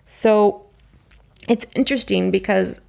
So 0.06 0.66
it's 1.48 1.66
interesting 1.76 2.30
because 2.32 2.82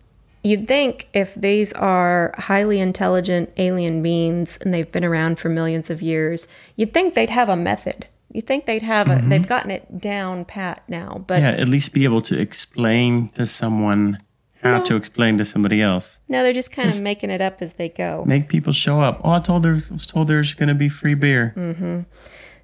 you'd 0.42 0.68
think 0.68 1.08
if 1.12 1.34
these 1.34 1.72
are 1.74 2.34
highly 2.38 2.80
intelligent 2.80 3.52
alien 3.56 4.02
beings 4.02 4.58
and 4.60 4.72
they've 4.72 4.90
been 4.90 5.04
around 5.04 5.38
for 5.38 5.48
millions 5.48 5.90
of 5.90 6.02
years, 6.02 6.48
you'd 6.76 6.92
think 6.92 7.14
they'd 7.14 7.30
have 7.30 7.48
a 7.48 7.56
method. 7.56 8.06
You 8.32 8.42
think 8.42 8.66
they'd 8.66 8.82
have 8.82 9.08
a 9.08 9.22
they've 9.26 9.46
gotten 9.46 9.70
it 9.70 10.00
down 10.00 10.44
pat 10.44 10.82
now, 10.86 11.24
but 11.26 11.40
Yeah, 11.40 11.50
at 11.50 11.66
least 11.66 11.94
be 11.94 12.04
able 12.04 12.20
to 12.22 12.38
explain 12.38 13.30
to 13.30 13.46
someone 13.46 14.18
how 14.62 14.82
to 14.82 14.96
explain 14.96 15.38
to 15.38 15.44
somebody 15.44 15.80
else. 15.80 16.18
no, 16.28 16.42
they're 16.42 16.52
just 16.52 16.72
kind 16.72 16.88
of 16.88 17.00
making 17.00 17.30
it 17.30 17.40
up 17.40 17.62
as 17.62 17.74
they 17.74 17.88
go. 17.88 18.24
Make 18.26 18.48
people 18.48 18.72
show 18.72 19.00
up. 19.00 19.20
Oh, 19.24 19.30
I 19.30 19.40
told 19.40 19.62
there 19.62 19.72
was 19.72 20.06
told 20.06 20.28
there's 20.28 20.52
going 20.52 20.68
to 20.68 20.74
be 20.74 20.88
free 20.88 21.14
beer. 21.14 21.54
Mm. 21.56 22.04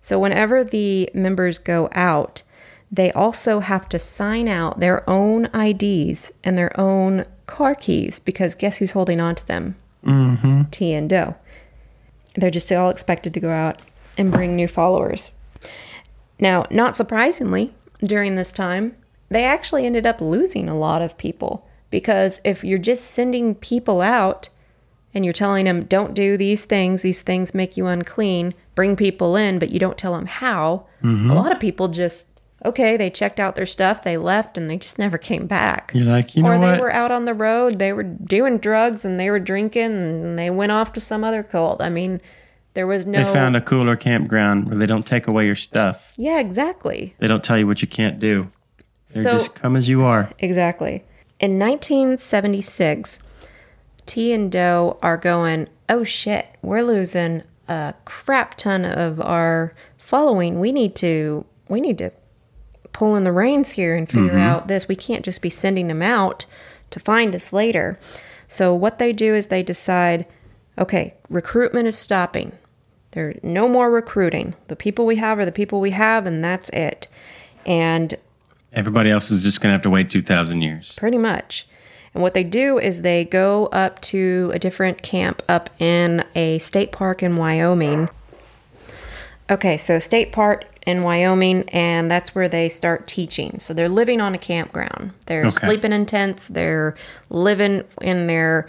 So 0.01 0.19
whenever 0.19 0.65
the 0.65 1.09
members 1.15 1.59
go 1.59 1.89
out, 1.93 2.43
they 2.91 3.11
also 3.13 3.61
have 3.61 3.89
to 3.89 3.99
sign 3.99 4.49
out 4.49 4.81
their 4.81 5.09
own 5.09 5.47
IDs 5.55 6.31
and 6.45 6.59
their 6.59 6.79
own 6.79 7.25
car 7.47 7.75
keys 7.75 8.19
because 8.19 8.55
guess 8.55 8.79
who's 8.79 8.93
holding 8.93 9.21
on 9.21 9.35
to 9.35 9.47
them? 9.47 9.77
Mm-hmm. 10.05 10.63
T 10.71 10.93
and 10.93 11.09
Doe. 11.09 11.37
They're 12.35 12.51
just 12.51 12.71
all 12.73 12.91
expected 12.91 13.33
to 13.35 13.41
go 13.41 13.51
out 13.51 13.81
and 14.19 14.33
bring 14.33 14.57
new 14.57 14.69
followers. 14.69 15.31
Now, 16.39 16.67
not 16.71 16.97
surprisingly, 16.97 17.75
during 18.01 18.35
this 18.35 18.53
time, 18.53 18.97
they 19.29 19.45
actually 19.45 19.87
ended 19.87 20.07
up 20.07 20.21
losing 20.21 20.69
a 20.69 20.77
lot 20.77 21.03
of 21.03 21.17
people 21.17 21.67
because 21.91 22.41
if 22.45 22.65
you're 22.65 22.79
just 22.79 23.05
sending 23.05 23.55
people 23.55 24.01
out 24.01 24.49
and 25.15 25.25
you're 25.25 25.33
telling 25.33 25.65
them 25.65 25.85
don't 25.85 26.15
do 26.15 26.37
these 26.37 26.65
things 26.65 27.03
these 27.03 27.23
things 27.23 27.55
make 27.55 27.77
you 27.77 27.87
unclean 27.87 28.53
bring 28.75 28.97
people 28.97 29.37
in 29.37 29.59
but 29.59 29.71
you 29.71 29.79
don't 29.79 29.97
tell 29.97 30.13
them 30.13 30.27
how 30.27 30.87
a 31.05 31.35
lot 31.35 31.53
of 31.53 31.61
people 31.61 31.87
just 31.89 32.27
okay 32.65 32.97
they 32.97 33.11
checked 33.11 33.39
out 33.41 33.55
their 33.57 33.67
stuff 33.67 34.03
they 34.03 34.17
left 34.17 34.57
and 34.57 34.69
they 34.71 34.77
just 34.77 34.99
never 34.99 35.19
came 35.19 35.47
back 35.47 35.91
You're 35.95 36.05
like, 36.07 36.35
you 36.35 36.43
know 36.43 36.51
or 36.51 36.59
they 36.59 36.71
what? 36.73 36.81
were 36.81 36.93
out 36.93 37.11
on 37.13 37.25
the 37.25 37.35
road 37.35 37.79
they 37.79 37.93
were 37.93 38.03
doing 38.03 38.59
drugs 38.59 39.05
and 39.05 39.19
they 39.21 39.31
were 39.31 39.39
drinking 39.41 39.83
and 39.93 40.39
they 40.39 40.51
went 40.51 40.73
off 40.73 40.93
to 40.95 41.01
some 41.01 41.23
other 41.25 41.43
cult 41.43 41.83
i 41.83 41.89
mean 41.89 42.21
there 42.75 42.87
was 42.89 43.07
no 43.07 43.23
They 43.25 43.33
found 43.33 43.55
a 43.55 43.61
cooler 43.61 43.95
campground 43.95 44.67
where 44.67 44.77
they 44.77 44.87
don't 44.87 45.07
take 45.07 45.29
away 45.29 45.47
your 45.47 45.55
stuff. 45.55 46.13
yeah 46.17 46.41
exactly 46.41 47.15
They 47.19 47.29
don't 47.29 47.45
tell 47.45 47.57
you 47.57 47.67
what 47.69 47.81
you 47.83 47.87
can't 47.87 48.19
do. 48.19 48.51
They're 49.13 49.23
So- 49.23 49.31
just 49.31 49.55
come 49.55 49.77
as 49.77 49.89
you 49.89 50.03
are. 50.03 50.31
Exactly. 50.41 51.05
In 51.39 51.57
1976, 51.61 53.21
T 54.07 54.33
and 54.33 54.51
Doe 54.51 54.99
are 55.03 55.17
going, 55.17 55.69
oh 55.89 56.03
shit, 56.03 56.47
we're 56.63 56.83
losing 56.83 57.43
a 57.69 57.95
crap 58.05 58.57
ton 58.57 58.85
of 58.85 59.21
our 59.21 59.73
following. 59.97 60.59
We 60.59 60.73
need 60.73 60.97
to, 60.97 61.45
we 61.69 61.81
need 61.81 61.99
to 61.99 62.11
pull 62.95 63.15
in 63.17 63.25
the 63.25 63.33
reins 63.33 63.73
here 63.73 63.95
and 63.95 64.09
figure 64.09 64.31
mm-hmm. 64.31 64.39
out 64.39 64.69
this. 64.69 64.89
We 64.89 64.97
can't 64.97 65.25
just 65.25 65.43
be 65.43 65.51
sending 65.51 65.89
them 65.89 66.01
out 66.01 66.47
to 66.91 67.01
find 67.01 67.35
us 67.35 67.53
later. 67.53 67.99
So 68.49 68.75
what 68.75 68.99
they 68.99 69.13
do 69.13 69.35
is 69.35 69.49
they 69.49 69.63
decide, 69.63 70.27
okay, 70.79 71.15
recruitment 71.29 71.89
is 71.89 71.99
stopping. 71.99 72.53
There's 73.11 73.39
no 73.43 73.69
more 73.69 73.91
recruiting. 73.91 74.55
The 74.69 74.77
people 74.77 75.05
we 75.05 75.17
have 75.17 75.39
are 75.39 75.45
the 75.45 75.53
people 75.53 75.81
we 75.81 75.91
have, 75.91 76.25
and 76.25 76.43
that's 76.43 76.71
it. 76.71 77.09
And 77.67 78.15
Everybody 78.73 79.11
else 79.11 79.31
is 79.31 79.43
just 79.43 79.61
going 79.61 79.71
to 79.71 79.75
have 79.75 79.83
to 79.83 79.91
wait 79.91 80.11
2,000 80.11 80.63
years. 80.63 80.93
pretty 80.97 81.19
much. 81.19 81.67
And 82.13 82.23
what 82.23 82.35
they 82.35 82.45
do 82.45 82.79
is 82.79 83.03
they 83.03 83.25
go 83.25 83.67
up 83.67 84.01
to 84.03 84.53
a 84.55 84.59
different 84.59 85.03
camp 85.03 85.43
up 85.49 85.71
in 85.81 86.25
a 86.37 86.59
state 86.59 86.93
park 86.93 87.23
in 87.23 87.37
Wyoming. 87.37 88.09
Okay, 89.51 89.77
so 89.77 89.99
state 89.99 90.33
park 90.33 90.65
in 90.87 91.03
Wyoming, 91.03 91.69
and 91.71 92.11
that's 92.11 92.35
where 92.35 92.49
they 92.49 92.69
start 92.69 93.07
teaching. 93.07 93.59
So 93.59 93.73
they're 93.75 93.89
living 93.89 94.21
on 94.21 94.35
a 94.35 94.39
campground. 94.39 95.13
They're 95.27 95.47
Okay. 95.47 95.51
sleeping 95.67 95.93
in 95.93 96.07
tents. 96.07 96.49
They're 96.49 96.95
living 97.31 97.85
in 98.03 98.27
their 98.27 98.69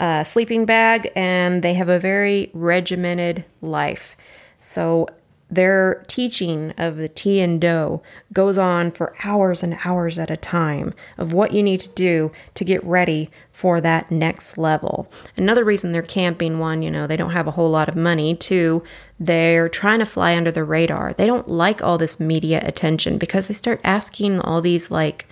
uh, 0.00 0.24
sleeping 0.24 0.64
bag, 0.66 1.10
and 1.16 1.62
they 1.62 1.74
have 1.74 1.88
a 1.88 1.98
very 1.98 2.50
regimented 2.52 3.44
life. 3.62 4.16
So 4.60 5.08
their 5.50 6.04
teaching 6.08 6.72
of 6.76 6.96
the 6.96 7.08
tea 7.08 7.40
and 7.40 7.60
dough 7.60 8.02
goes 8.32 8.58
on 8.58 8.90
for 8.90 9.14
hours 9.24 9.62
and 9.62 9.78
hours 9.84 10.18
at 10.18 10.30
a 10.30 10.36
time 10.36 10.92
of 11.16 11.32
what 11.32 11.52
you 11.52 11.62
need 11.62 11.80
to 11.80 11.88
do 11.90 12.30
to 12.54 12.64
get 12.64 12.84
ready 12.84 13.30
for 13.50 13.80
that 13.80 14.10
next 14.10 14.58
level. 14.58 15.10
Another 15.36 15.64
reason 15.64 15.92
they're 15.92 16.02
camping 16.02 16.58
one, 16.58 16.82
you 16.82 16.90
know, 16.90 17.06
they 17.06 17.16
don't 17.16 17.32
have 17.32 17.46
a 17.46 17.52
whole 17.52 17.70
lot 17.70 17.88
of 17.88 17.96
money. 17.96 18.34
Two, 18.34 18.82
they're 19.18 19.68
trying 19.68 19.98
to 20.00 20.06
fly 20.06 20.36
under 20.36 20.50
the 20.50 20.64
radar. 20.64 21.14
They 21.14 21.26
don't 21.26 21.48
like 21.48 21.82
all 21.82 21.98
this 21.98 22.20
media 22.20 22.60
attention 22.64 23.18
because 23.18 23.48
they 23.48 23.54
start 23.54 23.80
asking 23.84 24.40
all 24.40 24.60
these 24.60 24.90
like 24.90 25.26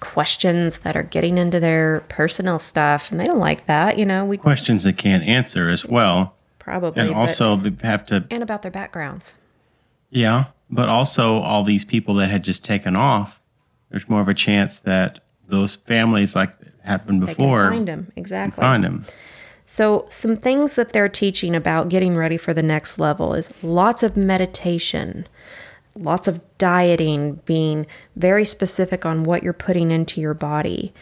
questions 0.00 0.80
that 0.80 0.96
are 0.96 1.02
getting 1.02 1.38
into 1.38 1.60
their 1.60 2.00
personal 2.08 2.58
stuff 2.58 3.10
and 3.10 3.20
they 3.20 3.26
don't 3.26 3.38
like 3.38 3.66
that, 3.66 3.98
you 3.98 4.04
know. 4.04 4.24
We 4.24 4.36
Questions 4.36 4.84
they 4.84 4.92
can't 4.92 5.24
answer 5.24 5.68
as 5.68 5.84
well. 5.84 6.34
Probably 6.64 7.00
And 7.02 7.10
but- 7.10 7.16
also, 7.16 7.56
they 7.56 7.86
have 7.86 8.04
to, 8.06 8.24
and 8.30 8.42
about 8.42 8.62
their 8.62 8.70
backgrounds. 8.70 9.34
yeah, 10.10 10.46
but 10.70 10.88
also 10.88 11.38
all 11.40 11.62
these 11.62 11.84
people 11.84 12.14
that 12.14 12.30
had 12.30 12.42
just 12.42 12.64
taken 12.64 12.96
off, 12.96 13.42
there's 13.90 14.08
more 14.08 14.20
of 14.22 14.28
a 14.28 14.34
chance 14.34 14.78
that 14.78 15.20
those 15.46 15.76
families, 15.76 16.34
like 16.34 16.52
happened 16.82 17.20
before, 17.24 17.70
find 17.70 17.86
them. 17.86 18.10
Exactly. 18.16 18.60
find 18.62 18.82
them. 18.82 19.04
So, 19.66 20.06
some 20.10 20.36
things 20.36 20.74
that 20.76 20.92
they're 20.92 21.08
teaching 21.08 21.54
about 21.54 21.88
getting 21.88 22.16
ready 22.16 22.36
for 22.36 22.52
the 22.54 22.62
next 22.62 22.98
level 22.98 23.34
is 23.34 23.50
lots 23.62 24.02
of 24.02 24.16
meditation, 24.16 25.26
lots 25.96 26.26
of 26.28 26.40
dieting, 26.58 27.40
being 27.44 27.86
very 28.16 28.44
specific 28.44 29.04
on 29.06 29.24
what 29.24 29.42
you're 29.42 29.52
putting 29.54 29.90
into 29.90 30.20
your 30.20 30.34
body. 30.34 30.92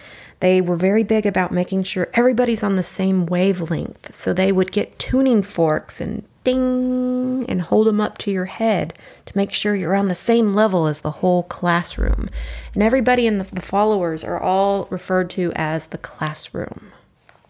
They 0.43 0.61
were 0.61 0.75
very 0.75 1.05
big 1.05 1.25
about 1.25 1.53
making 1.53 1.85
sure 1.85 2.11
everybody's 2.15 2.65
on 2.65 2.75
the 2.75 2.83
same 2.83 3.27
wavelength. 3.27 4.13
So, 4.13 4.33
they 4.33 4.51
would 4.51 4.73
get 4.73 4.99
tuning 4.99 5.45
forks 5.45 6.01
and 6.01 6.25
ding 6.43 7.45
and 7.49 7.63
hold 7.63 7.87
them 7.87 8.01
up 8.01 8.19
to 8.19 8.31
your 8.33 8.47
head 8.47 8.93
to 9.27 9.37
make 9.37 9.53
sure 9.53 9.77
you're 9.77 9.95
on 9.95 10.09
the 10.09 10.17
same 10.17 10.53
level 10.53 10.89
as 10.89 11.03
the 11.03 11.13
whole 11.13 11.45
classroom. 11.45 12.29
And 12.75 12.83
everybody 12.83 13.29
in 13.29 13.39
the, 13.39 13.45
the 13.45 13.63
followers 13.63 14.25
are 14.25 14.41
all 14.41 14.87
referred 14.91 15.31
to 15.31 15.53
as 15.55 15.87
the 15.87 15.99
classroom. 15.99 16.91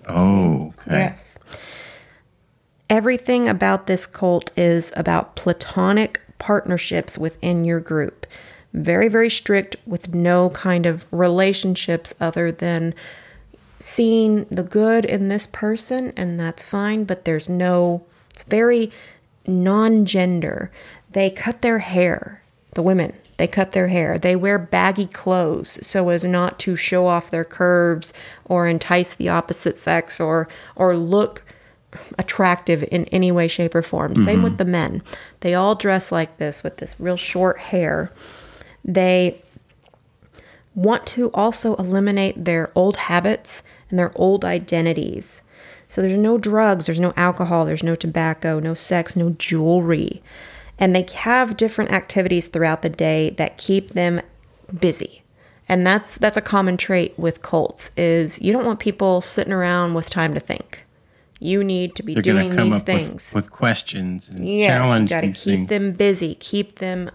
Oh, 0.07 0.75
okay. 0.81 0.99
Yes. 0.99 1.39
Everything 2.91 3.49
about 3.49 3.87
this 3.87 4.05
cult 4.05 4.51
is 4.55 4.93
about 4.97 5.35
platonic 5.35 6.21
partnerships 6.39 7.17
within 7.17 7.65
your 7.65 7.81
group. 7.81 8.27
Very, 8.73 9.09
very 9.09 9.31
strict 9.31 9.77
with 9.87 10.15
no 10.15 10.51
kind 10.51 10.87
of 10.87 11.07
relationships 11.13 12.15
other 12.21 12.51
than 12.51 12.95
seeing 13.79 14.45
the 14.45 14.63
good 14.63 15.05
in 15.05 15.29
this 15.29 15.47
person, 15.47 16.13
and 16.17 16.39
that's 16.39 16.63
fine, 16.63 17.05
but 17.05 17.25
there's 17.25 17.49
no, 17.49 18.05
it's 18.31 18.45
very 18.45 18.91
non 19.47 20.07
gender. 20.07 20.71
They 21.11 21.31
cut 21.31 21.63
their 21.63 21.81
hair, 21.81 22.43
the 22.75 22.83
women. 22.83 23.15
They 23.39 23.49
cut 23.49 23.73
their 23.73 23.89
hair. 23.89 24.19
They 24.19 24.37
wear 24.37 24.59
baggy 24.59 25.07
clothes 25.07 25.85
so 25.85 26.11
as 26.11 26.25
not 26.25 26.59
to 26.61 26.77
show 26.77 27.07
off 27.07 27.31
their 27.31 27.45
curves 27.45 28.13
or 28.45 28.69
entice 28.69 29.15
the 29.15 29.29
opposite 29.29 29.77
sex 29.77 30.21
or 30.21 30.49
or 30.77 30.97
look 30.97 31.43
attractive 32.19 32.85
in 32.91 33.05
any 33.07 33.33
way, 33.33 33.49
shape, 33.49 33.75
or 33.75 33.83
form. 33.83 34.17
Same 34.17 34.27
mm-hmm. 34.27 34.45
with 34.45 34.59
the 34.59 34.65
men. 34.65 35.03
They 35.41 35.55
all 35.55 35.75
dress 35.75 36.13
like 36.13 36.39
this 36.39 36.63
with 36.63 36.79
this 36.79 36.95
real 36.99 37.17
short 37.17 37.59
hair. 37.59 38.13
They 38.85 39.41
want 40.75 41.07
to 41.07 41.31
also 41.33 41.75
eliminate 41.77 42.45
their 42.45 42.73
old 42.75 42.97
habits 42.97 43.63
and 43.91 43.99
their 43.99 44.13
old 44.15 44.45
identities. 44.45 45.43
So 45.89 46.01
there's 46.01 46.15
no 46.17 46.39
drugs, 46.39 46.87
there's 46.87 47.01
no 47.01 47.13
alcohol, 47.17 47.67
there's 47.67 47.83
no 47.83 47.95
tobacco, 47.95 48.59
no 48.59 48.73
sex, 48.75 49.15
no 49.15 49.31
jewelry. 49.39 50.23
And 50.79 50.97
they 50.97 51.07
have 51.15 51.57
different 51.59 51.93
activities 51.93 52.47
throughout 52.49 52.81
the 52.83 52.89
day 52.89 53.31
that 53.31 53.59
keep 53.59 53.91
them 53.91 54.23
busy. 54.81 55.23
And 55.69 55.87
that's 55.87 56.17
that's 56.19 56.37
a 56.37 56.43
common 56.43 56.77
trait 56.77 57.17
with 57.19 57.43
cults 57.43 57.93
is 57.97 58.41
you 58.41 58.53
don't 58.53 58.65
want 58.67 58.81
people 58.81 59.21
sitting 59.21 59.53
around 59.53 59.95
with 59.95 60.11
time 60.11 60.35
to 60.35 60.41
think. 60.41 60.85
You 61.39 61.63
need 61.63 61.95
to 61.97 62.03
be 62.03 62.15
They're 62.15 62.23
doing 62.23 62.51
these 62.51 62.83
things. 62.83 63.33
with, 63.35 63.45
with 63.45 63.53
questions 63.53 64.29
and 64.29 64.49
Yes, 64.49 64.69
challenge 64.69 65.11
got 65.11 65.21
to 65.23 65.27
keep 65.29 65.45
things. 65.45 65.69
them 65.69 65.93
busy, 65.93 66.37
keep 66.37 66.77
them 66.79 67.11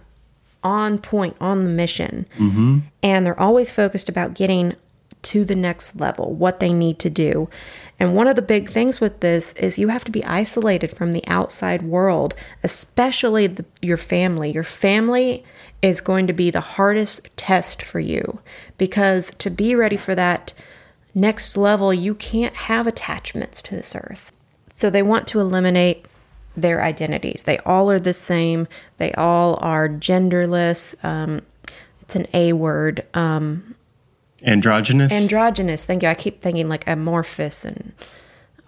on 0.62 0.98
point, 0.98 1.36
on 1.40 1.64
the 1.64 1.70
mission. 1.70 2.26
Mm-hmm. 2.36 2.78
And 3.02 3.26
they're 3.26 3.40
always 3.40 3.70
focused 3.70 4.08
about 4.08 4.34
getting 4.34 4.74
to 5.22 5.44
the 5.44 5.56
next 5.56 5.96
level, 5.96 6.32
what 6.32 6.60
they 6.60 6.72
need 6.72 6.98
to 7.00 7.10
do. 7.10 7.48
And 7.98 8.14
one 8.14 8.28
of 8.28 8.36
the 8.36 8.42
big 8.42 8.70
things 8.70 9.00
with 9.00 9.20
this 9.20 9.52
is 9.54 9.78
you 9.78 9.88
have 9.88 10.04
to 10.04 10.12
be 10.12 10.24
isolated 10.24 10.90
from 10.90 11.12
the 11.12 11.26
outside 11.26 11.82
world, 11.82 12.34
especially 12.62 13.48
the, 13.48 13.64
your 13.82 13.96
family. 13.96 14.52
Your 14.52 14.64
family 14.64 15.44
is 15.82 16.00
going 16.00 16.26
to 16.28 16.32
be 16.32 16.50
the 16.50 16.60
hardest 16.60 17.28
test 17.36 17.82
for 17.82 18.00
you 18.00 18.40
because 18.78 19.32
to 19.38 19.50
be 19.50 19.74
ready 19.74 19.96
for 19.96 20.14
that 20.14 20.52
next 21.14 21.56
level, 21.56 21.92
you 21.92 22.14
can't 22.14 22.54
have 22.54 22.86
attachments 22.86 23.60
to 23.62 23.74
this 23.74 23.96
earth. 23.96 24.32
So 24.74 24.90
they 24.90 25.02
want 25.02 25.26
to 25.28 25.40
eliminate 25.40 26.06
their 26.60 26.82
identities. 26.82 27.44
They 27.44 27.58
all 27.58 27.90
are 27.90 27.98
the 28.00 28.12
same. 28.12 28.66
They 28.98 29.12
all 29.14 29.58
are 29.60 29.88
genderless. 29.88 31.02
Um, 31.04 31.42
it's 32.00 32.16
an 32.16 32.26
A 32.34 32.52
word. 32.52 33.06
Um, 33.14 33.74
Androgynous? 34.44 35.12
androgynous. 35.12 35.84
Thank 35.84 36.02
you. 36.02 36.08
I 36.08 36.14
keep 36.14 36.40
thinking 36.40 36.68
like 36.68 36.86
amorphous 36.86 37.64
and 37.64 37.92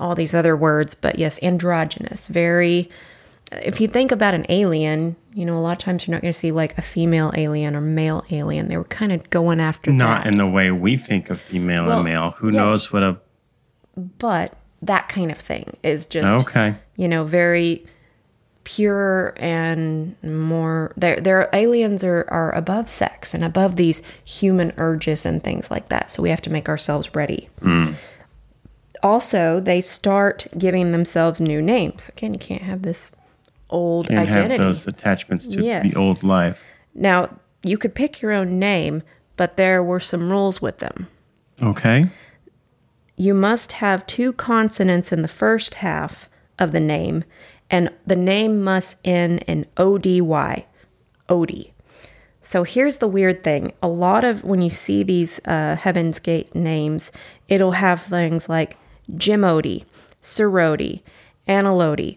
all 0.01 0.15
these 0.15 0.35
other 0.35 0.57
words, 0.57 0.95
but 0.95 1.19
yes, 1.19 1.39
androgynous. 1.43 2.27
Very. 2.27 2.91
If 3.53 3.81
you 3.81 3.89
think 3.89 4.13
about 4.13 4.33
an 4.35 4.47
alien, 4.49 5.17
you 5.35 5.45
know, 5.45 5.57
a 5.57 5.61
lot 5.61 5.73
of 5.73 5.79
times 5.79 6.07
you're 6.07 6.15
not 6.15 6.23
going 6.23 6.33
to 6.33 6.39
see 6.39 6.53
like 6.53 6.79
a 6.79 6.83
female 6.83 7.33
alien 7.37 7.75
or 7.75 7.81
male 7.81 8.25
alien. 8.31 8.69
They 8.69 8.77
were 8.77 8.85
kind 8.85 9.11
of 9.11 9.29
going 9.31 9.59
after 9.61 9.93
Not 9.93 10.23
that. 10.25 10.33
in 10.33 10.39
the 10.39 10.47
way 10.47 10.71
we 10.71 10.97
think 10.97 11.31
of 11.31 11.41
female 11.41 11.87
Well, 11.87 11.97
and 11.99 12.05
male. 12.05 12.31
Who 12.39 12.47
yes. 12.47 12.55
knows 12.55 12.93
what 12.93 13.03
a. 13.03 13.19
but 13.97 14.57
that 14.83 15.09
kind 15.09 15.31
of 15.31 15.39
thing 15.39 15.77
is 15.83 16.07
just 16.07 16.47
Okay. 16.49 16.75
you 16.97 17.09
know 17.09 17.25
very 17.25 17.85
pure 18.65 19.35
and 19.39 20.15
more 20.23 20.93
their 20.97 21.21
their 21.21 21.49
aliens 21.53 22.05
are 22.05 22.25
are 22.31 22.55
above 22.55 22.89
sex 22.89 23.35
and 23.35 23.43
above 23.43 23.77
these 23.77 24.03
human 24.25 24.73
urges 24.77 25.25
and 25.27 25.43
things 25.43 25.71
like 25.71 25.89
that 25.89 26.11
so 26.11 26.23
we 26.23 26.31
have 26.31 26.43
to 26.43 26.51
make 26.51 26.69
ourselves 26.69 27.15
ready 27.15 27.49
hmm. 27.63 27.93
also 29.03 29.61
they 29.61 29.81
start 29.81 30.47
giving 30.59 30.93
themselves 30.93 31.41
new 31.41 31.61
names 31.63 32.09
again 32.11 32.33
you 32.35 32.39
can't 32.41 32.63
have 32.63 32.83
this 32.83 33.13
old 33.71 34.09
Can't 34.09 34.29
identity 34.29 34.55
have 34.55 34.67
those 34.67 34.87
attachments 34.87 35.49
to 35.49 35.63
Yes. 35.65 35.93
the 35.93 35.99
old 35.99 36.23
life. 36.23 36.63
now 36.95 37.29
you 37.63 37.79
could 37.79 37.95
pick 37.95 38.21
your 38.21 38.33
own 38.33 38.59
name 38.59 39.03
but 39.37 39.57
there 39.57 39.83
were 39.83 40.01
some 40.01 40.31
rules 40.31 40.61
with 40.63 40.79
them 40.79 41.09
Okay. 41.63 42.09
You 43.21 43.35
must 43.35 43.73
have 43.73 44.07
two 44.07 44.33
consonants 44.33 45.13
in 45.13 45.21
the 45.21 45.29
first 45.29 45.75
half 45.75 46.27
of 46.59 46.73
the 46.73 46.81
name, 46.81 47.23
and 47.69 47.91
the 48.07 48.17
name 48.17 48.63
must 48.65 48.99
end 49.05 49.45
in 49.47 49.67
ODY, 49.77 50.65
Odie. 51.29 51.71
So 52.41 52.63
here's 52.63 52.97
the 52.97 53.07
weird 53.07 53.45
thing. 53.45 53.75
A 53.83 53.89
lot 53.89 54.25
of 54.25 54.43
when 54.43 54.63
you 54.63 54.71
see 54.71 55.03
these 55.03 55.39
uh, 55.45 55.77
Heaven's 55.77 56.19
Gate 56.19 56.55
names, 56.55 57.13
it'll 57.47 57.73
have 57.73 58.05
things 58.05 58.49
like 58.49 58.79
Jim 59.15 59.43
Odie, 59.43 59.85
Sir 60.23 60.51
Odie, 60.51 61.03
Anna 61.47 61.77
Lodi. 61.77 62.17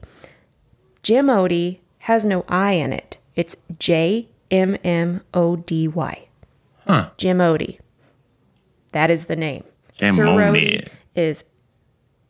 Jim 1.02 1.28
Odie 1.28 1.80
has 1.98 2.24
no 2.24 2.46
I 2.48 2.72
in 2.74 2.94
it. 2.94 3.18
It's 3.36 3.58
J 3.78 4.30
M 4.50 4.78
M 4.86 5.20
O 5.34 5.58
D 5.58 5.86
Y. 5.86 6.28
Huh. 6.88 7.10
Jim 7.18 7.40
Odie. 7.40 7.80
That 8.94 9.12
is 9.12 9.26
the 9.26 9.36
name. 9.36 9.66
Sorority 10.00 10.88
is 11.16 11.46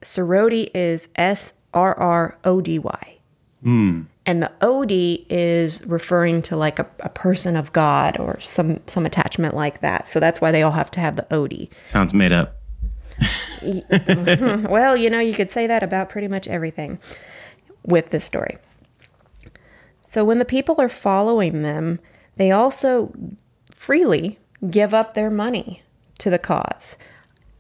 sorority 0.02 0.70
is 0.74 1.10
S 1.16 1.54
R 1.74 1.98
R 1.98 2.38
O 2.44 2.62
D 2.62 2.80
Y. 2.80 3.18
Hmm. 3.62 4.02
And 4.26 4.42
the 4.42 4.52
OD 4.62 4.92
is 5.30 5.86
referring 5.86 6.42
to 6.44 6.56
like 6.56 6.80
a, 6.80 6.88
a 7.02 7.10
person 7.10 7.56
of 7.56 7.74
God 7.74 8.18
or 8.18 8.40
some 8.40 8.82
some 8.88 9.06
attachment 9.06 9.56
like 9.56 9.82
that. 9.82 10.08
So 10.08 10.20
that's 10.20 10.40
why 10.42 10.52
they 10.52 10.64
all 10.64 10.72
have 10.72 10.92
to 10.92 11.00
have 11.00 11.16
the 11.16 11.36
OD. 11.36 11.68
Sounds 11.88 12.14
made 12.14 12.32
up. 12.32 12.58
Well, 13.64 14.98
you 14.98 15.10
know, 15.10 15.20
you 15.20 15.34
could 15.34 15.50
say 15.50 15.68
that 15.68 15.84
about 15.84 16.10
pretty 16.10 16.28
much 16.28 16.48
everything 16.48 17.00
with 17.86 18.10
this 18.10 18.26
story. 18.26 18.58
So 20.06 20.26
when 20.26 20.40
the 20.40 20.46
people 20.46 20.76
are 20.80 20.90
following 20.90 21.62
them, 21.62 22.00
they 22.36 22.52
also 22.52 23.14
freely 23.72 24.40
give 24.70 24.94
up 24.94 25.14
their 25.14 25.32
money 25.32 25.84
to 26.18 26.30
the 26.30 26.40
cause. 26.40 26.98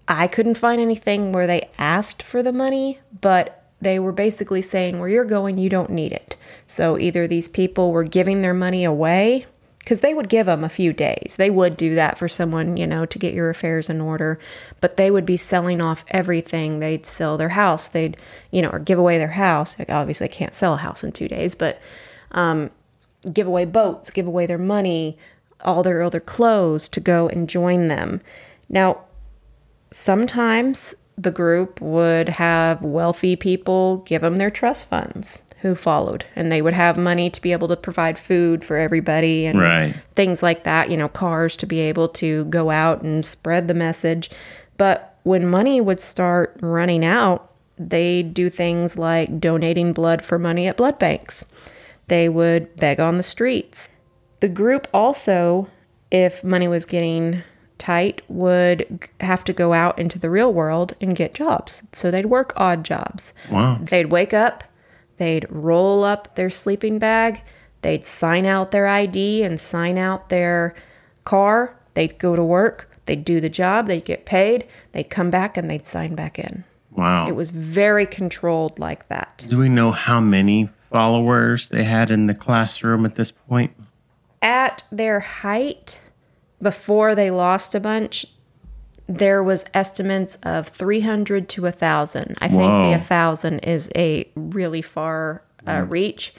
I 0.08 0.28
couldn't 0.28 0.56
find 0.56 0.82
anything 0.82 1.32
where 1.32 1.47
they 1.47 1.70
asked 1.78 2.22
for 2.22 2.43
the 2.43 2.51
money, 2.51 2.99
but 3.22 3.64
they 3.82 3.99
were 3.99 4.12
basically 4.12 4.62
saying, 4.62 4.99
where 4.99 5.10
you're 5.10 5.26
going, 5.26 5.58
you 5.58 5.70
don't 5.70 5.89
need 5.89 6.12
it. 6.12 6.36
So 6.68 6.97
either 6.97 7.28
these 7.28 7.47
people 7.47 7.91
were 7.91 8.04
giving 8.04 8.41
their 8.41 8.54
money 8.54 8.84
away, 8.84 9.45
because 9.80 9.99
they 9.99 10.14
would 10.14 10.30
give 10.30 10.45
them 10.45 10.64
a 10.64 10.70
few 10.70 10.93
days. 10.93 11.36
They 11.38 11.49
would 11.49 11.76
do 11.76 11.93
that 11.95 12.18
for 12.18 12.30
someone, 12.30 12.78
you 12.78 12.88
know, 12.88 13.06
to 13.06 13.20
get 13.20 13.34
your 13.34 13.49
affairs 13.49 13.89
in 13.89 13.99
order, 13.99 14.39
but 14.80 14.95
they 14.95 15.12
would 15.12 15.26
be 15.26 15.36
selling 15.36 15.82
off 15.82 16.06
everything. 16.08 16.80
They'd 16.80 17.06
sell 17.06 17.38
their 17.38 17.49
house, 17.49 17.89
they'd, 17.89 18.16
you 18.49 18.62
know, 18.62 18.70
or 18.70 18.80
give 18.80 18.97
away 18.97 19.18
their 19.18 19.32
house. 19.32 19.78
Like, 19.78 19.89
obviously, 19.89 20.30
can't 20.30 20.54
sell 20.54 20.76
a 20.76 20.78
house 20.78 21.04
in 21.04 21.12
two 21.12 21.28
days, 21.28 21.54
but 21.54 21.82
um, 22.32 22.72
give 23.32 23.45
away 23.45 23.66
boats, 23.66 24.10
give 24.10 24.26
away 24.26 24.45
their 24.45 24.58
money, 24.58 25.18
all 25.66 25.84
their 25.84 26.01
other 26.01 26.22
clothes 26.22 26.88
to 26.88 27.01
go 27.01 27.28
and 27.28 27.49
join 27.49 27.89
them. 27.89 28.22
Now, 28.70 29.01
sometimes 29.94 30.96
the 31.18 31.32
group 31.32 31.80
would 31.80 32.28
have 32.28 32.82
wealthy 32.82 33.36
people 33.36 33.98
give 33.98 34.22
them 34.22 34.38
their 34.38 34.50
trust 34.50 34.86
funds 34.86 35.39
who 35.62 35.76
followed 35.76 36.26
and 36.36 36.52
they 36.52 36.62
would 36.62 36.74
have 36.74 36.98
money 36.98 37.30
to 37.30 37.41
be 37.41 37.52
able 37.54 37.68
to 37.68 37.76
provide 37.78 38.18
food 38.20 38.64
for 38.64 38.76
everybody 38.76 39.46
and 39.46 39.60
Right. 39.60 39.94
things 40.16 40.41
like 40.44 40.64
that, 40.64 40.89
you 40.89 40.98
know, 40.98 41.08
cars 41.08 41.56
to 41.58 41.66
be 41.66 41.80
able 41.80 42.08
to 42.10 42.46
go 42.46 42.70
out 42.72 43.02
and 43.04 43.26
spread 43.26 43.68
the 43.68 43.74
message. 43.74 44.30
But 44.78 45.16
when 45.24 45.48
money 45.48 45.80
would 45.80 46.00
start 46.02 46.58
running 46.62 47.06
out, 47.06 47.50
they'd 47.78 48.34
do 48.34 48.50
things 48.50 48.98
like 48.98 49.39
donating 49.39 49.94
blood 49.94 50.24
for 50.26 50.38
money 50.38 50.68
at 50.68 50.76
blood 50.78 51.00
banks. 51.00 51.46
They 52.08 52.28
would 52.28 52.76
beg 52.76 53.00
on 53.00 53.18
the 53.18 53.24
streets. 53.24 53.89
The 54.41 54.50
group 54.50 54.88
also, 54.94 55.70
if 56.12 56.44
money 56.44 56.68
was 56.68 56.84
getting 56.84 57.44
tight, 57.78 58.21
would 58.28 59.09
have 59.19 59.43
to 59.45 59.53
go 59.53 59.74
out 59.74 59.97
into 59.99 60.19
the 60.19 60.30
real 60.30 60.53
world 60.53 60.93
and 61.01 61.15
get 61.15 61.34
jobs. 61.34 61.84
So 61.91 62.11
they'd 62.11 62.28
work 62.28 62.53
odd 62.55 62.84
jobs. 62.84 63.34
Wow. 63.49 63.80
They'd 63.82 64.11
wake 64.11 64.34
up, 64.34 64.63
they'd 65.17 65.45
roll 65.49 66.03
up 66.03 66.36
their 66.36 66.49
sleeping 66.49 66.99
bag, 66.99 67.41
they'd 67.82 68.05
sign 68.05 68.45
out 68.45 68.71
their 68.71 68.88
ID 68.88 69.43
and 69.43 69.59
sign 69.59 69.97
out 69.97 70.30
their 70.30 70.76
car, 71.24 71.78
they'd 71.93 72.17
go 72.17 72.36
to 72.36 72.43
work, 72.43 72.89
they'd 73.05 73.26
do 73.26 73.41
the 73.41 73.49
job, 73.49 73.88
they'd 73.88 74.05
get 74.05 74.26
paid, 74.26 74.67
they'd 74.91 75.09
come 75.09 75.30
back 75.30 75.57
and 75.57 75.69
they'd 75.69 75.86
sign 75.86 76.15
back 76.15 76.39
in. 76.39 76.63
Wow. 76.91 77.28
It 77.28 77.36
was 77.36 77.49
very 77.49 78.05
controlled 78.05 78.80
like 78.80 79.07
that. 79.09 79.45
Do 79.49 79.57
we 79.57 79.69
know 79.69 79.91
how 79.91 80.19
many 80.19 80.69
followers 80.91 81.69
they 81.69 81.84
had 81.84 82.11
in 82.11 82.28
the 82.28 82.36
classroom 82.36 83.05
at 83.05 83.15
this 83.15 83.32
point? 83.32 83.76
At 84.41 84.84
their 84.91 85.19
height, 85.19 85.99
before 86.64 87.14
they 87.14 87.30
lost 87.30 87.76
a 87.76 87.80
bunch, 87.80 88.26
there 89.07 89.43
was 89.43 89.66
estimates 89.74 90.38
of 90.43 90.70
300 90.70 91.49
to 91.49 91.64
1000 91.64 92.38
i 92.39 92.47
think 92.47 92.61
Whoa. 92.61 92.84
the 92.84 92.97
1000 92.97 93.59
is 93.59 93.91
a 93.97 94.26
really 94.34 94.82
far 94.82 95.43
uh, 95.68 95.86
reach 95.89 96.34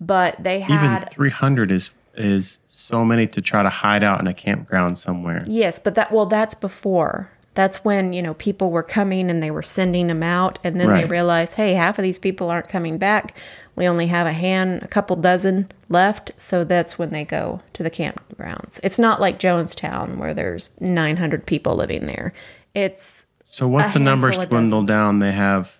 but 0.00 0.42
they 0.42 0.60
had 0.60 1.02
Even 1.02 1.08
300 1.08 1.70
is 1.70 1.90
is 2.16 2.58
so 2.68 3.04
many 3.04 3.26
to 3.26 3.40
try 3.40 3.62
to 3.62 3.68
hide 3.68 4.04
out 4.04 4.20
in 4.20 4.26
a 4.26 4.34
campground 4.34 4.98
somewhere. 4.98 5.44
Yes, 5.46 5.78
but 5.78 5.94
that 5.94 6.12
well, 6.12 6.26
that's 6.26 6.54
before. 6.54 7.30
That's 7.54 7.84
when 7.84 8.12
you 8.12 8.20
know 8.20 8.34
people 8.34 8.70
were 8.70 8.82
coming 8.82 9.30
and 9.30 9.42
they 9.42 9.50
were 9.50 9.62
sending 9.62 10.08
them 10.08 10.22
out, 10.22 10.58
and 10.64 10.80
then 10.80 10.88
they 10.92 11.02
Right. 11.02 11.10
realized, 11.10 11.54
hey, 11.54 11.74
half 11.74 11.98
of 11.98 12.02
these 12.02 12.18
people 12.18 12.50
aren't 12.50 12.68
coming 12.68 12.98
back. 12.98 13.36
We 13.76 13.86
only 13.88 14.06
have 14.08 14.26
a 14.26 14.32
hand, 14.32 14.82
a 14.82 14.88
couple 14.88 15.16
dozen 15.16 15.70
left, 15.88 16.32
so 16.36 16.64
that's 16.64 16.98
when 16.98 17.10
they 17.10 17.24
go 17.24 17.60
to 17.72 17.82
the 17.82 17.90
campgrounds. 17.90 18.78
It's 18.82 18.98
not 18.98 19.20
like 19.20 19.38
Jonestown 19.38 20.16
where 20.16 20.34
there's 20.34 20.70
900 20.80 21.46
people 21.46 21.74
living 21.76 22.06
there. 22.06 22.32
It's 22.74 23.26
So 23.46 23.68
what's 23.68 23.92
the 23.92 23.98
numbers 24.00 24.36
dwindle 24.46 24.82
down? 24.82 25.20
They 25.20 25.32
have 25.32 25.72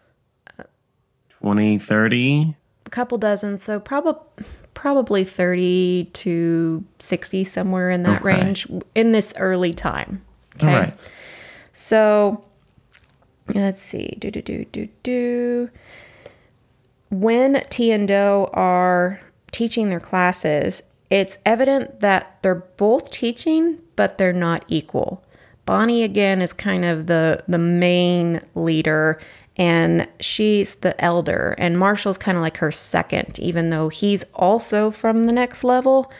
20, 1.40 1.78
30? 1.78 2.56
a 2.86 2.90
couple 2.90 3.18
dozen, 3.18 3.58
so 3.58 3.80
probably 3.80 4.20
probably 4.74 5.24
30 5.24 6.10
to 6.12 6.84
60 6.98 7.44
somewhere 7.44 7.90
in 7.90 8.02
that 8.02 8.20
Okay. 8.22 8.24
range 8.44 8.66
in 8.94 9.12
this 9.12 9.32
early 9.38 9.72
time. 9.72 10.22
Okay. 10.56 10.92
So 11.74 12.44
let's 13.54 13.82
see. 13.82 14.16
Do 14.18 14.30
do 14.30 14.40
do 14.40 14.64
do 14.64 14.88
do. 15.02 15.70
When 17.10 17.62
T 17.68 17.92
and 17.92 18.08
Do 18.08 18.48
are 18.54 19.20
teaching 19.52 19.90
their 19.90 20.00
classes, 20.00 20.84
it's 21.10 21.38
evident 21.44 22.00
that 22.00 22.38
they're 22.42 22.54
both 22.54 23.10
teaching, 23.10 23.78
but 23.96 24.16
they're 24.16 24.32
not 24.32 24.64
equal. 24.68 25.22
Bonnie 25.66 26.02
again 26.02 26.40
is 26.40 26.52
kind 26.52 26.84
of 26.84 27.06
the 27.06 27.44
the 27.46 27.58
main 27.58 28.40
leader 28.54 29.20
and 29.56 30.08
she's 30.20 30.76
the 30.76 31.00
elder 31.02 31.54
and 31.58 31.78
Marshall's 31.78 32.18
kind 32.18 32.36
of 32.36 32.42
like 32.42 32.56
her 32.58 32.72
second 32.72 33.38
even 33.38 33.70
though 33.70 33.88
he's 33.88 34.24
also 34.34 34.90
from 34.90 35.24
the 35.24 35.32
next 35.32 35.62
level 35.64 36.10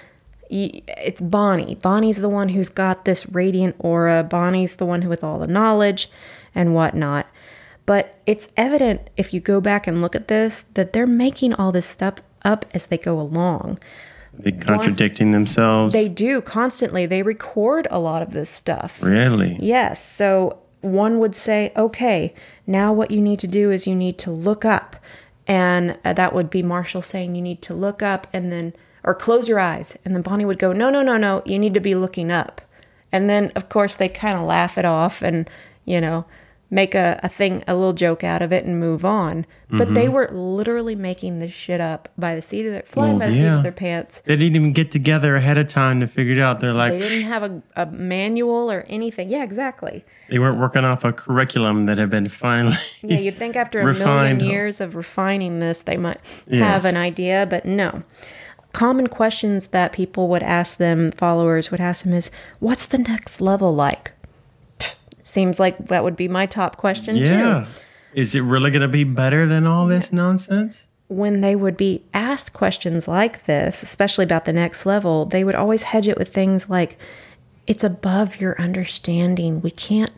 it's 0.50 1.20
Bonnie. 1.20 1.76
Bonnie's 1.76 2.18
the 2.18 2.28
one 2.28 2.50
who's 2.50 2.68
got 2.68 3.04
this 3.04 3.26
radiant 3.28 3.76
aura. 3.78 4.22
Bonnie's 4.22 4.76
the 4.76 4.86
one 4.86 5.02
who 5.02 5.08
with 5.08 5.24
all 5.24 5.38
the 5.38 5.46
knowledge 5.46 6.10
and 6.54 6.74
whatnot. 6.74 7.26
But 7.86 8.18
it's 8.26 8.48
evident 8.56 9.10
if 9.16 9.34
you 9.34 9.40
go 9.40 9.60
back 9.60 9.86
and 9.86 10.00
look 10.00 10.14
at 10.14 10.28
this 10.28 10.62
that 10.74 10.92
they're 10.92 11.06
making 11.06 11.54
all 11.54 11.72
this 11.72 11.86
stuff 11.86 12.14
up 12.42 12.64
as 12.72 12.86
they 12.86 12.98
go 12.98 13.20
along. 13.20 13.78
They 14.38 14.52
contradicting 14.52 15.30
themselves? 15.30 15.92
They 15.92 16.08
do 16.08 16.40
constantly. 16.40 17.06
They 17.06 17.22
record 17.22 17.86
a 17.90 17.98
lot 17.98 18.22
of 18.22 18.32
this 18.32 18.50
stuff. 18.50 19.02
really? 19.02 19.56
Yes. 19.60 20.04
So 20.04 20.58
one 20.80 21.18
would 21.18 21.34
say, 21.34 21.72
okay, 21.76 22.34
now 22.66 22.92
what 22.92 23.10
you 23.10 23.20
need 23.20 23.38
to 23.40 23.46
do 23.46 23.70
is 23.70 23.86
you 23.86 23.94
need 23.94 24.18
to 24.18 24.30
look 24.30 24.64
up. 24.64 24.96
And 25.46 25.98
uh, 26.04 26.14
that 26.14 26.34
would 26.34 26.50
be 26.50 26.62
Marshall 26.62 27.02
saying, 27.02 27.34
you 27.34 27.42
need 27.42 27.62
to 27.62 27.74
look 27.74 28.02
up 28.02 28.26
and 28.32 28.50
then, 28.50 28.72
or 29.04 29.14
close 29.14 29.48
your 29.48 29.60
eyes. 29.60 29.96
And 30.04 30.14
then 30.14 30.22
Bonnie 30.22 30.44
would 30.44 30.58
go, 30.58 30.72
no, 30.72 30.90
no, 30.90 31.02
no, 31.02 31.16
no, 31.16 31.42
you 31.44 31.58
need 31.58 31.74
to 31.74 31.80
be 31.80 31.94
looking 31.94 32.32
up. 32.32 32.60
And 33.12 33.30
then, 33.30 33.52
of 33.54 33.68
course, 33.68 33.96
they 33.96 34.08
kind 34.08 34.36
of 34.36 34.44
laugh 34.44 34.76
it 34.76 34.84
off 34.84 35.22
and, 35.22 35.48
you 35.84 36.00
know, 36.00 36.24
make 36.70 36.94
a, 36.94 37.20
a 37.22 37.28
thing, 37.28 37.62
a 37.68 37.74
little 37.74 37.92
joke 37.92 38.24
out 38.24 38.42
of 38.42 38.52
it 38.52 38.64
and 38.64 38.80
move 38.80 39.04
on. 39.04 39.46
But 39.70 39.94
they 39.94 40.04
mm-hmm. 40.04 40.12
were 40.12 40.28
literally 40.32 40.94
making 40.94 41.40
this 41.40 41.52
shit 41.52 41.80
up 41.80 42.08
by 42.16 42.34
the 42.36 42.42
seat 42.42 42.64
of 42.66 42.72
their, 42.72 42.82
flying 42.82 43.18
Well, 43.18 43.20
by 43.20 43.26
the 43.28 43.34
seat 43.38 43.46
of 43.46 43.62
their 43.64 43.72
pants. 43.72 44.22
They 44.24 44.36
didn't 44.36 44.54
even 44.54 44.72
get 44.72 44.90
together 44.92 45.34
ahead 45.34 45.58
of 45.58 45.68
time 45.68 45.98
to 46.00 46.06
figure 46.06 46.34
it 46.34 46.38
out. 46.38 46.60
They're 46.60 46.72
like, 46.72 46.92
They 46.92 47.08
didn't 47.08 47.28
have 47.28 47.42
a, 47.42 47.62
a 47.74 47.86
manual 47.86 48.70
or 48.70 48.84
anything. 48.88 49.30
Yeah, 49.30 49.42
exactly. 49.42 50.04
they 50.28 50.38
weren't 50.38 50.58
working 50.60 50.84
off 50.84 51.04
a 51.04 51.12
curriculum 51.12 51.86
that 51.86 51.98
had 51.98 52.10
been 52.10 52.28
finally. 52.28 52.76
Yeah, 53.02 53.18
you'd 53.18 53.36
think 53.36 53.56
after 53.56 53.80
a 53.80 53.84
Refined. 53.84 54.38
million 54.38 54.52
years 54.52 54.80
of 54.80 54.94
refining 54.94 55.60
this, 55.60 55.82
they 55.82 55.96
might 55.96 56.18
Yes. 56.46 56.62
have 56.62 56.84
an 56.84 56.96
idea, 56.96 57.46
but 57.48 57.64
no. 57.64 58.02
Common 58.74 59.06
questions 59.06 59.68
that 59.68 59.92
people 59.92 60.28
would 60.28 60.42
ask 60.42 60.76
them, 60.76 61.10
followers 61.10 61.70
would 61.70 61.80
ask 61.80 62.04
them, 62.04 62.12
is 62.12 62.30
what's 62.58 62.84
the 62.84 62.98
next 62.98 63.40
level 63.40 63.74
like? 63.74 64.12
Seems 65.22 65.58
like 65.58 65.78
that 65.86 66.04
would 66.04 66.16
be 66.16 66.28
my 66.28 66.44
top 66.44 66.76
question, 66.76 67.16
yeah. 67.16 67.64
too. 67.64 67.70
Is 68.12 68.34
it 68.34 68.40
really 68.40 68.70
going 68.70 68.82
to 68.82 68.88
be 68.88 69.04
better 69.04 69.46
than 69.46 69.66
all 69.66 69.86
this 69.86 70.12
nonsense? 70.12 70.88
When 71.08 71.40
they 71.40 71.54
would 71.54 71.76
be 71.76 72.02
asked 72.12 72.52
questions 72.52 73.06
like 73.06 73.46
this, 73.46 73.82
especially 73.82 74.24
about 74.24 74.44
the 74.44 74.52
next 74.52 74.84
level, 74.84 75.24
they 75.24 75.44
would 75.44 75.54
always 75.54 75.84
hedge 75.84 76.08
it 76.08 76.18
with 76.18 76.34
things 76.34 76.68
like, 76.68 76.98
it's 77.66 77.84
above 77.84 78.40
your 78.40 78.60
understanding. 78.60 79.60
We 79.60 79.70
can't 79.70 80.12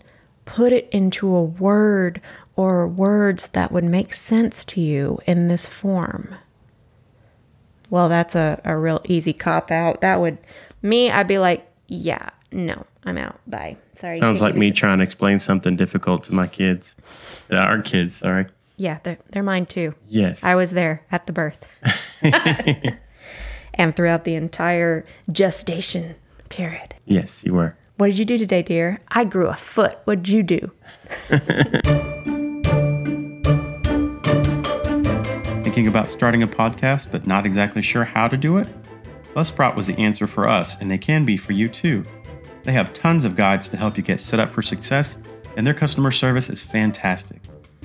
put 0.46 0.72
it 0.72 0.88
into 0.90 1.34
a 1.34 1.42
word 1.42 2.22
or 2.56 2.88
words 2.88 3.48
that 3.48 3.70
would 3.70 3.84
make 3.84 4.14
sense 4.14 4.64
to 4.64 4.80
you 4.80 5.18
in 5.26 5.48
this 5.48 5.68
form. 5.68 6.34
Well, 7.90 8.08
that's 8.08 8.34
a, 8.34 8.60
a 8.64 8.76
real 8.76 9.00
easy 9.04 9.32
cop 9.32 9.70
out. 9.70 10.00
That 10.00 10.20
would, 10.20 10.38
me, 10.82 11.10
I'd 11.10 11.28
be 11.28 11.38
like, 11.38 11.66
yeah, 11.88 12.30
no, 12.52 12.84
I'm 13.04 13.18
out. 13.18 13.38
Bye. 13.46 13.76
Sorry. 13.94 14.18
Sounds 14.18 14.40
like 14.40 14.54
me 14.56 14.72
trying 14.72 14.98
to 14.98 15.04
explain 15.04 15.40
something 15.40 15.76
difficult 15.76 16.24
to 16.24 16.34
my 16.34 16.46
kids. 16.46 16.96
Uh, 17.50 17.56
our 17.56 17.80
kids, 17.80 18.16
sorry. 18.16 18.46
Yeah, 18.76 18.98
they're, 19.04 19.18
they're 19.30 19.42
mine 19.42 19.66
too. 19.66 19.94
Yes. 20.06 20.44
I 20.44 20.54
was 20.54 20.72
there 20.72 21.04
at 21.10 21.26
the 21.26 21.32
birth 21.32 21.64
and 23.74 23.96
throughout 23.96 24.24
the 24.24 24.34
entire 24.34 25.06
gestation 25.32 26.16
period. 26.48 26.94
yes, 27.06 27.42
you 27.44 27.54
were. 27.54 27.76
What 27.96 28.08
did 28.08 28.18
you 28.18 28.26
do 28.26 28.36
today, 28.36 28.62
dear? 28.62 29.00
I 29.08 29.24
grew 29.24 29.46
a 29.46 29.54
foot. 29.54 29.98
What 30.04 30.22
did 30.22 30.28
you 30.28 30.42
do? 30.42 30.72
Thinking 35.76 35.92
about 35.92 36.08
starting 36.08 36.42
a 36.42 36.48
podcast 36.48 37.10
but 37.12 37.26
not 37.26 37.44
exactly 37.44 37.82
sure 37.82 38.04
how 38.04 38.28
to 38.28 38.36
do 38.38 38.56
it? 38.56 38.66
Buzzsprout 39.34 39.76
was 39.76 39.86
the 39.86 39.98
answer 39.98 40.26
for 40.26 40.48
us, 40.48 40.74
and 40.80 40.90
they 40.90 40.96
can 40.96 41.26
be 41.26 41.36
for 41.36 41.52
you 41.52 41.68
too. 41.68 42.02
They 42.62 42.72
have 42.72 42.94
tons 42.94 43.26
of 43.26 43.36
guides 43.36 43.68
to 43.68 43.76
help 43.76 43.98
you 43.98 44.02
get 44.02 44.18
set 44.18 44.40
up 44.40 44.54
for 44.54 44.62
success, 44.62 45.18
and 45.54 45.66
their 45.66 45.74
customer 45.74 46.10
service 46.10 46.48
is 46.48 46.62
fantastic. 46.62 47.42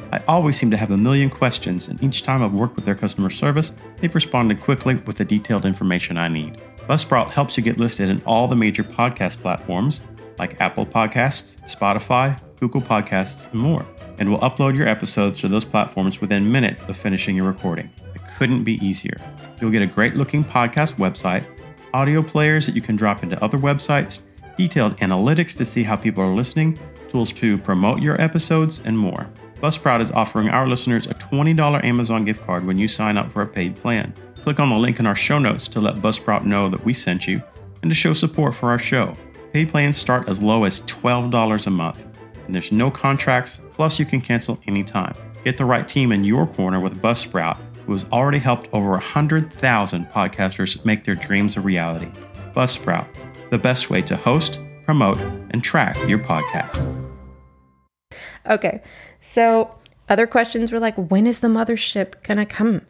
I 0.10 0.24
always 0.26 0.58
seem 0.58 0.72
to 0.72 0.78
have 0.78 0.92
a 0.92 0.98
million 0.98 1.30
questions, 1.30 1.90
and 1.90 2.02
each 2.02 2.24
time 2.24 2.42
I've 2.42 2.54
worked 2.54 2.78
with 2.78 2.86
their 2.86 2.96
customer 2.96 3.30
service, 3.30 3.74
they've 3.98 4.16
responded 4.16 4.62
quickly 4.62 4.96
with 4.96 5.18
the 5.18 5.26
detailed 5.26 5.66
information 5.66 6.16
I 6.16 6.30
need. 6.30 6.62
Buzzsprout 6.88 7.32
helps 7.32 7.58
you 7.58 7.64
get 7.64 7.78
listed 7.78 8.10
in 8.10 8.22
all 8.26 8.48
the 8.48 8.56
major 8.56 8.86
podcast 8.86 9.40
platforms 9.40 10.00
like 10.40 10.62
Apple 10.62 10.86
Podcasts, 10.86 11.58
Spotify, 11.70 12.40
Google 12.58 12.82
Podcasts, 12.82 13.52
and 13.52 13.60
more, 13.60 13.86
and 14.22 14.30
will 14.30 14.38
upload 14.38 14.78
your 14.78 14.88
episodes 14.88 15.40
to 15.40 15.48
those 15.48 15.66
platforms 15.66 16.22
within 16.22 16.52
minutes 16.52 16.86
of 16.86 16.96
finishing 16.96 17.36
your 17.36 17.48
recording. 17.48 17.90
It 18.14 18.22
couldn't 18.38 18.64
be 18.64 18.74
easier. 18.86 19.20
You'll 19.60 19.72
get 19.72 19.82
a 19.82 19.88
great 19.88 20.16
looking 20.16 20.44
podcast 20.44 20.98
website, 20.98 21.44
audio 21.92 22.22
players 22.22 22.68
that 22.68 22.76
you 22.76 22.84
can 22.84 22.96
drop 22.96 23.24
into 23.24 23.44
other 23.44 23.58
websites, 23.58 24.20
detailed 24.58 24.96
analytics 24.98 25.58
to 25.58 25.66
see 25.66 25.82
how 25.82 25.96
people 25.96 26.24
are 26.24 26.36
listening, 26.36 26.78
tools 27.10 27.32
to 27.32 27.58
promote 27.58 28.00
your 28.00 28.22
episodes, 28.22 28.80
and 28.86 28.96
more. 28.96 29.28
Buzzsprout 29.56 30.02
is 30.02 30.12
offering 30.12 30.50
our 30.50 30.68
listeners 30.68 31.08
a 31.08 31.16
$20 31.16 31.84
Amazon 31.84 32.24
gift 32.24 32.46
card 32.46 32.64
when 32.64 32.78
you 32.78 32.88
sign 32.88 33.18
up 33.18 33.32
for 33.32 33.42
a 33.42 33.48
paid 33.48 33.76
plan. 33.76 34.14
Click 34.44 34.60
on 34.60 34.70
the 34.70 34.78
link 34.78 35.00
in 35.00 35.08
our 35.08 35.16
show 35.16 35.40
notes 35.40 35.68
to 35.70 35.82
let 35.82 35.96
Buzzsprout 35.96 36.46
know 36.46 36.70
that 36.70 36.86
we 36.86 36.94
sent 36.94 37.28
you 37.28 37.42
and 37.82 37.90
to 37.90 37.96
show 37.96 38.14
support 38.14 38.54
for 38.54 38.70
our 38.70 38.78
show. 38.78 39.16
Paid 39.52 39.70
plans 39.70 39.98
start 39.98 40.30
as 40.30 40.44
low 40.44 40.64
as 40.66 40.82
$12 40.84 41.66
a 41.66 41.70
month, 41.72 42.06
and 42.46 42.54
there's 42.54 42.72
no 42.72 42.92
contracts, 42.92 43.60
plus, 43.82 43.98
you 43.98 44.06
can 44.06 44.22
cancel 44.22 44.60
anytime. 44.68 45.16
Get 45.44 45.58
the 45.58 45.66
right 45.66 45.88
team 45.88 46.12
in 46.12 46.24
your 46.24 46.46
corner 46.46 46.80
with 46.80 47.02
Buzzsprout, 47.02 47.58
who 47.88 47.94
has 47.94 48.06
already 48.12 48.38
helped 48.38 48.70
over 48.74 48.92
100,000 48.92 50.06
podcasters 50.12 50.86
make 50.86 51.04
their 51.04 51.16
dreams 51.16 51.58
a 51.58 51.62
reality. 51.62 52.12
Buzzsprout, 52.54 53.08
the 53.50 53.58
best 53.58 53.90
way 53.90 54.04
to 54.04 54.16
host, 54.16 54.60
promote, 54.86 55.18
and 55.50 55.64
track 55.64 55.98
your 56.08 56.20
podcast. 56.20 56.78
Okay. 58.46 58.84
So 59.20 59.74
other 60.10 60.28
questions 60.28 60.72
were 60.72 60.80
like, 60.80 60.96
when 60.98 61.26
is 61.26 61.40
the 61.40 61.48
mothership 61.48 62.22
going 62.22 62.38
to 62.38 62.46
come? 62.46 62.86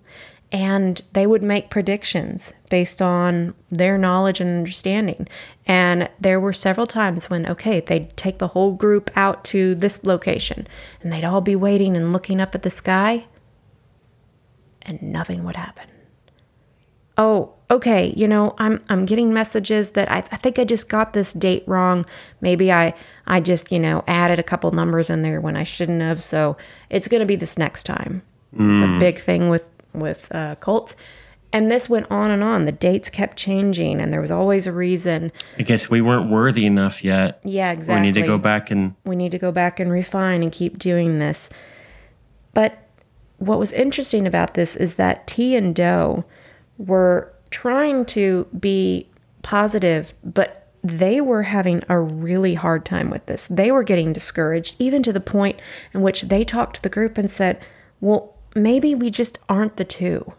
And 0.52 1.02
they 1.14 1.26
would 1.26 1.44
make 1.44 1.70
predictions 1.70 2.54
based 2.70 3.02
on 3.02 3.54
their 3.70 3.98
knowledge 3.98 4.42
and 4.42 4.50
understanding. 4.50 5.28
And 5.66 6.10
there 6.20 6.42
were 6.42 6.52
several 6.52 6.88
times 6.88 7.30
when, 7.30 7.48
okay, 7.48 7.80
they'd 7.80 8.16
take 8.18 8.40
the 8.40 8.50
whole 8.50 8.74
group 8.74 9.10
out 9.16 9.46
to 9.46 9.76
this 9.76 10.06
location 10.06 10.68
and 11.02 11.12
they'd 11.12 11.24
all 11.24 11.40
be 11.40 11.56
waiting 11.56 11.96
and 11.96 12.12
looking 12.12 12.42
up 12.42 12.54
at 12.54 12.64
the 12.64 12.70
sky 12.70 13.28
and 14.82 15.02
nothing 15.02 15.44
would 15.44 15.56
happen. 15.56 15.86
Oh, 17.18 17.54
okay, 17.70 18.14
you 18.16 18.28
know, 18.28 18.56
I'm 18.58 18.82
I'm 18.90 19.06
getting 19.06 19.34
messages 19.34 19.92
that 19.92 20.12
I, 20.12 20.18
I 20.18 20.38
think 20.38 20.58
I 20.58 20.64
just 20.64 20.90
got 20.90 21.14
this 21.14 21.34
date 21.34 21.64
wrong. 21.68 22.06
Maybe 22.40 22.72
I 22.72 22.94
I 23.28 23.42
just, 23.42 23.72
you 23.72 23.80
know, 23.80 24.04
added 24.08 24.40
a 24.40 24.44
couple 24.44 24.72
numbers 24.72 25.10
in 25.10 25.22
there 25.22 25.40
when 25.40 25.56
I 25.56 25.64
shouldn't 25.64 26.02
have. 26.02 26.24
So 26.24 26.58
it's 26.90 27.08
going 27.08 27.20
to 27.20 27.26
be 27.26 27.36
this 27.36 27.58
next 27.58 27.84
time. 27.84 28.24
It's 28.54 28.82
a 28.82 28.86
mm. 28.86 29.00
big 29.00 29.20
thing 29.20 29.50
with 29.50 29.70
with 29.94 30.28
uh, 30.34 30.56
cults. 30.56 30.96
And 31.54 31.70
this 31.70 31.90
went 31.90 32.10
on 32.10 32.32
and 32.32 32.42
on. 32.44 32.66
The 32.66 32.72
dates 32.72 33.10
kept 33.10 33.38
changing, 33.38 34.00
and 34.00 34.14
there 34.14 34.22
was 34.22 34.32
always 34.32 34.68
a 34.68 34.72
reason. 34.72 35.34
I 35.60 35.64
guess 35.64 35.90
we 35.90 36.00
weren't 36.00 36.32
worthy 36.32 36.66
enough 36.66 37.04
yet. 37.04 37.42
Yeah, 37.44 37.72
exactly. 37.72 38.02
We 38.02 38.08
need 38.08 38.22
to 38.22 38.28
go 38.28 38.38
back 38.38 38.72
and 38.72 38.96
we 39.04 39.18
need 39.18 39.32
to 39.32 39.38
go 39.38 39.52
back 39.52 39.80
and 39.80 39.92
refine 39.92 40.44
and 40.44 40.52
keep 40.52 40.80
doing 40.80 41.20
this. 41.20 41.50
But 42.54 42.88
what 43.38 43.60
was 43.60 43.72
interesting 43.74 44.26
about 44.26 44.54
this 44.54 44.76
is 44.76 44.96
that 44.96 45.28
T 45.28 45.56
and 45.56 45.76
Doe 45.76 46.24
were 46.78 47.34
trying 47.50 48.06
to 48.06 48.48
be 48.58 49.10
positive, 49.42 50.14
but 50.24 50.70
they 50.84 51.22
were 51.22 51.44
having 51.44 51.84
a 51.90 52.00
really 52.00 52.56
hard 52.56 52.86
time 52.86 53.10
with 53.10 53.26
this. 53.26 53.48
They 53.48 53.72
were 53.72 53.84
getting 53.84 54.14
discouraged, 54.14 54.76
even 54.80 55.04
to 55.04 55.14
the 55.14 55.20
point 55.20 55.60
in 55.94 56.02
which 56.02 56.24
they 56.24 56.44
talked 56.44 56.78
to 56.78 56.82
the 56.82 56.90
group 56.90 57.18
and 57.18 57.30
said, 57.30 57.62
Well, 58.00 58.36
maybe 58.56 58.96
we 58.96 59.10
just 59.10 59.40
aren't 59.48 59.78
the 59.78 59.86
two. 59.86 60.34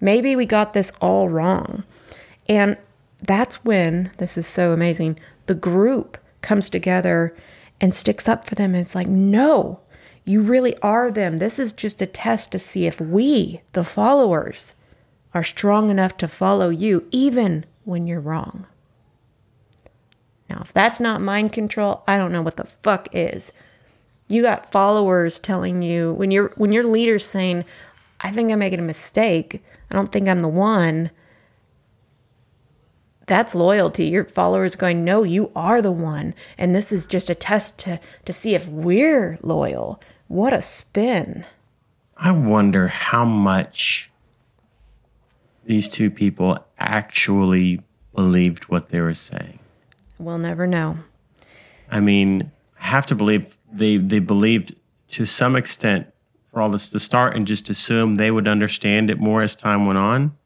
Maybe 0.00 0.34
we 0.34 0.46
got 0.46 0.72
this 0.72 0.92
all 1.00 1.28
wrong. 1.28 1.84
And 2.48 2.76
that's 3.22 3.64
when, 3.64 4.10
this 4.16 4.38
is 4.38 4.46
so 4.46 4.72
amazing, 4.72 5.18
the 5.46 5.54
group 5.54 6.18
comes 6.40 6.70
together 6.70 7.36
and 7.80 7.94
sticks 7.94 8.28
up 8.28 8.44
for 8.44 8.54
them. 8.54 8.74
And 8.74 8.80
it's 8.80 8.94
like, 8.94 9.06
no, 9.06 9.80
you 10.24 10.42
really 10.42 10.76
are 10.78 11.10
them. 11.10 11.38
This 11.38 11.58
is 11.58 11.72
just 11.72 12.00
a 12.00 12.06
test 12.06 12.52
to 12.52 12.58
see 12.58 12.86
if 12.86 13.00
we, 13.00 13.60
the 13.72 13.84
followers, 13.84 14.74
are 15.34 15.44
strong 15.44 15.90
enough 15.90 16.16
to 16.18 16.28
follow 16.28 16.70
you, 16.70 17.06
even 17.10 17.64
when 17.84 18.06
you're 18.06 18.20
wrong. 18.20 18.66
Now, 20.48 20.60
if 20.62 20.72
that's 20.72 21.00
not 21.00 21.20
mind 21.20 21.52
control, 21.52 22.02
I 22.08 22.18
don't 22.18 22.32
know 22.32 22.42
what 22.42 22.56
the 22.56 22.64
fuck 22.82 23.08
is. 23.12 23.52
You 24.30 24.42
got 24.42 24.70
followers 24.70 25.40
telling 25.40 25.82
you 25.82 26.12
when 26.12 26.30
you're 26.30 26.50
when 26.50 26.70
your 26.70 26.84
leader's 26.84 27.24
saying, 27.26 27.64
"I 28.20 28.30
think 28.30 28.52
I'm 28.52 28.60
making 28.60 28.78
a 28.78 28.82
mistake. 28.82 29.60
I 29.90 29.96
don't 29.96 30.12
think 30.12 30.28
I'm 30.28 30.38
the 30.38 30.48
one." 30.48 31.10
That's 33.26 33.56
loyalty. 33.56 34.06
Your 34.06 34.24
followers 34.24 34.76
going, 34.76 35.04
"No, 35.04 35.24
you 35.24 35.50
are 35.56 35.82
the 35.82 35.90
one." 35.90 36.34
And 36.56 36.76
this 36.76 36.92
is 36.92 37.06
just 37.06 37.28
a 37.28 37.34
test 37.34 37.80
to 37.80 37.98
to 38.24 38.32
see 38.32 38.54
if 38.54 38.68
we're 38.68 39.36
loyal. 39.42 40.00
What 40.28 40.52
a 40.52 40.62
spin. 40.62 41.44
I 42.16 42.30
wonder 42.30 42.86
how 42.86 43.24
much 43.24 44.12
these 45.64 45.88
two 45.88 46.08
people 46.08 46.64
actually 46.78 47.82
believed 48.14 48.64
what 48.66 48.90
they 48.90 49.00
were 49.00 49.14
saying. 49.14 49.58
We'll 50.20 50.38
never 50.38 50.68
know. 50.68 50.98
I 51.90 51.98
mean, 51.98 52.52
I 52.80 52.86
have 52.86 53.06
to 53.06 53.16
believe 53.16 53.56
they 53.72 53.96
they 53.96 54.18
believed 54.18 54.74
to 55.08 55.26
some 55.26 55.56
extent 55.56 56.06
for 56.50 56.60
all 56.60 56.70
this 56.70 56.90
to 56.90 56.98
start 56.98 57.36
and 57.36 57.46
just 57.46 57.70
assume 57.70 58.16
they 58.16 58.30
would 58.30 58.48
understand 58.48 59.10
it 59.10 59.18
more 59.18 59.42
as 59.42 59.54
time 59.54 59.86
went 59.86 59.98
on, 59.98 60.36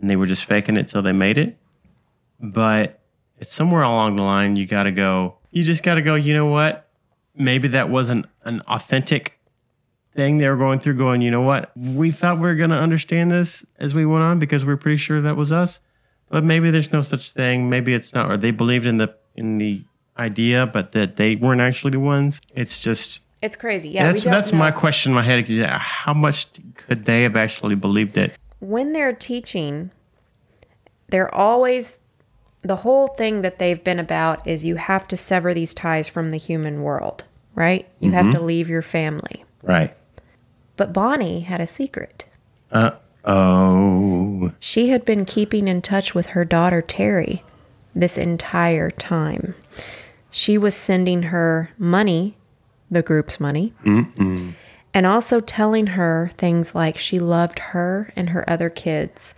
and 0.00 0.08
they 0.08 0.16
were 0.16 0.26
just 0.26 0.44
faking 0.44 0.76
it 0.76 0.88
till 0.88 1.02
they 1.02 1.12
made 1.12 1.38
it. 1.38 1.58
But 2.40 3.00
it's 3.38 3.54
somewhere 3.54 3.82
along 3.82 4.16
the 4.16 4.22
line 4.22 4.56
you 4.56 4.66
got 4.66 4.84
to 4.84 4.92
go. 4.92 5.38
You 5.50 5.64
just 5.64 5.82
got 5.82 5.94
to 5.94 6.02
go. 6.02 6.14
You 6.14 6.34
know 6.34 6.46
what? 6.46 6.88
Maybe 7.34 7.68
that 7.68 7.88
wasn't 7.88 8.26
an 8.44 8.60
authentic 8.62 9.38
thing 10.14 10.38
they 10.38 10.48
were 10.48 10.56
going 10.56 10.80
through. 10.80 10.94
Going, 10.94 11.22
you 11.22 11.30
know 11.30 11.42
what? 11.42 11.76
We 11.76 12.10
thought 12.10 12.36
we 12.36 12.42
were 12.42 12.54
going 12.54 12.70
to 12.70 12.76
understand 12.76 13.30
this 13.30 13.64
as 13.78 13.94
we 13.94 14.06
went 14.06 14.24
on 14.24 14.38
because 14.38 14.64
we 14.64 14.72
are 14.72 14.76
pretty 14.76 14.98
sure 14.98 15.20
that 15.20 15.36
was 15.36 15.52
us. 15.52 15.80
But 16.28 16.44
maybe 16.44 16.70
there's 16.70 16.92
no 16.92 17.02
such 17.02 17.32
thing. 17.32 17.68
Maybe 17.68 17.92
it's 17.92 18.14
not. 18.14 18.30
Or 18.30 18.36
they 18.36 18.52
believed 18.52 18.86
in 18.86 18.98
the 18.98 19.14
in 19.34 19.58
the 19.58 19.84
idea, 20.18 20.66
but 20.66 20.92
that 20.92 21.16
they 21.16 21.36
weren't 21.36 21.60
actually 21.60 21.92
the 21.92 22.00
ones. 22.00 22.40
It's 22.54 22.82
just 22.82 23.22
It's 23.42 23.56
crazy. 23.56 23.90
Yeah, 23.90 24.10
that's 24.12 24.24
that's 24.24 24.52
my 24.52 24.70
question 24.70 25.12
in 25.12 25.16
my 25.16 25.22
head. 25.22 25.48
How 25.48 26.14
much 26.14 26.46
could 26.76 27.04
they 27.04 27.22
have 27.22 27.36
actually 27.36 27.74
believed 27.74 28.16
it? 28.16 28.34
when 28.60 28.92
they're 28.92 29.12
teaching, 29.12 29.90
they're 31.08 31.34
always 31.34 32.00
the 32.62 32.76
whole 32.76 33.08
thing 33.08 33.40
that 33.42 33.58
they've 33.58 33.82
been 33.82 33.98
about 33.98 34.46
is 34.46 34.64
you 34.64 34.76
have 34.76 35.08
to 35.08 35.16
sever 35.16 35.54
these 35.54 35.72
ties 35.72 36.08
from 36.08 36.30
the 36.30 36.36
human 36.36 36.82
world, 36.82 37.24
right? 37.54 37.88
You 38.00 38.12
have 38.12 38.30
to 38.32 38.40
leave 38.40 38.68
your 38.68 38.82
family. 38.82 39.44
Right. 39.62 39.96
But 40.76 40.92
Bonnie 40.92 41.40
had 41.40 41.60
a 41.62 41.66
secret. 41.66 42.26
Uh 42.70 42.92
oh. 43.24 44.52
She 44.60 44.90
had 44.90 45.06
been 45.06 45.24
keeping 45.24 45.68
in 45.68 45.80
touch 45.80 46.14
with 46.14 46.28
her 46.28 46.44
daughter 46.44 46.82
Terry 46.82 47.42
this 47.94 48.18
entire 48.18 48.90
time. 48.90 49.54
She 50.30 50.56
was 50.56 50.74
sending 50.74 51.24
her 51.24 51.70
money, 51.78 52.36
the 52.90 53.02
group's 53.02 53.40
money, 53.40 53.72
mm-hmm. 53.84 54.50
and 54.94 55.06
also 55.06 55.40
telling 55.40 55.88
her 55.88 56.30
things 56.36 56.74
like 56.74 56.98
she 56.98 57.18
loved 57.18 57.58
her 57.58 58.12
and 58.16 58.30
her 58.30 58.48
other 58.48 58.70
kids. 58.70 59.34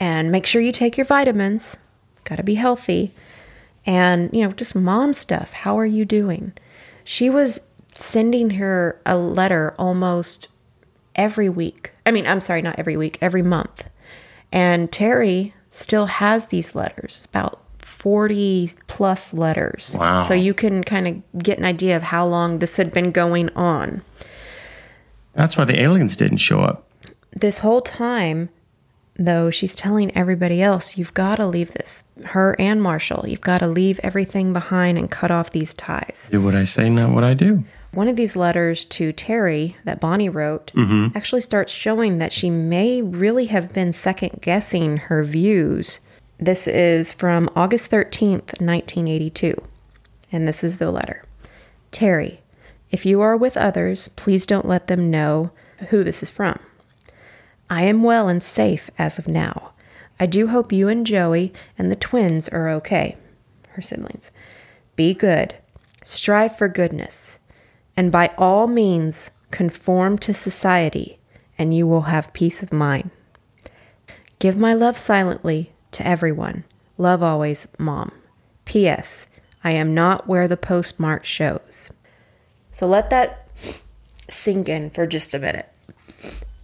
And 0.00 0.32
make 0.32 0.46
sure 0.46 0.60
you 0.60 0.72
take 0.72 0.96
your 0.96 1.06
vitamins, 1.06 1.76
got 2.24 2.36
to 2.36 2.42
be 2.42 2.54
healthy. 2.54 3.14
And, 3.86 4.30
you 4.32 4.42
know, 4.42 4.52
just 4.52 4.74
mom 4.74 5.12
stuff. 5.12 5.52
How 5.52 5.78
are 5.78 5.86
you 5.86 6.04
doing? 6.04 6.52
She 7.04 7.28
was 7.28 7.60
sending 7.94 8.50
her 8.50 9.00
a 9.06 9.16
letter 9.16 9.74
almost 9.78 10.48
every 11.14 11.48
week. 11.48 11.92
I 12.04 12.10
mean, 12.10 12.26
I'm 12.26 12.40
sorry, 12.40 12.62
not 12.62 12.78
every 12.78 12.96
week, 12.96 13.18
every 13.20 13.42
month. 13.42 13.88
And 14.50 14.90
Terry 14.90 15.54
still 15.70 16.06
has 16.06 16.46
these 16.46 16.74
letters, 16.74 17.22
about 17.26 17.60
40 17.84 18.70
plus 18.86 19.34
letters. 19.34 19.96
Wow. 19.98 20.20
So 20.20 20.34
you 20.34 20.54
can 20.54 20.82
kind 20.84 21.06
of 21.06 21.42
get 21.42 21.58
an 21.58 21.64
idea 21.64 21.96
of 21.96 22.04
how 22.04 22.26
long 22.26 22.58
this 22.58 22.76
had 22.76 22.92
been 22.92 23.12
going 23.12 23.50
on. 23.50 24.02
That's 25.34 25.56
why 25.56 25.64
the 25.64 25.80
aliens 25.80 26.16
didn't 26.16 26.38
show 26.38 26.60
up. 26.60 26.88
This 27.32 27.58
whole 27.58 27.80
time, 27.80 28.48
though, 29.16 29.50
she's 29.50 29.74
telling 29.74 30.16
everybody 30.16 30.62
else, 30.62 30.96
you've 30.96 31.14
got 31.14 31.36
to 31.36 31.46
leave 31.46 31.72
this. 31.74 32.04
Her 32.24 32.56
and 32.58 32.80
Marshall, 32.82 33.24
you've 33.28 33.40
got 33.40 33.58
to 33.58 33.66
leave 33.66 34.00
everything 34.02 34.52
behind 34.52 34.96
and 34.96 35.10
cut 35.10 35.30
off 35.30 35.50
these 35.50 35.74
ties. 35.74 36.28
Do 36.30 36.40
what 36.40 36.54
I 36.54 36.64
say, 36.64 36.88
not 36.88 37.10
what 37.10 37.24
I 37.24 37.34
do. 37.34 37.64
One 37.90 38.08
of 38.08 38.16
these 38.16 38.34
letters 38.34 38.84
to 38.86 39.12
Terry 39.12 39.76
that 39.84 40.00
Bonnie 40.00 40.28
wrote 40.28 40.72
mm-hmm. 40.74 41.16
actually 41.16 41.42
starts 41.42 41.72
showing 41.72 42.18
that 42.18 42.32
she 42.32 42.50
may 42.50 43.02
really 43.02 43.46
have 43.46 43.72
been 43.72 43.92
second 43.92 44.40
guessing 44.40 44.96
her 44.96 45.22
views. 45.22 46.00
This 46.44 46.68
is 46.68 47.10
from 47.10 47.48
August 47.56 47.90
13th, 47.90 48.60
1982. 48.60 49.56
And 50.30 50.46
this 50.46 50.62
is 50.62 50.76
the 50.76 50.90
letter 50.90 51.24
Terry, 51.90 52.42
if 52.90 53.06
you 53.06 53.22
are 53.22 53.34
with 53.34 53.56
others, 53.56 54.08
please 54.08 54.44
don't 54.44 54.68
let 54.68 54.86
them 54.86 55.10
know 55.10 55.52
who 55.88 56.04
this 56.04 56.22
is 56.22 56.28
from. 56.28 56.58
I 57.70 57.84
am 57.84 58.02
well 58.02 58.28
and 58.28 58.42
safe 58.42 58.90
as 58.98 59.18
of 59.18 59.26
now. 59.26 59.72
I 60.20 60.26
do 60.26 60.48
hope 60.48 60.70
you 60.70 60.86
and 60.86 61.06
Joey 61.06 61.54
and 61.78 61.90
the 61.90 61.96
twins 61.96 62.50
are 62.50 62.68
okay, 62.68 63.16
her 63.70 63.80
siblings. 63.80 64.30
Be 64.96 65.14
good. 65.14 65.54
Strive 66.04 66.58
for 66.58 66.68
goodness. 66.68 67.38
And 67.96 68.12
by 68.12 68.32
all 68.36 68.66
means, 68.66 69.30
conform 69.50 70.18
to 70.18 70.34
society, 70.34 71.18
and 71.56 71.74
you 71.74 71.86
will 71.86 72.02
have 72.02 72.34
peace 72.34 72.62
of 72.62 72.70
mind. 72.70 73.10
Give 74.38 74.58
my 74.58 74.74
love 74.74 74.98
silently 74.98 75.70
to 75.94 76.06
everyone. 76.06 76.64
Love 76.98 77.22
always, 77.22 77.66
Mom. 77.78 78.12
P.S. 78.64 79.26
I 79.62 79.72
am 79.72 79.94
not 79.94 80.28
where 80.28 80.46
the 80.46 80.56
postmark 80.56 81.24
shows. 81.24 81.90
So 82.70 82.86
let 82.86 83.10
that 83.10 83.48
sink 84.28 84.68
in 84.68 84.90
for 84.90 85.06
just 85.06 85.34
a 85.34 85.38
minute. 85.38 85.70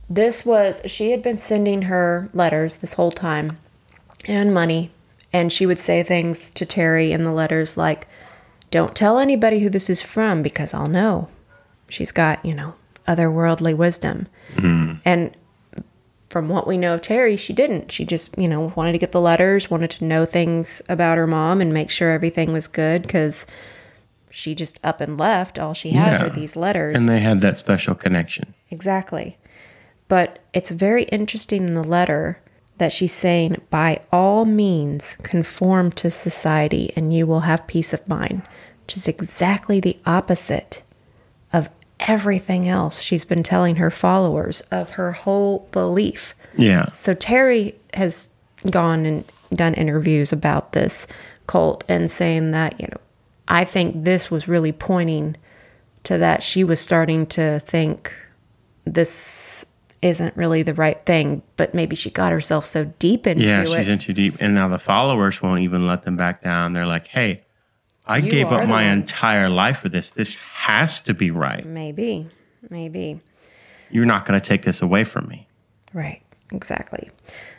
This 0.09 0.45
was, 0.45 0.83
she 0.87 1.12
had 1.12 1.22
been 1.22 1.39
sending 1.39 1.83
her 1.83 2.28
letters 2.35 2.78
this 2.78 2.95
whole 2.95 3.12
time 3.12 3.59
and 4.26 4.53
money. 4.53 4.91
And 5.33 5.53
she 5.53 5.66
would 5.66 5.78
say 5.78 6.03
things 6.03 6.51
to 6.55 6.66
Terry 6.66 7.12
in 7.12 7.22
the 7.24 7.33
letters 7.33 7.76
like, 7.76 8.09
Don't 8.72 8.97
tell 8.97 9.18
anybody 9.18 9.61
who 9.61 9.70
this 9.70 9.89
is 9.89 10.03
from 10.03 10.43
because 10.43 10.74
I'll 10.74 10.89
know. 10.89 11.28
She's 11.89 12.11
got, 12.11 12.45
you 12.45 12.55
know, 12.55 12.74
otherworldly 13.07 13.76
wisdom. 13.76 14.26
Hmm. 14.57 14.95
And 15.05 15.31
from 16.31 16.49
what 16.49 16.66
we 16.66 16.78
know 16.78 16.95
of 16.95 17.03
Terry, 17.03 17.37
she 17.37 17.53
didn't. 17.53 17.91
She 17.91 18.05
just, 18.05 18.39
you 18.39 18.49
know, 18.49 18.72
wanted 18.76 18.93
to 18.93 18.99
get 18.99 19.11
the 19.12 19.20
letters, 19.20 19.68
wanted 19.70 19.91
to 19.91 20.05
know 20.05 20.24
things 20.24 20.81
about 20.89 21.18
her 21.18 21.26
mom 21.26 21.61
and 21.61 21.74
make 21.74 21.91
sure 21.91 22.12
everything 22.12 22.53
was 22.53 22.68
good 22.68 23.03
because 23.03 23.47
she 24.31 24.55
just 24.55 24.78
up 24.85 25.01
and 25.01 25.18
left. 25.18 25.59
All 25.59 25.74
she 25.74 25.91
has 25.91 26.20
Yeah. 26.20 26.26
are 26.26 26.31
these 26.31 26.55
letters. 26.55 26.97
And 26.97 27.09
they 27.09 27.18
had 27.18 27.41
that 27.41 27.59
special 27.59 27.97
connection. 27.97 28.55
Exactly. 28.70 29.39
But 30.07 30.39
it's 30.53 30.70
very 30.70 31.03
interesting 31.05 31.66
in 31.66 31.74
the 31.74 31.83
letter 31.85 32.39
that 32.78 32.93
she's 32.93 33.12
saying, 33.12 33.57
by 33.68 34.01
all 34.12 34.45
means, 34.45 35.16
conform 35.24 35.91
to 35.93 36.11
society 36.11 36.93
and 36.97 37.12
you 37.12 37.26
will 37.26 37.41
have 37.41 37.66
peace 37.66 37.93
of 37.93 38.09
mind, 38.09 38.43
which 38.87 38.97
is 38.97 39.09
exactly 39.09 39.81
the 39.81 39.99
opposite 40.07 40.83
everything 42.09 42.69
else 42.69 43.01
she's 43.01 43.25
been 43.25 43.43
telling 43.43 43.77
her 43.77 43.91
followers 43.91 44.61
of 44.71 44.91
her 44.91 45.13
whole 45.13 45.69
belief. 45.73 46.35
Yeah. 46.57 46.91
So 46.91 47.15
Terry 47.15 47.75
has 47.95 48.31
gone 48.71 49.05
and 49.07 49.25
done 49.55 49.75
interviews 49.75 50.33
about 50.33 50.73
this 50.73 51.07
cult 51.47 51.85
and 51.89 52.11
saying 52.11 52.51
that, 52.53 52.81
you 52.81 52.87
know, 52.89 52.99
I 53.49 53.65
think 53.65 54.05
this 54.05 54.31
was 54.31 54.47
really 54.47 54.73
pointing 54.73 55.37
to 56.05 56.19
that 56.19 56.43
she 56.43 56.65
was 56.65 56.81
starting 56.81 57.27
to 57.27 57.59
think 57.61 58.17
this 58.85 59.65
isn't 60.03 60.35
really 60.37 60.63
the 60.63 60.73
right 60.75 61.05
thing, 61.05 61.43
but 61.57 61.75
maybe 61.75 61.95
she 61.95 62.09
got 62.11 62.33
herself 62.33 62.65
so 62.65 62.85
deep 62.99 63.27
into 63.27 63.45
Yeah, 63.45 63.63
it. 63.63 63.69
she's 63.69 63.89
in 63.89 63.99
too 63.99 64.13
deep. 64.15 64.37
And 64.41 64.55
now 64.55 64.69
the 64.69 64.79
followers 64.79 65.43
won't 65.43 65.61
even 65.61 65.87
let 65.87 66.05
them 66.05 66.17
back 66.17 66.43
down. 66.43 66.73
They're 66.73 66.87
like, 66.87 67.09
hey, 67.09 67.43
I 68.11 68.19
You 68.19 68.31
gave 68.31 68.47
up 68.53 68.67
my 68.67 68.89
ones. 68.89 69.11
entire 69.11 69.49
life 69.49 69.79
for 69.79 69.89
this. 69.89 70.11
This 70.11 70.35
has 70.37 71.01
to 71.01 71.15
be 71.15 71.31
right. 71.31 71.65
maybe, 71.65 72.29
maybe. 72.69 73.21
You're 73.91 74.07
not 74.07 74.25
going 74.25 74.39
to 74.41 74.47
take 74.47 74.63
this 74.63 74.83
away 74.83 75.05
from 75.05 75.29
me. 75.29 75.47
Right, 75.93 76.23
exactly. 76.53 77.11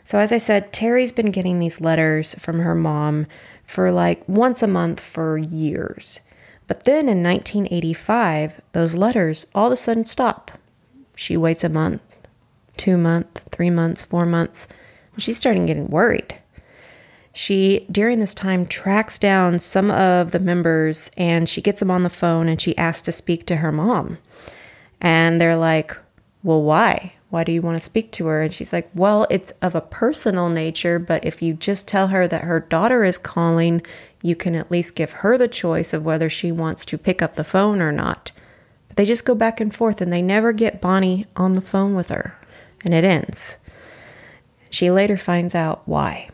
So, 0.03 0.19
as 0.19 0.31
I 0.31 0.37
said, 0.37 0.73
Terry's 0.73 1.11
been 1.11 1.31
getting 1.31 1.59
these 1.59 1.79
letters 1.79 2.35
from 2.35 2.59
her 2.59 2.75
mom 2.75 3.27
for 3.65 3.91
like 3.91 4.27
once 4.27 4.61
a 4.61 4.67
month 4.67 4.99
for 4.99 5.37
years. 5.37 6.19
But 6.67 6.83
then 6.83 7.07
in 7.09 7.23
1985, 7.23 8.61
those 8.73 8.95
letters 8.95 9.47
all 9.55 9.67
of 9.67 9.73
a 9.73 9.77
sudden 9.77 10.05
stop. 10.05 10.51
She 11.15 11.37
waits 11.37 11.63
a 11.63 11.69
month, 11.69 12.01
two 12.77 12.97
months, 12.97 13.41
three 13.51 13.69
months, 13.69 14.01
four 14.03 14.25
months, 14.25 14.67
and 15.13 15.21
she's 15.23 15.37
starting 15.37 15.65
getting 15.65 15.87
worried. 15.87 16.35
She, 17.33 17.85
during 17.89 18.19
this 18.19 18.33
time, 18.33 18.65
tracks 18.65 19.17
down 19.17 19.59
some 19.59 19.89
of 19.89 20.31
the 20.31 20.39
members 20.39 21.09
and 21.15 21.47
she 21.47 21.61
gets 21.61 21.79
them 21.79 21.91
on 21.91 22.03
the 22.03 22.09
phone 22.09 22.47
and 22.47 22.59
she 22.59 22.77
asks 22.77 23.03
to 23.03 23.11
speak 23.11 23.45
to 23.45 23.57
her 23.57 23.71
mom. 23.71 24.17
And 24.99 25.39
they're 25.39 25.57
like, 25.57 25.95
Well, 26.43 26.61
why? 26.61 27.13
Why 27.29 27.45
do 27.45 27.53
you 27.53 27.61
want 27.61 27.77
to 27.77 27.79
speak 27.79 28.11
to 28.13 28.27
her? 28.27 28.41
And 28.41 28.53
she's 28.53 28.73
like, 28.73 28.89
Well, 28.93 29.25
it's 29.29 29.51
of 29.61 29.75
a 29.75 29.81
personal 29.81 30.49
nature, 30.49 30.99
but 30.99 31.23
if 31.23 31.41
you 31.41 31.53
just 31.53 31.87
tell 31.87 32.09
her 32.09 32.27
that 32.27 32.43
her 32.43 32.59
daughter 32.59 33.05
is 33.05 33.17
calling, 33.17 33.81
you 34.21 34.35
can 34.35 34.53
at 34.53 34.69
least 34.69 34.95
give 34.95 35.11
her 35.11 35.37
the 35.37 35.47
choice 35.47 35.93
of 35.93 36.03
whether 36.03 36.29
she 36.29 36.51
wants 36.51 36.85
to 36.85 36.97
pick 36.97 37.21
up 37.21 37.35
the 37.35 37.43
phone 37.43 37.81
or 37.81 37.93
not. 37.93 38.31
But 38.87 38.97
they 38.97 39.05
just 39.05 39.25
go 39.25 39.35
back 39.35 39.61
and 39.61 39.73
forth 39.73 40.01
and 40.01 40.11
they 40.11 40.21
never 40.21 40.51
get 40.51 40.81
Bonnie 40.81 41.25
on 41.37 41.53
the 41.53 41.61
phone 41.61 41.95
with 41.95 42.09
her. 42.09 42.37
And 42.83 42.93
it 42.93 43.05
ends. 43.05 43.55
She 44.69 44.91
later 44.91 45.17
finds 45.17 45.55
out 45.55 45.81
why. 45.85 46.30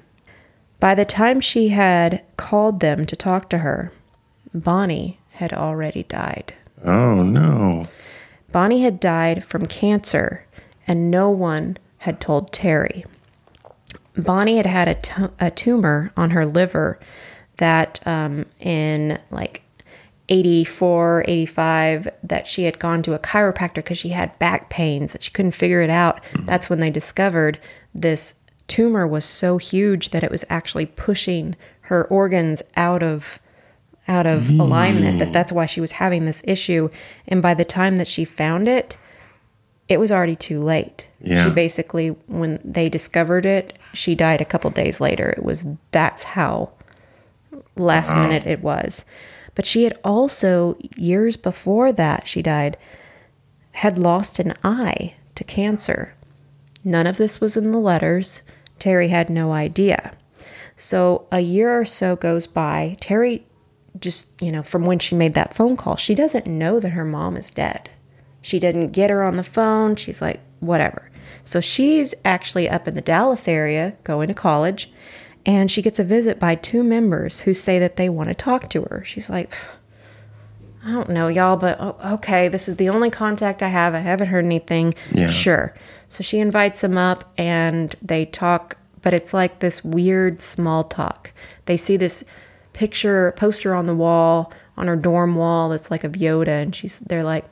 By 0.79 0.93
the 0.95 1.05
time 1.05 1.41
she 1.41 1.69
had 1.69 2.23
called 2.37 2.79
them 2.79 3.05
to 3.05 3.15
talk 3.15 3.49
to 3.49 3.59
her, 3.59 3.91
Bonnie 4.53 5.19
had 5.31 5.53
already 5.53 6.03
died. 6.03 6.53
Oh, 6.83 7.23
no. 7.23 7.87
Bonnie 8.51 8.81
had 8.83 8.99
died 8.99 9.43
from 9.43 9.65
cancer, 9.65 10.45
and 10.87 11.11
no 11.11 11.29
one 11.29 11.77
had 11.99 12.21
told 12.21 12.51
Terry. 12.51 13.05
Bonnie 14.15 14.57
had 14.57 14.65
had 14.65 14.87
a, 14.87 15.31
a 15.47 15.51
tumor 15.51 16.11
on 16.15 16.31
her 16.31 16.45
liver 16.45 16.99
that 17.57 18.05
um, 18.07 18.45
in 18.59 19.19
like 19.31 19.63
84, 20.29 21.25
85, 21.27 22.07
that 22.23 22.47
she 22.47 22.63
had 22.63 22.79
gone 22.79 23.01
to 23.03 23.13
a 23.13 23.19
chiropractor 23.19 23.75
because 23.75 23.97
she 23.97 24.09
had 24.09 24.37
back 24.39 24.69
pains 24.69 25.13
that 25.13 25.23
she 25.23 25.31
couldn't 25.31 25.51
figure 25.51 25.81
it 25.81 25.89
out. 25.89 26.19
That's 26.45 26.69
when 26.69 26.79
they 26.79 26.89
discovered 26.89 27.59
this 27.93 28.35
tumor 28.67 29.07
was 29.07 29.25
so 29.25 29.57
huge 29.57 30.09
that 30.09 30.23
it 30.23 30.31
was 30.31 30.43
actually 30.49 30.85
pushing 30.85 31.55
her 31.81 32.05
organs 32.05 32.61
out 32.75 33.01
of 33.03 33.39
out 34.09 34.25
of 34.25 34.49
alignment 34.49 35.19
that 35.19 35.33
that's 35.33 35.51
why 35.51 35.65
she 35.65 35.81
was 35.81 35.91
having 35.91 36.23
this 36.23 36.41
issue. 36.45 36.87
And 37.27 37.41
by 37.41 37.53
the 37.53 37.65
time 37.65 37.97
that 37.97 38.07
she 38.07 38.23
found 38.23 38.67
it 38.67 38.97
it 39.89 39.99
was 40.01 40.11
already 40.11 40.35
too 40.35 40.59
late. 40.59 41.07
Yeah. 41.21 41.45
she 41.45 41.49
basically 41.49 42.09
when 42.27 42.59
they 42.63 42.89
discovered 42.89 43.45
it 43.45 43.77
she 43.93 44.15
died 44.15 44.41
a 44.41 44.45
couple 44.45 44.69
days 44.69 44.99
later. 44.99 45.29
It 45.29 45.43
was 45.43 45.65
that's 45.91 46.23
how 46.23 46.71
last 47.75 48.15
minute 48.15 48.45
it 48.45 48.61
was. 48.61 49.05
But 49.55 49.65
she 49.65 49.83
had 49.83 49.97
also 50.03 50.77
years 50.95 51.35
before 51.37 51.91
that 51.93 52.27
she 52.27 52.41
died 52.41 52.77
had 53.71 53.97
lost 53.97 54.39
an 54.39 54.53
eye 54.63 55.15
to 55.35 55.43
cancer. 55.43 56.13
None 56.83 57.07
of 57.07 57.17
this 57.17 57.39
was 57.39 57.57
in 57.57 57.71
the 57.71 57.79
letters 57.79 58.41
terry 58.79 59.09
had 59.09 59.29
no 59.29 59.51
idea 59.51 60.13
so 60.75 61.27
a 61.31 61.39
year 61.39 61.79
or 61.79 61.85
so 61.85 62.15
goes 62.15 62.47
by 62.47 62.97
terry 62.99 63.43
just, 63.99 64.41
you 64.41 64.51
know, 64.51 64.63
from 64.63 64.85
when 64.85 64.99
she 64.99 65.15
made 65.15 65.33
that 65.33 65.55
phone 65.55 65.77
call, 65.77 65.95
she 65.95 66.15
doesn't 66.15 66.47
know 66.47 66.79
that 66.79 66.89
her 66.89 67.05
mom 67.05 67.35
is 67.37 67.49
dead. 67.49 67.89
She 68.41 68.59
didn't 68.59 68.91
get 68.91 69.09
her 69.09 69.23
on 69.23 69.37
the 69.37 69.43
phone. 69.43 69.95
She's 69.95 70.21
like, 70.21 70.41
whatever. 70.59 71.09
So 71.43 71.59
she's 71.59 72.13
actually 72.25 72.69
up 72.69 72.87
in 72.87 72.95
the 72.95 73.01
Dallas 73.01 73.47
area 73.47 73.95
going 74.03 74.27
to 74.27 74.33
college, 74.33 74.91
and 75.45 75.71
she 75.71 75.81
gets 75.81 75.99
a 75.99 76.03
visit 76.03 76.39
by 76.39 76.55
two 76.55 76.83
members 76.83 77.41
who 77.41 77.53
say 77.53 77.79
that 77.79 77.95
they 77.95 78.09
want 78.09 78.29
to 78.29 78.35
talk 78.35 78.69
to 78.71 78.83
her. 78.83 79.03
She's 79.05 79.29
like, 79.29 79.53
I 80.85 80.91
don't 80.91 81.09
know, 81.09 81.27
y'all, 81.27 81.57
but 81.57 81.79
okay, 81.79 82.47
this 82.47 82.69
is 82.69 82.77
the 82.77 82.89
only 82.89 83.09
contact 83.09 83.61
I 83.61 83.69
have. 83.69 83.93
I 83.93 83.99
haven't 83.99 84.27
heard 84.27 84.45
anything. 84.45 84.93
Yeah. 85.13 85.31
Sure. 85.31 85.73
So 86.09 86.23
she 86.23 86.39
invites 86.39 86.83
him 86.83 86.97
up 86.97 87.31
and 87.37 87.95
they 88.01 88.25
talk, 88.25 88.77
but 89.01 89.13
it's 89.13 89.33
like 89.33 89.59
this 89.59 89.83
weird 89.83 90.39
small 90.41 90.83
talk. 90.83 91.31
They 91.65 91.77
see 91.77 91.97
this 91.97 92.23
picture 92.73 93.33
poster 93.37 93.73
on 93.73 93.85
the 93.87 93.95
wall 93.95 94.53
on 94.77 94.87
her 94.87 94.95
dorm 94.95 95.35
wall 95.35 95.69
that's 95.69 95.89
like 95.89 96.03
of 96.03 96.11
Yoda 96.13 96.61
and 96.61 96.75
she's 96.75 96.99
they're 96.99 97.23
like 97.23 97.43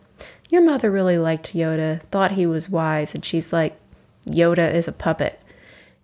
your 0.52 0.62
mother 0.64 0.92
really 0.92 1.18
liked 1.18 1.54
Yoda 1.56 2.02
thought 2.12 2.32
he 2.34 2.46
was 2.46 2.70
wise 2.70 3.16
and 3.16 3.26
she's 3.26 3.52
like 3.52 3.76
Yoda 4.28 4.72
is 4.72 4.88
a 4.88 4.92
puppet 4.92 5.40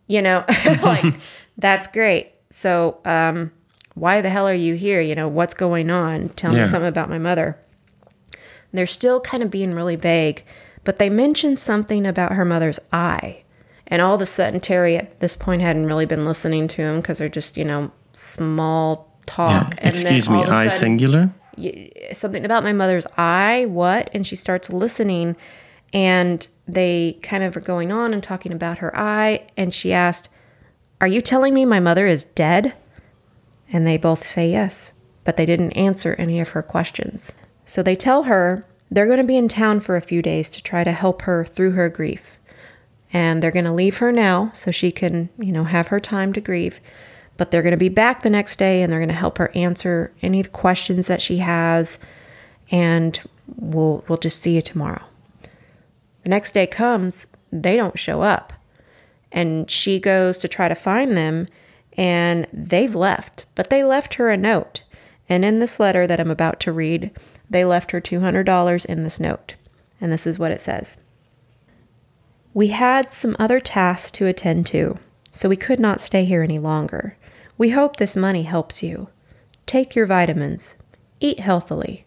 you 0.07 0.21
know? 0.23 0.43
Like 0.81 1.05
that's 1.59 1.87
great. 1.87 2.31
So 2.49 2.97
um 3.05 3.51
why 3.93 4.21
the 4.21 4.29
hell 4.31 4.47
are 4.47 4.53
you 4.55 4.73
here? 4.73 4.99
You 5.01 5.13
know 5.13 5.27
what's 5.27 5.53
going 5.53 5.91
on? 5.91 6.29
Tell 6.29 6.53
Yeah. 6.55 6.63
me 6.63 6.69
something 6.69 6.87
about 6.89 7.07
my 7.09 7.19
mother. 7.19 7.59
They're 8.73 8.87
still 8.87 9.21
kind 9.21 9.43
of 9.43 9.51
being 9.51 9.75
really 9.75 9.97
vague 9.97 10.43
but 10.83 10.99
they 10.99 11.09
mentioned 11.09 11.59
something 11.59 12.05
about 12.05 12.33
her 12.33 12.45
mother's 12.45 12.79
eye. 12.91 13.43
And 13.87 14.01
all 14.01 14.15
of 14.15 14.21
a 14.21 14.25
sudden 14.25 14.59
terry 14.59 14.95
at 14.97 15.19
this 15.19 15.35
point 15.35 15.61
hadn't 15.61 15.85
really 15.85 16.05
been 16.05 16.25
listening 16.25 16.67
to 16.69 16.81
him 16.81 17.01
because 17.01 17.17
they're 17.17 17.29
just 17.29 17.57
you 17.57 17.65
know 17.65 17.91
small 18.13 19.13
talk. 19.25 19.75
Yeah. 19.77 19.89
Excuse 19.89 20.29
me, 20.29 20.37
all 20.37 20.43
of 20.43 20.49
a 20.49 20.53
I 20.53 20.67
sudden- 20.67 20.79
singular? 20.79 21.33
something 22.13 22.45
about 22.45 22.63
my 22.63 22.71
mother's 22.73 23.05
eye 23.17 23.65
what? 23.67 24.09
And 24.13 24.25
she 24.25 24.35
starts 24.37 24.69
listening 24.69 25.35
and 25.93 26.47
they 26.67 27.19
kind 27.21 27.43
of 27.43 27.55
are 27.57 27.61
going 27.61 27.91
on 27.91 28.13
and 28.13 28.23
talking 28.23 28.53
about 28.53 28.77
her 28.79 28.97
eye 28.97 29.45
and 29.57 29.73
she 29.73 29.91
asked 29.93 30.29
are 31.01 31.07
you 31.07 31.21
telling 31.21 31.53
me 31.53 31.65
my 31.65 31.79
mother 31.79 32.07
is 32.07 32.23
dead? 32.23 32.73
And 33.71 33.85
they 33.85 33.97
both 33.97 34.25
say 34.25 34.49
yes 34.49 34.93
but 35.23 35.35
they 35.35 35.45
didn't 35.45 35.73
answer 35.73 36.15
any 36.17 36.39
of 36.39 36.49
her 36.49 36.63
questions. 36.63 37.35
So 37.65 37.83
they 37.83 37.95
tell 37.95 38.23
her 38.23 38.65
they're 38.91 39.05
going 39.05 39.17
to 39.17 39.23
be 39.23 39.37
in 39.37 39.47
town 39.47 39.79
for 39.79 39.95
a 39.95 40.01
few 40.01 40.21
days 40.21 40.49
to 40.49 40.61
try 40.61 40.83
to 40.83 40.91
help 40.91 41.21
her 41.21 41.45
through 41.45 41.71
her 41.71 41.87
grief. 41.87 42.37
And 43.13 43.41
they're 43.41 43.51
going 43.51 43.65
to 43.65 43.71
leave 43.71 43.97
her 43.97 44.11
now 44.11 44.51
so 44.53 44.69
she 44.69 44.91
can 44.91 45.29
you 45.39 45.51
know 45.51 45.63
have 45.63 45.87
her 45.87 45.99
time 45.99 46.33
to 46.33 46.41
grieve. 46.41 46.81
But 47.37 47.49
they're 47.49 47.63
going 47.63 47.71
to 47.71 47.77
be 47.77 47.89
back 47.89 48.21
the 48.21 48.29
next 48.29 48.59
day 48.59 48.81
and 48.81 48.91
they're 48.91 48.99
going 48.99 49.09
to 49.09 49.15
help 49.15 49.37
her 49.37 49.51
answer 49.55 50.13
any 50.21 50.43
questions 50.43 51.07
that 51.07 51.21
she 51.21 51.37
has. 51.37 51.99
And 52.69 53.19
we'll 53.55 54.03
we'll 54.07 54.17
just 54.17 54.39
see 54.39 54.55
you 54.55 54.61
tomorrow. 54.61 55.03
The 56.23 56.29
next 56.29 56.51
day 56.51 56.67
comes 56.67 57.27
they 57.51 57.75
don't 57.77 57.97
show 57.97 58.21
up. 58.21 58.53
And 59.31 59.71
she 59.71 59.99
goes 59.99 60.37
to 60.39 60.49
try 60.49 60.67
to 60.67 60.75
find 60.75 61.17
them 61.17 61.47
and 61.97 62.47
they've 62.51 62.95
left 62.95 63.45
but 63.55 63.69
they 63.69 63.83
left 63.83 64.15
her 64.15 64.29
a 64.29 64.37
note. 64.37 64.83
And 65.29 65.45
in 65.45 65.59
this 65.59 65.79
letter 65.79 66.07
that 66.07 66.19
i'm 66.19 66.31
about 66.31 66.59
to 66.61 66.71
read 66.71 67.11
they 67.51 67.63
left 67.63 67.91
her 67.91 68.01
$200 68.01 68.85
in 68.85 69.03
this 69.03 69.19
note 69.19 69.55
and 70.01 70.11
this 70.11 70.25
is 70.25 70.39
what 70.39 70.51
it 70.51 70.59
says 70.59 70.97
We 72.53 72.69
had 72.69 73.13
some 73.13 73.35
other 73.39 73.59
tasks 73.59 74.11
to 74.11 74.25
attend 74.25 74.65
to, 74.67 74.97
so 75.31 75.47
we 75.47 75.55
could 75.55 75.79
not 75.79 76.01
stay 76.01 76.25
here 76.25 76.41
any 76.41 76.59
longer. 76.59 77.15
We 77.57 77.69
hope 77.69 77.95
this 77.95 78.15
money 78.15 78.43
helps 78.43 78.81
you. 78.81 79.09
Take 79.67 79.95
your 79.95 80.07
vitamins. 80.07 80.75
Eat 81.19 81.39
healthily. 81.39 82.05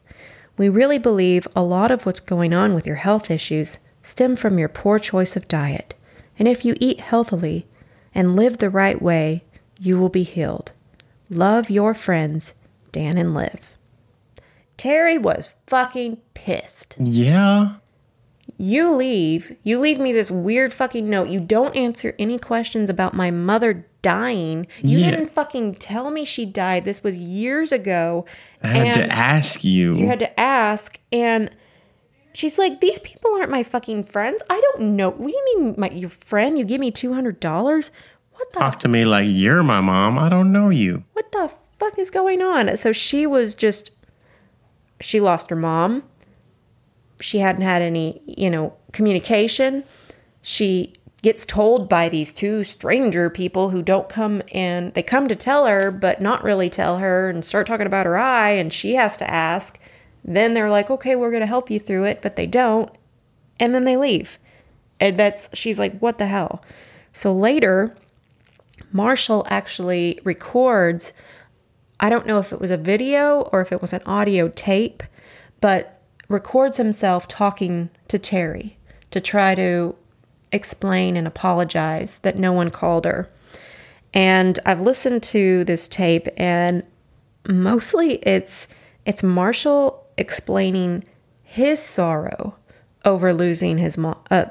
We 0.59 0.69
really 0.69 0.99
believe 0.99 1.47
a 1.55 1.63
lot 1.63 1.93
of 1.93 2.05
what's 2.05 2.21
going 2.21 2.53
on 2.53 2.75
with 2.75 2.87
your 2.87 2.97
health 2.97 3.31
issues 3.31 3.79
stem 4.03 4.37
from 4.37 4.59
your 4.59 4.69
poor 4.69 4.99
choice 4.99 5.37
of 5.37 5.49
diet. 5.49 5.95
And 6.39 6.49
if 6.49 6.65
you 6.65 6.75
eat 6.81 7.01
healthily 7.01 7.67
and 8.15 8.37
live 8.37 8.59
the 8.59 8.69
right 8.69 9.01
way, 9.01 9.45
you 9.79 9.99
will 9.99 10.09
be 10.09 10.25
healed. 10.25 10.73
Love 11.31 11.71
your 11.71 11.95
friends, 11.95 12.53
Dan 12.93 13.17
and 13.17 13.35
Liv. 13.35 13.74
Terry 14.77 15.19
was 15.19 15.55
fucking 15.67 16.19
pissed. 16.35 16.97
Yeah. 16.99 17.75
You 18.59 18.93
leave. 18.95 19.57
You 19.63 19.81
leave 19.81 19.99
me 19.99 20.13
this 20.13 20.31
weird 20.31 20.73
fucking 20.73 21.09
note. 21.09 21.29
You 21.29 21.41
don't 21.41 21.75
answer 21.77 22.15
any 22.19 22.39
questions 22.39 22.91
about 22.91 23.15
my 23.15 23.31
mother 23.31 23.87
dying. 24.03 24.67
You 24.83 24.99
Yeah. 24.99 25.11
didn't 25.11 25.31
fucking 25.31 25.77
tell 25.77 26.11
me 26.11 26.25
she 26.25 26.45
died. 26.45 26.85
This 26.85 27.03
was 27.03 27.17
years 27.17 27.73
ago. 27.73 28.27
I 28.63 28.69
had 28.69 28.95
to 28.95 29.07
ask 29.11 29.65
you. 29.65 29.95
You 29.97 30.07
had 30.07 30.19
to 30.21 30.39
ask. 30.41 30.99
And 31.11 31.51
she's 32.33 32.59
like, 32.59 32.81
These 32.81 32.99
people 33.01 33.33
aren't 33.35 33.51
my 33.51 33.63
fucking 33.63 34.05
friends. 34.05 34.43
I 34.51 34.61
don't 34.73 34.95
know. 34.97 35.11
What 35.11 35.29
do 35.29 35.33
you 35.33 35.45
mean, 35.57 35.75
my, 35.79 35.91
your 35.91 36.11
friend? 36.11 36.59
You 36.59 36.65
give 36.65 36.81
me 36.81 36.91
$200? 36.93 37.91
What 38.33 38.53
the 38.53 38.59
Talk 38.61 38.79
to 38.81 38.89
me 38.89 39.05
like 39.05 39.27
you're 39.29 39.63
my 39.63 39.81
mom. 39.81 40.19
I 40.19 40.29
don't 40.29 40.53
know 40.53 40.69
you. 40.69 41.05
what 41.15 41.31
the 41.33 41.51
fuck 41.79 41.99
is 41.99 42.11
going 42.11 42.43
on? 42.43 42.77
So 42.77 42.93
she 42.93 43.27
was 43.27 43.55
just, 43.55 43.91
she 45.01 45.21
lost 45.21 45.51
her 45.51 45.57
mom. 45.57 46.03
She 47.21 47.39
hadn't 47.39 47.63
had 47.63 47.83
any, 47.83 48.23
you 48.27 48.51
know, 48.51 48.75
communication. 48.93 49.85
She 50.43 50.95
gets 51.23 51.47
told 51.47 51.89
by 51.89 52.09
these 52.09 52.35
two 52.35 52.65
stranger 52.65 53.31
people 53.31 53.71
who 53.71 53.83
don't 53.83 54.11
come 54.11 54.43
and 54.53 54.93
they 54.93 55.03
come 55.03 55.27
to 55.27 55.35
tell 55.35 55.65
her, 55.65 55.91
but 55.91 56.21
not 56.21 56.45
really 56.45 56.69
tell 56.69 56.99
her 56.99 57.31
and 57.31 57.45
start 57.45 57.67
talking 57.67 57.87
about 57.87 58.05
her 58.05 58.19
eye, 58.19 58.51
and 58.51 58.73
she 58.73 58.95
has 58.95 59.17
to 59.17 59.31
ask. 59.31 59.79
Then 60.23 60.55
they're 60.55 60.71
like, 60.71 60.91
okay, 60.91 61.17
we're 61.17 61.31
going 61.31 61.41
to 61.41 61.47
help 61.47 61.71
you 61.71 61.81
through 61.81 62.05
it, 62.05 62.21
but 62.21 62.37
they 62.37 62.47
don't. 62.47 62.91
And 63.59 63.75
then 63.75 63.85
they 63.85 63.97
leave. 63.97 64.39
And 65.01 65.17
that's, 65.17 65.49
she's 65.55 65.79
like, 65.79 65.99
what 65.99 66.19
the 66.19 66.27
hell? 66.27 66.63
So 67.13 67.35
later, 67.35 67.97
Marshall 68.93 69.47
actually 69.49 70.21
records, 70.25 71.15
I 72.01 72.11
don't 72.11 72.27
know 72.27 72.39
if 72.39 72.53
it 72.53 72.61
was 72.61 72.71
a 72.71 72.77
video 72.77 73.43
or 73.53 73.61
if 73.61 73.73
it 73.73 73.81
was 73.81 73.93
an 73.93 74.03
audio 74.07 74.49
tape, 74.49 75.03
but 75.61 76.01
records 76.29 76.77
himself 76.77 77.29
talking 77.29 77.91
to 78.09 78.19
Terry 78.19 78.77
to 79.11 79.21
try 79.21 79.55
to 79.55 79.95
explain 80.53 81.17
and 81.17 81.27
apologize 81.27 82.21
that 82.21 82.39
no 82.39 82.53
one 82.53 82.71
called 82.71 83.05
her. 83.05 83.31
And 84.13 84.59
I've 84.65 84.81
listened 84.81 85.23
to 85.25 85.65
this 85.65 85.89
tape 85.89 86.29
and 86.37 86.85
mostly 87.49 88.15
it's 88.17 88.69
it's 89.05 89.23
Marshall 89.23 90.07
explaining 90.17 91.05
his 91.43 91.79
sorrow 91.79 92.55
over 93.05 93.35
losing 93.35 93.77
his 93.79 93.99
mom, 93.99 94.17
uh, 94.31 94.47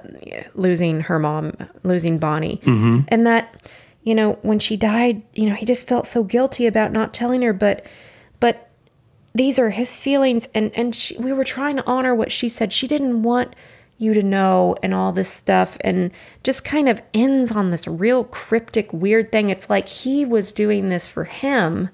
losing 0.53 1.01
her 1.01 1.17
mom, 1.17 1.53
losing 1.83 2.19
Bonnie, 2.19 2.61
and 3.07 3.25
that 3.25 3.63
you 4.03 4.15
know 4.15 4.33
when 4.41 4.59
she 4.59 4.77
died, 4.77 5.21
you 5.33 5.47
know 5.47 5.55
he 5.55 5.65
just 5.65 5.87
felt 5.87 6.07
so 6.07 6.23
guilty 6.23 6.65
about 6.65 6.91
not 6.91 7.13
telling 7.13 7.41
her, 7.41 7.53
but 7.53 7.85
but 8.39 8.69
these 9.35 9.57
are 9.57 9.71
his 9.71 9.99
feelings, 9.99 10.47
and 10.53 10.71
and 10.75 10.95
she, 10.95 11.17
we 11.17 11.33
were 11.33 11.43
trying 11.43 11.77
to 11.77 11.87
honor 11.87 12.13
what 12.13 12.31
she 12.31 12.49
said. 12.49 12.73
She 12.73 12.87
didn't 12.87 13.23
want 13.23 13.55
you 13.97 14.13
to 14.13 14.23
know 14.23 14.75
and 14.81 14.93
all 14.93 15.11
this 15.11 15.29
stuff 15.29 15.77
and 15.81 16.11
just 16.43 16.65
kind 16.65 16.89
of 16.89 17.01
ends 17.13 17.51
on 17.51 17.69
this 17.69 17.87
real 17.87 18.23
cryptic 18.23 18.91
weird 18.91 19.31
thing 19.31 19.49
it's 19.49 19.69
like 19.69 19.87
he 19.87 20.25
was 20.25 20.51
doing 20.51 20.89
this 20.89 21.07
for 21.07 21.25
him 21.25 21.89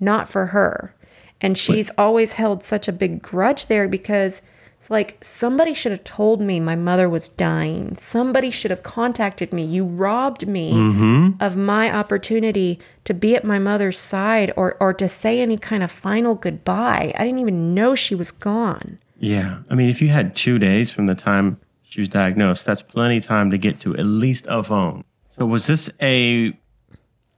not 0.00 0.28
for 0.28 0.46
her. 0.46 0.94
And 1.40 1.56
she's 1.56 1.90
always 1.96 2.34
held 2.34 2.62
such 2.62 2.88
a 2.88 2.92
big 2.92 3.22
grudge 3.22 3.66
there 3.66 3.88
because 3.88 4.42
it's 4.78 4.90
like 4.90 5.18
somebody 5.20 5.74
should 5.74 5.90
have 5.90 6.04
told 6.04 6.40
me 6.40 6.60
my 6.60 6.76
mother 6.76 7.08
was 7.08 7.28
dying. 7.28 7.96
Somebody 7.96 8.52
should 8.52 8.70
have 8.70 8.84
contacted 8.84 9.52
me. 9.52 9.64
You 9.64 9.84
robbed 9.84 10.46
me 10.46 10.72
mm-hmm. 10.72 11.42
of 11.42 11.56
my 11.56 11.92
opportunity 11.92 12.78
to 13.04 13.12
be 13.12 13.34
at 13.34 13.42
my 13.42 13.58
mother's 13.58 13.98
side 13.98 14.52
or, 14.56 14.76
or 14.78 14.94
to 14.94 15.08
say 15.08 15.40
any 15.40 15.56
kind 15.56 15.82
of 15.82 15.90
final 15.90 16.36
goodbye. 16.36 17.12
I 17.18 17.24
didn't 17.24 17.40
even 17.40 17.74
know 17.74 17.96
she 17.96 18.14
was 18.14 18.30
gone. 18.30 19.00
Yeah. 19.18 19.62
I 19.68 19.74
mean, 19.74 19.90
if 19.90 20.00
you 20.00 20.08
had 20.08 20.36
two 20.36 20.60
days 20.60 20.92
from 20.92 21.06
the 21.06 21.16
time 21.16 21.58
she 21.82 21.98
was 21.98 22.08
diagnosed, 22.08 22.64
that's 22.64 22.82
plenty 22.82 23.16
of 23.16 23.24
time 23.24 23.50
to 23.50 23.58
get 23.58 23.80
to 23.80 23.96
at 23.96 24.06
least 24.06 24.46
a 24.48 24.62
phone. 24.62 25.02
So 25.36 25.44
was 25.44 25.66
this 25.66 25.90
a 26.00 26.56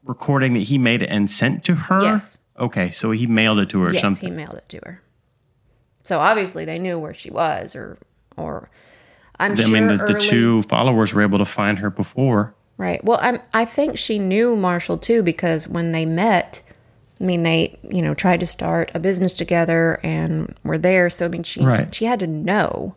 recording 0.05 0.53
that 0.53 0.64
he 0.64 0.76
made 0.76 1.03
and 1.03 1.30
sent 1.30 1.64
to 1.64 1.74
her? 1.74 2.03
Yes. 2.03 2.36
Okay, 2.59 2.91
so 2.91 3.12
he 3.12 3.26
mailed 3.26 3.61
it 3.61 3.70
to 3.70 3.80
her 3.80 3.88
or 3.88 3.95
yes, 3.95 4.03
something. 4.03 4.28
he 4.28 4.36
mailed 4.36 4.57
it 4.57 4.68
to 4.68 4.80
her. 4.84 5.01
So 6.03 6.18
obviously 6.20 6.64
they 6.64 6.78
knew 6.78 6.98
where 6.98 7.14
she 7.14 7.30
was 7.30 7.74
or 7.76 7.98
or 8.36 8.70
I'm 9.38 9.53
I 9.53 9.55
sure 9.57 9.68
mean, 9.68 9.86
the, 9.86 9.96
the 9.96 10.14
two 10.18 10.62
followers 10.62 11.14
were 11.14 11.22
able 11.22 11.38
to 11.38 11.44
find 11.44 11.78
her 11.78 11.90
before. 11.90 12.55
Right. 12.76 13.03
Well, 13.05 13.18
I'm, 13.20 13.40
I 13.53 13.64
think 13.64 13.98
she 13.98 14.18
knew 14.18 14.57
Marshall 14.57 14.98
too 14.98 15.22
because 15.22 15.68
when 15.68 15.90
they 15.90 16.07
met, 16.07 16.62
I 17.20 17.24
mean, 17.24 17.42
they 17.42 17.78
you 17.82 18.01
know 18.03 18.14
tried 18.14 18.40
to 18.40 18.46
start 18.46 18.90
a 18.94 18.98
business 18.98 19.32
together 19.34 20.01
and 20.03 20.55
were 20.64 20.78
there. 20.78 21.11
So 21.11 21.26
I 21.26 21.28
mean, 21.28 21.42
she 21.42 21.62
Right. 21.62 21.94
she 21.94 22.07
had 22.07 22.20
to 22.20 22.26
know, 22.26 22.94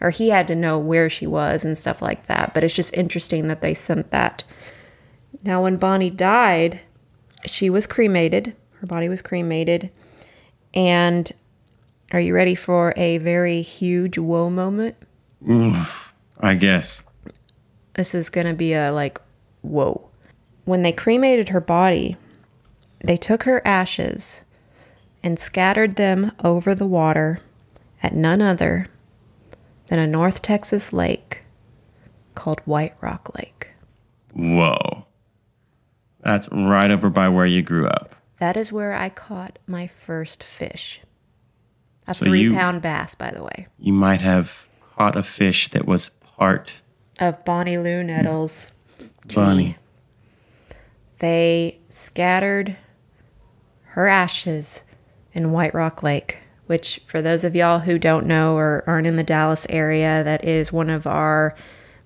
or 0.00 0.10
he 0.10 0.30
had 0.30 0.48
to 0.48 0.54
know 0.54 0.78
where 0.78 1.10
she 1.10 1.26
was 1.26 1.64
and 1.64 1.76
stuff 1.76 2.00
like 2.00 2.26
that. 2.26 2.54
But 2.54 2.64
it's 2.64 2.74
just 2.74 2.96
interesting 2.96 3.48
that 3.48 3.60
they 3.60 3.74
sent 3.74 4.10
that. 4.10 4.44
Now, 5.44 5.62
when 5.62 5.76
Bonnie 5.76 6.10
died, 6.10 6.80
she 7.46 7.70
was 7.70 7.86
cremated. 7.86 8.54
Her 8.80 8.86
body 8.86 9.08
was 9.08 9.22
cremated, 9.22 9.90
and 10.74 11.30
are 12.12 12.20
you 12.20 12.34
ready 12.34 12.54
for 12.54 12.92
a 12.96 13.18
very 13.18 13.62
huge 13.62 14.18
woe 14.18 14.50
moment? 14.50 14.96
I 16.40 16.54
guess. 16.54 17.02
this 17.94 18.14
is 18.14 18.30
going 18.30 18.46
to 18.46 18.54
be 18.54 18.72
a 18.74 18.92
like, 18.92 19.20
whoa. 19.62 20.08
When 20.64 20.82
they 20.82 20.92
cremated 20.92 21.48
her 21.50 21.60
body, 21.60 22.16
they 23.02 23.16
took 23.16 23.44
her 23.44 23.66
ashes 23.66 24.42
and 25.22 25.38
scattered 25.38 25.96
them 25.96 26.32
over 26.42 26.74
the 26.74 26.86
water 26.86 27.40
at 28.02 28.14
none 28.14 28.40
other 28.42 28.86
than 29.86 29.98
a 29.98 30.06
North 30.06 30.42
Texas 30.42 30.92
lake 30.92 31.42
called 32.34 32.60
White 32.64 32.94
Rock 33.00 33.34
Lake. 33.36 33.72
Whoa. 34.32 35.06
That's 36.20 36.48
right 36.52 36.90
over 36.90 37.10
by 37.10 37.28
where 37.28 37.46
you 37.46 37.62
grew 37.62 37.86
up. 37.86 38.14
That 38.38 38.56
is 38.56 38.72
where 38.72 38.94
I 38.94 39.08
caught 39.08 39.58
my 39.66 39.86
first 39.86 40.42
fish. 40.42 41.00
A 42.10 42.14
So 42.14 42.24
three 42.26 42.40
you- 42.42 42.54
pound 42.54 42.82
bass, 42.82 43.14
by 43.14 43.30
the 43.30 43.42
way, 43.42 43.68
You 43.78 43.92
might 43.92 44.20
have 44.20 44.66
caught 44.96 45.16
a 45.16 45.22
fish 45.22 45.68
that 45.70 45.86
was 45.86 46.10
part 46.36 46.80
of 47.20 47.44
Bonnie 47.44 47.78
Lou 47.78 48.02
Nettles. 48.02 48.72
bunny. 49.34 49.76
they 51.20 51.78
scattered 51.88 52.76
her 53.94 54.06
ashes 54.08 54.82
in 55.32 55.52
White 55.52 55.74
Rock 55.74 56.02
Lake, 56.02 56.38
which, 56.66 57.00
for 57.06 57.20
those 57.22 57.44
of 57.44 57.54
y'all 57.54 57.80
who 57.80 57.98
don't 57.98 58.26
know 58.26 58.56
or 58.56 58.82
aren't 58.86 59.06
in 59.06 59.16
the 59.16 59.22
Dallas 59.22 59.66
area, 59.68 60.24
that 60.24 60.44
is 60.44 60.72
one 60.72 60.88
of 60.90 61.06
our 61.06 61.54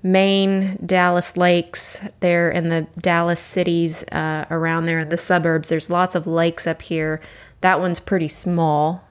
main 0.02 0.78
Dallas 0.84 1.36
lakes. 1.36 2.00
There 2.20 2.50
in 2.50 2.68
the 2.68 2.86
Dallas 3.00 3.40
cities 3.40 4.02
uh, 4.12 4.44
around 4.50 4.86
there 4.86 5.00
in 5.00 5.08
the 5.10 5.16
suburbs, 5.18 5.68
there's 5.68 5.88
lots 5.90 6.14
of 6.14 6.26
lakes 6.26 6.66
up 6.66 6.82
here. 6.82 7.20
That 7.60 7.80
one's 7.80 8.00
pretty 8.00 8.28
small. 8.28 9.03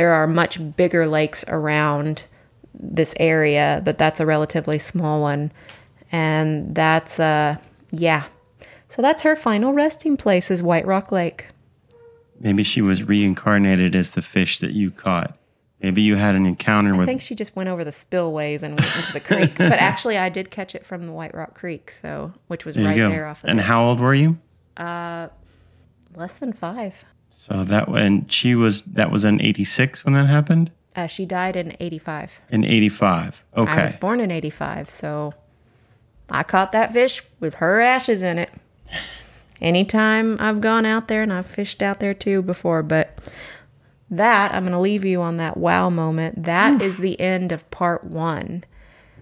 There 0.00 0.14
are 0.14 0.26
much 0.26 0.58
bigger 0.78 1.06
lakes 1.06 1.44
around 1.46 2.24
this 2.72 3.14
area, 3.20 3.82
but 3.84 3.98
that's 3.98 4.18
a 4.18 4.24
relatively 4.24 4.78
small 4.78 5.20
one. 5.20 5.52
And 6.10 6.74
that's, 6.74 7.20
uh, 7.20 7.56
yeah. 7.90 8.24
So 8.88 9.02
that's 9.02 9.20
her 9.24 9.36
final 9.36 9.74
resting 9.74 10.16
place 10.16 10.50
is 10.50 10.62
White 10.62 10.86
Rock 10.86 11.12
Lake. 11.12 11.48
Maybe 12.38 12.62
she 12.62 12.80
was 12.80 13.02
reincarnated 13.02 13.94
as 13.94 14.12
the 14.12 14.22
fish 14.22 14.58
that 14.60 14.70
you 14.72 14.90
caught. 14.90 15.36
Maybe 15.82 16.00
you 16.00 16.16
had 16.16 16.34
an 16.34 16.46
encounter 16.46 16.94
I 16.94 16.96
with. 16.96 17.02
I 17.02 17.04
think 17.04 17.20
she 17.20 17.34
just 17.34 17.54
went 17.54 17.68
over 17.68 17.84
the 17.84 17.92
spillways 17.92 18.62
and 18.62 18.80
went 18.80 18.96
into 18.96 19.12
the 19.12 19.20
creek. 19.20 19.52
But 19.58 19.80
actually, 19.80 20.16
I 20.16 20.30
did 20.30 20.50
catch 20.50 20.74
it 20.74 20.82
from 20.82 21.04
the 21.04 21.12
White 21.12 21.34
Rock 21.34 21.52
Creek, 21.54 21.90
so 21.90 22.32
which 22.46 22.64
was 22.64 22.74
There 22.76 22.86
right 22.86 22.96
there 22.96 23.26
off 23.26 23.44
of 23.44 23.50
and 23.50 23.60
how 23.60 23.84
old 23.84 24.00
were 24.00 24.14
you? 24.14 24.38
Uh, 24.78 25.28
less 26.16 26.38
than 26.38 26.54
five. 26.54 27.04
So 27.40 27.64
that 27.64 27.88
when 27.88 28.28
she 28.28 28.54
was 28.54 28.82
that 28.82 29.10
was 29.10 29.24
in 29.24 29.40
'86 29.40 30.04
when 30.04 30.12
that 30.12 30.26
happened. 30.26 30.70
Uh, 30.94 31.06
she 31.06 31.24
died 31.24 31.56
in 31.56 31.74
'85. 31.80 32.38
In 32.50 32.66
'85. 32.66 33.44
okay. 33.56 33.72
I 33.72 33.82
was 33.84 33.94
born 33.94 34.20
in 34.20 34.30
'85, 34.30 34.90
so 34.90 35.32
I 36.28 36.42
caught 36.42 36.70
that 36.72 36.92
fish 36.92 37.22
with 37.40 37.54
her 37.54 37.80
ashes 37.80 38.22
in 38.22 38.36
it. 38.36 38.50
Anytime 39.62 40.36
I've 40.38 40.60
gone 40.60 40.84
out 40.84 41.08
there, 41.08 41.22
and 41.22 41.32
I've 41.32 41.46
fished 41.46 41.80
out 41.80 41.98
there 41.98 42.12
too 42.12 42.42
before, 42.42 42.82
but 42.82 43.18
that 44.10 44.52
I'm 44.52 44.64
going 44.64 44.72
to 44.72 44.78
leave 44.78 45.06
you 45.06 45.22
on 45.22 45.38
that 45.38 45.56
wow 45.56 45.88
moment. 45.88 46.42
That 46.44 46.82
is 46.82 46.98
the 46.98 47.18
end 47.18 47.52
of 47.52 47.70
part 47.70 48.04
one. 48.04 48.64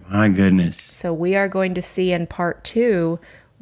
My 0.09 0.27
goodness. 0.27 0.75
So 0.75 1.13
we 1.13 1.37
are 1.37 1.47
going 1.47 1.73
to 1.73 1.81
see 1.81 2.11
in 2.11 2.27
part 2.27 2.65
two 2.65 3.17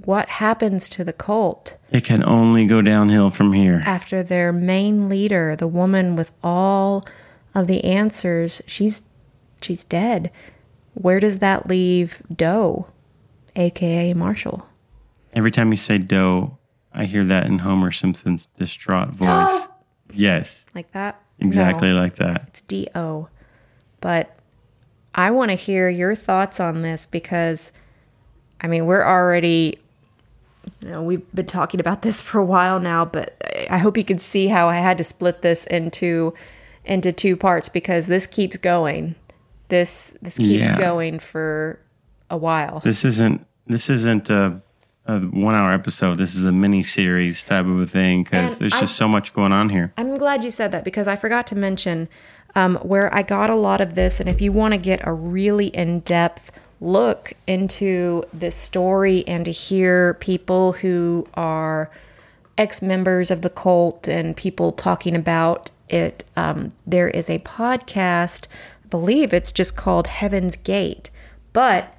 what 0.06 0.30
happens 0.30 0.90
to 0.90 1.03
the 1.03 1.14
cult 1.14 1.76
It 1.91 2.03
can 2.03 2.24
only 2.24 2.65
go 2.65 2.82
downhill 2.82 3.30
from 3.32 3.53
here. 3.53 3.82
after 3.86 4.22
their 4.24 4.53
main 4.53 5.10
leader, 5.10 5.56
the 5.56 5.68
woman 5.68 6.15
with 6.15 6.32
all 6.44 7.06
of 7.56 7.68
the 7.68 7.84
answers, 7.84 8.61
she's 8.68 9.03
she's 9.61 9.84
dead. 9.84 10.32
Where 10.94 11.19
does 11.19 11.40
that 11.40 11.68
leave 11.68 12.22
Doe, 12.34 12.88
aka 13.56 14.14
Marshall? 14.14 14.68
Every 15.34 15.52
time 15.52 15.72
you 15.72 15.78
say 15.78 15.98
doe, 15.98 16.57
I 16.94 17.06
hear 17.06 17.24
that 17.26 17.45
in 17.45 17.60
Homer 17.60 17.91
Simpson's 17.91 18.48
distraught 18.57 19.10
voice. 19.10 19.68
Yes, 20.14 20.65
Like 20.74 20.91
that? 20.94 21.22
exactly 21.40 21.90
No, 21.90 21.95
like 21.99 22.15
that. 22.15 22.45
it's 22.48 22.61
D 22.61 22.88
O. 22.95 23.28
But 23.99 24.36
I 25.14 25.32
want 25.32 25.52
to 25.52 25.56
hear 25.56 25.90
your 25.90 26.15
thoughts 26.15 26.60
on 26.61 26.82
this 26.82 27.06
because 27.06 27.72
I 28.61 28.68
mean, 28.68 28.86
we're 28.86 29.03
already 29.06 29.80
you 30.81 30.89
know, 30.89 31.02
we've 31.03 31.22
been 31.34 31.45
talking 31.45 31.80
about 31.80 32.02
this 32.02 32.22
for 32.22 32.39
a 32.39 32.45
while 32.45 32.80
now, 32.80 33.06
but 33.06 33.35
I- 33.69 33.77
hope 33.77 33.98
you 33.98 34.03
can 34.03 34.18
see 34.18 34.48
how 34.48 34.68
I 34.68 34.76
had 34.76 34.98
to 34.98 35.03
split 35.03 35.41
this 35.41 35.65
into 35.65 36.34
into 36.85 37.11
two 37.11 37.35
parts 37.35 37.68
because 37.69 38.07
this 38.07 38.26
keeps 38.27 38.57
going. 38.57 39.15
This 39.69 40.15
this 40.22 40.38
keeps 40.38 40.68
Yeah. 40.69 40.77
going 40.80 41.19
for 41.19 41.80
a 42.30 42.38
while. 42.38 42.80
This 42.84 43.03
isn't 43.03 43.45
this 43.68 43.89
isn't 43.89 44.30
a, 44.30 44.61
a 45.06 45.19
one 45.19 45.53
hour 45.56 45.73
episode. 45.73 46.18
This 46.18 46.35
is 46.35 46.45
a 46.45 46.52
mini 46.53 46.84
series 46.84 47.44
type 47.44 47.65
of 47.65 47.80
a 47.81 47.85
thing 47.85 48.23
because 48.23 48.57
there's 48.60 48.73
I- 48.73 48.80
just 48.80 48.95
so 48.95 49.07
much 49.07 49.34
going 49.34 49.52
on 49.52 49.69
here. 49.69 49.91
I'm 49.98 50.18
glad 50.18 50.44
you 50.45 50.52
said 50.52 50.72
that 50.72 50.84
because 50.85 51.07
I 51.07 51.15
forgot 51.18 51.48
to 51.48 51.56
mention 51.56 52.07
um, 52.56 52.77
where 52.77 53.14
I 53.14 53.22
got 53.23 53.49
a 53.49 53.56
lot 53.56 53.81
of 53.81 53.95
this. 53.95 54.19
And 54.22 54.30
if 54.30 54.39
you 54.41 54.52
want 54.53 54.73
to 54.73 54.77
get 54.77 55.02
a 55.06 55.11
really 55.14 55.68
in 55.68 55.99
depth 55.99 56.52
look 56.80 57.34
into 57.48 58.24
this 58.34 58.56
story 58.56 59.24
and 59.28 59.45
to 59.45 59.52
hear 59.52 60.14
people 60.16 60.74
who 60.74 61.28
are 61.34 61.90
ex 62.58 62.82
members 62.82 63.30
of 63.32 63.41
the 63.41 63.49
cult 63.49 64.08
and 64.08 64.36
people 64.36 64.72
talking 64.72 65.16
about 65.16 65.72
it, 65.90 66.24
um, 66.36 66.74
there 66.86 67.08
is 67.08 67.30
a 67.30 67.40
podcast. 67.40 68.48
I 68.86 68.88
believe 68.90 69.34
it's 69.34 69.52
just 69.52 69.76
called 69.78 70.08
Heaven's 70.08 70.56
Gate. 70.56 71.10
But 71.54 71.94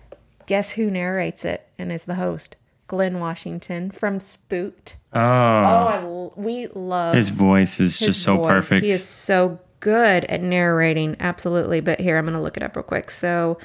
guess 0.47 0.73
who 0.73 0.91
narrates 0.91 1.45
it 1.45 1.67
and 1.79 1.91
is 1.93 2.05
the 2.05 2.15
host? 2.17 2.57
Glenn 2.87 3.19
Washington 3.21 3.91
from 3.91 4.19
Spooked. 4.21 4.97
Oh, 5.13 5.21
Oh, 5.21 6.33
I 6.37 6.41
we 6.41 6.69
love 6.69 7.15
his 7.15 7.31
voice 7.31 7.81
is 7.81 7.99
his 7.99 8.09
just 8.09 8.23
so 8.23 8.37
voice. 8.37 8.47
perfect. 8.47 8.85
He 8.85 8.91
is 8.91 9.05
so 9.05 9.59
good 9.81 10.25
at 10.25 10.43
narrating, 10.43 11.17
absolutely. 11.21 11.81
But 11.81 12.01
here, 12.01 12.17
I'm 12.17 12.25
going 12.25 12.35
to 12.35 12.41
look 12.43 12.57
it 12.57 12.63
up 12.63 12.77
real 12.77 12.83
quick. 12.83 13.11
So 13.11 13.59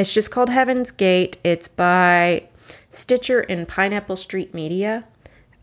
it's 0.00 0.12
just 0.12 0.30
called 0.30 0.48
Heaven's 0.48 0.90
Gate. 0.90 1.36
It's 1.44 1.68
by 1.68 2.44
Stitcher 2.90 3.40
and 3.40 3.66
Pineapple 3.68 4.16
Street 4.16 4.54
Media. 4.54 5.04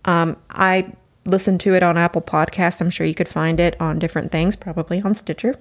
Um, 0.05 0.37
I 0.49 0.93
listened 1.25 1.59
to 1.61 1.73
it 1.73 1.83
on 1.83 1.97
Apple 1.97 2.21
Podcast. 2.21 2.81
I'm 2.81 2.89
sure 2.89 3.05
you 3.05 3.15
could 3.15 3.27
find 3.27 3.59
it 3.59 3.79
on 3.81 3.99
different 3.99 4.31
things, 4.31 4.55
probably 4.55 5.01
on 5.01 5.13
Stitcher 5.15 5.55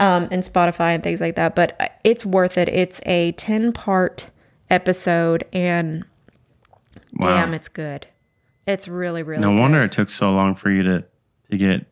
um, 0.00 0.28
and 0.30 0.42
Spotify 0.42 0.94
and 0.94 1.02
things 1.02 1.20
like 1.20 1.36
that. 1.36 1.54
But 1.54 1.98
it's 2.04 2.24
worth 2.24 2.56
it. 2.58 2.68
It's 2.68 3.00
a 3.06 3.32
10 3.32 3.72
part 3.72 4.30
episode, 4.70 5.44
and 5.52 6.04
wow. 7.14 7.28
damn, 7.28 7.54
it's 7.54 7.68
good. 7.68 8.06
It's 8.66 8.88
really, 8.88 9.22
really 9.22 9.42
no 9.42 9.50
good. 9.50 9.60
wonder 9.60 9.82
it 9.82 9.92
took 9.92 10.08
so 10.08 10.32
long 10.32 10.54
for 10.54 10.70
you 10.70 10.82
to 10.82 11.04
to 11.50 11.56
get 11.56 11.86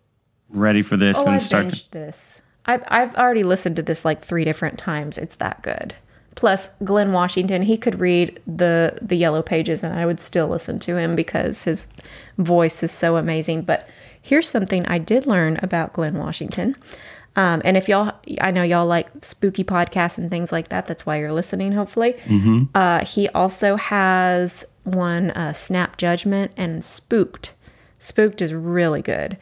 ready 0.49 0.83
for 0.83 0.97
this 0.97 1.19
Oh, 1.19 1.23
and 1.27 1.31
I 1.35 1.39
start. 1.39 1.73
To, 1.73 1.91
this. 1.91 2.43
I've 2.65 2.85
I've 2.89 3.15
already 3.17 3.43
listened 3.43 3.77
to 3.77 3.83
this 3.83 4.05
like 4.05 4.25
three 4.25 4.45
different 4.45 4.79
times. 4.79 5.19
It's 5.19 5.35
that 5.37 5.63
good. 5.63 5.95
Plus, 6.37 6.71
Glenn 6.85 7.13
Washington, 7.13 7.63
he 7.63 7.77
could 7.77 7.99
read 8.01 8.41
the 8.47 8.99
the 9.03 9.17
yellow 9.17 9.43
pages, 9.43 9.83
and 9.83 9.99
I 9.99 10.07
would 10.07 10.21
still 10.21 10.49
listen 10.49 10.79
to 10.81 10.97
him 10.97 11.17
because 11.17 11.65
his 11.65 11.87
voice 12.39 12.83
is 12.83 12.93
so 12.93 13.17
amazing. 13.17 13.63
But 13.63 13.89
here's 14.23 14.49
something 14.49 14.87
I 14.87 14.99
did 14.99 15.27
learn 15.27 15.59
about 15.63 15.93
Glenn 15.93 16.19
Washington. 16.19 16.77
Um, 17.37 17.63
and 17.65 17.77
if 17.77 17.89
y'all, 17.89 18.13
I 18.41 18.51
know 18.51 18.63
y'all 18.63 18.87
like 18.87 19.09
spooky 19.19 19.65
podcasts 19.65 20.19
and 20.19 20.31
things 20.31 20.51
like 20.51 20.69
that. 20.69 20.87
That's 20.87 21.07
why 21.07 21.19
you're 21.19 21.33
listening, 21.33 21.73
hopefully. 21.73 22.15
Uh, 22.75 23.05
he 23.05 23.29
also 23.29 23.77
has 23.77 24.65
one, 24.85 25.31
uh, 25.31 25.53
Snap 25.53 25.97
Judgment 25.97 26.53
and 26.57 26.83
Spooked. 26.85 27.53
Spooked 27.99 28.43
is 28.43 28.53
really 28.53 29.03
good. 29.03 29.37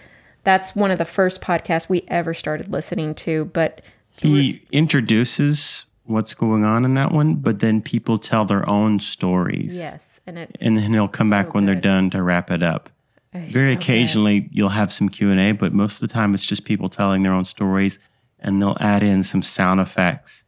That's 0.45 0.77
one 0.77 0.91
of 0.91 0.99
the 0.99 1.05
first 1.07 1.41
podcasts 1.41 1.89
we 1.89 2.05
ever 2.09 2.35
started 2.35 2.71
listening 2.71 3.15
to. 3.17 3.47
But 3.47 3.81
he 4.17 4.63
introduces 4.71 5.85
what's 6.09 6.35
going 6.35 6.65
on 6.65 6.85
in 6.85 6.95
that 6.95 7.13
one, 7.13 7.37
but 7.37 7.61
then 7.61 7.81
people 7.83 8.19
tell 8.19 8.45
their 8.45 8.69
own 8.69 8.99
stories. 8.99 9.77
yes, 9.77 10.21
and 10.27 10.39
it's 10.39 10.63
and 10.63 10.77
then 10.77 10.93
he'll 10.93 11.09
come 11.09 11.31
back 11.31 11.47
So 11.47 11.53
when 11.53 11.65
they're 11.67 11.75
done 11.75 12.11
to 12.11 12.23
wrap 12.23 12.51
it 12.51 12.63
up. 12.63 12.91
it's 13.33 13.53
Very 13.53 13.69
so 13.71 13.75
good. 13.75 13.83
occasionally, 13.83 14.49
you'll 14.53 14.71
have 14.71 14.93
some 14.93 15.09
Q 15.09 15.31
and 15.31 15.39
A, 15.41 15.53
but 15.53 15.73
most 15.73 15.95
of 16.03 16.09
the 16.09 16.13
time, 16.13 16.35
it's 16.35 16.45
just 16.47 16.65
people 16.65 16.89
telling 16.89 17.23
their 17.23 17.33
own 17.33 17.45
stories, 17.45 17.99
and 18.41 18.61
they'll 18.61 18.77
add 18.81 19.03
in 19.03 19.23
some 19.23 19.43
sound 19.43 19.81
effects 19.81 20.45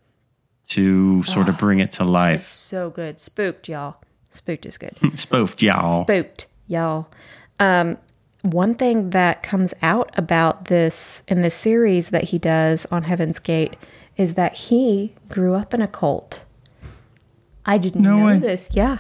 to 0.69 1.23
sort 1.25 1.49
of 1.49 1.59
bring 1.59 1.81
it 1.81 1.91
to 1.93 2.05
life. 2.05 2.47
so 2.47 2.91
good. 2.91 3.19
Spooked, 3.19 3.69
y'all. 3.69 3.97
Spooked 4.31 4.65
is 4.67 4.79
good. 4.79 4.93
spooked 5.19 5.61
y'all. 5.63 6.05
spooked, 6.05 6.47
y'all. 6.69 7.09
Um, 7.59 7.99
one 8.43 8.75
thing 8.75 9.11
that 9.11 9.43
comes 9.43 9.75
out 9.83 10.11
about 10.17 10.67
this 10.67 11.23
in 11.29 11.43
this 11.43 11.55
series 11.55 12.11
that 12.11 12.25
he 12.25 12.39
does 12.39 12.87
on 12.87 13.03
Heaven's 13.03 13.39
Gate 13.41 13.77
is 14.21 14.35
that 14.35 14.53
he 14.55 15.15
grew 15.31 15.55
up 15.55 15.73
in 15.73 15.81
a 15.81 15.89
cult. 15.89 16.43
I 17.65 17.79
didn't 17.79 18.03
No 18.03 18.19
know 18.19 18.27
way. 18.27 18.39
this. 18.39 18.69
Yeah, 18.71 18.99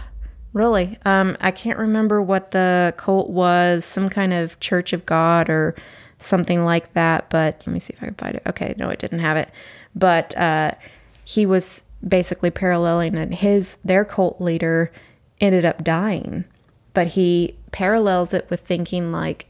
really. 0.54 0.98
Um, 1.04 1.36
I 1.42 1.50
can't 1.50 1.78
remember 1.78 2.22
what 2.22 2.52
the 2.52 2.94
cult 2.96 3.28
was. 3.28 3.84
Some 3.84 4.08
kind 4.08 4.32
of 4.32 4.58
Church 4.60 4.94
of 4.94 5.04
God 5.04 5.50
or 5.50 5.74
something 6.18 6.64
like 6.64 6.94
that. 6.94 7.28
But 7.28 7.62
let 7.66 7.72
me 7.74 7.80
see 7.80 7.92
if 7.94 8.02
I 8.02 8.06
can 8.06 8.14
find 8.14 8.34
it. 8.36 8.42
Okay, 8.46 8.74
no, 8.78 8.88
it 8.88 8.98
didn't 8.98 9.18
have 9.18 9.36
it. 9.36 9.50
But 9.94 10.34
uh, 10.38 10.72
he 11.22 11.44
was 11.44 11.82
basically 12.06 12.50
paralleling, 12.50 13.14
and 13.14 13.34
his 13.34 13.76
their 13.84 14.06
cult 14.06 14.40
leader 14.40 14.90
ended 15.38 15.66
up 15.66 15.84
dying. 15.84 16.44
But 16.94 17.08
he 17.08 17.56
parallels 17.72 18.32
it 18.32 18.48
with 18.48 18.60
thinking 18.60 19.12
like, 19.12 19.46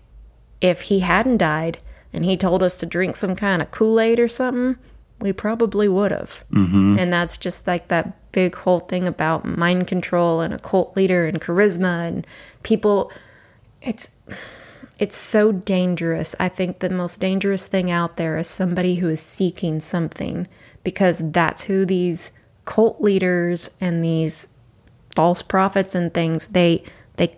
if 0.61 0.83
he 0.83 1.01
hadn't 1.01 1.37
died 1.39 1.79
and 2.13 2.25
he 2.25 2.37
told 2.37 2.61
us 2.63 2.77
to 2.79 2.87
drink 2.87 3.15
some 3.15 3.37
kind 3.37 3.63
of 3.63 3.71
Kool 3.71 4.01
Aid 4.01 4.19
or 4.19 4.29
something, 4.29 4.77
we 5.21 5.33
probably 5.33 5.89
would 5.89 6.11
have. 6.11 6.45
Mm-hmm. 6.53 6.97
And 6.99 7.13
that's 7.13 7.37
just 7.37 7.67
like 7.67 7.89
that 7.89 8.33
big 8.33 8.55
whole 8.55 8.81
thing 8.81 9.07
about 9.07 9.45
mind 9.45 9.87
control 9.87 10.41
and 10.41 10.55
a 10.55 10.59
cult 10.59 10.97
leader 10.97 11.27
and 11.27 11.41
charisma 11.41 12.09
and 12.09 12.27
people. 12.63 13.13
It's 13.83 14.11
it's 14.99 15.17
so 15.17 15.53
dangerous. 15.53 16.37
I 16.39 16.49
think 16.49 16.81
the 16.81 16.91
most 16.91 17.21
dangerous 17.21 17.69
thing 17.69 17.91
out 17.91 18.17
there 18.17 18.37
is 18.37 18.49
somebody 18.49 18.97
who 18.97 19.09
is 19.09 19.21
seeking 19.21 19.81
something 19.81 20.47
because 20.85 21.23
that's 21.31 21.63
who 21.63 21.87
these 21.87 22.33
cult 22.65 23.01
leaders 23.01 23.71
and 23.81 24.05
these 24.05 24.49
false 25.17 25.43
prophets 25.43 25.95
and 25.95 26.13
things 26.13 26.49
they 26.49 26.85
they 27.17 27.37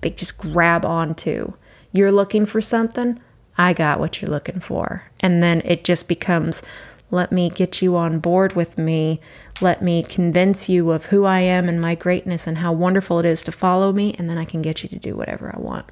they 0.00 0.10
just 0.10 0.38
grab 0.38 0.84
onto. 0.84 1.52
You're 1.92 2.12
looking 2.12 2.46
for 2.46 2.60
something, 2.60 3.18
I 3.56 3.72
got 3.72 3.98
what 3.98 4.20
you're 4.20 4.30
looking 4.30 4.60
for. 4.60 5.04
And 5.20 5.42
then 5.42 5.62
it 5.64 5.84
just 5.84 6.06
becomes 6.06 6.62
let 7.10 7.32
me 7.32 7.48
get 7.48 7.80
you 7.80 7.96
on 7.96 8.18
board 8.18 8.54
with 8.54 8.76
me. 8.76 9.20
Let 9.60 9.82
me 9.82 10.02
convince 10.02 10.68
you 10.68 10.90
of 10.90 11.06
who 11.06 11.24
I 11.24 11.40
am 11.40 11.68
and 11.68 11.80
my 11.80 11.94
greatness 11.94 12.46
and 12.46 12.58
how 12.58 12.72
wonderful 12.72 13.18
it 13.18 13.26
is 13.26 13.42
to 13.42 13.52
follow 13.52 13.92
me, 13.92 14.14
and 14.18 14.28
then 14.28 14.38
I 14.38 14.44
can 14.44 14.62
get 14.62 14.82
you 14.82 14.88
to 14.90 14.98
do 14.98 15.16
whatever 15.16 15.54
I 15.54 15.60
want. 15.60 15.90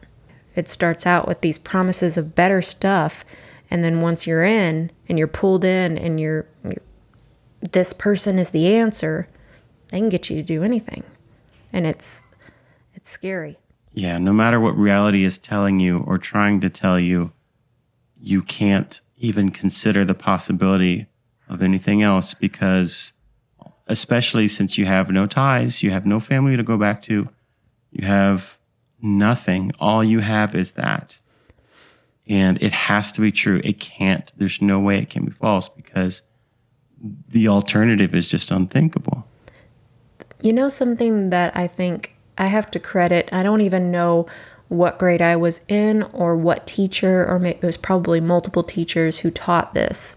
It 0.54 0.68
starts 0.68 1.06
out 1.06 1.26
with 1.26 1.40
these 1.40 1.58
promises 1.58 2.16
of 2.16 2.34
better 2.34 2.62
stuff, 2.62 3.24
and 3.70 3.82
then 3.82 4.00
once 4.00 4.26
you're 4.26 4.44
in 4.44 4.90
and 5.08 5.18
you're 5.18 5.26
pulled 5.26 5.64
in 5.64 5.98
and 5.98 6.20
you're, 6.20 6.46
you're 6.64 6.82
this 7.72 7.92
person 7.92 8.38
is 8.38 8.50
the 8.50 8.72
answer, 8.74 9.28
they 9.88 9.98
can 9.98 10.08
get 10.08 10.30
you 10.30 10.36
to 10.36 10.42
do 10.42 10.62
anything. 10.62 11.02
And 11.72 11.86
it's 11.86 12.22
it's 12.94 13.10
scary. 13.10 13.58
Yeah, 13.92 14.18
no 14.18 14.32
matter 14.32 14.60
what 14.60 14.76
reality 14.76 15.24
is 15.24 15.38
telling 15.38 15.80
you 15.80 15.98
or 16.00 16.18
trying 16.18 16.60
to 16.60 16.70
tell 16.70 17.00
you, 17.00 17.32
you 18.20 18.42
can't 18.42 19.00
even 19.16 19.50
consider 19.50 20.04
the 20.04 20.14
possibility 20.14 21.06
of 21.48 21.62
anything 21.62 22.02
else 22.02 22.34
because, 22.34 23.12
especially 23.86 24.48
since 24.48 24.76
you 24.76 24.86
have 24.86 25.10
no 25.10 25.26
ties, 25.26 25.82
you 25.82 25.90
have 25.90 26.06
no 26.06 26.20
family 26.20 26.56
to 26.56 26.62
go 26.62 26.76
back 26.76 27.02
to, 27.02 27.28
you 27.90 28.06
have 28.06 28.58
nothing. 29.00 29.72
All 29.78 30.02
you 30.02 30.20
have 30.20 30.54
is 30.54 30.72
that. 30.72 31.16
And 32.28 32.60
it 32.60 32.72
has 32.72 33.12
to 33.12 33.20
be 33.20 33.30
true. 33.30 33.60
It 33.62 33.78
can't, 33.78 34.32
there's 34.36 34.60
no 34.60 34.80
way 34.80 34.98
it 34.98 35.10
can 35.10 35.24
be 35.24 35.30
false 35.32 35.68
because 35.68 36.22
the 37.28 37.46
alternative 37.48 38.14
is 38.14 38.26
just 38.26 38.50
unthinkable. 38.50 39.26
You 40.42 40.52
know 40.52 40.68
something 40.68 41.30
that 41.30 41.56
I 41.56 41.66
think 41.66 42.16
I 42.36 42.46
have 42.46 42.70
to 42.72 42.78
credit. 42.78 43.28
I 43.32 43.42
don't 43.42 43.60
even 43.60 43.90
know 43.90 44.26
what 44.68 44.98
grade 44.98 45.22
I 45.22 45.36
was 45.36 45.60
in 45.68 46.02
or 46.04 46.36
what 46.36 46.66
teacher 46.66 47.24
or 47.26 47.38
maybe 47.38 47.58
it 47.58 47.66
was 47.66 47.76
probably 47.76 48.20
multiple 48.20 48.62
teachers 48.62 49.18
who 49.18 49.30
taught 49.30 49.74
this. 49.74 50.16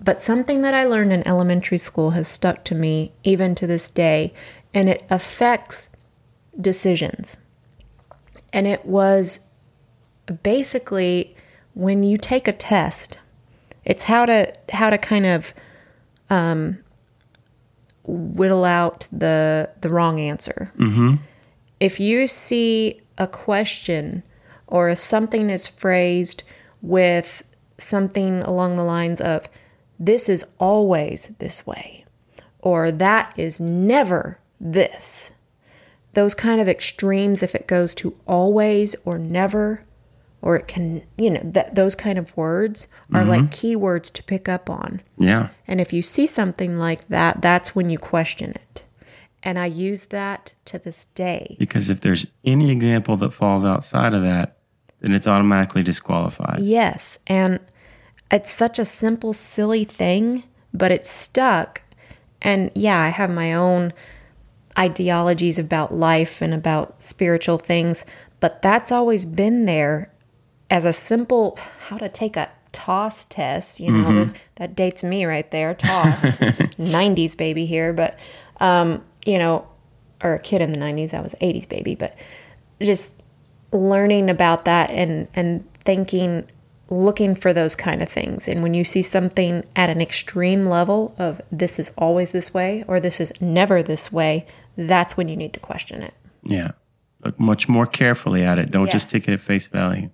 But 0.00 0.20
something 0.20 0.62
that 0.62 0.74
I 0.74 0.84
learned 0.84 1.12
in 1.12 1.26
elementary 1.26 1.78
school 1.78 2.10
has 2.10 2.26
stuck 2.26 2.64
to 2.64 2.74
me 2.74 3.12
even 3.22 3.54
to 3.54 3.68
this 3.68 3.88
day, 3.88 4.34
and 4.74 4.88
it 4.88 5.04
affects 5.08 5.90
decisions. 6.60 7.44
And 8.52 8.66
it 8.66 8.84
was 8.84 9.40
basically 10.42 11.36
when 11.74 12.02
you 12.02 12.18
take 12.18 12.48
a 12.48 12.52
test, 12.52 13.18
it's 13.84 14.04
how 14.04 14.26
to 14.26 14.52
how 14.72 14.90
to 14.90 14.98
kind 14.98 15.26
of 15.26 15.54
um, 16.30 16.78
whittle 18.04 18.64
out 18.64 19.06
the 19.12 19.70
the 19.80 19.88
wrong 19.88 20.18
answer. 20.18 20.72
Mm-hmm. 20.78 21.22
If 21.78 22.00
you 22.00 22.26
see 22.26 23.01
a 23.18 23.26
question 23.26 24.22
or 24.66 24.88
if 24.88 24.98
something 24.98 25.50
is 25.50 25.66
phrased 25.66 26.42
with 26.80 27.42
something 27.78 28.42
along 28.42 28.76
the 28.76 28.84
lines 28.84 29.20
of 29.20 29.48
this 29.98 30.28
is 30.28 30.44
always 30.58 31.28
this 31.38 31.66
way 31.66 32.04
or 32.58 32.90
that 32.90 33.34
is 33.36 33.60
never 33.60 34.38
this. 34.60 35.32
Those 36.14 36.34
kind 36.34 36.60
of 36.60 36.68
extremes 36.68 37.42
if 37.42 37.54
it 37.54 37.66
goes 37.66 37.94
to 37.96 38.16
always 38.26 38.94
or 39.04 39.18
never 39.18 39.84
or 40.40 40.56
it 40.56 40.66
can 40.66 41.02
you 41.16 41.30
know 41.30 41.40
that 41.44 41.74
those 41.74 41.94
kind 41.94 42.18
of 42.18 42.36
words 42.36 42.88
are 43.12 43.24
like 43.24 43.42
mm-hmm. 43.42 43.76
keywords 43.76 44.12
to 44.12 44.22
pick 44.24 44.48
up 44.48 44.68
on. 44.68 45.00
Yeah. 45.16 45.50
and 45.68 45.80
if 45.80 45.92
you 45.92 46.02
see 46.02 46.26
something 46.26 46.78
like 46.78 47.08
that 47.08 47.40
that's 47.40 47.74
when 47.74 47.90
you 47.90 47.98
question 47.98 48.50
it 48.50 48.81
and 49.42 49.58
i 49.58 49.66
use 49.66 50.06
that 50.06 50.54
to 50.64 50.78
this 50.78 51.06
day 51.14 51.56
Because 51.58 51.90
if 51.90 52.00
there's 52.00 52.26
any 52.44 52.70
example 52.70 53.16
that 53.18 53.32
falls 53.32 53.64
outside 53.64 54.14
of 54.14 54.22
that, 54.22 54.56
then 55.00 55.12
it's 55.12 55.26
automatically 55.26 55.82
disqualified. 55.82 56.60
Yes, 56.60 57.18
and 57.26 57.58
it's 58.30 58.50
such 58.50 58.78
a 58.78 58.84
simple, 58.84 59.32
silly 59.32 59.84
thing, 59.84 60.44
but 60.72 60.90
it's 60.92 61.10
stuck. 61.10 61.82
And 62.40 62.70
yeah, 62.74 63.00
I 63.00 63.08
have 63.08 63.30
my 63.30 63.52
own 63.52 63.92
ideologies 64.78 65.58
about 65.58 65.92
life 65.92 66.40
and 66.40 66.54
about 66.54 67.02
spiritual 67.02 67.58
things, 67.58 68.04
but 68.40 68.62
that's 68.62 68.90
always 68.90 69.26
been 69.26 69.66
there 69.66 70.10
as 70.70 70.84
a 70.84 70.92
simple 70.92 71.58
how 71.88 71.98
to 71.98 72.08
take 72.08 72.36
a 72.36 72.48
toss 72.72 73.24
test. 73.26 73.80
You 73.80 73.92
know, 73.92 74.14
this, 74.14 74.34
that 74.54 74.74
dates 74.74 75.04
me 75.04 75.24
right 75.26 75.50
there. 75.50 75.74
Toss, 75.74 76.22
'90s 76.78 77.36
baby 77.36 77.66
here, 77.66 77.92
but 77.92 78.18
um, 78.60 79.04
you 79.26 79.38
know, 79.38 79.66
or 80.22 80.34
a 80.34 80.38
kid 80.38 80.60
in 80.60 80.72
the 80.72 80.78
'90s. 80.78 81.14
I 81.14 81.20
was 81.20 81.34
'80s 81.40 81.68
baby, 81.68 81.94
but 81.94 82.16
just 82.80 83.22
learning 83.72 84.28
about 84.30 84.64
that 84.64 84.90
and 84.90 85.28
and 85.34 85.64
thinking 85.80 86.46
looking 86.90 87.34
for 87.34 87.54
those 87.54 87.74
kind 87.74 88.02
of 88.02 88.08
things 88.08 88.46
and 88.46 88.62
when 88.62 88.74
you 88.74 88.84
see 88.84 89.00
something 89.00 89.64
at 89.74 89.88
an 89.88 90.02
extreme 90.02 90.66
level 90.66 91.14
of 91.18 91.40
this 91.50 91.78
is 91.78 91.90
always 91.96 92.32
this 92.32 92.52
way 92.52 92.84
or 92.86 93.00
this 93.00 93.18
is 93.18 93.32
never 93.40 93.82
this 93.82 94.12
way 94.12 94.46
that's 94.76 95.16
when 95.16 95.26
you 95.26 95.34
need 95.34 95.54
to 95.54 95.60
question 95.60 96.02
it 96.02 96.12
Yeah. 96.44 96.72
Look 97.24 97.40
much 97.40 97.66
more 97.68 97.86
carefully 97.86 98.42
at 98.42 98.58
it. 98.58 98.70
Don't 98.72 98.90
just 98.90 99.08
take 99.08 99.26
it 99.28 99.32
at 99.32 99.40
face 99.40 99.68
value. 99.68 100.10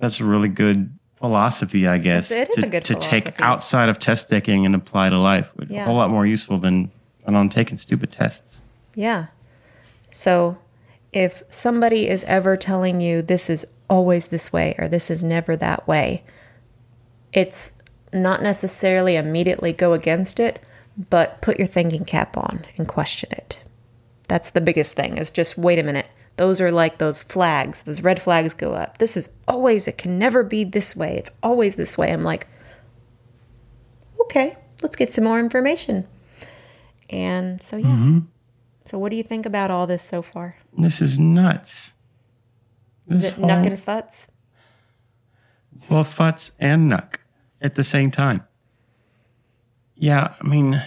That's 0.00 0.18
a 0.18 0.24
really 0.24 0.48
good 0.48 0.98
philosophy, 1.16 1.86
I 1.86 1.98
guess. 1.98 2.30
It's- 2.30 2.56
to, 2.56 2.66
a 2.66 2.68
good 2.70 2.84
to 2.84 2.94
take 2.94 3.38
outside 3.40 3.88
of 3.90 3.98
test 3.98 4.28
taking 4.30 4.64
and 4.66 4.74
apply 4.74 5.10
to 5.10 5.18
life. 5.18 5.52
Yeah. 5.68 5.82
a 5.82 5.84
whole 5.84 5.96
lot 5.96 6.10
more 6.10 6.26
useful 6.26 6.56
than, 6.58 6.90
than 7.28 7.36
on 7.36 7.48
taking 7.48 7.76
stupid 7.76 8.10
tests. 8.10 8.62
yeah 8.94 9.26
so 10.10 10.56
if 11.12 11.42
somebody 11.50 12.08
is 12.08 12.24
ever 12.24 12.56
telling 12.56 13.00
you 13.00 13.20
this 13.20 13.50
is 13.50 13.66
always 13.88 14.28
this 14.28 14.52
way 14.52 14.74
or 14.78 14.88
this 14.88 15.10
is 15.10 15.22
never 15.22 15.54
that 15.56 15.86
way 15.86 16.22
it's 17.32 17.72
not 18.12 18.42
necessarily 18.42 19.14
immediately 19.16 19.72
go 19.72 19.92
against 19.92 20.40
it 20.40 20.66
but 21.10 21.40
put 21.42 21.58
your 21.58 21.66
thinking 21.66 22.04
cap 22.04 22.36
on 22.36 22.64
and 22.78 22.88
question 22.88 23.28
it 23.32 23.60
That's 24.28 24.50
the 24.50 24.60
biggest 24.62 24.96
thing 24.96 25.16
is 25.18 25.30
just 25.30 25.56
wait 25.58 25.78
a 25.78 25.82
minute. 25.82 26.06
Those 26.36 26.60
are 26.60 26.70
like 26.70 26.98
those 26.98 27.22
flags. 27.22 27.82
Those 27.82 28.00
red 28.02 28.20
flags 28.22 28.54
go 28.54 28.72
up. 28.74 28.98
This 28.98 29.16
is 29.16 29.28
always, 29.46 29.88
it 29.88 29.98
can 29.98 30.18
never 30.18 30.42
be 30.44 30.64
this 30.64 30.94
way. 30.94 31.16
It's 31.16 31.30
always 31.42 31.76
this 31.76 31.96
way. 31.98 32.12
I'm 32.12 32.22
like, 32.24 32.46
okay, 34.20 34.56
let's 34.82 34.96
get 34.96 35.08
some 35.08 35.24
more 35.24 35.40
information. 35.40 36.06
And 37.10 37.62
so, 37.62 37.76
yeah. 37.76 37.86
Mm-hmm. 37.86 38.18
So, 38.84 38.98
what 38.98 39.10
do 39.10 39.16
you 39.16 39.22
think 39.22 39.44
about 39.44 39.70
all 39.70 39.86
this 39.86 40.02
so 40.02 40.22
far? 40.22 40.56
This 40.76 41.02
is 41.02 41.18
nuts. 41.18 41.92
Is 43.08 43.22
This 43.22 43.32
it 43.34 43.40
Nuck 43.40 43.66
and 43.66 43.78
Futz? 43.78 44.28
Well, 45.90 46.04
futz 46.04 46.52
and 46.58 46.90
nuck 46.90 47.16
at 47.60 47.74
the 47.74 47.84
same 47.84 48.10
time. 48.10 48.44
Yeah, 49.94 50.34
I 50.40 50.46
mean, 50.46 50.82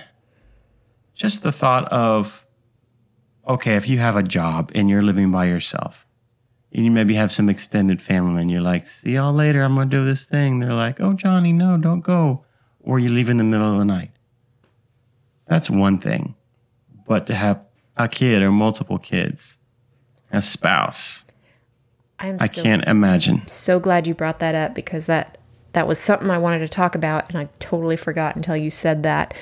just 1.14 1.44
the 1.44 1.52
thought 1.52 1.92
of, 1.92 2.46
okay, 3.48 3.76
if 3.76 3.88
you 3.88 4.00
have 4.00 4.16
a 4.16 4.24
job 4.24 4.72
and 4.76 4.90
you're 4.90 5.02
living 5.02 5.32
by 5.32 5.46
yourself, 5.46 6.06
and 6.74 6.86
you 6.86 6.92
maybe 6.92 7.16
have 7.16 7.32
some 7.32 7.50
extended 7.50 8.02
family, 8.02 8.42
and 8.42 8.52
you're 8.52 8.62
like, 8.62 8.88
see 8.88 9.12
y'all 9.14 9.34
later, 9.34 9.64
I'm 9.64 9.76
gonna 9.76 9.90
do 9.90 10.06
this 10.06 10.24
thing. 10.24 10.60
They're 10.60 10.74
like, 10.74 11.02
oh, 11.02 11.14
Johnny, 11.14 11.52
no, 11.52 11.78
don't 11.78 12.02
go. 12.02 12.46
Or 12.80 13.00
you 13.00 13.10
leave 13.10 13.30
in 13.30 13.38
the 13.38 13.44
middle 13.44 13.72
of 13.74 13.80
the 13.80 13.86
night. 13.86 14.12
That's 15.52 15.70
one 15.70 15.98
thing. 15.98 16.36
But 17.06 17.28
to 17.28 17.36
have 17.36 17.66
a 17.98 18.08
kid 18.08 18.42
or 18.42 18.54
multiple 18.54 18.98
kids, 18.98 19.58
a 20.32 20.42
spouse, 20.42 21.26
I'm 22.20 22.38
I 22.40 22.48
so, 22.48 22.64
can't 22.64 22.86
imagine. 22.86 23.46
so 23.50 23.78
glad 23.78 24.08
you 24.08 24.14
brought 24.14 24.40
that 24.40 24.56
up 24.56 24.74
because 24.74 25.08
that 25.08 25.38
that 25.74 25.90
was 25.90 26.00
something 26.00 26.30
I 26.30 26.38
wanted 26.38 26.60
to 26.60 26.70
talk 26.70 26.96
about 26.96 27.28
and 27.28 27.38
I 27.38 27.50
totally 27.60 27.98
forgot 27.98 28.38
until 28.38 28.56
you 28.56 28.72
said 28.72 29.04
that. 29.04 29.34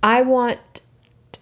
I 0.00 0.22
want 0.22 0.80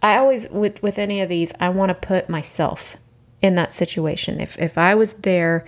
I 0.02 0.16
always 0.16 0.48
with 0.48 0.82
with 0.82 0.98
any 0.98 1.20
of 1.20 1.28
these 1.28 1.52
I 1.60 1.68
want 1.68 1.90
to 1.90 1.94
put 1.94 2.30
myself 2.30 2.96
in 3.42 3.54
that 3.56 3.70
situation. 3.70 4.40
If 4.40 4.58
if 4.58 4.78
I 4.78 4.94
was 4.94 5.12
there 5.12 5.66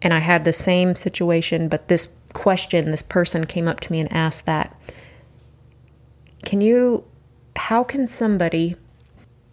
and 0.00 0.14
I 0.14 0.20
had 0.20 0.44
the 0.44 0.52
same 0.52 0.94
situation 0.94 1.66
but 1.66 1.88
this 1.88 2.06
question 2.34 2.92
this 2.92 3.02
person 3.02 3.46
came 3.46 3.66
up 3.66 3.80
to 3.80 3.90
me 3.90 3.98
and 3.98 4.12
asked 4.12 4.46
that 4.46 4.80
can 6.44 6.60
you 6.60 7.04
how 7.56 7.84
can 7.84 8.06
somebody 8.06 8.76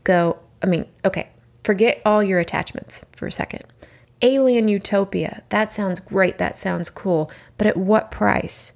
go 0.03 0.39
I 0.61 0.67
mean, 0.67 0.85
okay, 1.05 1.29
forget 1.63 2.01
all 2.05 2.21
your 2.21 2.39
attachments 2.39 3.05
for 3.11 3.27
a 3.27 3.31
second. 3.31 3.63
Alien 4.21 4.67
utopia. 4.67 5.43
That 5.49 5.71
sounds 5.71 5.99
great. 5.99 6.37
That 6.37 6.57
sounds 6.57 6.89
cool. 6.89 7.31
But 7.57 7.67
at 7.67 7.77
what 7.77 8.11
price? 8.11 8.73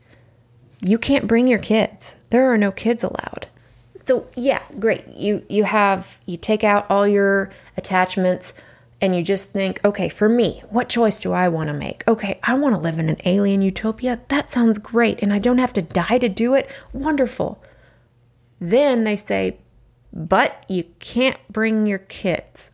You 0.81 0.97
can't 0.97 1.27
bring 1.27 1.47
your 1.47 1.59
kids. 1.59 2.15
There 2.29 2.51
are 2.51 2.57
no 2.57 2.71
kids 2.71 3.03
allowed. 3.03 3.47
So, 3.95 4.27
yeah, 4.35 4.61
great. 4.79 5.07
You 5.07 5.45
you 5.49 5.63
have 5.63 6.17
you 6.25 6.37
take 6.37 6.63
out 6.63 6.85
all 6.89 7.07
your 7.07 7.51
attachments 7.77 8.53
and 8.99 9.15
you 9.15 9.21
just 9.21 9.51
think, 9.51 9.79
"Okay, 9.85 10.09
for 10.09 10.27
me, 10.27 10.61
what 10.69 10.89
choice 10.89 11.19
do 11.19 11.31
I 11.31 11.47
want 11.47 11.67
to 11.67 11.73
make? 11.73 12.05
Okay, 12.07 12.39
I 12.43 12.53
want 12.55 12.75
to 12.75 12.81
live 12.81 12.99
in 12.99 13.09
an 13.09 13.17
alien 13.25 13.61
utopia. 13.61 14.19
That 14.29 14.49
sounds 14.49 14.77
great 14.77 15.21
and 15.21 15.31
I 15.31 15.39
don't 15.39 15.57
have 15.57 15.73
to 15.73 15.81
die 15.81 16.17
to 16.17 16.29
do 16.29 16.53
it. 16.53 16.69
Wonderful." 16.93 17.61
Then 18.63 19.03
they 19.03 19.17
say, 19.17 19.57
"But 20.13 20.63
you 20.69 20.85
can't 20.99 21.37
bring 21.51 21.85
your 21.85 21.97
kids." 21.99 22.71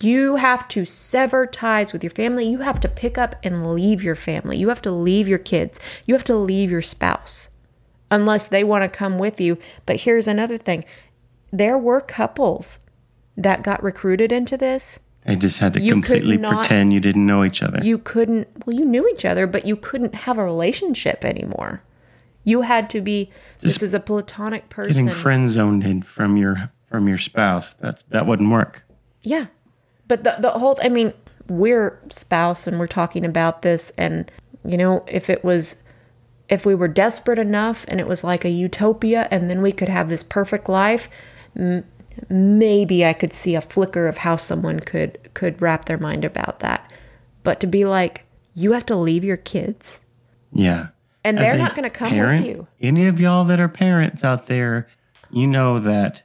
You 0.00 0.36
have 0.36 0.66
to 0.68 0.84
sever 0.84 1.46
ties 1.46 1.92
with 1.92 2.02
your 2.02 2.10
family. 2.10 2.48
You 2.48 2.58
have 2.60 2.80
to 2.80 2.88
pick 2.88 3.18
up 3.18 3.36
and 3.44 3.74
leave 3.74 4.02
your 4.02 4.16
family. 4.16 4.56
You 4.56 4.68
have 4.70 4.82
to 4.82 4.90
leave 4.90 5.28
your 5.28 5.38
kids. 5.38 5.78
You 6.06 6.14
have 6.14 6.24
to 6.24 6.34
leave 6.34 6.70
your 6.70 6.82
spouse 6.82 7.48
unless 8.10 8.48
they 8.48 8.64
want 8.64 8.82
to 8.84 8.88
come 8.98 9.18
with 9.18 9.40
you. 9.40 9.58
But 9.86 10.00
here's 10.00 10.26
another 10.26 10.56
thing 10.58 10.84
there 11.52 11.76
were 11.78 12.00
couples 12.00 12.78
that 13.36 13.62
got 13.62 13.82
recruited 13.82 14.32
into 14.32 14.56
this. 14.56 14.98
They 15.26 15.36
just 15.36 15.58
had 15.58 15.74
to 15.74 15.80
You 15.80 15.92
completely 15.92 16.38
not- 16.38 16.54
pretend 16.66 16.92
you 16.94 16.98
didn't 17.00 17.26
know 17.26 17.44
each 17.44 17.62
other. 17.62 17.80
You 17.82 17.98
couldn't, 17.98 18.48
well, 18.66 18.74
you 18.74 18.84
knew 18.86 19.06
each 19.08 19.24
other, 19.26 19.46
but 19.46 19.66
you 19.66 19.76
couldn't 19.76 20.14
have 20.14 20.38
a 20.38 20.44
relationship 20.44 21.24
anymore. 21.24 21.82
You 22.44 22.62
had 22.62 22.90
to 22.90 23.00
be, 23.00 23.30
this 23.60 23.82
is 23.82 23.94
a 23.94 24.00
platonic 24.00 24.68
person. 24.68 25.06
Getting 25.06 25.20
friend 25.20 25.50
zoned 25.50 25.84
in 25.84 26.02
from 26.02 26.36
your 26.36 26.70
from 26.88 27.08
your 27.08 27.18
spouse. 27.18 27.70
That's 27.74 28.02
that 28.04 28.26
wouldn't 28.26 28.50
work. 28.50 28.84
Yeah. 29.22 29.46
But 30.08 30.24
the 30.24 30.36
the 30.40 30.50
whole 30.50 30.76
I 30.82 30.88
mean, 30.88 31.12
we're 31.48 32.00
spouse 32.10 32.66
and 32.66 32.78
we're 32.78 32.86
talking 32.88 33.24
about 33.24 33.62
this 33.62 33.90
and 33.96 34.30
you 34.64 34.76
know, 34.76 35.04
if 35.08 35.30
it 35.30 35.44
was 35.44 35.82
if 36.48 36.66
we 36.66 36.74
were 36.74 36.88
desperate 36.88 37.38
enough 37.38 37.84
and 37.88 37.98
it 38.00 38.06
was 38.06 38.22
like 38.24 38.44
a 38.44 38.50
utopia 38.50 39.26
and 39.30 39.48
then 39.48 39.62
we 39.62 39.72
could 39.72 39.88
have 39.88 40.08
this 40.08 40.22
perfect 40.22 40.68
life, 40.68 41.08
m- 41.56 41.84
maybe 42.28 43.04
I 43.06 43.12
could 43.12 43.32
see 43.32 43.54
a 43.54 43.60
flicker 43.60 44.06
of 44.06 44.18
how 44.18 44.36
someone 44.36 44.80
could 44.80 45.32
could 45.34 45.62
wrap 45.62 45.86
their 45.86 45.98
mind 45.98 46.24
about 46.24 46.60
that. 46.60 46.92
But 47.42 47.60
to 47.60 47.66
be 47.66 47.84
like 47.84 48.26
you 48.54 48.72
have 48.72 48.84
to 48.86 48.96
leave 48.96 49.24
your 49.24 49.38
kids 49.38 50.00
Yeah. 50.52 50.88
And 51.24 51.38
they're 51.38 51.56
not 51.56 51.74
going 51.74 51.84
to 51.84 51.90
come 51.90 52.10
parent, 52.10 52.40
with 52.40 52.48
you. 52.48 52.66
Any 52.80 53.06
of 53.06 53.20
y'all 53.20 53.44
that 53.44 53.60
are 53.60 53.68
parents 53.68 54.24
out 54.24 54.46
there, 54.46 54.88
you 55.30 55.46
know 55.46 55.78
that 55.78 56.22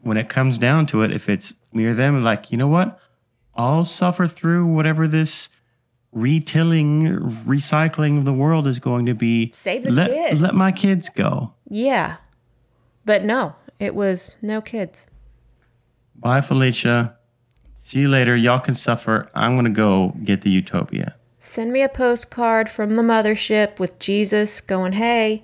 when 0.00 0.16
it 0.16 0.28
comes 0.28 0.58
down 0.58 0.86
to 0.86 1.02
it, 1.02 1.12
if 1.12 1.28
it's 1.28 1.54
me 1.72 1.86
or 1.86 1.94
them, 1.94 2.22
like, 2.22 2.50
you 2.50 2.56
know 2.56 2.68
what? 2.68 2.98
I'll 3.54 3.84
suffer 3.84 4.26
through 4.26 4.66
whatever 4.66 5.06
this 5.06 5.48
retilling, 6.12 7.02
recycling 7.44 8.18
of 8.18 8.24
the 8.24 8.32
world 8.32 8.66
is 8.66 8.78
going 8.78 9.06
to 9.06 9.14
be. 9.14 9.52
Save 9.52 9.84
the 9.84 9.92
let, 9.92 10.10
kid. 10.10 10.40
Let 10.40 10.54
my 10.54 10.72
kids 10.72 11.08
go. 11.08 11.54
Yeah. 11.68 12.16
But 13.04 13.24
no, 13.24 13.54
it 13.78 13.94
was 13.94 14.32
no 14.42 14.60
kids. 14.60 15.06
Bye, 16.14 16.40
Felicia. 16.40 17.16
See 17.74 18.00
you 18.00 18.08
later. 18.08 18.36
Y'all 18.36 18.60
can 18.60 18.74
suffer. 18.74 19.30
I'm 19.34 19.54
going 19.54 19.64
to 19.64 19.70
go 19.70 20.14
get 20.22 20.42
the 20.42 20.50
Utopia. 20.50 21.16
Send 21.44 21.72
me 21.72 21.82
a 21.82 21.88
postcard 21.88 22.68
from 22.68 22.94
the 22.94 23.02
mothership 23.02 23.80
with 23.80 23.98
Jesus 23.98 24.60
going, 24.60 24.92
hey, 24.92 25.42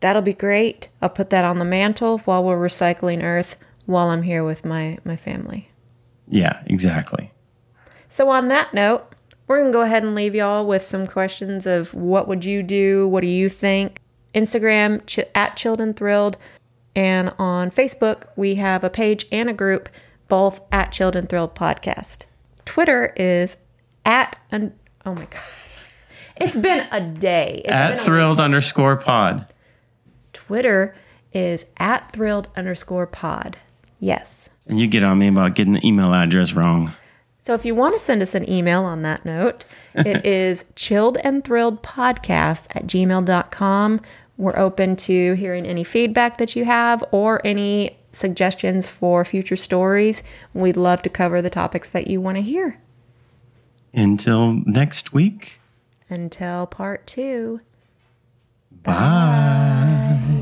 that'll 0.00 0.20
be 0.20 0.34
great. 0.34 0.90
I'll 1.00 1.08
put 1.08 1.30
that 1.30 1.46
on 1.46 1.58
the 1.58 1.64
mantle 1.64 2.18
while 2.26 2.44
we're 2.44 2.58
recycling 2.58 3.22
Earth 3.22 3.56
while 3.86 4.10
I'm 4.10 4.24
here 4.24 4.44
with 4.44 4.66
my, 4.66 4.98
my 5.06 5.16
family. 5.16 5.70
Yeah, 6.28 6.62
exactly. 6.66 7.32
So, 8.10 8.28
on 8.28 8.48
that 8.48 8.74
note, 8.74 9.14
we're 9.46 9.60
going 9.60 9.72
to 9.72 9.76
go 9.78 9.80
ahead 9.80 10.02
and 10.02 10.14
leave 10.14 10.34
y'all 10.34 10.66
with 10.66 10.84
some 10.84 11.06
questions 11.06 11.64
of 11.64 11.94
what 11.94 12.28
would 12.28 12.44
you 12.44 12.62
do? 12.62 13.08
What 13.08 13.22
do 13.22 13.26
you 13.28 13.48
think? 13.48 14.02
Instagram 14.34 15.06
ch- 15.06 15.26
at 15.34 15.56
Chilled 15.56 15.80
and 15.80 15.96
Thrilled. 15.96 16.36
And 16.94 17.32
on 17.38 17.70
Facebook, 17.70 18.24
we 18.36 18.56
have 18.56 18.84
a 18.84 18.90
page 18.90 19.24
and 19.32 19.48
a 19.48 19.54
group, 19.54 19.88
both 20.28 20.60
at 20.70 20.92
Chilled 20.92 21.16
and 21.16 21.26
Thrilled 21.26 21.54
Podcast. 21.54 22.26
Twitter 22.66 23.14
is 23.16 23.56
at, 24.04 24.38
un- 24.52 24.74
oh 25.08 25.14
my 25.14 25.24
God. 25.24 25.40
It's 26.36 26.54
been 26.54 26.86
a 26.92 27.00
day. 27.00 27.62
It's 27.64 27.72
At 27.72 27.96
been 27.96 28.04
thrilled 28.04 28.40
underscore 28.40 28.96
pod. 28.96 29.46
Twitter 30.32 30.94
is 31.32 31.66
at 31.78 32.12
thrilled 32.12 32.48
underscore 32.56 33.06
pod. 33.06 33.56
Yes. 33.98 34.50
And 34.66 34.78
you 34.78 34.86
get 34.86 35.02
on 35.02 35.18
me 35.18 35.28
about 35.28 35.54
getting 35.54 35.72
the 35.72 35.86
email 35.86 36.14
address 36.14 36.52
wrong. 36.52 36.92
So 37.40 37.54
if 37.54 37.64
you 37.64 37.74
want 37.74 37.94
to 37.94 37.98
send 37.98 38.20
us 38.20 38.34
an 38.34 38.48
email 38.48 38.84
on 38.84 39.02
that 39.02 39.24
note, 39.24 39.64
it 39.94 40.24
is 40.26 40.66
chilled 40.76 41.16
and 41.24 41.42
thrilled 41.42 41.82
podcast 41.82 42.66
at 42.76 42.86
gmail.com. 42.86 44.00
We're 44.36 44.58
open 44.58 44.94
to 44.96 45.32
hearing 45.32 45.66
any 45.66 45.82
feedback 45.82 46.38
that 46.38 46.54
you 46.54 46.66
have 46.66 47.02
or 47.10 47.40
any 47.44 47.98
suggestions 48.12 48.88
for 48.88 49.24
future 49.24 49.56
stories. 49.56 50.22
We'd 50.52 50.76
love 50.76 51.02
to 51.02 51.08
cover 51.08 51.40
the 51.40 51.50
topics 51.50 51.90
that 51.90 52.06
you 52.06 52.20
want 52.20 52.36
to 52.36 52.42
hear. 52.42 52.78
Until 53.92 54.52
next 54.66 55.12
week. 55.12 55.60
Until 56.08 56.66
part 56.66 57.06
two. 57.06 57.60
Bye. 58.82 60.37